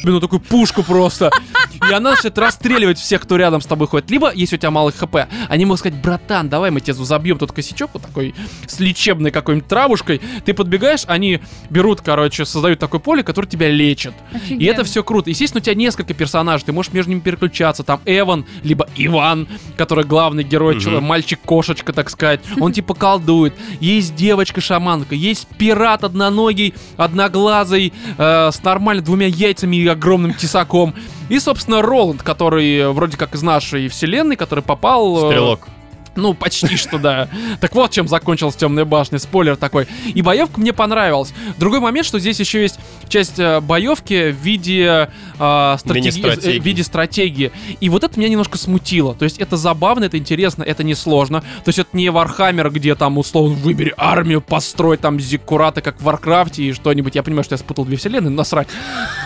блин, 0.03 0.21
такую 0.21 0.41
пушку 0.41 0.83
просто. 0.83 1.31
И 1.75 1.93
она 1.93 2.11
начинает 2.11 2.39
расстреливать 2.39 2.99
всех, 2.99 3.23
кто 3.23 3.37
рядом 3.37 3.61
с 3.61 3.67
тобой 3.67 3.87
ходит. 3.87 4.11
Либо, 4.11 4.33
если 4.33 4.57
у 4.57 4.59
тебя 4.59 4.71
мало 4.71 4.93
хп, 4.93 5.17
они 5.49 5.65
могут 5.65 5.81
сказать, 5.81 6.01
братан, 6.01 6.49
давай 6.49 6.71
мы 6.71 6.81
тебе 6.81 6.95
забьем 6.95 7.39
тут 7.39 7.53
косячок 7.53 7.91
вот 7.95 8.03
такой 8.03 8.35
с 8.67 8.81
лечебной 8.81 9.31
какой-нибудь 9.31 9.69
травушкой. 9.69 10.21
Ты 10.45 10.55
подбегаешь, 10.55 11.05
они 11.07 11.41
берут, 11.71 12.01
короче, 12.01 12.45
создают 12.45 12.79
такое 12.79 13.01
поле, 13.01 13.23
которое 13.23 13.49
тебя 13.49 13.69
лечит. 13.69 14.15
И 14.33 14.37
Офигенно. 14.37 14.71
это 14.71 14.85
все 14.85 15.03
круто. 15.03 15.31
Естественно, 15.31 15.61
у 15.61 15.65
тебя 15.65 15.75
несколько 15.75 16.15
персонажей, 16.15 16.67
ты 16.67 16.73
можешь 16.73 16.93
между 16.93 17.11
ними 17.11 17.21
переключаться. 17.21 17.83
Там 17.83 18.01
Эван, 18.05 18.47
либо 18.63 18.89
Иван, 18.97 19.49
который 19.77 20.05
главный 20.05 20.45
герой, 20.45 20.81
человек, 20.81 21.03
мальчик-кошечка, 21.03 21.93
так 21.93 22.11
сказать. 22.11 22.41
Он 22.61 22.73
типа 22.73 22.95
колдует. 22.95 23.55
Есть 23.81 24.15
девочка-шаманка, 24.15 25.15
есть 25.15 25.47
пират 25.59 26.05
одноногий, 26.05 26.75
одноглазый, 26.97 27.93
э, 28.17 28.51
с 28.53 28.63
нормально 28.63 29.03
двумя 29.03 29.27
яйцами 29.27 29.77
и 29.77 29.87
огромным 29.87 30.35
тесаком. 30.35 30.95
И, 31.29 31.39
собственно, 31.39 31.83
Роланд, 31.83 32.23
который 32.23 32.77
э, 32.79 32.89
вроде 32.91 33.17
как 33.17 33.35
из 33.35 33.43
нашей 33.43 33.89
вселенной, 33.89 34.37
который 34.37 34.63
попал... 34.63 35.27
э, 35.27 35.29
Стрелок. 35.31 35.69
Ну, 36.17 36.35
почти 36.35 36.77
что 36.77 36.99
да. 36.99 37.29
Так 37.61 37.75
вот, 37.75 37.91
чем 37.91 38.09
закончилась 38.09 38.57
Темная 38.57 38.85
башня. 38.85 39.19
Спойлер 39.19 39.57
такой. 39.57 39.87
И 40.15 40.23
боевка 40.23 40.61
мне 40.61 40.73
понравилась. 40.73 41.33
Другой 41.59 41.81
момент, 41.81 42.07
что 42.07 42.19
здесь 42.19 42.39
еще 42.41 42.63
есть 42.63 42.79
часть 43.09 43.39
э, 43.39 43.61
боевки 43.61 44.31
в 44.31 44.37
виде, 44.37 45.09
э, 45.39 45.77
стратеги- 45.79 46.21
э, 46.57 46.61
в 46.61 46.65
виде 46.65 46.83
стратегии. 46.83 47.53
И 47.81 47.89
вот 47.89 48.05
это 48.05 48.19
меня 48.19 48.29
немножко 48.29 48.59
смутило. 48.59 49.15
То 49.15 49.25
есть 49.25 49.39
это 49.39 49.57
забавно, 49.57 50.05
это 50.05 50.19
интересно, 50.19 50.63
это 50.63 50.85
несложно. 50.85 51.41
То 51.41 51.69
есть 51.69 51.79
это 51.79 51.91
не 51.93 52.11
Warhammer, 52.11 52.71
где 52.71 52.95
там 52.95 53.19
условно 53.19 53.57
выбери 53.57 53.93
армию, 53.97 54.41
построй 54.41 54.97
там 54.97 55.19
зиккураты, 55.21 55.81
как 55.81 56.01
в 56.01 56.03
Warcraft'е 56.03 56.65
и 56.65 56.73
что-нибудь. 56.73 57.15
Я 57.15 57.23
понимаю, 57.23 57.45
что 57.45 57.55
я 57.55 57.59
спутал 57.59 57.85
две 57.85 57.97
вселенные, 57.97 58.31
насрать. 58.31 58.69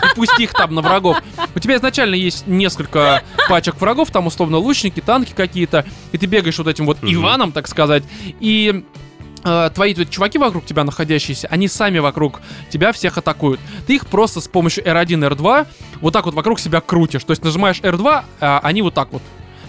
И 0.03 0.15
пусти 0.15 0.43
их 0.43 0.53
там 0.53 0.73
на 0.75 0.81
врагов. 0.81 1.17
У 1.55 1.59
тебя 1.59 1.75
изначально 1.75 2.15
есть 2.15 2.47
несколько 2.47 3.23
пачек 3.47 3.79
врагов, 3.79 4.11
там 4.11 4.27
условно 4.27 4.57
лучники, 4.57 4.99
танки 4.99 5.33
какие-то, 5.35 5.85
и 6.11 6.17
ты 6.17 6.25
бегаешь 6.25 6.57
вот 6.57 6.67
этим 6.79 6.85
вот 6.85 7.01
Мгм. 7.01 7.13
Иваном, 7.13 7.51
так 7.51 7.67
сказать, 7.67 8.03
и 8.39 8.83
э, 9.43 9.69
твои 9.73 9.93
тут 9.93 10.09
чуваки 10.09 10.37
вокруг 10.37 10.65
тебя 10.65 10.83
находящиеся, 10.83 11.47
они 11.49 11.67
сами 11.67 11.99
вокруг 11.99 12.41
тебя 12.69 12.91
всех 12.91 13.17
атакуют. 13.17 13.59
Ты 13.87 13.95
их 13.95 14.07
просто 14.07 14.41
с 14.41 14.47
помощью 14.47 14.83
R1, 14.85 15.29
R2 15.29 15.67
вот 16.01 16.13
так 16.13 16.25
вот 16.25 16.33
вокруг 16.33 16.59
себя 16.59 16.81
крутишь. 16.81 17.23
То 17.23 17.31
есть 17.31 17.43
нажимаешь 17.43 17.79
R2, 17.79 18.23
а 18.41 18.59
они 18.63 18.81
вот 18.81 18.93
так 18.93 19.09
вот 19.11 19.21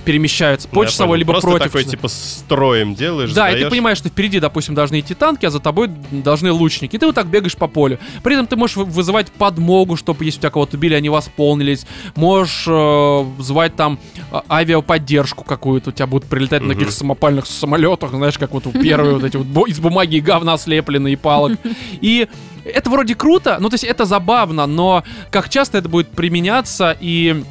перемещаются 0.04 0.68
по 0.68 0.82
Ну, 0.82 0.88
часовой, 0.88 1.18
либо 1.18 1.32
Просто 1.32 1.50
против. 1.50 1.66
такой, 1.66 1.84
типа, 1.84 2.08
строем 2.08 2.94
делаешь, 2.94 3.32
Да, 3.32 3.50
и 3.50 3.62
ты 3.62 3.70
понимаешь, 3.70 3.98
что 3.98 4.08
впереди, 4.08 4.40
допустим, 4.40 4.74
должны 4.74 5.00
идти 5.00 5.14
танки, 5.14 5.46
а 5.46 5.50
за 5.50 5.60
тобой 5.60 5.90
должны 6.10 6.50
лучники. 6.52 6.96
И 6.96 6.98
ты 6.98 7.06
вот 7.06 7.14
так 7.14 7.26
бегаешь 7.26 7.56
по 7.56 7.66
полю. 7.68 7.98
При 8.22 8.34
этом 8.34 8.46
ты 8.46 8.56
можешь 8.56 8.76
вы- 8.76 8.84
вызывать 8.84 9.30
подмогу, 9.32 9.96
чтобы 9.96 10.24
если 10.24 10.38
у 10.38 10.40
тебя 10.42 10.50
кого-то 10.50 10.76
убили, 10.76 10.94
они 10.94 11.08
восполнились. 11.08 11.86
Можешь 12.16 12.64
э, 12.66 13.24
звать 13.38 13.76
там 13.76 13.98
а, 14.30 14.44
авиаподдержку 14.50 15.44
какую-то. 15.44 15.90
У 15.90 15.92
тебя 15.92 16.06
будут 16.06 16.28
прилетать 16.28 16.62
на 16.62 16.74
каких-то 16.74 16.92
самопальных 16.94 17.46
самолетах, 17.46 18.10
знаешь, 18.10 18.38
как 18.38 18.52
вот 18.52 18.64
первые 18.72 19.14
вот 19.14 19.24
эти 19.24 19.36
вот 19.36 19.68
из 19.68 19.78
бумаги 19.80 20.16
и 20.16 20.20
говна 20.20 20.56
слепленные 20.58 21.14
и 21.14 21.16
палок. 21.16 21.58
И 22.00 22.28
это 22.64 22.90
вроде 22.90 23.14
круто, 23.14 23.56
ну 23.60 23.68
то 23.68 23.74
есть 23.74 23.84
это 23.84 24.04
забавно, 24.04 24.66
но 24.66 25.02
как 25.30 25.48
часто 25.48 25.78
это 25.78 25.88
будет 25.88 26.10
применяться 26.10 26.96
и 27.00 27.42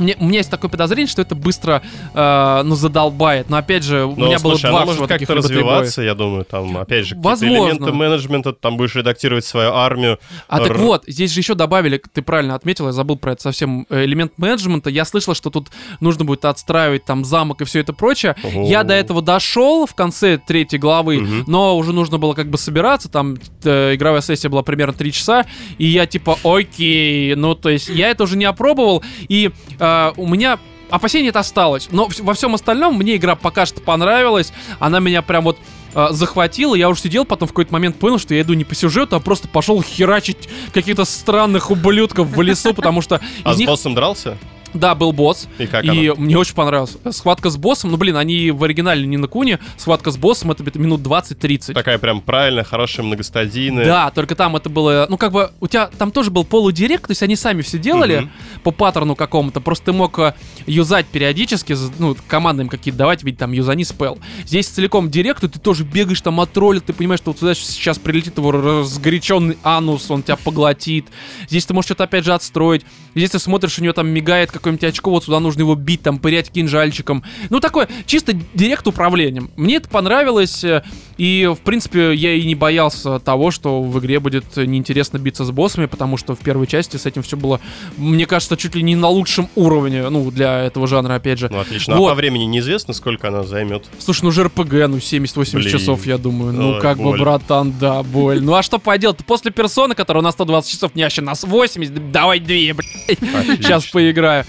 мне, 0.00 0.16
у 0.18 0.24
меня 0.24 0.38
есть 0.38 0.50
такое 0.50 0.70
подозрение, 0.70 1.06
что 1.10 1.22
это 1.22 1.34
быстро, 1.34 1.82
э, 2.14 2.62
ну, 2.64 2.74
задолбает. 2.74 3.48
Но 3.50 3.56
опять 3.56 3.84
же, 3.84 4.04
у 4.04 4.16
Но, 4.16 4.26
меня 4.26 4.38
было 4.38 4.52
слушай, 4.52 4.70
два 4.70 4.78
она 4.82 4.86
может 4.86 5.06
как-то 5.06 5.34
развиваться, 5.34 6.02
я 6.02 6.14
думаю, 6.14 6.44
там, 6.44 6.76
опять 6.76 7.06
же, 7.06 7.14
Возможно. 7.18 7.54
элементы 7.70 7.92
менеджмента, 7.92 8.52
там 8.52 8.76
будешь 8.76 8.94
редактировать 8.94 9.44
свою 9.44 9.72
армию. 9.72 10.18
А 10.48 10.58
так 10.58 10.70
Р- 10.70 10.78
вот, 10.78 11.04
здесь 11.06 11.32
же 11.32 11.40
еще 11.40 11.54
добавили, 11.54 12.00
ты 12.12 12.22
правильно 12.22 12.54
отметил, 12.54 12.86
я 12.86 12.92
забыл 12.92 13.16
про 13.16 13.32
это 13.32 13.42
совсем, 13.42 13.86
э, 13.90 14.04
элемент 14.04 14.32
менеджмента. 14.38 14.90
Я 14.90 15.04
слышал, 15.04 15.34
что 15.34 15.50
тут 15.50 15.68
нужно 16.00 16.24
будет 16.24 16.44
отстраивать 16.44 17.04
там 17.04 17.24
замок 17.24 17.60
и 17.60 17.64
все 17.64 17.80
это 17.80 17.92
прочее. 17.92 18.36
Ого. 18.42 18.66
Я 18.66 18.82
до 18.84 18.94
этого 18.94 19.22
дошел 19.22 19.86
в 19.86 19.94
конце 19.94 20.38
третьей 20.38 20.78
главы, 20.78 21.18
Мгм. 21.20 21.44
но 21.46 21.76
уже 21.76 21.92
нужно 21.92 22.18
было 22.18 22.34
как 22.34 22.48
бы 22.50 22.58
собираться, 22.58 23.08
там 23.08 23.36
э, 23.64 23.94
игровая 23.94 24.20
сессия 24.22 24.48
была 24.48 24.62
примерно 24.62 24.94
3 24.94 25.12
часа, 25.12 25.46
и 25.78 25.86
я 25.86 26.06
типа, 26.06 26.38
окей, 26.44 27.34
ну 27.34 27.54
то 27.54 27.68
есть 27.68 27.88
я 27.88 28.08
это 28.10 28.24
уже 28.24 28.36
не 28.36 28.44
опробовал, 28.44 29.02
и 29.28 29.50
э, 29.78 29.89
у 30.16 30.26
меня 30.26 30.58
опасение 30.90 31.30
это 31.30 31.40
осталось, 31.40 31.88
но 31.90 32.08
во 32.20 32.34
всем 32.34 32.54
остальном 32.54 32.96
мне 32.96 33.16
игра 33.16 33.36
пока 33.36 33.66
что 33.66 33.80
понравилась, 33.80 34.52
она 34.78 35.00
меня 35.00 35.22
прям 35.22 35.44
вот 35.44 35.58
э, 35.94 36.08
захватила, 36.10 36.74
я 36.74 36.88
уже 36.88 37.00
сидел, 37.02 37.24
потом 37.24 37.48
в 37.48 37.52
какой-то 37.52 37.72
момент 37.72 37.96
понял, 37.98 38.18
что 38.18 38.34
я 38.34 38.42
иду 38.42 38.54
не 38.54 38.64
по 38.64 38.74
сюжету, 38.74 39.16
а 39.16 39.20
просто 39.20 39.48
пошел 39.48 39.82
херачить 39.82 40.48
каких-то 40.72 41.04
странных 41.04 41.70
ублюдков 41.70 42.28
в 42.28 42.42
лесу, 42.42 42.74
потому 42.74 43.02
что 43.02 43.20
А 43.44 43.54
с 43.54 43.62
боссом 43.62 43.94
дрался? 43.94 44.38
Да, 44.74 44.94
был 44.94 45.12
босс, 45.12 45.48
И 45.58 45.66
как 45.66 45.84
и 45.84 46.08
оно? 46.08 46.20
мне 46.20 46.36
очень 46.38 46.54
понравилось. 46.54 46.96
Схватка 47.10 47.50
с 47.50 47.56
боссом, 47.56 47.90
ну 47.90 47.96
блин, 47.96 48.16
они 48.16 48.50
в 48.50 48.62
оригинале 48.64 49.06
не 49.06 49.16
на 49.16 49.26
куне, 49.28 49.58
схватка 49.76 50.10
с 50.10 50.16
боссом 50.16 50.50
это 50.50 50.78
минут 50.78 51.00
20-30. 51.00 51.72
Такая 51.74 51.98
прям 51.98 52.20
правильная, 52.20 52.64
хорошая, 52.64 53.04
многостадийная. 53.06 53.84
Да, 53.84 54.10
только 54.10 54.34
там 54.34 54.56
это 54.56 54.68
было, 54.70 55.06
ну 55.10 55.16
как 55.18 55.32
бы, 55.32 55.50
у 55.60 55.66
тебя 55.66 55.86
там 55.98 56.10
тоже 56.12 56.30
был 56.30 56.44
полудирект, 56.44 57.06
то 57.06 57.10
есть 57.12 57.22
они 57.22 57.36
сами 57.36 57.62
все 57.62 57.78
делали 57.78 58.20
Мгм. 58.20 58.30
по 58.62 58.70
паттерну 58.70 59.14
какому-то, 59.16 59.60
просто 59.60 59.86
ты 59.86 59.92
мог 59.92 60.18
э, 60.18 60.34
юзать 60.66 61.06
периодически, 61.06 61.76
ну, 61.98 62.16
командам 62.28 62.68
какие-то 62.68 62.98
давать, 62.98 63.22
ведь 63.22 63.38
там 63.38 63.52
юзани 63.52 63.84
спел. 63.84 64.18
Здесь 64.46 64.66
целиком 64.68 65.10
директ, 65.10 65.42
и 65.44 65.48
ты 65.48 65.58
тоже 65.58 65.84
бегаешь 65.84 66.20
там 66.20 66.40
от 66.40 66.52
тролля, 66.52 66.80
ты 66.80 66.92
понимаешь, 66.92 67.20
что 67.20 67.30
вот 67.32 67.40
сюда 67.40 67.54
сейчас 67.54 67.98
прилетит 67.98 68.38
его 68.38 68.50
разгоряченный 68.52 69.58
анус, 69.62 70.10
он 70.10 70.22
тебя 70.22 70.36
поглотит. 70.36 71.06
Здесь 71.48 71.66
ты 71.66 71.74
можешь 71.74 71.86
что-то 71.86 72.04
опять 72.04 72.24
же 72.24 72.32
отстроить. 72.34 72.84
Здесь 73.14 73.30
ты 73.30 73.38
смотришь, 73.38 73.78
у 73.78 73.82
него 73.82 73.92
там 73.92 74.08
мигает 74.08 74.50
какое-нибудь 74.60 74.84
очко, 74.84 75.10
вот 75.10 75.24
сюда 75.24 75.40
нужно 75.40 75.60
его 75.60 75.74
бить, 75.74 76.02
там, 76.02 76.18
пырять 76.18 76.50
кинжальчиком. 76.50 77.24
Ну, 77.50 77.60
такое, 77.60 77.88
чисто 78.06 78.32
директ 78.54 78.86
управлением. 78.86 79.50
Мне 79.56 79.76
это 79.76 79.88
понравилось, 79.88 80.62
э, 80.64 80.82
и, 81.16 81.50
в 81.52 81.62
принципе, 81.62 82.14
я 82.14 82.34
и 82.34 82.44
не 82.44 82.54
боялся 82.54 83.18
того, 83.18 83.50
что 83.50 83.82
в 83.82 83.98
игре 83.98 84.20
будет 84.20 84.56
неинтересно 84.56 85.18
биться 85.18 85.44
с 85.44 85.50
боссами, 85.50 85.86
потому 85.86 86.16
что 86.16 86.34
в 86.34 86.38
первой 86.38 86.66
части 86.66 86.96
с 86.96 87.06
этим 87.06 87.22
все 87.22 87.36
было, 87.36 87.60
мне 87.96 88.26
кажется, 88.26 88.56
чуть 88.56 88.74
ли 88.74 88.82
не 88.82 88.96
на 88.96 89.08
лучшем 89.08 89.48
уровне, 89.54 90.08
ну, 90.08 90.30
для 90.30 90.60
этого 90.64 90.86
жанра, 90.86 91.14
опять 91.14 91.38
же. 91.38 91.48
Ну, 91.50 91.58
отлично. 91.58 91.96
Вот. 91.96 92.08
А 92.08 92.10
по 92.10 92.14
времени 92.16 92.44
неизвестно, 92.44 92.94
сколько 92.94 93.28
она 93.28 93.42
займет? 93.42 93.84
Слушай, 93.98 94.24
ну 94.24 94.30
же 94.30 94.44
РПГ, 94.44 94.72
ну 94.88 94.96
70-80 94.96 95.52
Блин. 95.54 95.70
часов, 95.70 96.06
я 96.06 96.18
думаю. 96.18 96.52
Ну, 96.52 96.70
Ой, 96.74 96.80
как 96.80 96.98
бы, 96.98 97.04
боль. 97.04 97.20
братан, 97.20 97.72
да, 97.78 98.02
боль. 98.02 98.40
Ну, 98.42 98.54
а 98.54 98.62
что 98.62 98.78
поделать? 98.78 99.18
После 99.24 99.50
персоны, 99.50 99.94
которая 99.94 100.22
на 100.22 100.32
120 100.32 100.70
часов, 100.70 100.94
не 100.94 101.02
вообще 101.02 101.22
нас 101.22 101.44
80, 101.44 102.12
давай 102.12 102.40
две, 102.40 102.74
блядь. 102.74 103.18
Сейчас 103.60 103.86
поиграю. 103.86 104.44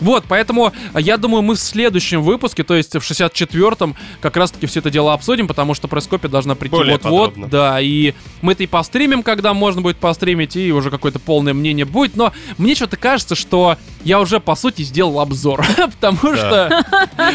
Вот, 0.00 0.24
поэтому 0.28 0.72
а, 0.92 1.00
я 1.00 1.16
думаю, 1.16 1.42
мы 1.42 1.54
в 1.54 1.60
следующем 1.60 2.22
выпуске, 2.22 2.64
то 2.64 2.74
есть 2.74 2.92
в 2.94 2.98
64-м, 2.98 3.96
как 4.20 4.36
раз-таки 4.36 4.66
все 4.66 4.80
это 4.80 4.90
дело 4.90 5.12
обсудим, 5.12 5.46
потому 5.46 5.74
что 5.74 5.88
пресс-копия 5.88 6.28
должна 6.28 6.54
прийти 6.54 6.76
вот-вот. 6.76 7.02
подробно. 7.02 7.48
Да, 7.48 7.80
и 7.80 8.14
мы 8.42 8.52
это 8.52 8.62
и 8.62 8.66
постримим, 8.66 9.22
когда 9.22 9.54
можно 9.54 9.80
будет 9.82 9.98
постримить, 9.98 10.56
и 10.56 10.72
уже 10.72 10.90
какое-то 10.90 11.18
полное 11.18 11.54
мнение 11.54 11.84
будет. 11.84 12.16
Но 12.16 12.32
мне 12.58 12.74
что-то 12.74 12.96
кажется, 12.96 13.34
что 13.34 13.76
я 14.04 14.20
уже, 14.20 14.40
по 14.40 14.54
сути, 14.54 14.82
сделал 14.82 15.20
обзор, 15.20 15.64
потому 15.76 16.34
что 16.34 16.84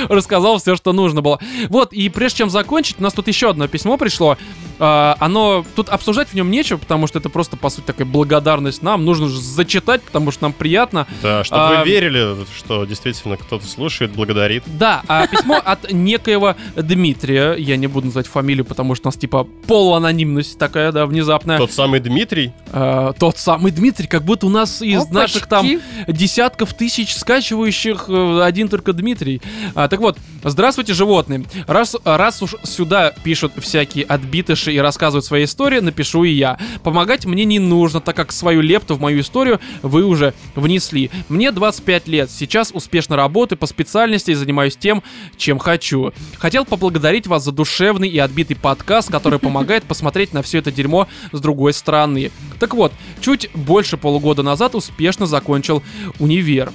рассказал 0.10 0.58
все, 0.58 0.76
что 0.76 0.94
нужно 0.94 1.22
было. 1.22 1.40
Вот, 1.70 1.94
и 1.94 2.10
прежде 2.10 2.40
чем 2.40 2.50
закончить, 2.50 2.96
у 3.00 3.04
нас 3.04 3.14
тут 3.14 3.28
еще 3.28 3.50
одно 3.50 3.68
письмо 3.68 3.98
пришло. 3.98 4.38
А, 4.78 5.16
оно, 5.20 5.66
тут 5.76 5.90
обсуждать 5.90 6.30
в 6.30 6.34
нем 6.34 6.52
нечего, 6.52 6.78
потому 6.78 7.08
что 7.08 7.20
это 7.20 7.30
просто, 7.30 7.58
по 7.58 7.70
сути, 7.70 7.86
такая 7.86 8.08
благодарность 8.08 8.82
нам. 8.82 9.06
Нужно 9.06 9.30
же 9.30 9.40
зачитать, 9.40 10.02
потому 10.02 10.32
что 10.32 10.44
нам 10.44 10.54
приятно. 10.54 11.08
Да, 11.22 11.44
чтобы 11.44 11.62
А, 11.62 11.80
вы 11.84 11.90
верили, 11.90 12.36
что 12.56 12.86
действительно 12.86 13.38
кто-то 13.38 13.66
слушает, 13.66 14.12
благодарит. 14.12 14.64
Да, 14.66 15.02
а 15.08 15.28
письмо 15.28 15.62
от 15.64 15.92
некоего 15.92 16.56
Дмитрия. 16.76 17.54
Я 17.54 17.78
не 17.78 17.88
буду 17.88 18.08
называть 18.08 18.28
фамилию, 18.28 18.66
потому 18.66 18.96
что 18.96 19.08
у 19.08 19.10
нас 19.10 19.18
типа 19.18 19.48
полуанонимность 19.68 20.58
такая, 20.58 20.92
да, 20.92 21.06
внезапная. 21.06 21.58
Тот 21.58 21.72
самый 21.72 22.00
Дмитрий, 22.00 22.52
А, 22.72 23.14
тот 23.14 23.38
самый 23.38 23.72
Дмитрий, 23.72 24.08
как 24.08 24.24
будто 24.24 24.46
у 24.48 24.50
нас 24.50 24.82
из 24.82 25.02
Опачки. 25.02 25.14
наших 25.14 25.48
там 25.48 25.68
десятков 26.08 26.74
тысяч 26.74 27.14
скачивающих 27.14 28.06
э, 28.08 28.42
один 28.44 28.70
только 28.70 28.94
Дмитрий. 28.94 29.42
А, 29.74 29.88
так 29.88 30.00
вот, 30.00 30.18
здравствуйте, 30.44 30.94
животные. 30.94 31.44
Раз, 31.68 31.96
раз 32.04 32.42
уж 32.42 32.56
сюда 32.64 33.12
пишут 33.24 33.54
всякие 33.58 34.06
отбитыши 34.06 34.72
и 34.74 34.78
рассказывают 34.80 35.26
свои 35.26 35.44
истории, 35.46 35.80
напишу 35.80 36.24
и 36.24 36.32
я. 36.32 36.58
Помогать 36.84 37.26
мне 37.26 37.46
не 37.46 37.60
нужно, 37.60 38.02
так 38.02 38.16
как 38.16 38.32
свою 38.32 38.62
лепту 38.62 38.96
в 38.96 39.02
мою 39.02 39.20
историю 39.22 39.60
вы 39.82 40.04
уже 40.04 40.34
внесли. 40.56 41.12
Мне 41.30 41.52
25 41.52 42.08
лет, 42.08 42.32
сейчас 42.32 42.45
успешно 42.74 43.16
работаю 43.16 43.58
по 43.60 43.66
специальности 43.66 44.32
и 44.32 44.36
занимаюсь 44.36 44.76
тем, 44.76 45.04
чем 45.38 45.60
хочу. 45.60 46.14
Хотел 46.38 46.66
поблагодарить 46.66 47.28
вас 47.28 47.44
за 47.44 47.52
душевный 47.52 48.10
и 48.10 48.18
отбитый 48.20 48.56
подкаст, 48.56 49.12
который 49.12 49.40
помогает 49.46 49.84
посмотреть 49.84 50.34
на 50.34 50.42
все 50.42 50.60
это 50.60 50.72
дерьмо 50.72 51.08
с 51.32 51.40
другой 51.40 51.74
стороны. 51.74 52.32
Так 52.60 52.74
вот, 52.74 52.94
чуть 53.22 53.50
больше 53.54 53.98
полугода 53.98 54.44
назад 54.44 54.76
успешно 54.76 55.26
закончил 55.26 55.84
универ. 56.20 56.72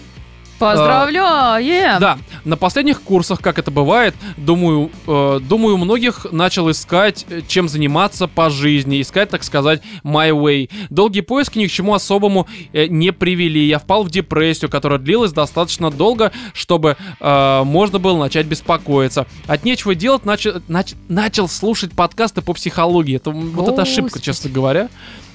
Поздравляем! 0.61 1.99
Да, 2.01 2.19
на 2.45 2.57
последних 2.57 3.01
курсах, 3.01 3.41
как 3.41 3.59
это 3.59 3.71
бывает, 3.71 4.15
думаю, 4.37 4.91
э, 5.07 5.41
думаю, 5.41 5.79
многих 5.79 6.27
начал 6.33 6.71
искать, 6.71 7.25
э, 7.31 7.41
чем 7.49 7.69
заниматься 7.69 8.29
по 8.29 8.51
жизни, 8.51 9.01
искать, 9.01 9.31
так 9.31 9.43
сказать, 9.43 9.81
my 10.05 10.31
way. 10.31 10.71
Долгие 10.91 11.23
поиски 11.23 11.59
ни 11.59 11.67
к 11.67 11.71
чему 11.71 11.95
особому 11.95 12.47
э, 12.73 12.87
не 12.87 13.11
привели. 13.11 13.67
Я 13.67 13.79
впал 13.79 14.05
в 14.05 14.11
депрессию, 14.11 14.71
которая 14.71 14.99
длилась 14.99 15.33
достаточно 15.33 15.91
долго, 15.91 16.31
чтобы 16.53 16.97
э, 17.21 17.63
можно 17.65 17.99
было 17.99 18.19
начать 18.19 18.47
беспокоиться. 18.47 19.27
От 19.47 19.65
нечего 19.65 19.95
делать 19.95 20.27
начал, 20.27 20.59
нач- 20.69 20.97
начал 21.09 21.49
слушать 21.49 21.93
подкасты 21.93 22.43
по 22.43 22.53
психологии. 22.53 23.17
Это 23.17 23.31
вот 23.31 23.69
это 23.69 23.83
ошибка, 23.83 24.03
Господи. 24.03 24.25
честно 24.25 24.51
говоря. 24.51 24.89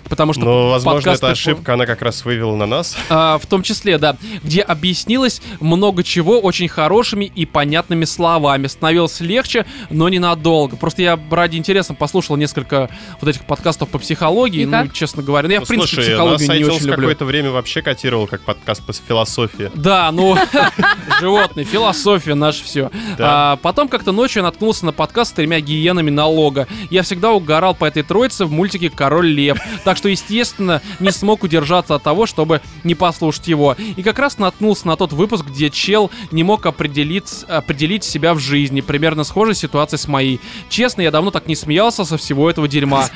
Потому 0.09 0.33
что 0.33 0.43
Но, 0.43 0.69
возможно, 0.69 1.09
эта 1.09 1.19
по- 1.21 1.29
ошибка, 1.31 1.73
она 1.73 1.85
как 1.85 2.01
раз 2.01 2.23
вывела 2.25 2.55
на 2.55 2.65
нас. 2.65 2.95
а, 3.09 3.37
в 3.39 3.45
том 3.47 3.63
числе, 3.63 3.97
да, 3.97 4.15
где 4.43 4.61
объяснилось 4.61 5.41
много 5.59 6.03
чего 6.03 6.39
очень 6.39 6.67
хорошими 6.67 7.25
и 7.25 7.45
понятными 7.45 8.05
словами. 8.05 8.67
Становилось 8.67 9.19
легче, 9.19 9.65
но 9.89 10.07
ненадолго. 10.09 10.75
Просто 10.77 11.01
я 11.01 11.19
ради 11.31 11.57
интереса 11.57 11.93
послушал 11.93 12.35
несколько 12.37 12.89
вот 13.19 13.29
этих 13.29 13.45
подкастов 13.45 13.89
по 13.89 13.97
психологии, 13.99 14.61
И 14.61 14.65
ну, 14.65 14.83
как? 14.83 14.93
честно 14.93 15.23
говоря. 15.23 15.47
Ну, 15.47 15.53
я, 15.53 15.59
Ну, 15.61 15.65
в 15.65 15.67
принципе, 15.69 15.95
Слушай, 15.95 16.07
психологию 16.11 16.47
нас 16.49 16.57
не 16.57 16.63
очень 16.65 16.79
люблю. 16.85 16.95
какое-то 16.95 17.25
время 17.25 17.51
вообще 17.51 17.81
котировал 17.81 18.27
как 18.27 18.41
подкаст 18.41 18.85
по 18.85 18.93
философии. 18.93 19.71
Да, 19.73 20.11
ну, 20.11 20.37
животные, 21.19 21.65
философия, 21.65 22.35
наше 22.35 22.63
все. 22.63 22.91
Да. 23.17 23.57
потом 23.61 23.87
как-то 23.87 24.11
ночью 24.11 24.39
я 24.41 24.43
наткнулся 24.43 24.85
на 24.85 24.91
подкаст 24.91 25.31
с 25.31 25.33
тремя 25.33 25.59
гиенами 25.59 26.09
налога. 26.09 26.67
Я 26.89 27.01
всегда 27.03 27.31
угорал 27.31 27.73
по 27.75 27.85
этой 27.85 28.03
троице 28.03 28.45
в 28.45 28.51
мультике 28.51 28.89
«Король 28.89 29.27
лев». 29.27 29.57
Так 29.83 29.94
что, 29.95 30.09
естественно, 30.09 30.81
не 30.99 31.11
смог 31.11 31.43
удержаться 31.43 31.95
от 31.95 32.03
того, 32.03 32.25
чтобы 32.25 32.61
не 32.83 32.95
послушать 32.95 33.47
его. 33.47 33.75
И 33.95 34.03
как 34.03 34.19
раз 34.19 34.37
наткнулся 34.37 34.87
на 34.87 34.95
тот 34.95 35.13
выпуск, 35.13 35.45
где 35.45 35.69
чел 35.69 36.11
не 36.31 36.43
мог 36.43 36.65
определить, 36.65 37.43
определить 37.47 38.03
себя 38.03 38.33
в 38.33 38.39
жизни. 38.39 38.81
Примерно 38.81 39.23
схожая 39.23 39.55
ситуация 39.55 39.97
с 39.97 40.07
моей. 40.07 40.39
Честно, 40.69 41.01
я 41.01 41.11
давно 41.11 41.31
так 41.31 41.47
не 41.47 41.55
смеялся 41.55 42.05
со 42.05 42.17
всего 42.17 42.49
этого 42.49 42.67
дерьма. 42.67 43.09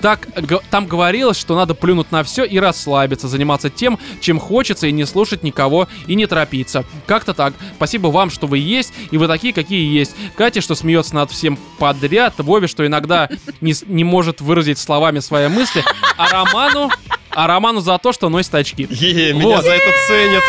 Так, 0.00 0.28
там 0.70 0.86
говорилось, 0.86 1.38
что 1.38 1.56
надо 1.56 1.74
плюнуть 1.74 2.12
на 2.12 2.22
все 2.22 2.44
и 2.44 2.58
расслабиться, 2.58 3.28
заниматься 3.28 3.70
тем, 3.70 3.98
чем 4.20 4.38
хочется, 4.38 4.86
и 4.86 4.92
не 4.92 5.04
слушать 5.04 5.42
никого, 5.42 5.88
и 6.06 6.14
не 6.14 6.26
торопиться. 6.26 6.84
Как-то 7.06 7.34
так. 7.34 7.54
Спасибо 7.76 8.08
вам, 8.08 8.30
что 8.30 8.46
вы 8.46 8.58
есть, 8.58 8.92
и 9.10 9.18
вы 9.18 9.26
такие, 9.26 9.52
какие 9.52 9.92
есть. 9.92 10.14
Катя, 10.36 10.60
что 10.60 10.74
смеется 10.74 11.14
над 11.14 11.30
всем 11.30 11.58
подряд, 11.78 12.34
Вове, 12.38 12.66
что 12.66 12.86
иногда 12.86 13.28
не, 13.60 13.74
не 13.86 14.04
может 14.04 14.40
выразить 14.40 14.78
словами 14.78 15.20
свои 15.20 15.48
мысли, 15.48 15.82
а 16.16 16.25
Роману... 16.30 16.90
А 17.30 17.46
Роману 17.46 17.80
за 17.80 17.98
то, 17.98 18.12
что 18.14 18.30
носит 18.30 18.54
очки. 18.54 18.86
Е, 18.88 19.34
меня 19.34 19.44
Вот. 19.44 19.62
за 19.64 19.72
это 19.72 19.84
ценят. 20.08 20.42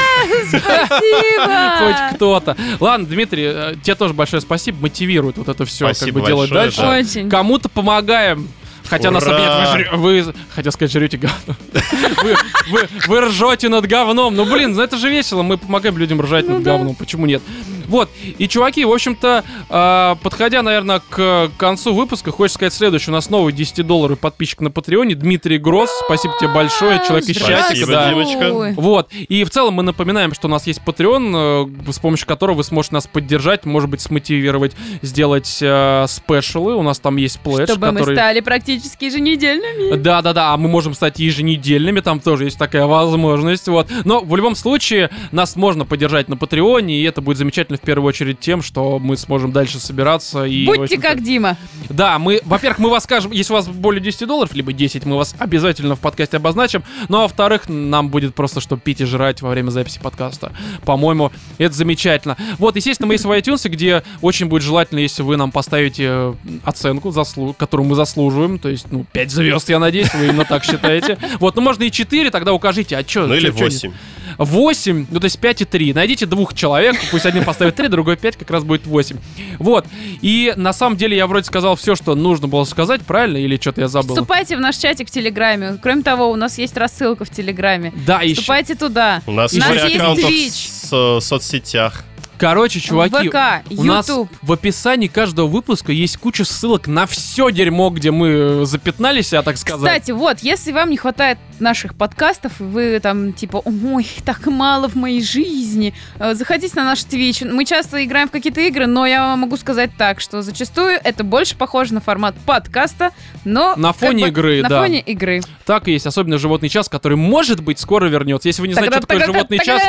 Спасибо! 0.47 1.77
Хоть 1.79 2.15
кто-то. 2.15 2.55
Ладно, 2.79 3.05
Дмитрий, 3.05 3.43
э, 3.45 3.75
тебе 3.83 3.95
тоже 3.95 4.13
большое 4.13 4.41
спасибо. 4.41 4.77
Мотивирует 4.83 5.37
вот 5.37 5.49
это 5.49 5.65
все, 5.65 5.93
как 5.93 6.09
бы 6.13 6.21
делать 6.21 6.49
дальше. 6.49 6.79
да. 6.81 6.91
Очень. 6.97 7.29
Кому-то 7.29 7.67
помогаем. 7.67 8.47
Хотя 8.89 9.11
нас 9.11 9.23
Ура! 9.25 9.33
обвиняют, 9.35 9.91
вы, 9.97 10.19
жрё- 10.19 10.23
вы, 10.29 10.33
хотел 10.55 10.71
сказать, 10.71 10.91
жрете 10.93 11.17
говно. 11.17 11.55
Вы, 12.23 12.35
вы, 12.69 12.87
вы 13.07 13.21
ржете 13.21 13.67
над 13.67 13.85
говном. 13.85 14.33
Ну, 14.35 14.45
блин, 14.45 14.73
ну 14.73 14.81
это 14.81 14.97
же 14.97 15.09
весело. 15.09 15.43
Мы 15.43 15.57
помогаем 15.57 15.97
людям 15.97 16.21
ржать 16.21 16.45
Ну 16.47 16.55
над 16.55 16.63
да. 16.63 16.71
говном. 16.77 16.95
Почему 16.95 17.25
нет? 17.25 17.41
Вот. 17.87 18.09
И, 18.37 18.47
чуваки, 18.47 18.85
в 18.85 18.91
общем-то, 18.91 19.43
а, 19.69 20.15
подходя, 20.21 20.61
наверное, 20.61 21.01
к 21.09 21.51
концу 21.57 21.93
выпуска, 21.93 22.31
хочется 22.31 22.57
сказать 22.57 22.73
следующее. 22.73 23.11
У 23.11 23.15
нас 23.15 23.29
новый 23.29 23.53
10-долларовый 23.53 24.17
подписчик 24.17 24.61
на 24.61 24.71
Патреоне. 24.71 25.15
Дмитрий 25.15 25.57
Гросс. 25.57 25.89
Спасибо 26.05 26.33
тебе 26.39 26.49
большое. 26.49 27.01
Человек 27.05 27.29
из 27.29 27.37
Спасибо, 27.37 27.57
чатика. 27.57 27.87
да. 27.87 28.09
Димочка. 28.09 28.53
Ой. 28.53 28.73
Вот. 28.73 29.09
И 29.11 29.43
в 29.43 29.49
целом 29.49 29.75
мы 29.75 29.83
напоминаем, 29.83 30.33
что 30.33 30.47
у 30.47 30.51
нас 30.51 30.67
есть 30.67 30.81
Patreon, 30.85 31.77
э, 31.87 31.91
с 31.91 31.99
помощью 31.99 32.27
которого 32.27 32.57
вы 32.57 32.63
сможете 32.63 32.95
нас 32.95 33.07
поддержать, 33.07 33.65
может 33.65 33.89
быть, 33.89 34.01
смотивировать, 34.01 34.73
сделать 35.01 35.59
э, 35.61 36.05
спешалы. 36.07 36.75
У 36.75 36.83
нас 36.83 36.99
там 36.99 37.17
есть 37.17 37.39
плэдж, 37.39 37.67
Чтобы 37.67 37.91
мы 37.91 37.99
который... 37.99 38.15
стали 38.15 38.39
практически 38.41 39.05
еженедельными. 39.05 39.95
Да, 39.95 40.21
да, 40.21 40.33
да, 40.33 40.53
а 40.53 40.57
мы 40.57 40.67
можем 40.67 40.93
стать 40.93 41.19
еженедельными, 41.19 41.99
там 41.99 42.19
тоже 42.19 42.45
есть 42.45 42.57
такая 42.57 42.85
возможность, 42.85 43.67
вот. 43.67 43.87
Но 44.05 44.21
в 44.21 44.35
любом 44.35 44.55
случае 44.55 45.09
нас 45.31 45.55
можно 45.55 45.85
поддержать 45.85 46.29
на 46.29 46.37
Патреоне, 46.37 46.99
и 46.99 47.03
это 47.03 47.21
будет 47.21 47.37
замечательно 47.37 47.76
в 47.77 47.81
первую 47.81 48.07
очередь 48.09 48.39
тем, 48.39 48.61
что 48.61 48.99
мы 48.99 49.17
сможем 49.17 49.51
дальше 49.51 49.79
собираться 49.79 50.43
и. 50.43 50.65
Будьте 50.65 50.97
как 50.99 51.21
Дима. 51.21 51.57
Да, 51.89 52.19
мы, 52.19 52.41
во-первых, 52.43 52.79
мы 52.79 52.89
вас 52.89 53.03
скажем, 53.03 53.31
если 53.31 53.53
у 53.53 53.55
вас 53.55 53.67
более 53.67 54.01
10 54.01 54.27
долларов, 54.27 54.53
либо 54.53 54.73
10, 54.73 55.05
мы 55.05 55.15
вас 55.15 55.35
обязательно 55.37 55.95
в 55.95 55.99
подкасте 55.99 56.37
обозначим. 56.37 56.83
Ну 57.09 57.19
а 57.19 57.21
во-вторых, 57.21 57.69
нам 57.69 58.09
будет 58.09 58.35
просто 58.35 58.61
что 58.61 58.77
пить 58.77 59.01
и 59.01 59.05
жрать 59.05 59.41
во 59.41 59.49
время 59.49 59.69
записи 59.69 59.99
подкаста. 59.99 60.51
По-моему, 60.85 61.31
это 61.57 61.73
замечательно. 61.73 62.37
Вот, 62.57 62.75
естественно, 62.75 63.07
мы 63.07 63.13
есть 63.15 63.25
в 63.25 63.31
iTunes, 63.31 63.67
где 63.69 64.03
очень 64.21 64.47
будет 64.47 64.63
желательно, 64.63 64.99
если 64.99 65.21
вы 65.23 65.37
нам 65.37 65.51
поставите 65.51 66.03
э, 66.07 66.33
оценку, 66.63 67.09
заслу- 67.09 67.53
которую 67.53 67.87
мы 67.87 67.95
заслуживаем. 67.95 68.59
То 68.59 68.69
есть, 68.69 68.91
ну, 68.91 69.05
5 69.11 69.31
звезд, 69.31 69.69
я 69.69 69.79
надеюсь, 69.79 70.13
вы 70.13 70.27
именно 70.27 70.45
так 70.45 70.63
считаете. 70.63 71.17
Вот, 71.39 71.55
ну 71.55 71.61
можно 71.61 71.83
и 71.83 71.91
4, 71.91 72.31
тогда 72.31 72.53
укажите, 72.53 72.97
а 72.97 73.07
что? 73.07 73.27
Ну 73.27 73.35
или 73.35 73.49
8. 73.49 73.91
8, 74.37 75.07
ну 75.09 75.19
то 75.19 75.25
есть 75.25 75.39
5 75.39 75.61
и 75.61 75.65
3. 75.65 75.93
Найдите 75.93 76.25
двух 76.25 76.53
человек, 76.53 76.95
пусть 77.11 77.25
один 77.25 77.43
поставит 77.43 77.75
3, 77.75 77.87
другой 77.87 78.17
5, 78.17 78.37
как 78.37 78.49
раз 78.51 78.63
будет 78.63 78.85
8. 78.85 79.17
Вот. 79.59 79.85
И 80.21 80.53
на 80.55 80.73
самом 80.73 80.97
деле 80.97 81.17
я 81.17 81.27
вроде 81.27 81.45
сказал 81.45 81.75
все, 81.75 81.95
что 81.95 82.15
нужно 82.15 82.47
было 82.47 82.63
сказать, 82.65 83.01
правильно? 83.01 83.37
Или 83.37 83.57
что-то 83.57 83.81
я 83.81 83.87
забыл? 83.87 84.15
Вступайте 84.15 84.57
в 84.57 84.59
наш 84.59 84.77
чатик 84.77 85.07
в 85.07 85.11
Телеграме. 85.11 85.77
Кроме 85.81 86.03
того, 86.03 86.29
у 86.29 86.35
нас 86.35 86.57
есть 86.57 86.77
рассылка 86.77 87.25
в 87.25 87.29
Телеграме. 87.29 87.93
Да, 88.05 88.21
еще. 88.21 88.35
Вступайте 88.35 88.75
туда. 88.75 89.21
У 89.25 89.31
нас 89.31 89.53
У 89.53 89.57
нас 89.57 89.83
есть 89.83 89.95
аккаунт 89.95 90.19
в 90.19 91.19
соцсетях. 91.21 92.03
Короче, 92.37 92.79
чуваки, 92.79 93.29
ВК, 93.29 93.69
у 93.77 93.83
нас 93.83 94.07
YouTube. 94.07 94.29
в 94.41 94.51
описании 94.51 95.07
каждого 95.07 95.47
выпуска 95.47 95.91
есть 95.91 96.17
куча 96.17 96.45
ссылок 96.45 96.87
на 96.87 97.05
все 97.07 97.49
дерьмо, 97.49 97.89
где 97.89 98.11
мы 98.11 98.27
э, 98.27 98.65
запятнались, 98.65 99.33
а 99.33 99.41
так 99.41 99.57
сказать. 99.57 99.91
Кстати, 99.91 100.11
вот, 100.11 100.39
если 100.39 100.71
вам 100.71 100.89
не 100.89 100.97
хватает 100.97 101.37
наших 101.59 101.95
подкастов, 101.95 102.59
и 102.61 102.63
вы 102.63 102.99
там 102.99 103.33
типа, 103.33 103.61
ой, 103.65 104.07
так 104.25 104.45
мало 104.45 104.87
в 104.87 104.95
моей 104.95 105.23
жизни, 105.23 105.93
э, 106.19 106.35
заходите 106.35 106.75
на 106.75 106.83
наш 106.83 106.99
Twitch. 106.99 107.49
Мы 107.49 107.65
часто 107.65 108.03
играем 108.05 108.27
в 108.27 108.31
какие-то 108.31 108.61
игры, 108.61 108.85
но 108.85 109.05
я 109.05 109.21
вам 109.21 109.39
могу 109.39 109.57
сказать 109.57 109.91
так, 109.97 110.21
что 110.21 110.41
зачастую 110.41 110.99
это 111.03 111.23
больше 111.23 111.55
похоже 111.55 111.93
на 111.93 112.01
формат 112.01 112.35
подкаста, 112.45 113.11
но... 113.45 113.75
На 113.75 113.89
как 113.89 113.97
фоне 113.97 114.25
бы 114.25 114.29
игры, 114.29 114.61
на 114.61 114.69
да. 114.69 114.81
фоне 114.81 114.99
игры. 114.99 115.41
Так 115.65 115.87
и 115.87 115.93
есть, 115.93 116.05
особенно 116.05 116.37
животный 116.37 116.69
час, 116.69 116.87
который, 116.87 117.17
может 117.17 117.61
быть, 117.63 117.79
скоро 117.79 118.05
вернется. 118.07 118.47
Если 118.47 118.61
вы 118.61 118.67
не 118.67 118.73
знаете, 118.73 118.97
что 118.97 119.07
такое 119.07 119.25
животный 119.25 119.59
час, 119.59 119.81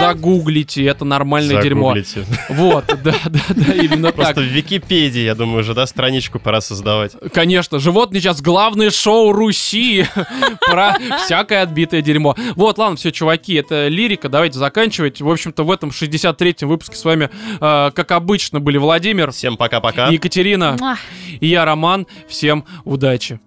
загуглите, 0.00 0.84
это 0.84 1.04
нормальное 1.04 1.62
дерьмо. 1.62 1.91
Загуглите. 1.94 2.26
Вот, 2.48 2.84
да, 3.02 3.14
да, 3.26 3.40
да, 3.50 3.72
именно 3.74 4.08
так. 4.08 4.16
Просто 4.16 4.40
в 4.40 4.44
Википедии, 4.44 5.22
я 5.22 5.34
думаю, 5.34 5.60
уже, 5.60 5.74
да, 5.74 5.86
страничку 5.86 6.38
пора 6.38 6.60
создавать. 6.60 7.12
Конечно, 7.32 7.78
животный 7.78 8.20
час 8.20 8.40
главное 8.40 8.90
шоу 8.90 9.32
Руси 9.32 10.06
про 10.70 10.96
всякое 11.24 11.62
отбитое 11.62 12.02
дерьмо. 12.02 12.34
Вот, 12.56 12.78
ладно, 12.78 12.96
все, 12.96 13.12
чуваки, 13.12 13.54
это 13.54 13.88
лирика, 13.88 14.28
давайте 14.28 14.58
заканчивать. 14.58 15.20
В 15.20 15.30
общем-то, 15.30 15.64
в 15.64 15.70
этом 15.70 15.90
63-м 15.90 16.68
выпуске 16.68 16.96
с 16.96 17.04
вами, 17.04 17.30
э, 17.60 17.90
как 17.94 18.10
обычно, 18.12 18.60
были 18.60 18.78
Владимир, 18.78 19.32
Всем 19.32 19.56
пока-пока. 19.56 20.08
Екатерина 20.08 20.76
и 21.40 21.46
я, 21.46 21.64
Роман. 21.64 22.06
Всем 22.28 22.64
удачи. 22.84 23.40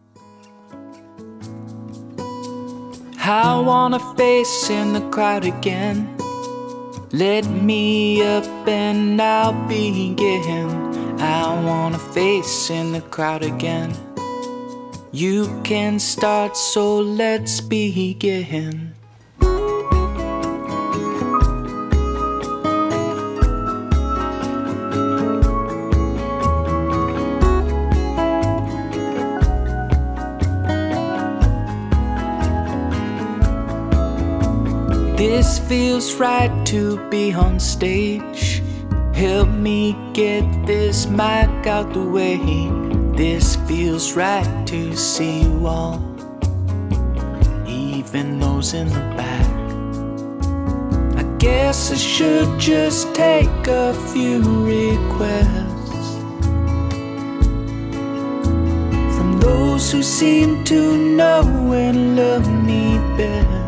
I 3.27 3.59
want 3.59 3.95
a 3.95 3.99
face 4.15 4.69
in 4.69 4.93
the 4.93 5.09
crowd 5.09 5.45
again. 5.45 6.24
Let 7.15 7.45
me 7.45 8.21
up 8.21 8.43
and 8.67 9.21
I'll 9.21 9.53
begin. 9.69 10.67
I 11.17 11.63
want 11.63 11.95
a 11.95 11.97
face 11.97 12.69
in 12.69 12.91
the 12.91 12.99
crowd 12.99 13.41
again. 13.41 13.95
You 15.13 15.61
can 15.63 15.97
start, 15.97 16.57
so 16.57 16.99
let's 16.99 17.61
begin. 17.61 18.94
This 35.27 35.57
feels 35.57 36.13
right 36.13 36.53
to 36.67 36.99
be 37.09 37.33
on 37.33 37.59
stage. 37.59 38.61
Help 39.11 39.49
me 39.49 39.97
get 40.13 40.45
this 40.67 41.07
mic 41.07 41.65
out 41.65 41.91
the 41.93 42.03
way. 42.03 42.37
This 43.17 43.55
feels 43.67 44.13
right 44.13 44.67
to 44.67 44.95
see 44.95 45.41
you 45.41 45.65
all, 45.65 45.97
even 47.67 48.39
those 48.39 48.75
in 48.75 48.87
the 48.87 49.05
back. 49.17 49.49
I 51.17 51.23
guess 51.39 51.91
I 51.91 51.95
should 51.95 52.59
just 52.59 53.15
take 53.15 53.67
a 53.67 53.95
few 54.13 54.43
requests 54.63 56.07
from 59.17 59.39
those 59.39 59.91
who 59.91 60.03
seem 60.03 60.63
to 60.65 60.95
know 60.95 61.41
and 61.73 62.15
love 62.15 62.47
me 62.63 62.99
best. 63.17 63.64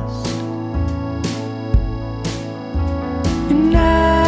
tonight 3.58 4.27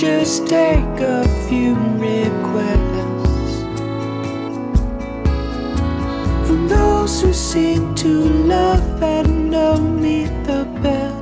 just 0.00 0.46
take 0.46 1.00
a 1.00 1.26
few 1.48 1.74
requests 1.98 3.62
from 6.46 6.68
those 6.68 7.20
who 7.20 7.32
seem 7.32 7.96
to 7.96 8.22
love 8.46 9.02
and 9.02 9.50
know 9.50 9.76
me 9.76 10.26
the 10.44 10.64
best. 10.80 11.17